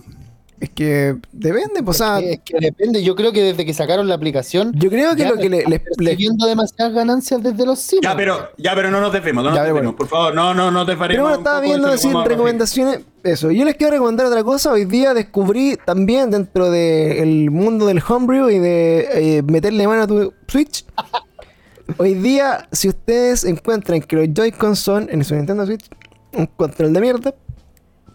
[0.60, 3.04] Es que depende, pues, o sea, es que depende.
[3.04, 4.72] Yo creo que desde que sacaron la aplicación.
[4.74, 8.02] yo creo que ya lo que le, están les- percibiendo demasiadas ganancias desde los cines.
[8.02, 9.98] Ya, pero, ya, pero no nos desvemos, no nos Ya, pero desvemos, bueno.
[9.98, 13.02] por favor, no, no, no te Pero bueno, estaba viendo decir recomendaciones.
[13.24, 14.72] Eso, yo les quiero recomendar otra cosa.
[14.72, 20.08] Hoy día descubrí también dentro del mundo del homebrew y de eh, meterle mano a
[20.08, 20.86] tu Switch.
[21.98, 25.86] Hoy día, si ustedes encuentran que los Joy-Con son en su Nintendo Switch
[26.34, 27.36] un control de mierda,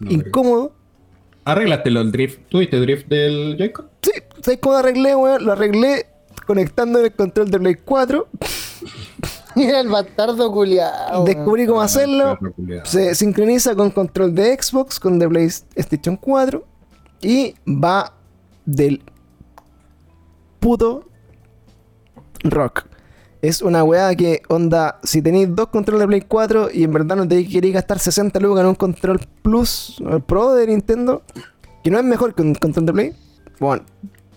[0.09, 0.73] incómodo.
[1.45, 2.39] Arreglaste el drift.
[2.49, 3.89] ¿Tuviste drift del Joy-Con?
[4.01, 5.45] Sí, ¿sabes cómo lo arreglé, weón?
[5.45, 6.07] Lo arreglé
[6.45, 8.27] conectando el control de Play 4.
[9.55, 11.25] Mira el bastardo culiado.
[11.25, 12.37] Descubrí cómo hacerlo.
[12.39, 12.85] perro culiao.
[12.85, 16.65] Se sincroniza con control de Xbox, con de PlayStation 4
[17.21, 18.13] y va
[18.65, 19.01] del
[20.59, 21.05] puto
[22.43, 22.85] rock.
[23.43, 27.17] Es una weá que onda, si tenéis dos controles de Play 4 y en verdad
[27.17, 31.23] no te queréis gastar 60 lucas en un control Plus el Pro de Nintendo,
[31.83, 33.13] que no es mejor que un control de Play,
[33.59, 33.83] bueno,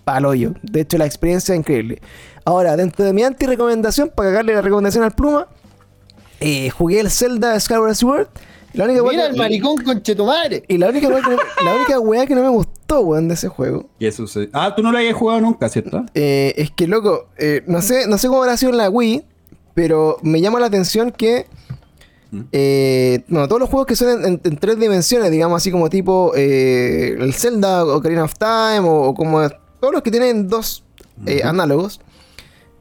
[0.03, 0.55] paloyo.
[0.61, 2.03] De hecho, la experiencia es increíble.
[2.45, 5.47] Ahora, dentro de mi anti-recomendación, para cagarle la recomendación al Pluma,
[6.41, 8.27] eh, jugué el Zelda Skyward Sword.
[8.77, 10.63] La única Mira que- el maricón con Chetumare.
[10.69, 13.35] y la única, weá que no, la única weá que no me gustó, weón, de
[13.35, 16.05] ese juego, Y eso se- Ah, tú no lo habías jugado nunca, ¿cierto?
[16.15, 19.25] eh, es que, loco, eh, no sé no sé cómo habrá sido en la Wii,
[19.75, 21.47] pero me llama la atención que,
[22.53, 25.89] eh, bueno, todos los juegos que son en, en- en tres dimensiones, digamos así como
[25.89, 29.49] tipo eh, el Zelda, Ocarina of Time, o, o como
[29.81, 30.85] todos los que tienen dos
[31.27, 32.01] eh, análogos,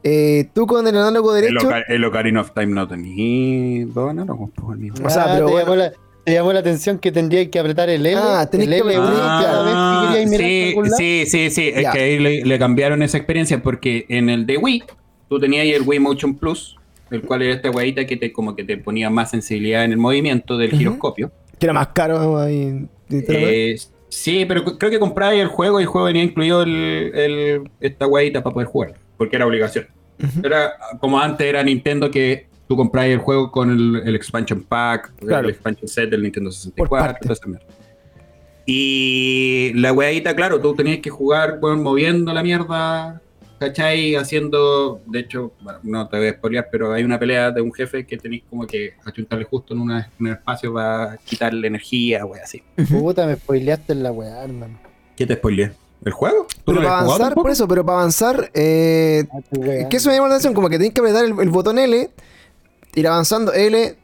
[0.08, 1.66] eh, tú con el análogo El, derecho...
[1.66, 5.06] Oca- el Ocarina of Time no tenía dos análogos, pues el mismo.
[5.06, 5.64] O sea, Ah, pero te, bueno.
[5.66, 5.92] llamó la,
[6.24, 8.16] te llamó la atención que tendrías que apretar el L.
[8.20, 11.72] Ah, tenés el que L apretar- cada vez que sí, sí, sí, sí.
[11.74, 14.84] Es que ahí le, le cambiaron esa experiencia porque en el de Wii,
[15.28, 16.76] tú tenías ahí el Wii Motion Plus,
[17.10, 19.98] el cual era esta guayita que te como que te ponía más sensibilidad en el
[19.98, 21.30] movimiento del giroscopio.
[21.58, 22.86] Que era más caro ahí.
[23.10, 23.76] Eh,
[24.08, 27.70] sí, pero creo que compraba ahí el juego y el juego venía incluido el, el-
[27.80, 29.86] esta guayita para poder jugar, porque era obligación.
[30.42, 35.12] Era como antes era Nintendo que tú comprabas el juego con el, el expansion pack,
[35.16, 35.48] Claro.
[35.48, 37.20] el expansion set del Nintendo Por 64, parte.
[37.22, 37.66] toda esa mierda.
[38.64, 43.20] Y la weadita, claro, tú tenías que jugar moviendo la mierda,
[43.60, 44.16] ¿cachai?
[44.16, 47.72] Haciendo, de hecho, bueno, no te voy a spoilear, pero hay una pelea de un
[47.72, 52.24] jefe que tenéis como que achuntarle justo en, una- en un espacio para quitarle energía,
[52.26, 52.60] wea, así.
[52.90, 54.78] Puta, me spoileaste en la weá, hermano.
[55.16, 55.70] ¿Qué te spoileé?
[56.06, 56.46] ¿El juego?
[56.64, 59.38] ¿Tú Pero no para avanzar, por eso, pero para avanzar, eh, Ah.
[59.80, 61.78] Es que eso me llama la atención, como que tenés que apretar el, el botón
[61.78, 62.08] L,
[62.94, 63.96] ir avanzando L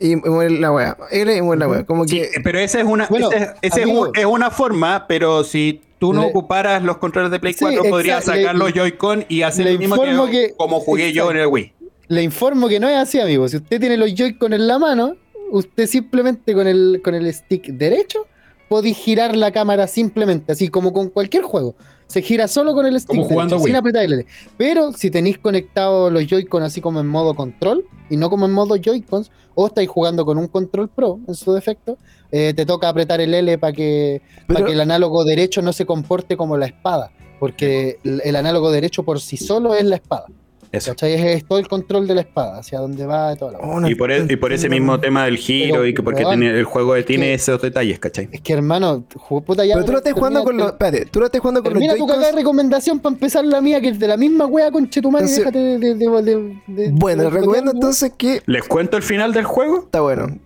[0.00, 0.96] y mover la weá.
[1.10, 1.84] L y mover la weá.
[1.84, 2.40] Como Sí, que.
[2.42, 4.00] pero esa es una, Bueno, esa es, esa es, amigo.
[4.08, 7.60] un- es una forma, pero si tú no Le- ocuparas los controles de Play Sí,
[7.60, 11.46] 4, podrías sacar los Joy-Con y hacer lo mismo que- como jugué yo en el
[11.46, 11.72] Wii.
[12.08, 13.46] Le informo que no es así, amigo.
[13.48, 15.16] Si usted tiene los Joy-Con en la mano,
[15.50, 18.26] usted simplemente con el, con el stick derecho
[18.74, 21.76] puede girar la cámara simplemente, así como con cualquier juego.
[22.08, 23.70] Se gira solo con el stick Como jugando derecho, Wii.
[23.70, 24.26] sin apretar el L.
[24.56, 28.52] Pero si tenéis conectados los Joy-Con así como en modo control y no como en
[28.52, 31.96] modo Joy-Cons, o estáis jugando con un control pro en su defecto,
[32.32, 35.86] eh, te toca apretar el L para que, Pero- que el análogo derecho no se
[35.86, 37.12] comporte como la espada.
[37.38, 40.26] Porque el, el análogo derecho por sí solo es la espada.
[40.74, 40.90] Eso.
[40.92, 41.12] ¿Cachai?
[41.14, 43.78] Es, es todo el control de la espada, hacia dónde va y toda la Oh,
[43.80, 46.24] no Y por, e- y por ese mismo tema del giro Pero, y que porque
[46.24, 48.28] tiene, el juego tiene que- esos detalles, ¿cachai?
[48.32, 49.74] Es que hermano, ju- puta ya.
[49.74, 50.66] Pero tú lo estás jugando con los.
[50.72, 53.60] Espérate, tú lo estás jugando con los Termina tu cagada de recomendación para empezar la
[53.60, 54.84] mía, que es de la misma wea con.
[54.94, 55.78] Entonces- Déjate de.
[55.78, 58.40] de, de, de- de- Bueno, de- les recomiendo entonces que.
[58.46, 59.80] ¿Les cuento el final del juego?
[59.84, 60.38] Está bueno.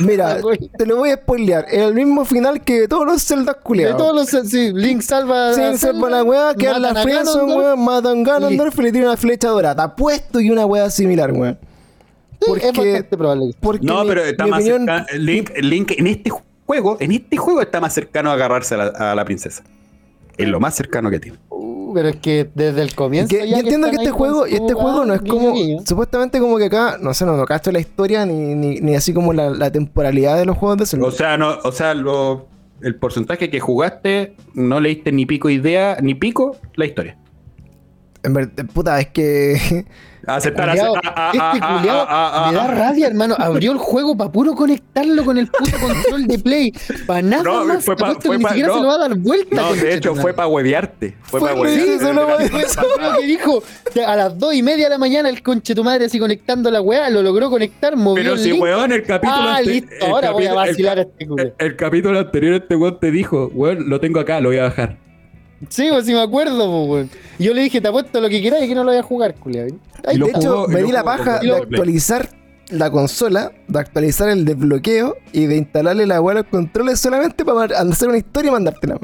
[0.00, 0.38] Mira,
[0.76, 1.66] te lo voy a spoilear.
[1.70, 3.96] Es el mismo final que todos los celdas De culiados.
[3.96, 4.48] todos los.
[4.50, 5.54] Sí, Link salva.
[5.54, 7.58] Sí, a se Zelda, para la weá, las a Friendson, Ganondorf.
[7.64, 9.82] weón, matan Ganondorf y le tiran una flecha dorada.
[9.84, 11.58] Apuesto y una weá similar, weón.
[12.46, 13.54] Porque- Es bastante probable.
[13.60, 15.06] Porque No, mi- pero está mi más opinión- cercano.
[15.18, 16.30] Link, Link en este
[16.66, 19.62] juego, en este juego está más cercano a agarrarse a la, a la princesa.
[20.36, 21.38] Es lo más cercano que tiene.
[21.86, 23.28] Uh, pero es que desde el comienzo.
[23.28, 25.78] Que- ya yo entiendo que este juego, este juego no es guiño, como, guiño.
[25.86, 29.12] supuestamente como que acá, no sé, no, no cacho la historia ni, ni, ni así
[29.14, 31.06] como la, la temporalidad de los juegos de Zelda.
[31.06, 32.46] O sea, no, o sea, lo,
[32.82, 37.16] el porcentaje que jugaste, no leíste ni pico idea, ni pico la historia.
[38.26, 39.84] En verdad, puta, es que
[40.26, 41.02] Aceptar, aceptar.
[41.14, 43.36] ah, este ah, ah, culiao ah, ah, me da rabia, hermano.
[43.38, 46.72] Abrió el juego para puro conectarlo con el puto control de play.
[47.06, 47.84] Para nada No, más.
[47.84, 48.74] fue pa- fue que ni pa- siquiera no.
[48.74, 49.54] se lo va a dar vuelta.
[49.54, 51.14] No, de hecho fue para huevearte.
[51.22, 51.94] Fue Fue para huevearte.
[51.94, 53.62] hizo, no, Fue lo que dijo
[54.04, 56.80] a las dos y media de la mañana el conche tu madre así conectando la
[56.80, 58.62] weá, lo logró conectar, movió Pero el si, link.
[58.62, 62.54] weón, el capítulo Ah, listo, ahora voy a el vacilar a este el capítulo anterior
[62.54, 64.96] este weón te dijo, weón, lo tengo acá, lo voy a bajar.
[65.68, 67.10] Sí, pues si me acuerdo, pues, weón.
[67.38, 69.34] Yo le dije, te apuesto lo que quieras y que no lo voy a jugar,
[69.42, 72.28] lo de hecho me di la paja de actualizar
[72.70, 77.44] la consola, de actualizar el desbloqueo y de instalarle la weá a los controles solamente
[77.44, 78.98] para hacer una historia y mandártela.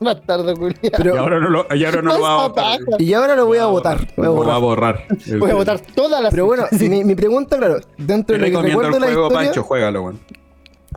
[0.00, 0.92] Bastardo, culiao.
[0.96, 2.78] Pero, y ahora no lo, y ahora no lo va a votar.
[2.98, 4.00] y ahora lo voy a votar.
[4.16, 5.06] Lo voy a Lo va a borrar.
[5.08, 5.38] borrar.
[5.38, 6.30] Voy a botar todas las.
[6.30, 9.06] Pero bueno, mi, mi pregunta, claro, dentro Te de lo que recuerdo el de la
[9.06, 10.20] juego, historia, Pancho, juégalo, weón.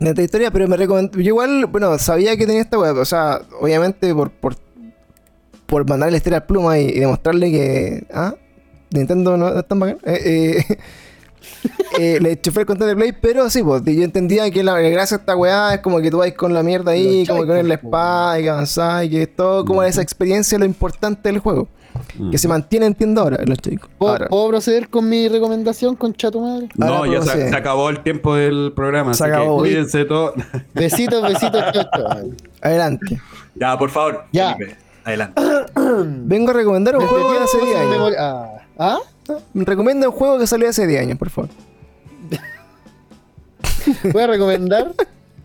[0.00, 1.18] De esta historia, pero me recomendó.
[1.18, 2.92] Yo igual, bueno, sabía que tenía esta weá.
[2.92, 4.56] O sea, obviamente por, por,
[5.66, 8.06] por mandarle la historia al pluma y, y demostrarle que.
[8.12, 8.34] Ah,
[8.90, 9.98] Nintendo no es tan bacán.
[10.04, 10.78] Eh, eh,
[11.98, 14.88] eh, le chufé el control de Play, pero sí, pues yo entendía que la, la
[14.88, 17.48] gracia de esta weá es como que tú vas con la mierda ahí, como que
[17.48, 20.64] con la joysticks, espada y que avanzás y que es todo como esa experiencia lo
[20.64, 21.68] importante del juego.
[22.18, 22.30] Mm.
[22.30, 23.88] Que se mantiene, entiendo ahora, en los chicos.
[23.98, 24.28] ¿Puedo, Ahora.
[24.28, 26.68] puedo proceder con mi recomendación, concha tu madre?
[26.76, 29.62] No, Ahora ya se, acabó el tiempo del programa, Se así acabó.
[29.62, 30.34] que cuídense todos.
[30.74, 31.62] Besitos, besitos.
[32.62, 33.20] Adelante.
[33.54, 34.54] ya, por favor, Ya.
[34.56, 35.42] Felipe, adelante.
[35.76, 38.12] Vengo a recomendar un juego tiempos hace 10 años.
[38.18, 38.98] Ah, ¿Ah?
[39.54, 41.50] Recomienda un juego que salió hace 10 años, por favor.
[44.12, 44.92] Voy a recomendar.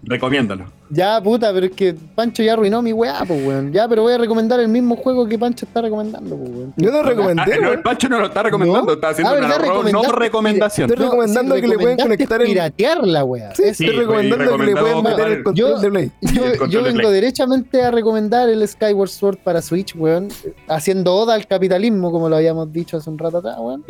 [0.03, 0.65] Recomiéndalo.
[0.93, 3.71] Ya, puta, pero es que Pancho ya arruinó mi weá, pues, weón.
[3.73, 6.73] Ya, pero voy a recomendar el mismo juego que Pancho está recomendando, pues, weón.
[6.77, 8.93] Yo no recomendé, Ah, no, el Pancho no lo está recomendando, ¿No?
[8.93, 10.89] está haciendo Ah, una no recomendación.
[10.91, 13.55] Estoy recomendando que le pueden conectar el- piratear la weá.
[13.55, 16.11] Sí, Es- estoy recomendando que le pueden meter el control Yo- de Play.
[16.21, 17.13] Yo, yo de vengo Play.
[17.13, 20.29] derechamente a recomendar el Skyward Sword para Switch, weón.
[20.67, 23.83] Haciendo oda al capitalismo, como lo habíamos dicho hace un rato atrás, weón.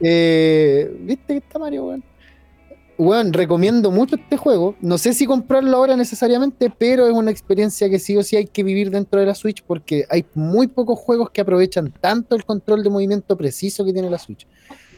[0.00, 2.02] Eh, ¿Viste que está Mario, weón?
[2.96, 4.76] Weón, recomiendo mucho este juego.
[4.80, 8.46] No sé si comprarlo ahora necesariamente, pero es una experiencia que sí o sí hay
[8.46, 12.44] que vivir dentro de la Switch porque hay muy pocos juegos que aprovechan tanto el
[12.44, 14.46] control de movimiento preciso que tiene la Switch.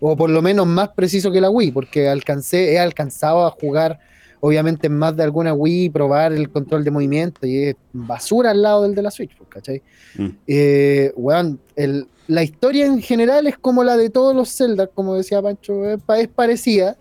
[0.01, 3.99] O por lo menos más preciso que la Wii, porque alcancé, he alcanzado a jugar
[4.41, 8.61] obviamente en más de alguna Wii, probar el control de movimiento y es basura al
[8.61, 9.83] lado del de la Switch, pues, ¿cachai?
[10.19, 10.27] Mm.
[10.47, 15.15] Eh, weón, el- la historia en general es como la de todos los Zelda, como
[15.15, 16.97] decía Pancho, es, pa- es parecida,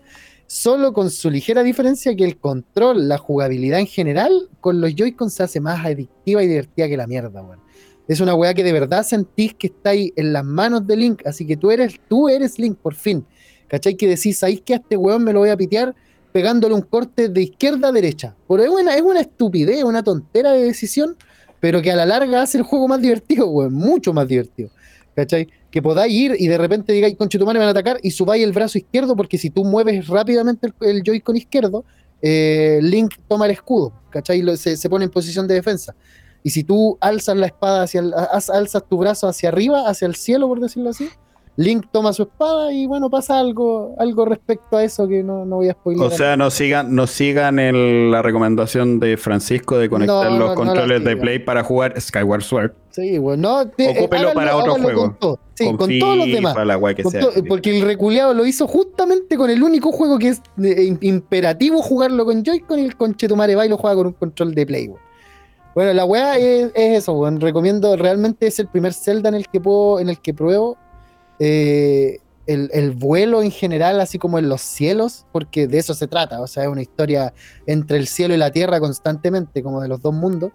[0.48, 5.30] solo con su ligera diferencia que el control, la jugabilidad en general, con los Joy-Con
[5.30, 7.60] se hace más adictiva y divertida que la mierda, weón.
[8.08, 11.26] Es una weá que de verdad sentís que está ahí en las manos de Link,
[11.26, 13.26] así que tú eres, tú eres Link, por fin.
[13.68, 13.96] ¿Cachai?
[13.96, 15.96] Que decís, ¿sabéis que a este weón me lo voy a pitear
[16.32, 18.36] pegándole un corte de izquierda a derecha?
[18.48, 21.18] Pero es una, es una estupidez, una tontera de decisión,
[21.60, 24.70] pero que a la larga hace el juego más divertido, weón, mucho más divertido.
[25.16, 25.48] ¿Cachai?
[25.76, 28.54] Que podáis ir y de repente digáis, con me van a atacar y subáis el
[28.54, 31.84] brazo izquierdo, porque si tú mueves rápidamente el, el Joy-Con izquierdo,
[32.22, 34.42] eh, Link toma el escudo, ¿cachai?
[34.56, 35.94] Se, se pone en posición de defensa.
[36.44, 40.16] Y si tú alzas la espada hacia el- alzas tu brazo hacia arriba, hacia el
[40.16, 41.10] cielo, por decirlo así,
[41.58, 45.56] Link toma su espada y bueno, pasa algo, algo respecto a eso que no, no
[45.56, 46.06] voy a spoiler.
[46.06, 50.50] O sea, no sigan, no sigan el- la recomendación de Francisco de conectar No, los
[50.50, 51.16] no controles de.
[51.16, 52.72] Play para jugar Skyward Sword.
[52.90, 55.02] sí, bueno, no, te- Ocúpelo háganlo- para otro juego.
[55.04, 55.40] Con, todo.
[55.54, 56.56] Sí, con, Con todos los demás.
[56.68, 57.26] la que sea.
[57.48, 61.82] porque el reculeado lo hizo justamente con el único juego que es eh, im- imperativo
[61.82, 64.88] jugarlo con Joy-Con y el conchetumare va y lo juega con un control de Play,
[64.90, 65.00] weón.
[65.74, 67.40] Bueno, la weá es, es eso, weón.
[67.40, 70.78] Recomiendo, realmente es el primer Zelda en el que puedo, en el que pruebo
[71.40, 76.08] eh, el, el vuelo en general, así como en los cielos, porque de eso se
[76.08, 76.42] trata.
[76.42, 77.34] O sea, es una historia
[77.66, 80.52] entre el cielo y la tierra constantemente, como de los dos mundos.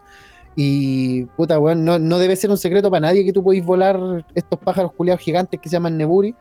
[0.56, 4.26] Y puta, weón, no, no debe ser un secreto para nadie que tú podéis volar
[4.34, 6.34] estos pájaros culiados gigantes que se llaman Neburi.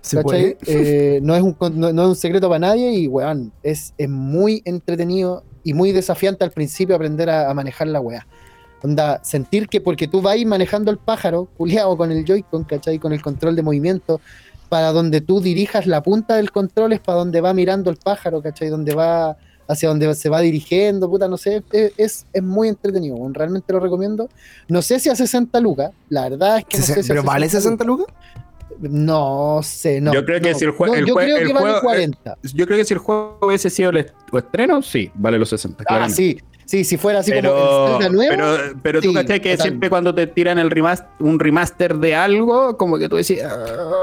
[0.00, 0.22] Se ¿cachai?
[0.22, 0.56] puede.
[0.66, 4.08] Eh, no, es un, no, no es un secreto para nadie y, weón, es, es
[4.08, 8.26] muy entretenido y muy desafiante al principio aprender a, a manejar la weá.
[8.82, 12.98] Onda, sentir que porque tú vas manejando el pájaro, culiado con el Joy-Con, ¿cachai?
[12.98, 14.20] Con el control de movimiento,
[14.68, 18.42] para donde tú dirijas la punta del control, es para donde va mirando el pájaro,
[18.42, 18.68] ¿cachai?
[18.70, 19.36] Donde va,
[19.68, 24.28] hacia donde se va dirigiendo, puta, no sé, es, es, muy entretenido, realmente lo recomiendo.
[24.68, 27.22] No sé si a 60 lucas, la verdad es que no sé si a ¿Pero
[27.22, 28.06] vale 60 lucas?
[28.80, 30.12] No sé, no.
[30.12, 31.64] Yo creo que no, si el jue- no, el yo jue- creo el que vale
[31.66, 32.36] juego- eh, 40.
[32.54, 35.82] Yo creo que si el juego hubiese sido el est- estreno, sí, vale los 60.
[35.82, 36.16] Ah, claramente.
[36.16, 38.30] sí, sí, si fuera así pero, como el Zelda nuevo.
[38.30, 39.68] pero, pero tú sí, cachai que total.
[39.68, 43.52] siempre cuando te tiran el remaster, un remaster de algo, como que tú decías.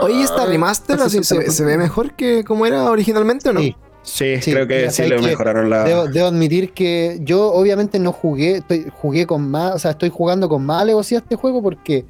[0.01, 3.61] Oye, ¿esta remaster así se, lo- se ve mejor que como era originalmente o no?
[3.61, 3.75] Sí.
[4.01, 5.21] Sí, Sí, creo que sí ¿sabes le qué?
[5.27, 5.83] mejoraron la.
[5.83, 10.09] Debo, debo admitir que yo obviamente no jugué, estoy, jugué con más, o sea, estoy
[10.09, 12.05] jugando con más alevosía este juego porque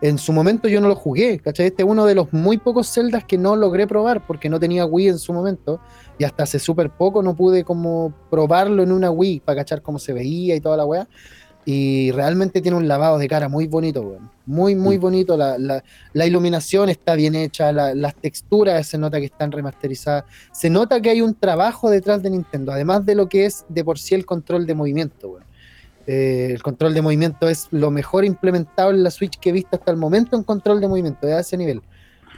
[0.00, 1.66] en su momento yo no lo jugué, ¿cachai?
[1.66, 4.84] Este es uno de los muy pocos celdas que no logré probar porque no tenía
[4.86, 5.80] Wii en su momento
[6.18, 9.98] y hasta hace súper poco no pude como probarlo en una Wii para cachar cómo
[9.98, 11.08] se veía y toda la weá.
[11.66, 14.30] Y realmente tiene un lavado de cara muy bonito, weón.
[14.44, 15.00] Muy, muy Mm.
[15.00, 15.36] bonito.
[15.38, 20.24] La, la- la iluminación está bien hecha, la- las texturas se nota que están remasterizadas
[20.52, 23.82] se nota que hay un trabajo detrás de Nintendo, además de lo que es de
[23.82, 25.28] por sí el control de movimiento.
[25.30, 25.44] weón.
[26.06, 29.70] Eh, el control de movimiento es lo mejor implementado en la Switch que he visto
[29.76, 31.80] hasta el momento en control de movimiento, de ese nivel.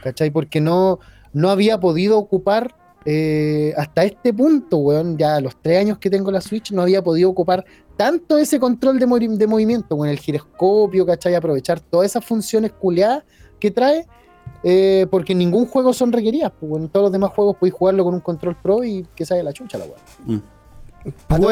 [0.01, 0.31] ¿Cachai?
[0.31, 0.99] Porque no,
[1.33, 2.73] no había podido ocupar
[3.09, 6.81] eh, hasta este punto, weón, ya a los tres años que tengo la Switch, no
[6.81, 7.63] había podido ocupar
[7.95, 11.33] tanto ese control de, movi- de movimiento, con el giroscopio, ¿cachai?
[11.33, 13.23] Aprovechar todas esas funciones culeadas
[13.61, 14.05] que trae,
[14.61, 16.51] eh, porque en ningún juego son requeridas.
[16.59, 19.25] Pues, bueno, en todos los demás juegos podéis jugarlo con un control pro y que
[19.25, 19.95] sale la chucha la weá.
[20.25, 20.41] Mm.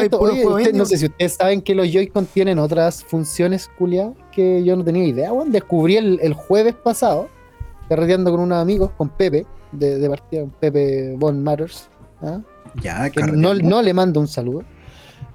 [0.02, 4.12] Esto, oye, usted- no sé si ustedes saben que los Joy-Con tienen otras funciones culiadas
[4.30, 5.50] que yo no tenía idea, weón.
[5.50, 7.28] Descubrí el, el jueves pasado,
[7.88, 9.46] carreteando con unos amigos, con Pepe,
[9.78, 11.88] de, de partida, Pepe Von Matters.
[12.22, 12.40] ¿ah?
[12.82, 14.62] Ya, que no, no le mando un saludo.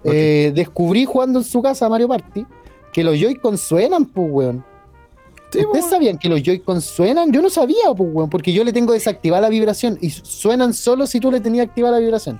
[0.04, 2.46] Eh, descubrí jugando en su casa a Mario Party
[2.92, 4.66] que los Joy-Con suenan, pues, weón.
[5.52, 5.90] Sí, ¿Ustedes pues.
[5.90, 7.32] sabían que los Joy-Con suenan?
[7.32, 11.08] Yo no sabía, pues, weón, porque yo le tengo desactivada la vibración y suenan solo
[11.08, 12.40] si tú le tenías activada la vibración.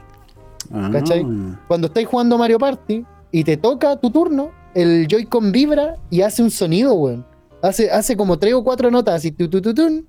[0.74, 0.90] Ah.
[0.92, 1.26] ¿cachai?
[1.68, 6.44] Cuando estáis jugando Mario Party y te toca tu turno, el Joy-Con vibra y hace
[6.44, 7.26] un sonido, weón.
[7.62, 10.08] Hace, hace como tres o cuatro notas así, tu, tu, tu, tun,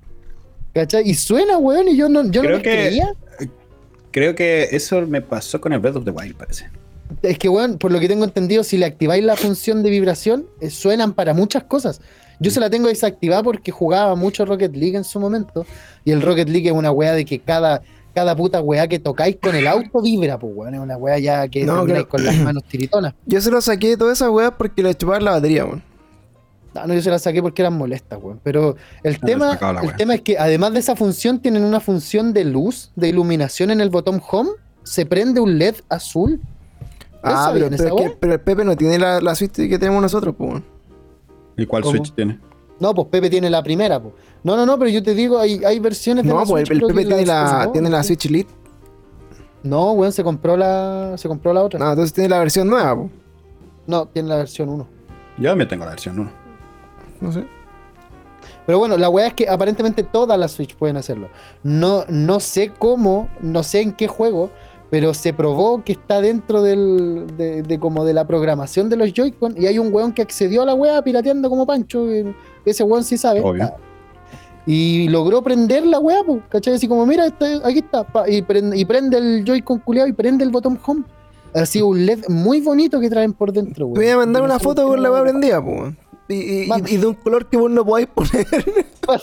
[0.75, 1.09] ¿cachai?
[1.09, 3.12] Y suena, weón, y yo no, yo no Creo me que- creía.
[4.10, 6.67] Creo que eso me pasó con el Breath of the Wild, parece.
[7.23, 10.47] Es que, weón, por lo que tengo entendido, si le activáis la función de vibración,
[10.60, 12.01] eh, suenan para muchas cosas.
[12.39, 15.65] Yo se la tengo desactivada porque jugaba mucho Rocket League en su momento.
[16.05, 17.83] Y el Rocket League es una weá de que cada,
[18.15, 20.75] cada puta weá que tocáis con el auto vibra, pues, weón.
[20.75, 22.09] Es una weá ya que No, termináis claro.
[22.09, 23.15] con las manos tiritonas.
[23.26, 25.83] Yo se lo saqué de todas esas weas porque le chupaba la batería, weón.
[26.75, 28.41] No, no, yo se la saqué porque eran molestas, weón.
[28.42, 32.44] Pero el tema, el tema es que además de esa función, tienen una función de
[32.44, 34.51] luz, de iluminación en el botón home.
[34.83, 36.41] Se prende un LED azul.
[37.23, 38.17] Ah, pero, pero, es que- wea?
[38.18, 40.65] pero el Pepe no tiene la, la Switch que tenemos nosotros, pues, weón.
[41.57, 41.94] ¿Y cuál ¿Cómo?
[41.97, 42.41] Switch tiene?
[42.81, 44.15] No, pues Pepe tiene la primera, pues.
[44.42, 46.70] No, no, no, pero yo te digo, hay, hay versiones de No, la pues Switch,
[46.73, 48.51] el, creo Pepe que tiene la, tiene la Switch Lite.
[49.62, 51.78] No, weón, se compró la, se compró la otra.
[51.78, 53.10] No, entonces tiene la versión nueva, pues.
[53.86, 54.89] No, tiene la versión 1.
[55.39, 56.42] Yo me tengo la versión 1.
[57.23, 57.44] No sé.
[58.67, 61.28] Pero bueno, la weá es que aparentemente todas las Switch pueden hacerlo.
[61.62, 64.51] No, no sé cómo, no sé en qué juego,
[64.91, 69.12] pero se probó que está dentro del, de, de como de la programación de los
[69.12, 72.07] Joy-Con y hay un weón que accedió a la weá pirateando como Pancho,
[72.65, 73.41] ese weón sí sabe.
[73.41, 73.73] Obvio.
[74.65, 76.75] Y logró prender la weá, pues, ¿cachai?
[76.75, 80.12] Así como, mira, está- aquí está, pa, y, prende, y prende el Joy-Con culeado y
[80.12, 81.02] prende el botón home.
[81.52, 83.94] Así un LED muy bonito que traen por dentro, weón.
[83.94, 85.99] Te voy a mandar una foto por con la wea prendida, pues, weón.
[86.33, 88.47] Y, y- y- de un color que vos no podáis poner.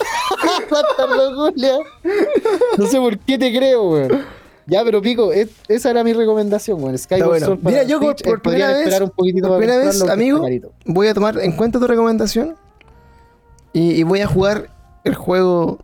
[2.77, 4.25] No sé por qué te creo, weón.
[4.67, 6.97] Ya, pero pico, es- esa era mi recomendación, weón.
[6.97, 7.57] Skyward bueno.
[7.59, 10.01] Para Mira, yo por- Switch, por primera vez- esperar un poquitito por para primera vez,
[10.03, 10.45] amigo.
[10.85, 12.55] Voy a tomar en cuenta tu recomendación.
[13.73, 14.69] Y, y voy a jugar
[15.03, 15.79] el juego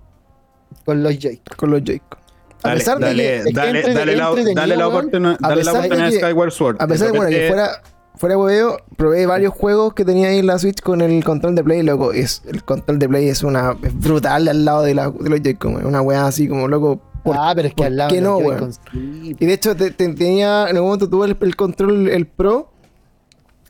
[0.85, 1.55] Con los Joy-Con.
[1.57, 2.19] con los Joy-Con.
[2.63, 5.37] A Dale, pesar de dale, que, es que dale, entre- dale, la, dale la oportunidad,
[5.41, 6.75] A dale la pesar de oportunidad a que- Skyward Sword.
[6.79, 10.39] a pesar de bueno, que repente- fuera, fuera hueveo, probé varios juegos que tenía ahí
[10.39, 12.11] en la Switch con el control de Play, loco.
[12.13, 15.41] Es, el control de Play es una es brutal al lado de, la, de los
[15.41, 15.85] Joy-Con.
[15.85, 16.99] Una weá así como loco.
[17.23, 18.71] por- ah, pero es que al lado qué de no, weón?
[18.93, 22.71] Y de hecho te- te- tenía, en algún momento tuve el, el control, el Pro.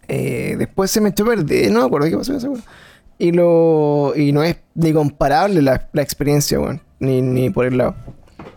[0.08, 2.62] eh, después se me echó perder, no me acuerdo qué pasó con esa weá.
[3.18, 4.12] Y lo.
[4.16, 6.82] Y no es ni comparable la, la experiencia, weón.
[7.00, 7.96] Ni, ni por el lado.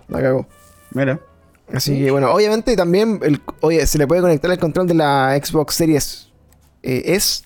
[0.09, 0.47] La cagó.
[0.93, 1.21] Mira.
[1.73, 5.39] Así que bueno, obviamente también el, oye, se le puede conectar el control de la
[5.43, 6.29] Xbox Series
[6.83, 7.43] eh, S.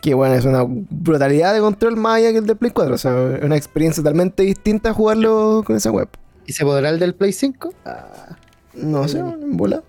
[0.00, 2.94] Que bueno, es una brutalidad de control más allá que el de Play 4.
[2.94, 6.08] O sea, es una experiencia totalmente distinta jugarlo con esa web.
[6.46, 7.74] ¿Y se podrá el del Play 5?
[7.84, 8.36] Ah,
[8.74, 9.82] No sé, en bola.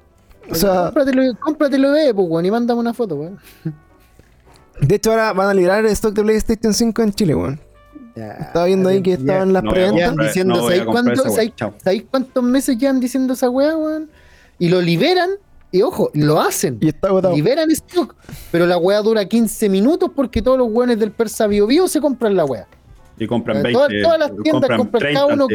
[0.51, 3.39] O sea, cómpratelo, cómpratelo, eh, pues, weón, y mándame una foto, weón.
[4.81, 7.59] de hecho ahora van a liberar el stock de PlayStation 5 en Chile, weón.
[8.19, 10.17] Ya, Estaba viendo ahí que ya- estaban las No preventas.
[10.17, 11.35] diciendo, no voy a ¿sabes comprar cuánto- esa weá.
[11.35, 11.73] sabes- Chao.
[11.83, 14.09] ¿Sabéis cuántos meses llevan diciendo esa weá, weón?
[14.57, 15.29] Y lo liberan,
[15.71, 16.77] y ojo, lo hacen.
[16.81, 17.35] Y está agotado.
[17.35, 18.15] Liberan stock,
[18.51, 22.01] pero la weá dura 15 minutos porque todos los weones del Persa Bio Bio se
[22.01, 22.67] compran la weá.
[23.17, 23.73] Y compran Eh, 20.
[23.77, 25.47] todas, todas las tiendas compran, 30 cada uno,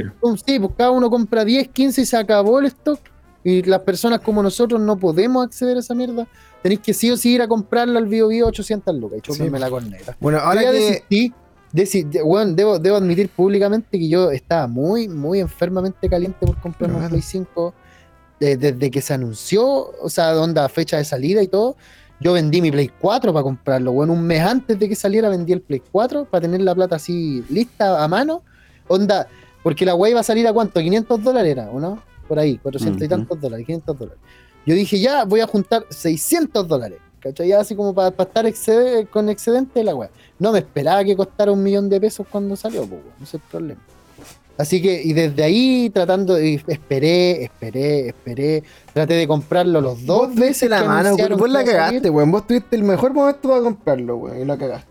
[0.46, 3.00] sí, pues cada uno compra 10, 15 y se acabó el stock.
[3.46, 6.26] Y las personas como nosotros no podemos acceder a esa mierda.
[6.62, 9.58] Tenéis que sí o sí ir a comprarla al Bio Bio 800 lucas y chúpenme
[9.58, 10.16] la corneta.
[10.18, 10.76] Bueno, ahora ya que.
[10.78, 11.32] desistí,
[11.74, 16.58] desi- de- weón, debo, debo admitir públicamente que yo estaba muy, muy enfermamente caliente por
[16.60, 17.08] comprarme un.
[17.10, 17.74] Play 5
[18.40, 19.64] eh, desde que se anunció,
[20.00, 21.76] o sea, onda, fecha de salida y todo.
[22.20, 25.52] Yo vendí mi Play 4 para comprarlo, bueno, un mes antes de que saliera vendí
[25.52, 28.42] el Play 4 para tener la plata así lista a mano.
[28.88, 29.26] Onda,
[29.62, 32.02] porque la wey iba a salir a cuánto, 500 dólares era, ¿o no?
[32.28, 34.20] Por ahí, 400 y tantos dólares, 500 dólares.
[34.66, 37.48] Yo dije, ya voy a juntar 600 dólares, ¿cachai?
[37.48, 40.10] Ya así como para estar excede- con excedente de la wea.
[40.38, 43.34] No me esperaba que costara un millón de pesos cuando salió, pues, weón, ese es
[43.34, 43.80] el problema.
[44.56, 48.62] Así que, y desde ahí tratando, y esperé, esperé, esperé,
[48.92, 50.70] traté de comprarlo los dos Vos veces.
[50.70, 52.30] la mano, anunciaron vos la cagaste, weón.
[52.30, 54.40] Vos tuviste el mejor momento para comprarlo, weón.
[54.40, 54.86] Y la cagaste.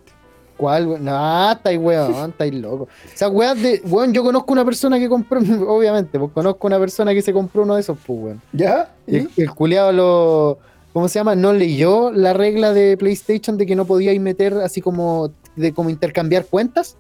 [0.58, 1.06] ¿Cuál, weón?
[1.06, 2.84] No, estáis weón, estáis loco.
[2.84, 2.88] O
[3.18, 5.40] sea, weón, de, weón, yo conozco una persona que compró,
[5.74, 8.42] obviamente, pues conozco una persona que se compró uno de esos, pues, weón.
[8.52, 8.92] ¿Ya?
[9.08, 10.58] Y el, el culiado lo.
[10.94, 11.36] ¿Cómo se llama?
[11.36, 15.32] No leyó la regla de PlayStation de que no podíais meter así como.
[15.56, 16.96] de como intercambiar cuentas.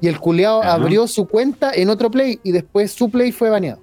[0.00, 0.74] Y el culiado Ajá.
[0.74, 3.80] abrió su cuenta en otro Play y después su Play fue baneado.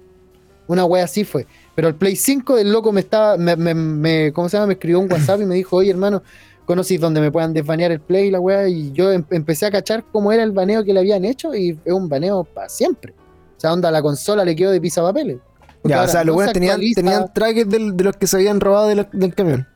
[0.68, 1.46] Una wea así fue.
[1.74, 3.36] Pero el Play 5 del loco me estaba.
[3.36, 4.68] Me, me- me- ¿Cómo se llama?
[4.68, 6.22] Me escribió un WhatsApp y me dijo, oye hermano,
[6.66, 8.68] ¿conocís donde me puedan desbanear el Play y la wea?
[8.68, 11.70] Y yo em- empecé a cachar cómo era el baneo que le habían hecho y
[11.84, 13.12] es un baneo para siempre.
[13.56, 15.38] O sea, onda, la consola le quedó de papeles.
[15.84, 18.86] Ya, o sea, los weones tenían, tenían trackers del- de los que se habían robado
[18.88, 19.66] de los- del camión.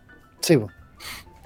[0.41, 0.69] Sí, po.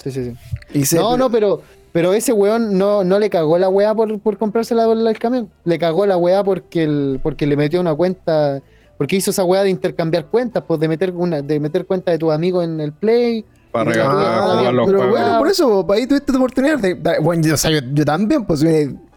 [0.03, 0.37] sí, sí, sí.
[0.79, 4.19] Y se- No, no, pero, pero ese weón no, no le cagó la weá por,
[4.21, 5.51] por comprarse la bola del camión.
[5.65, 8.61] Le cagó la weá porque, el, porque le metió una cuenta.
[8.99, 12.19] Porque hizo esa weá de intercambiar cuentas, pues de meter una, de meter cuenta de
[12.19, 13.45] tus amigos en el play.
[13.73, 15.21] Para Ah, regalar, jugar los pero juegos.
[15.21, 16.79] bueno, por eso, po, ahí tuviste tu oportunidad.
[16.81, 18.63] De, bueno, yo, o sea, yo, yo también, pues,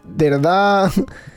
[0.04, 0.90] de verdad.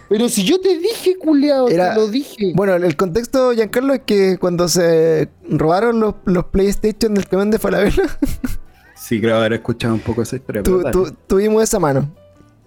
[0.09, 2.53] Pero si yo te dije, culiao, Era- te lo dije.
[2.55, 7.59] Bueno, el, contexto, Giancarlo, es que cuando se robaron los, los PlayStation del camión de
[7.59, 8.03] Falabella,
[8.95, 10.63] Sí, creo haber escuchado un poco esa historia.
[10.63, 12.09] tu- tu- tuvimos esa mano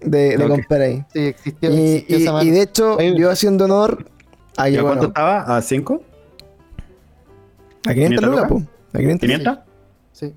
[0.01, 1.03] de, de comprar ahí.
[1.13, 2.43] Sí, existió, Y, existió y- esa mano.
[2.45, 4.05] y de hecho, Ahí- yo haciendo honor
[4.57, 5.57] a, ¿Y a bueno, cuánto estaba?
[5.57, 6.01] ¿A 5?
[7.87, 8.61] a 500 ¿500 lucas, po.
[8.93, 9.59] A 500 ¿500?
[10.13, 10.33] Sí,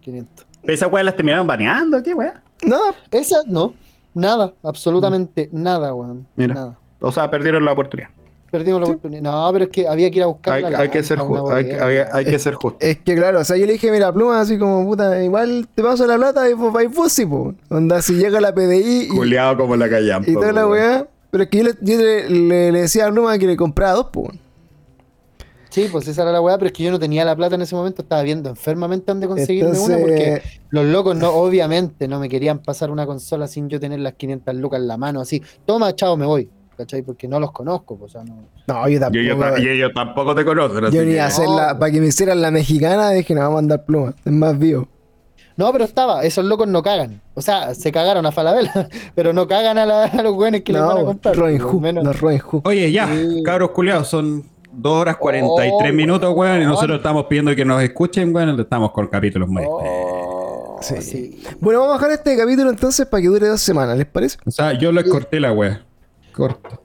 [0.00, 0.46] 500.
[0.64, 2.02] ¿Esas weas las terminaron baneando?
[2.02, 2.42] ¿Qué wea?
[2.64, 2.78] No,
[3.10, 3.74] Esa, no.
[4.16, 6.26] Nada, absolutamente nada, weón.
[6.36, 6.54] Mira.
[6.54, 6.78] Nada.
[7.00, 8.08] O sea, perdieron la oportunidad.
[8.50, 9.22] Perdimos la oportunidad.
[9.22, 11.18] No, pero es que había que ir a buscar Hay, hay que ser.
[11.20, 12.78] Hay, hay- hay que ser justo.
[12.80, 15.82] es que claro, o sea, yo le dije, mira, pluma, así como, puta, igual te
[15.82, 17.54] paso la plata y vos vais vos, sí, po.
[17.68, 20.30] Onda, si llega la PDI y, Culeado como la callampa.
[20.30, 21.06] y toda la weá.
[21.30, 23.92] Pero es que yo, le, yo le, le- le decía a Pluma que le comprara
[23.92, 24.30] dos, po.
[25.68, 27.60] Sí, pues esa era la weá, pero es que yo no tenía la plata en
[27.62, 30.42] ese momento, estaba viendo enfermamente dónde conseguirme Entonces, una, porque
[30.76, 34.54] los locos no, obviamente, no me querían pasar una consola sin yo tener las 500
[34.54, 37.02] lucas en la mano, así, toma, chao, me voy, ¿cachai?
[37.02, 38.44] Porque no los conozco, pues, o sea, no.
[38.66, 39.22] no, yo tampoco.
[39.24, 40.78] Yo, yo, yo- tampoco te conozco.
[40.86, 41.56] así Yo ni hacer No.
[41.56, 44.58] la, para que me hicieran la mexicana, dije, no, vamos a mandar pluma, es más
[44.58, 44.86] vivo.
[45.58, 49.48] No, pero estaba, esos locos no cagan, o sea, se cagaron a Falabella, pero no
[49.48, 51.34] cagan a, la- a los güeyes que les van a No, comprar.
[51.34, 52.04] Robin Hood, menos.
[52.04, 52.60] los Robin Hood.
[52.64, 53.42] Oye, ya, Sí.
[53.42, 54.44] cabros culiados, son
[54.78, 58.90] 2 horas 43 Oh, minutos, weón, y nosotros estamos pidiendo que nos escuchen, weón, estamos
[58.92, 59.62] con capítulos muy.
[59.66, 60.25] Oh,
[60.80, 61.02] Sí.
[61.02, 61.42] sí.
[61.60, 64.38] Bueno, vamos a bajar este capítulo entonces para que dure dos semanas, ¿les parece?
[64.44, 65.84] O sea, yo les corté la wea.
[66.32, 66.82] Corto.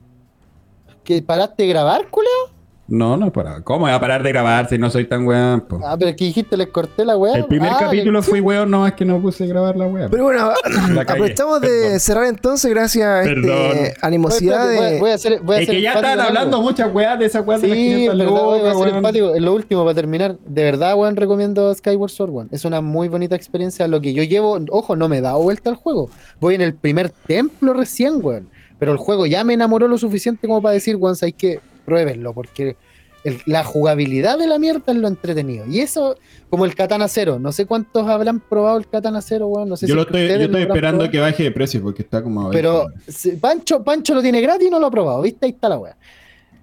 [1.04, 2.51] ¿Que paraste de grabar, culeo?
[2.94, 3.62] No, no para.
[3.62, 5.62] ¿Cómo voy a parar de grabar si no soy tan weón?
[5.62, 5.80] po?
[5.82, 7.36] Ah, pero es que dijiste, les corté la weá.
[7.38, 9.86] El primer Ah, capítulo le- fui weón, no es que no puse a grabar la
[9.88, 10.10] wea.
[10.10, 10.52] Pero bueno,
[11.00, 12.00] aprovechamos de perdón.
[12.02, 13.50] cerrar entonces gracias a Perdón.
[13.78, 14.92] este, animosidad Oye, espérate, de...
[14.92, 16.24] voy, voy a hacer, voy a Es que ya están algo.
[16.24, 19.36] hablando muchas weas de esas weas de las Sí, 500 verdad, voy a empático.
[19.36, 22.50] En lo último, para terminar, de verdad, weón, recomiendo Skyward Sword, weón.
[22.52, 23.88] Es una muy bonita experiencia.
[23.88, 26.10] Lo que yo llevo, ojo, no me he dado vuelta al juego.
[26.42, 28.50] Voy en el primer templo recién, weón.
[28.80, 31.60] Pero el juego ya me enamoró lo suficiente como para decir, weón, hay que
[31.96, 32.78] pruébenlo, porque
[33.26, 35.66] el- la jugabilidad de la mierda es lo entretenido.
[35.68, 36.16] Y eso,
[36.50, 37.38] como el Katana Zero.
[37.38, 39.68] No sé cuántos habrán probado el Katana Zero, weón.
[39.70, 41.12] No sé Yo si lo estoy, yo estoy lo esperando probado.
[41.12, 42.50] que baje de precio porque está como.
[42.50, 45.46] Pero si- Pancho, Pancho lo tiene gratis y no lo ha probado, ¿viste?
[45.46, 45.96] Ahí está la weá.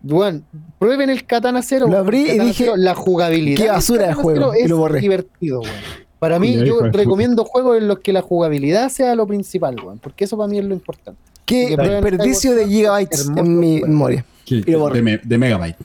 [0.02, 0.40] Bueno,
[0.78, 1.86] prueben el Katana Zero.
[1.86, 2.04] Lo weón.
[2.06, 3.62] abrí y dije, Zero, la jugabilidad.
[3.64, 5.00] qué basura de juego, Zero y lo es borré.
[5.00, 5.74] divertido, weón.
[6.18, 9.98] Para mí, yo recomiendo juegos en los que la jugabilidad sea lo principal, weón.
[9.98, 11.20] Porque eso para mí es lo importante.
[11.44, 14.24] Qué desperdicio de gigabytes hermoso en mi memoria.
[14.50, 15.76] De, me- de megabyte.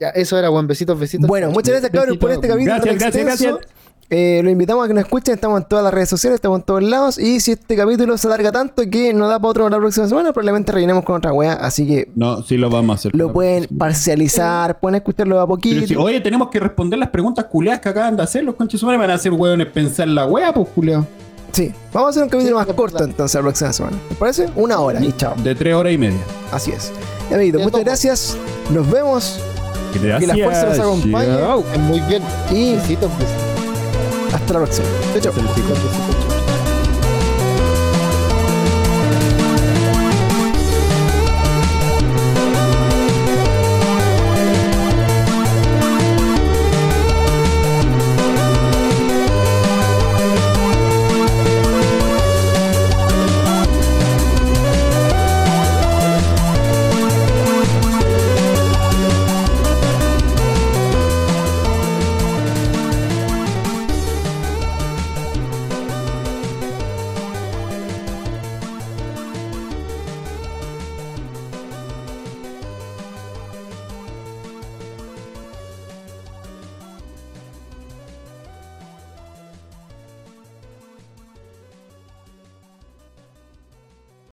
[0.00, 1.26] Ya, eso era, buen Besitos, besitos.
[1.26, 3.56] Bueno, muchas gracias cabros por este capítulo Gracias, gracias, extenso.
[3.56, 3.74] gracias.
[4.10, 5.34] eh, lo invitamos a que nos escuchen.
[5.34, 7.18] Estamos en todas las redes sociales, estamos en todos lados.
[7.18, 10.32] Y si este capítulo se alarga tanto que no da para otro la próxima semana,
[10.32, 11.54] probablemente rellenemos con otra wea.
[11.54, 13.14] Así que No, sí lo vamos a hacer.
[13.16, 15.86] lo pueden parcializar, pueden escucharlo a Pero poquito.
[15.86, 19.00] si, oye, tenemos que responder las preguntas culiadas que acaban de hacer los conches sumares.
[19.00, 21.04] Van a hacer hueones pensar la wea, pues culiao.
[21.52, 23.96] Sí, vamos a hacer un capítulo más corto entonces la próxima semana.
[24.08, 24.48] ¿Te parece?
[24.54, 25.34] Una hora y chao.
[25.42, 26.20] De tres horas y media.
[26.52, 26.92] Así es.
[27.30, 27.84] Y, amiguitos, De muchas todo.
[27.84, 28.36] gracias.
[28.70, 29.40] Nos vemos
[29.94, 30.20] Gracias.
[30.20, 31.78] Que la fuerza nos acompañe.
[31.78, 32.22] Muy bien.
[32.50, 34.34] y Besitos, besitos.
[34.34, 34.86] hasta la próxima.
[35.20, 36.27] Chao.